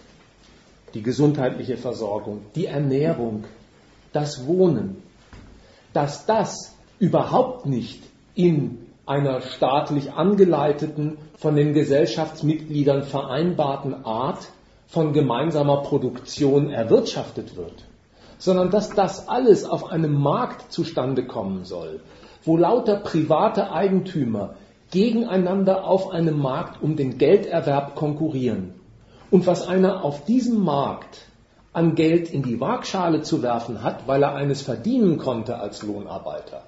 die 0.94 1.04
gesundheitliche 1.04 1.78
Versorgung, 1.78 2.42
die 2.56 2.66
Ernährung, 2.66 3.44
das 4.12 4.48
Wohnen, 4.48 4.98
dass 5.94 6.26
das 6.26 6.74
überhaupt 7.00 7.66
nicht 7.66 8.02
in 8.34 8.89
einer 9.10 9.42
staatlich 9.42 10.14
angeleiteten, 10.14 11.18
von 11.36 11.56
den 11.56 11.74
Gesellschaftsmitgliedern 11.74 13.04
vereinbarten 13.04 14.06
Art 14.06 14.50
von 14.88 15.14
gemeinsamer 15.14 15.78
Produktion 15.82 16.70
erwirtschaftet 16.70 17.58
wird, 17.58 17.86
sondern 18.38 18.70
dass 18.70 18.92
das 18.92 19.28
alles 19.28 19.66
auf 19.66 19.92
einem 19.92 20.14
Markt 20.14 20.72
zustande 20.72 21.26
kommen 21.26 21.66
soll, 21.66 22.02
wo 22.44 22.56
lauter 22.56 22.98
private 22.98 23.72
Eigentümer 23.72 24.56
gegeneinander 24.92 25.86
auf 25.86 26.12
einem 26.12 26.40
Markt 26.40 26.82
um 26.82 26.96
den 26.96 27.18
Gelderwerb 27.18 27.96
konkurrieren. 27.96 28.76
Und 29.32 29.48
was 29.48 29.68
einer 29.68 30.04
auf 30.04 30.26
diesem 30.26 30.64
Markt 30.64 31.26
an 31.74 31.96
Geld 31.96 32.32
in 32.32 32.44
die 32.44 32.60
Waagschale 32.60 33.22
zu 33.22 33.42
werfen 33.42 33.84
hat, 33.84 34.08
weil 34.08 34.22
er 34.24 34.36
eines 34.36 34.62
verdienen 34.62 35.18
konnte 35.18 35.58
als 35.58 35.82
Lohnarbeiter, 35.82 36.64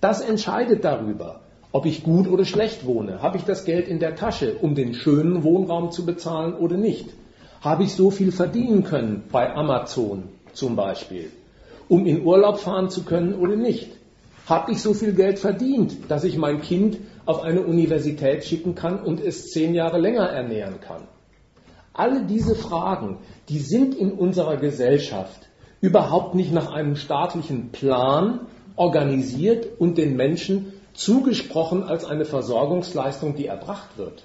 das 0.00 0.20
entscheidet 0.20 0.84
darüber, 0.84 1.40
ob 1.72 1.86
ich 1.86 2.02
gut 2.02 2.28
oder 2.28 2.44
schlecht 2.44 2.86
wohne. 2.86 3.22
Habe 3.22 3.36
ich 3.36 3.44
das 3.44 3.64
Geld 3.64 3.88
in 3.88 3.98
der 3.98 4.16
Tasche, 4.16 4.54
um 4.60 4.74
den 4.74 4.94
schönen 4.94 5.42
Wohnraum 5.44 5.90
zu 5.90 6.06
bezahlen 6.06 6.54
oder 6.54 6.76
nicht? 6.76 7.10
Habe 7.60 7.84
ich 7.84 7.94
so 7.94 8.10
viel 8.10 8.32
verdienen 8.32 8.84
können 8.84 9.24
bei 9.30 9.54
Amazon 9.54 10.24
zum 10.52 10.76
Beispiel, 10.76 11.30
um 11.88 12.06
in 12.06 12.24
Urlaub 12.24 12.58
fahren 12.58 12.88
zu 12.88 13.04
können 13.04 13.34
oder 13.34 13.56
nicht? 13.56 13.90
Habe 14.46 14.72
ich 14.72 14.80
so 14.80 14.94
viel 14.94 15.12
Geld 15.12 15.38
verdient, 15.38 15.94
dass 16.08 16.24
ich 16.24 16.38
mein 16.38 16.62
Kind 16.62 16.98
auf 17.26 17.42
eine 17.42 17.60
Universität 17.60 18.44
schicken 18.44 18.74
kann 18.74 19.02
und 19.02 19.20
es 19.20 19.50
zehn 19.50 19.74
Jahre 19.74 19.98
länger 19.98 20.26
ernähren 20.26 20.80
kann? 20.80 21.02
Alle 21.92 22.24
diese 22.24 22.54
Fragen, 22.54 23.18
die 23.48 23.58
sind 23.58 23.94
in 23.94 24.12
unserer 24.12 24.56
Gesellschaft 24.56 25.48
überhaupt 25.80 26.34
nicht 26.34 26.52
nach 26.52 26.72
einem 26.72 26.96
staatlichen 26.96 27.70
Plan 27.72 28.46
organisiert 28.76 29.66
und 29.78 29.98
den 29.98 30.16
Menschen 30.16 30.72
zugesprochen 30.98 31.84
als 31.84 32.04
eine 32.04 32.24
Versorgungsleistung, 32.24 33.36
die 33.36 33.46
erbracht 33.46 33.96
wird, 33.96 34.24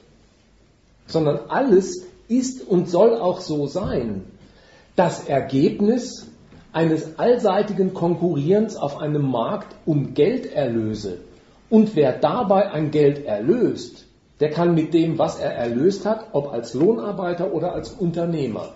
sondern 1.05 1.41
alles 1.49 2.03
ist 2.27 2.67
und 2.67 2.89
soll 2.89 3.15
auch 3.15 3.41
so 3.41 3.67
sein. 3.67 4.25
Das 4.95 5.27
Ergebnis 5.27 6.27
eines 6.71 7.19
allseitigen 7.19 7.93
Konkurrierens 7.93 8.75
auf 8.75 8.97
einem 8.97 9.29
Markt 9.29 9.75
um 9.85 10.15
Gelderlöse. 10.15 11.19
Und 11.69 11.95
wer 11.95 12.13
dabei 12.13 12.71
ein 12.71 12.89
Geld 12.89 13.23
erlöst, 13.23 14.05
der 14.39 14.49
kann 14.49 14.73
mit 14.73 14.95
dem, 14.95 15.19
was 15.19 15.39
er 15.39 15.53
erlöst 15.53 16.05
hat, 16.07 16.25
ob 16.31 16.51
als 16.51 16.73
Lohnarbeiter 16.73 17.53
oder 17.53 17.73
als 17.73 17.91
Unternehmer, 17.91 18.73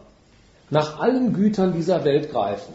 nach 0.69 0.99
allen 0.99 1.33
Gütern 1.33 1.73
dieser 1.73 2.05
Welt 2.05 2.31
greifen. 2.31 2.73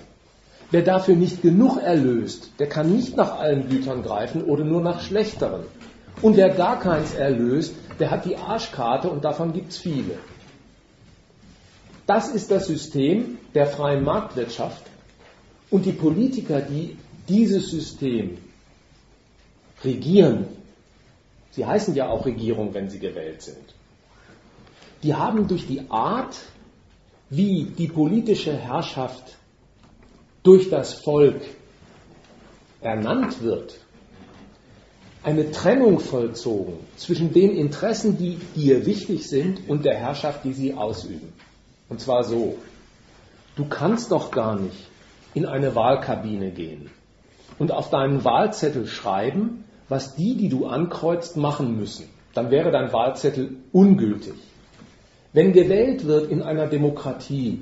Wer 0.72 0.80
dafür 0.80 1.16
nicht 1.16 1.42
genug 1.42 1.76
erlöst, 1.76 2.50
der 2.58 2.66
kann 2.66 2.90
nicht 2.90 3.14
nach 3.14 3.38
allen 3.38 3.68
Gütern 3.68 4.02
greifen 4.02 4.42
oder 4.42 4.64
nur 4.64 4.80
nach 4.80 5.02
schlechteren. 5.02 5.64
Und 6.22 6.38
wer 6.38 6.48
gar 6.48 6.80
keins 6.80 7.12
erlöst, 7.14 7.74
der 7.98 8.10
hat 8.10 8.24
die 8.24 8.38
Arschkarte 8.38 9.10
und 9.10 9.22
davon 9.22 9.52
gibt 9.52 9.72
es 9.72 9.76
viele. 9.76 10.14
Das 12.06 12.28
ist 12.28 12.50
das 12.50 12.68
System 12.68 13.36
der 13.54 13.66
freien 13.66 14.02
Marktwirtschaft. 14.02 14.82
Und 15.70 15.84
die 15.84 15.92
Politiker, 15.92 16.62
die 16.62 16.96
dieses 17.28 17.70
System 17.70 18.38
regieren, 19.84 20.46
sie 21.50 21.66
heißen 21.66 21.94
ja 21.94 22.08
auch 22.08 22.24
Regierung, 22.24 22.72
wenn 22.72 22.88
sie 22.88 22.98
gewählt 22.98 23.42
sind, 23.42 23.74
die 25.02 25.14
haben 25.14 25.48
durch 25.48 25.66
die 25.66 25.90
Art, 25.90 26.34
wie 27.28 27.64
die 27.64 27.88
politische 27.88 28.56
Herrschaft 28.56 29.36
durch 30.42 30.70
das 30.70 30.94
Volk 30.94 31.40
ernannt 32.80 33.42
wird, 33.42 33.78
eine 35.22 35.52
Trennung 35.52 36.00
vollzogen 36.00 36.74
zwischen 36.96 37.32
den 37.32 37.50
Interessen, 37.56 38.18
die 38.18 38.38
dir 38.56 38.86
wichtig 38.86 39.28
sind, 39.28 39.68
und 39.68 39.84
der 39.84 39.94
Herrschaft, 39.94 40.44
die 40.44 40.52
sie 40.52 40.74
ausüben. 40.74 41.32
Und 41.88 42.00
zwar 42.00 42.24
so, 42.24 42.56
du 43.54 43.66
kannst 43.66 44.10
doch 44.10 44.30
gar 44.30 44.58
nicht 44.58 44.88
in 45.34 45.46
eine 45.46 45.74
Wahlkabine 45.74 46.50
gehen 46.50 46.90
und 47.58 47.70
auf 47.70 47.90
deinen 47.90 48.24
Wahlzettel 48.24 48.86
schreiben, 48.86 49.64
was 49.88 50.16
die, 50.16 50.36
die 50.36 50.48
du 50.48 50.66
ankreuzt, 50.66 51.36
machen 51.36 51.76
müssen. 51.76 52.08
Dann 52.34 52.50
wäre 52.50 52.70
dein 52.70 52.92
Wahlzettel 52.92 53.56
ungültig. 53.72 54.34
Wenn 55.32 55.52
gewählt 55.52 56.06
wird 56.06 56.30
in 56.30 56.42
einer 56.42 56.66
Demokratie, 56.66 57.60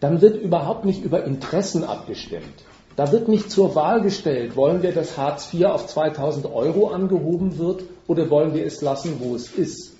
dann 0.00 0.22
wird 0.22 0.40
überhaupt 0.40 0.84
nicht 0.84 1.04
über 1.04 1.24
Interessen 1.24 1.84
abgestimmt. 1.84 2.64
Da 2.96 3.12
wird 3.12 3.28
nicht 3.28 3.50
zur 3.50 3.74
Wahl 3.74 4.00
gestellt, 4.00 4.56
wollen 4.56 4.82
wir, 4.82 4.92
dass 4.92 5.16
Hartz 5.16 5.52
IV 5.54 5.66
auf 5.66 5.86
2000 5.86 6.46
Euro 6.46 6.88
angehoben 6.88 7.58
wird 7.58 7.84
oder 8.06 8.28
wollen 8.30 8.54
wir 8.54 8.66
es 8.66 8.82
lassen, 8.82 9.20
wo 9.20 9.34
es 9.34 9.52
ist. 9.52 9.94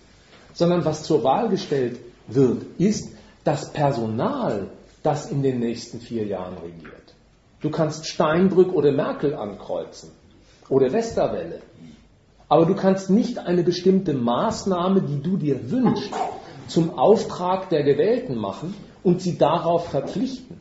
Sondern 0.55 0.85
was 0.85 1.05
zur 1.05 1.23
Wahl 1.23 1.49
gestellt 1.49 2.01
wird, 2.27 2.63
ist 2.79 3.13
das 3.45 3.73
Personal, 3.73 4.69
das 5.03 5.31
in 5.31 5.43
den 5.43 5.61
nächsten 5.61 6.01
vier 6.01 6.27
Jahren 6.27 6.59
regiert. 6.59 7.15
Du 7.61 7.71
kannst 7.71 8.07
Steinbrück 8.07 8.73
oder 8.73 8.93
Merkel 8.93 9.35
ankreuzen 9.35 10.11
oder 10.69 10.93
Westerwelle. 10.93 11.61
Aber 12.49 12.67
du 12.67 12.75
kannst 12.75 13.11
nicht 13.11 13.39
eine 13.39 13.63
bestimmte 13.63 14.13
Maßnahme, 14.13 15.03
die 15.03 15.23
du 15.23 15.37
dir 15.37 15.71
wünschst, 15.71 16.11
zum 16.67 16.99
Auftrag 16.99 17.69
der 17.69 17.85
Gewählten 17.85 18.37
machen 18.37 18.75
und 19.03 19.21
sie 19.21 19.39
darauf 19.39 19.89
verpflichten. 19.89 20.61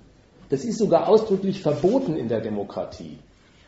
Das 0.49 0.64
ist 0.64 0.80
sogar 0.80 1.07
ausdrücklich 1.07 1.61
verboten 1.61 2.16
in 2.16 2.28
der 2.28 2.41
Demokratie. 2.41 3.20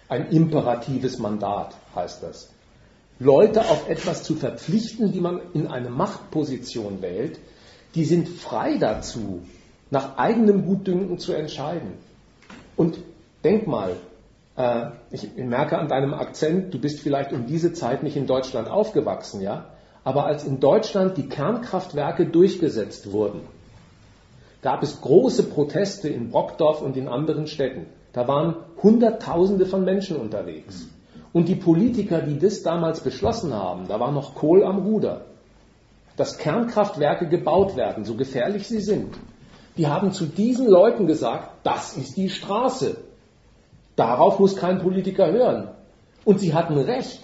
Ein 0.10 0.30
imperatives 0.30 1.19
Mandat 1.19 1.76
heißt 1.95 2.23
das. 2.23 2.49
Leute 3.19 3.61
auf 3.61 3.88
etwas 3.88 4.23
zu 4.23 4.35
verpflichten, 4.35 5.11
die 5.11 5.22
man 5.22 5.41
in 5.53 5.68
eine 5.68 5.89
Machtposition 5.89 7.02
wählt, 7.02 7.39
die 7.93 8.06
sind 8.06 8.27
frei 8.27 8.77
dazu, 8.77 9.43
nach 9.91 10.18
eigenem 10.18 10.65
Gutdünken 10.65 11.19
zu 11.19 11.34
entscheiden. 11.34 11.93
Und 12.76 12.98
denk 13.43 13.68
mal, 13.68 13.95
äh, 14.57 14.88
ich 15.11 15.35
merke 15.35 15.77
an 15.77 15.88
deinem 15.88 16.14
Akzent, 16.14 16.73
du 16.73 16.80
bist 16.80 17.02
vielleicht 17.02 17.31
um 17.31 17.45
diese 17.45 17.73
Zeit 17.73 18.02
nicht 18.02 18.18
in 18.18 18.26
Deutschland 18.26 18.69
aufgewachsen, 18.69 19.41
ja? 19.41 19.65
Aber 20.03 20.26
als 20.26 20.43
in 20.43 20.60
Deutschland 20.60 21.18
die 21.18 21.30
Kernkraftwerke 21.30 22.26
durchgesetzt 22.26 23.11
wurden, 23.11 23.41
gab 24.61 24.83
es 24.83 25.01
große 25.01 25.43
Proteste 25.43 26.09
in 26.09 26.29
Brockdorf 26.29 26.81
und 26.81 26.95
in 26.97 27.07
anderen 27.07 27.47
Städten. 27.47 27.88
Da 28.13 28.27
waren 28.27 28.55
Hunderttausende 28.81 29.65
von 29.65 29.83
Menschen 29.83 30.17
unterwegs. 30.17 30.88
Und 31.33 31.47
die 31.47 31.55
Politiker, 31.55 32.21
die 32.21 32.38
das 32.38 32.61
damals 32.61 32.99
beschlossen 32.99 33.53
haben, 33.53 33.88
da 33.88 33.99
war 33.99 34.11
noch 34.11 34.35
Kohl 34.35 34.63
am 34.63 34.79
Ruder, 34.79 35.25
dass 36.17 36.38
Kernkraftwerke 36.38 37.27
gebaut 37.27 37.75
werden, 37.75 38.03
so 38.03 38.15
gefährlich 38.15 38.67
sie 38.67 38.81
sind. 38.81 39.15
Die 39.77 39.88
haben 39.88 40.11
zu 40.11 40.25
diesen 40.25 40.67
Leuten 40.67 41.07
gesagt, 41.07 41.49
das 41.63 41.95
ist 41.95 42.17
die 42.17 42.29
Straße. 42.29 42.97
Darauf 43.95 44.39
muss 44.39 44.57
kein 44.57 44.79
Politiker 44.79 45.31
hören. 45.31 45.69
Und 46.25 46.39
sie 46.39 46.53
hatten 46.53 46.77
recht, 46.77 47.21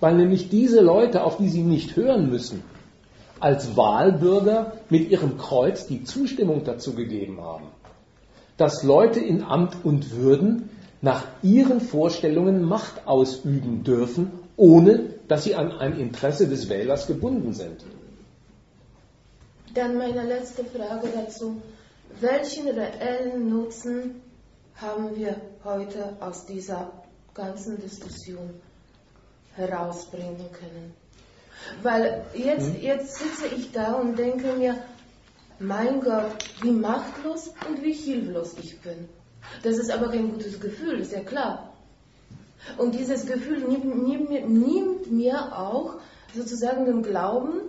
weil 0.00 0.14
nämlich 0.14 0.50
diese 0.50 0.82
Leute, 0.82 1.24
auf 1.24 1.38
die 1.38 1.48
sie 1.48 1.62
nicht 1.62 1.96
hören 1.96 2.28
müssen, 2.28 2.62
als 3.40 3.76
Wahlbürger 3.76 4.72
mit 4.90 5.10
ihrem 5.10 5.38
Kreuz 5.38 5.86
die 5.86 6.04
Zustimmung 6.04 6.64
dazu 6.64 6.94
gegeben 6.94 7.40
haben, 7.40 7.66
dass 8.56 8.82
Leute 8.82 9.20
in 9.20 9.42
Amt 9.42 9.84
und 9.84 10.12
Würden 10.16 10.70
nach 11.02 11.24
ihren 11.42 11.80
Vorstellungen 11.80 12.62
Macht 12.62 13.06
ausüben 13.06 13.82
dürfen, 13.84 14.30
ohne 14.56 15.14
dass 15.28 15.44
sie 15.44 15.54
an 15.54 15.72
ein 15.72 15.98
Interesse 15.98 16.46
des 16.46 16.68
Wählers 16.68 17.06
gebunden 17.06 17.54
sind. 17.54 17.84
Dann 19.74 19.96
meine 19.96 20.26
letzte 20.26 20.64
Frage 20.64 21.08
dazu. 21.14 21.62
Welchen 22.20 22.68
reellen 22.68 23.48
Nutzen 23.48 24.20
haben 24.74 25.16
wir 25.16 25.36
heute 25.64 26.16
aus 26.20 26.44
dieser 26.44 26.90
ganzen 27.34 27.80
Diskussion 27.80 28.50
herausbringen 29.54 30.50
können? 30.52 30.92
Weil 31.82 32.24
jetzt, 32.34 32.74
hm? 32.74 32.82
jetzt 32.82 33.16
sitze 33.16 33.54
ich 33.54 33.72
da 33.72 33.94
und 33.94 34.18
denke 34.18 34.52
mir, 34.54 34.76
mein 35.58 36.00
Gott, 36.00 36.36
wie 36.62 36.70
machtlos 36.70 37.52
und 37.68 37.82
wie 37.82 37.92
hilflos 37.92 38.54
ich 38.60 38.80
bin. 38.80 39.08
Das 39.62 39.78
ist 39.78 39.90
aber 39.90 40.08
kein 40.08 40.32
gutes 40.32 40.60
Gefühl, 40.60 41.00
ist 41.00 41.12
ja 41.12 41.20
klar. 41.20 41.72
Und 42.76 42.94
dieses 42.94 43.26
Gefühl 43.26 43.60
nimmt, 43.60 43.84
nimmt, 44.06 44.48
nimmt 44.48 45.10
mir 45.10 45.56
auch 45.56 46.00
sozusagen 46.34 46.84
den 46.84 47.02
Glauben 47.02 47.60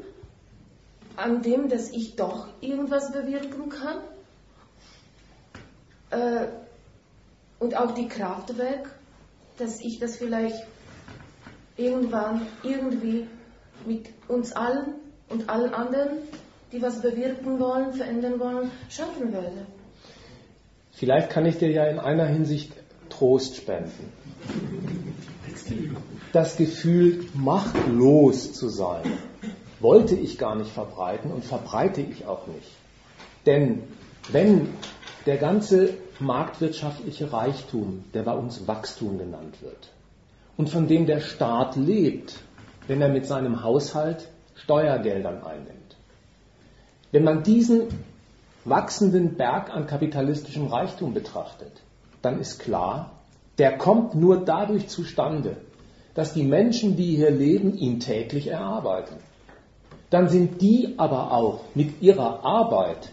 an 1.16 1.42
dem, 1.42 1.70
dass 1.70 1.90
ich 1.92 2.16
doch 2.16 2.48
irgendwas 2.62 3.12
bewirken 3.12 3.70
kann. 3.70 3.98
Äh, 6.12 6.48
und 7.60 7.78
auch 7.78 7.92
die 7.92 8.08
Kraft 8.08 8.58
weg, 8.58 8.90
dass 9.58 9.80
ich 9.82 10.00
das 10.00 10.18
vielleicht 10.18 10.66
irgendwann 11.78 12.48
irgendwie 12.64 13.28
mit 13.86 14.10
uns 14.28 14.54
allen 14.54 14.96
und 15.30 15.50
allen 15.50 15.74
anderen, 15.74 16.18
die 16.72 16.82
was 16.82 17.02
bewirken 17.02 17.60
wollen, 17.60 17.94
verändern 17.94 18.40
wollen, 18.40 18.72
schaffen 18.90 19.34
werde. 19.34 19.66
Vielleicht 20.92 21.30
kann 21.30 21.46
ich 21.46 21.58
dir 21.58 21.72
ja 21.72 21.86
in 21.86 22.00
einer 22.00 22.26
Hinsicht 22.26 22.74
Trost 23.10 23.56
spenden. 23.56 24.12
Das 26.34 26.58
Gefühl, 26.58 27.26
machtlos 27.34 28.54
zu 28.54 28.70
sein, 28.70 29.04
wollte 29.80 30.16
ich 30.16 30.38
gar 30.38 30.56
nicht 30.56 30.72
verbreiten 30.72 31.32
und 31.32 31.44
verbreite 31.44 32.02
ich 32.02 32.26
auch 32.26 32.48
nicht. 32.48 32.72
Denn 33.46 33.84
wenn 34.32 34.70
der 35.26 35.38
ganze 35.38 35.96
marktwirtschaftliche 36.20 37.34
Reichtum, 37.34 38.04
der 38.14 38.24
bei 38.24 38.34
uns 38.34 38.68
Wachstum 38.68 39.18
genannt 39.18 39.62
wird, 39.62 39.90
und 40.58 40.70
von 40.70 40.88
dem 40.88 41.06
der 41.06 41.20
Staat 41.20 41.76
lebt, 41.76 42.36
wenn 42.88 43.02
er 43.02 43.10
mit 43.10 43.26
seinem 43.26 43.64
Haushalt 43.64 44.28
Steuergeldern 44.56 45.44
einnimmt. 45.44 45.98
Wenn 47.12 47.24
man 47.24 47.44
diesen 47.44 47.88
wachsenden 48.66 49.36
Berg 49.36 49.74
an 49.74 49.88
kapitalistischem 49.88 50.68
Reichtum 50.68 51.14
betrachtet, 51.14 51.82
dann 52.22 52.40
ist 52.40 52.60
klar, 52.60 53.12
der 53.58 53.78
kommt 53.78 54.16
nur 54.16 54.46
dadurch 54.46 54.88
zustande, 54.88 55.58
dass 56.14 56.34
die 56.34 56.44
Menschen, 56.44 56.96
die 56.96 57.16
hier 57.16 57.32
leben, 57.32 57.78
ihn 57.78 58.00
täglich 58.00 58.48
erarbeiten. 58.48 59.16
Dann 60.10 60.30
sind 60.30 60.62
die 60.62 60.96
aber 60.98 61.32
auch 61.32 61.62
mit 61.74 62.02
ihrer 62.02 62.46
Arbeit 62.46 63.10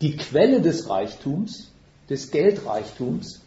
die 0.00 0.16
Quelle 0.16 0.60
des 0.60 0.88
Reichtums, 0.88 1.72
des 2.08 2.30
Geldreichtums, 2.30 3.42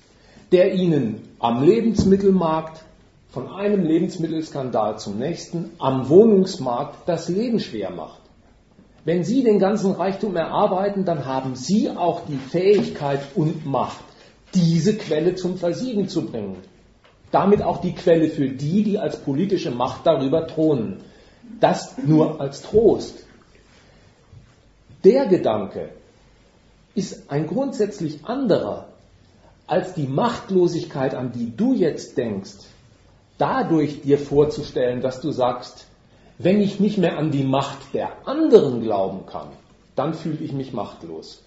der 0.51 0.73
ihnen 0.73 1.21
am 1.39 1.63
Lebensmittelmarkt, 1.63 2.83
von 3.29 3.47
einem 3.47 3.83
Lebensmittelskandal 3.83 4.97
zum 4.97 5.19
nächsten, 5.19 5.71
am 5.77 6.09
Wohnungsmarkt 6.09 7.07
das 7.07 7.29
Leben 7.29 7.59
schwer 7.59 7.91
macht. 7.91 8.21
Wenn 9.05 9.23
Sie 9.23 9.43
den 9.43 9.59
ganzen 9.59 9.91
Reichtum 9.91 10.35
erarbeiten, 10.35 11.05
dann 11.05 11.25
haben 11.25 11.55
Sie 11.55 11.89
auch 11.89 12.21
die 12.27 12.37
Fähigkeit 12.37 13.21
und 13.35 13.65
Macht, 13.65 14.03
diese 14.53 14.97
Quelle 14.97 15.35
zum 15.35 15.57
Versiegen 15.57 16.07
zu 16.07 16.25
bringen. 16.25 16.57
Damit 17.31 17.61
auch 17.61 17.81
die 17.81 17.93
Quelle 17.93 18.29
für 18.29 18.49
die, 18.49 18.83
die 18.83 18.97
als 18.97 19.17
politische 19.17 19.71
Macht 19.71 20.07
darüber 20.07 20.47
thronen. 20.47 21.01
Das 21.59 21.97
nur 21.99 22.41
als 22.41 22.63
Trost. 22.63 23.25
Der 25.03 25.27
Gedanke 25.27 25.89
ist 26.95 27.29
ein 27.31 27.47
grundsätzlich 27.47 28.25
anderer 28.25 28.87
als 29.67 29.93
die 29.93 30.07
Machtlosigkeit, 30.07 31.13
an 31.13 31.31
die 31.31 31.55
du 31.55 31.73
jetzt 31.73 32.17
denkst, 32.17 32.65
dadurch 33.39 34.01
dir 34.01 34.19
vorzustellen, 34.19 35.01
dass 35.01 35.21
du 35.21 35.31
sagst, 35.31 35.87
wenn 36.37 36.61
ich 36.61 36.79
nicht 36.79 36.99
mehr 36.99 37.17
an 37.17 37.31
die 37.31 37.43
Macht 37.43 37.93
der 37.93 38.27
anderen 38.27 38.81
glauben 38.81 39.25
kann, 39.25 39.47
dann 39.95 40.13
fühle 40.13 40.37
ich 40.37 40.53
mich 40.53 40.71
machtlos. 40.71 41.43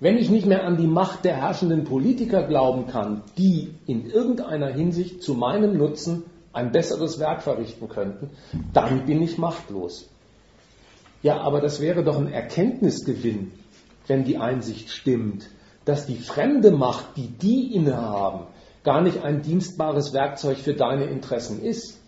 Wenn 0.00 0.16
ich 0.16 0.28
nicht 0.28 0.46
mehr 0.46 0.64
an 0.64 0.76
die 0.76 0.86
Macht 0.86 1.24
der 1.24 1.36
herrschenden 1.36 1.84
Politiker 1.84 2.42
glauben 2.42 2.86
kann, 2.86 3.22
die 3.38 3.74
in 3.86 4.06
irgendeiner 4.06 4.68
Hinsicht 4.68 5.22
zu 5.22 5.34
meinem 5.34 5.76
Nutzen 5.76 6.24
ein 6.52 6.72
besseres 6.72 7.18
Werk 7.18 7.42
verrichten 7.42 7.88
könnten, 7.88 8.30
dann 8.72 9.06
bin 9.06 9.22
ich 9.22 9.38
machtlos. 9.38 10.08
Ja, 11.22 11.40
aber 11.40 11.60
das 11.60 11.80
wäre 11.80 12.04
doch 12.04 12.18
ein 12.18 12.32
Erkenntnisgewinn, 12.32 13.52
wenn 14.06 14.24
die 14.24 14.38
Einsicht 14.38 14.90
stimmt, 14.90 15.48
dass 15.84 16.06
die 16.06 16.16
fremde 16.16 16.70
Macht, 16.70 17.16
die 17.16 17.28
die 17.28 17.74
innehaben, 17.74 18.46
gar 18.84 19.00
nicht 19.00 19.24
ein 19.24 19.42
dienstbares 19.42 20.12
Werkzeug 20.12 20.58
für 20.58 20.74
deine 20.74 21.04
Interessen 21.04 21.62
ist. 21.62 21.98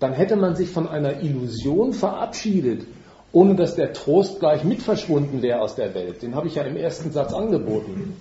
Dann 0.00 0.14
hätte 0.14 0.34
man 0.34 0.56
sich 0.56 0.70
von 0.70 0.88
einer 0.88 1.20
Illusion 1.22 1.92
verabschiedet, 1.92 2.86
ohne 3.30 3.54
dass 3.54 3.76
der 3.76 3.92
Trost 3.92 4.40
gleich 4.40 4.64
mit 4.64 4.82
verschwunden 4.82 5.42
wäre 5.42 5.60
aus 5.60 5.76
der 5.76 5.94
Welt. 5.94 6.22
Den 6.22 6.34
habe 6.34 6.48
ich 6.48 6.56
ja 6.56 6.64
im 6.64 6.76
ersten 6.76 7.12
Satz 7.12 7.32
angeboten. 7.32 8.16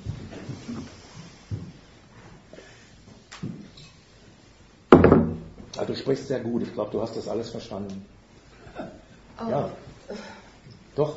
Ja, 5.75 5.85
du 5.85 5.95
sprichst 5.95 6.27
sehr 6.27 6.41
gut. 6.41 6.61
Ich 6.61 6.73
glaube, 6.73 6.91
du 6.91 7.01
hast 7.01 7.17
das 7.17 7.27
alles 7.27 7.49
verstanden. 7.49 8.05
Oh. 9.39 9.49
Ja. 9.49 9.71
Doch. 10.95 11.15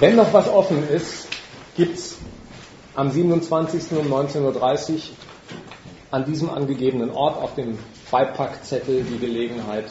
Wenn 0.00 0.16
noch 0.16 0.32
was 0.32 0.48
offen 0.48 0.88
ist, 0.88 1.28
gibt 1.76 1.98
es 1.98 2.16
am 2.94 3.10
27. 3.10 3.92
um 3.98 4.10
19.30 4.10 4.92
Uhr 4.94 5.00
an 6.10 6.24
diesem 6.24 6.48
angegebenen 6.48 7.10
Ort 7.10 7.36
auf 7.36 7.54
dem 7.54 7.78
Beipackzettel 8.10 9.04
die 9.04 9.18
Gelegenheit, 9.18 9.90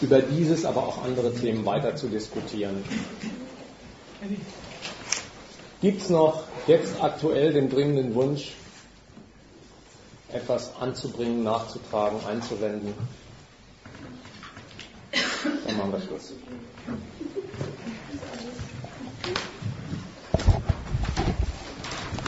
über 0.00 0.20
dieses, 0.20 0.64
aber 0.64 0.86
auch 0.86 1.02
andere 1.04 1.34
Themen 1.34 1.66
weiter 1.66 1.96
zu 1.96 2.06
diskutieren. 2.06 2.84
Gibt 5.80 6.02
es 6.02 6.08
noch 6.08 6.44
jetzt 6.68 7.02
aktuell 7.02 7.52
den 7.52 7.68
dringenden 7.68 8.14
Wunsch, 8.14 8.52
etwas 10.32 10.76
anzubringen, 10.76 11.42
nachzutragen, 11.42 12.18
einzuwenden? 12.28 12.94
Dann 15.66 15.76
machen 15.76 15.92
wir 15.92 16.00
Schluss. 16.00 16.32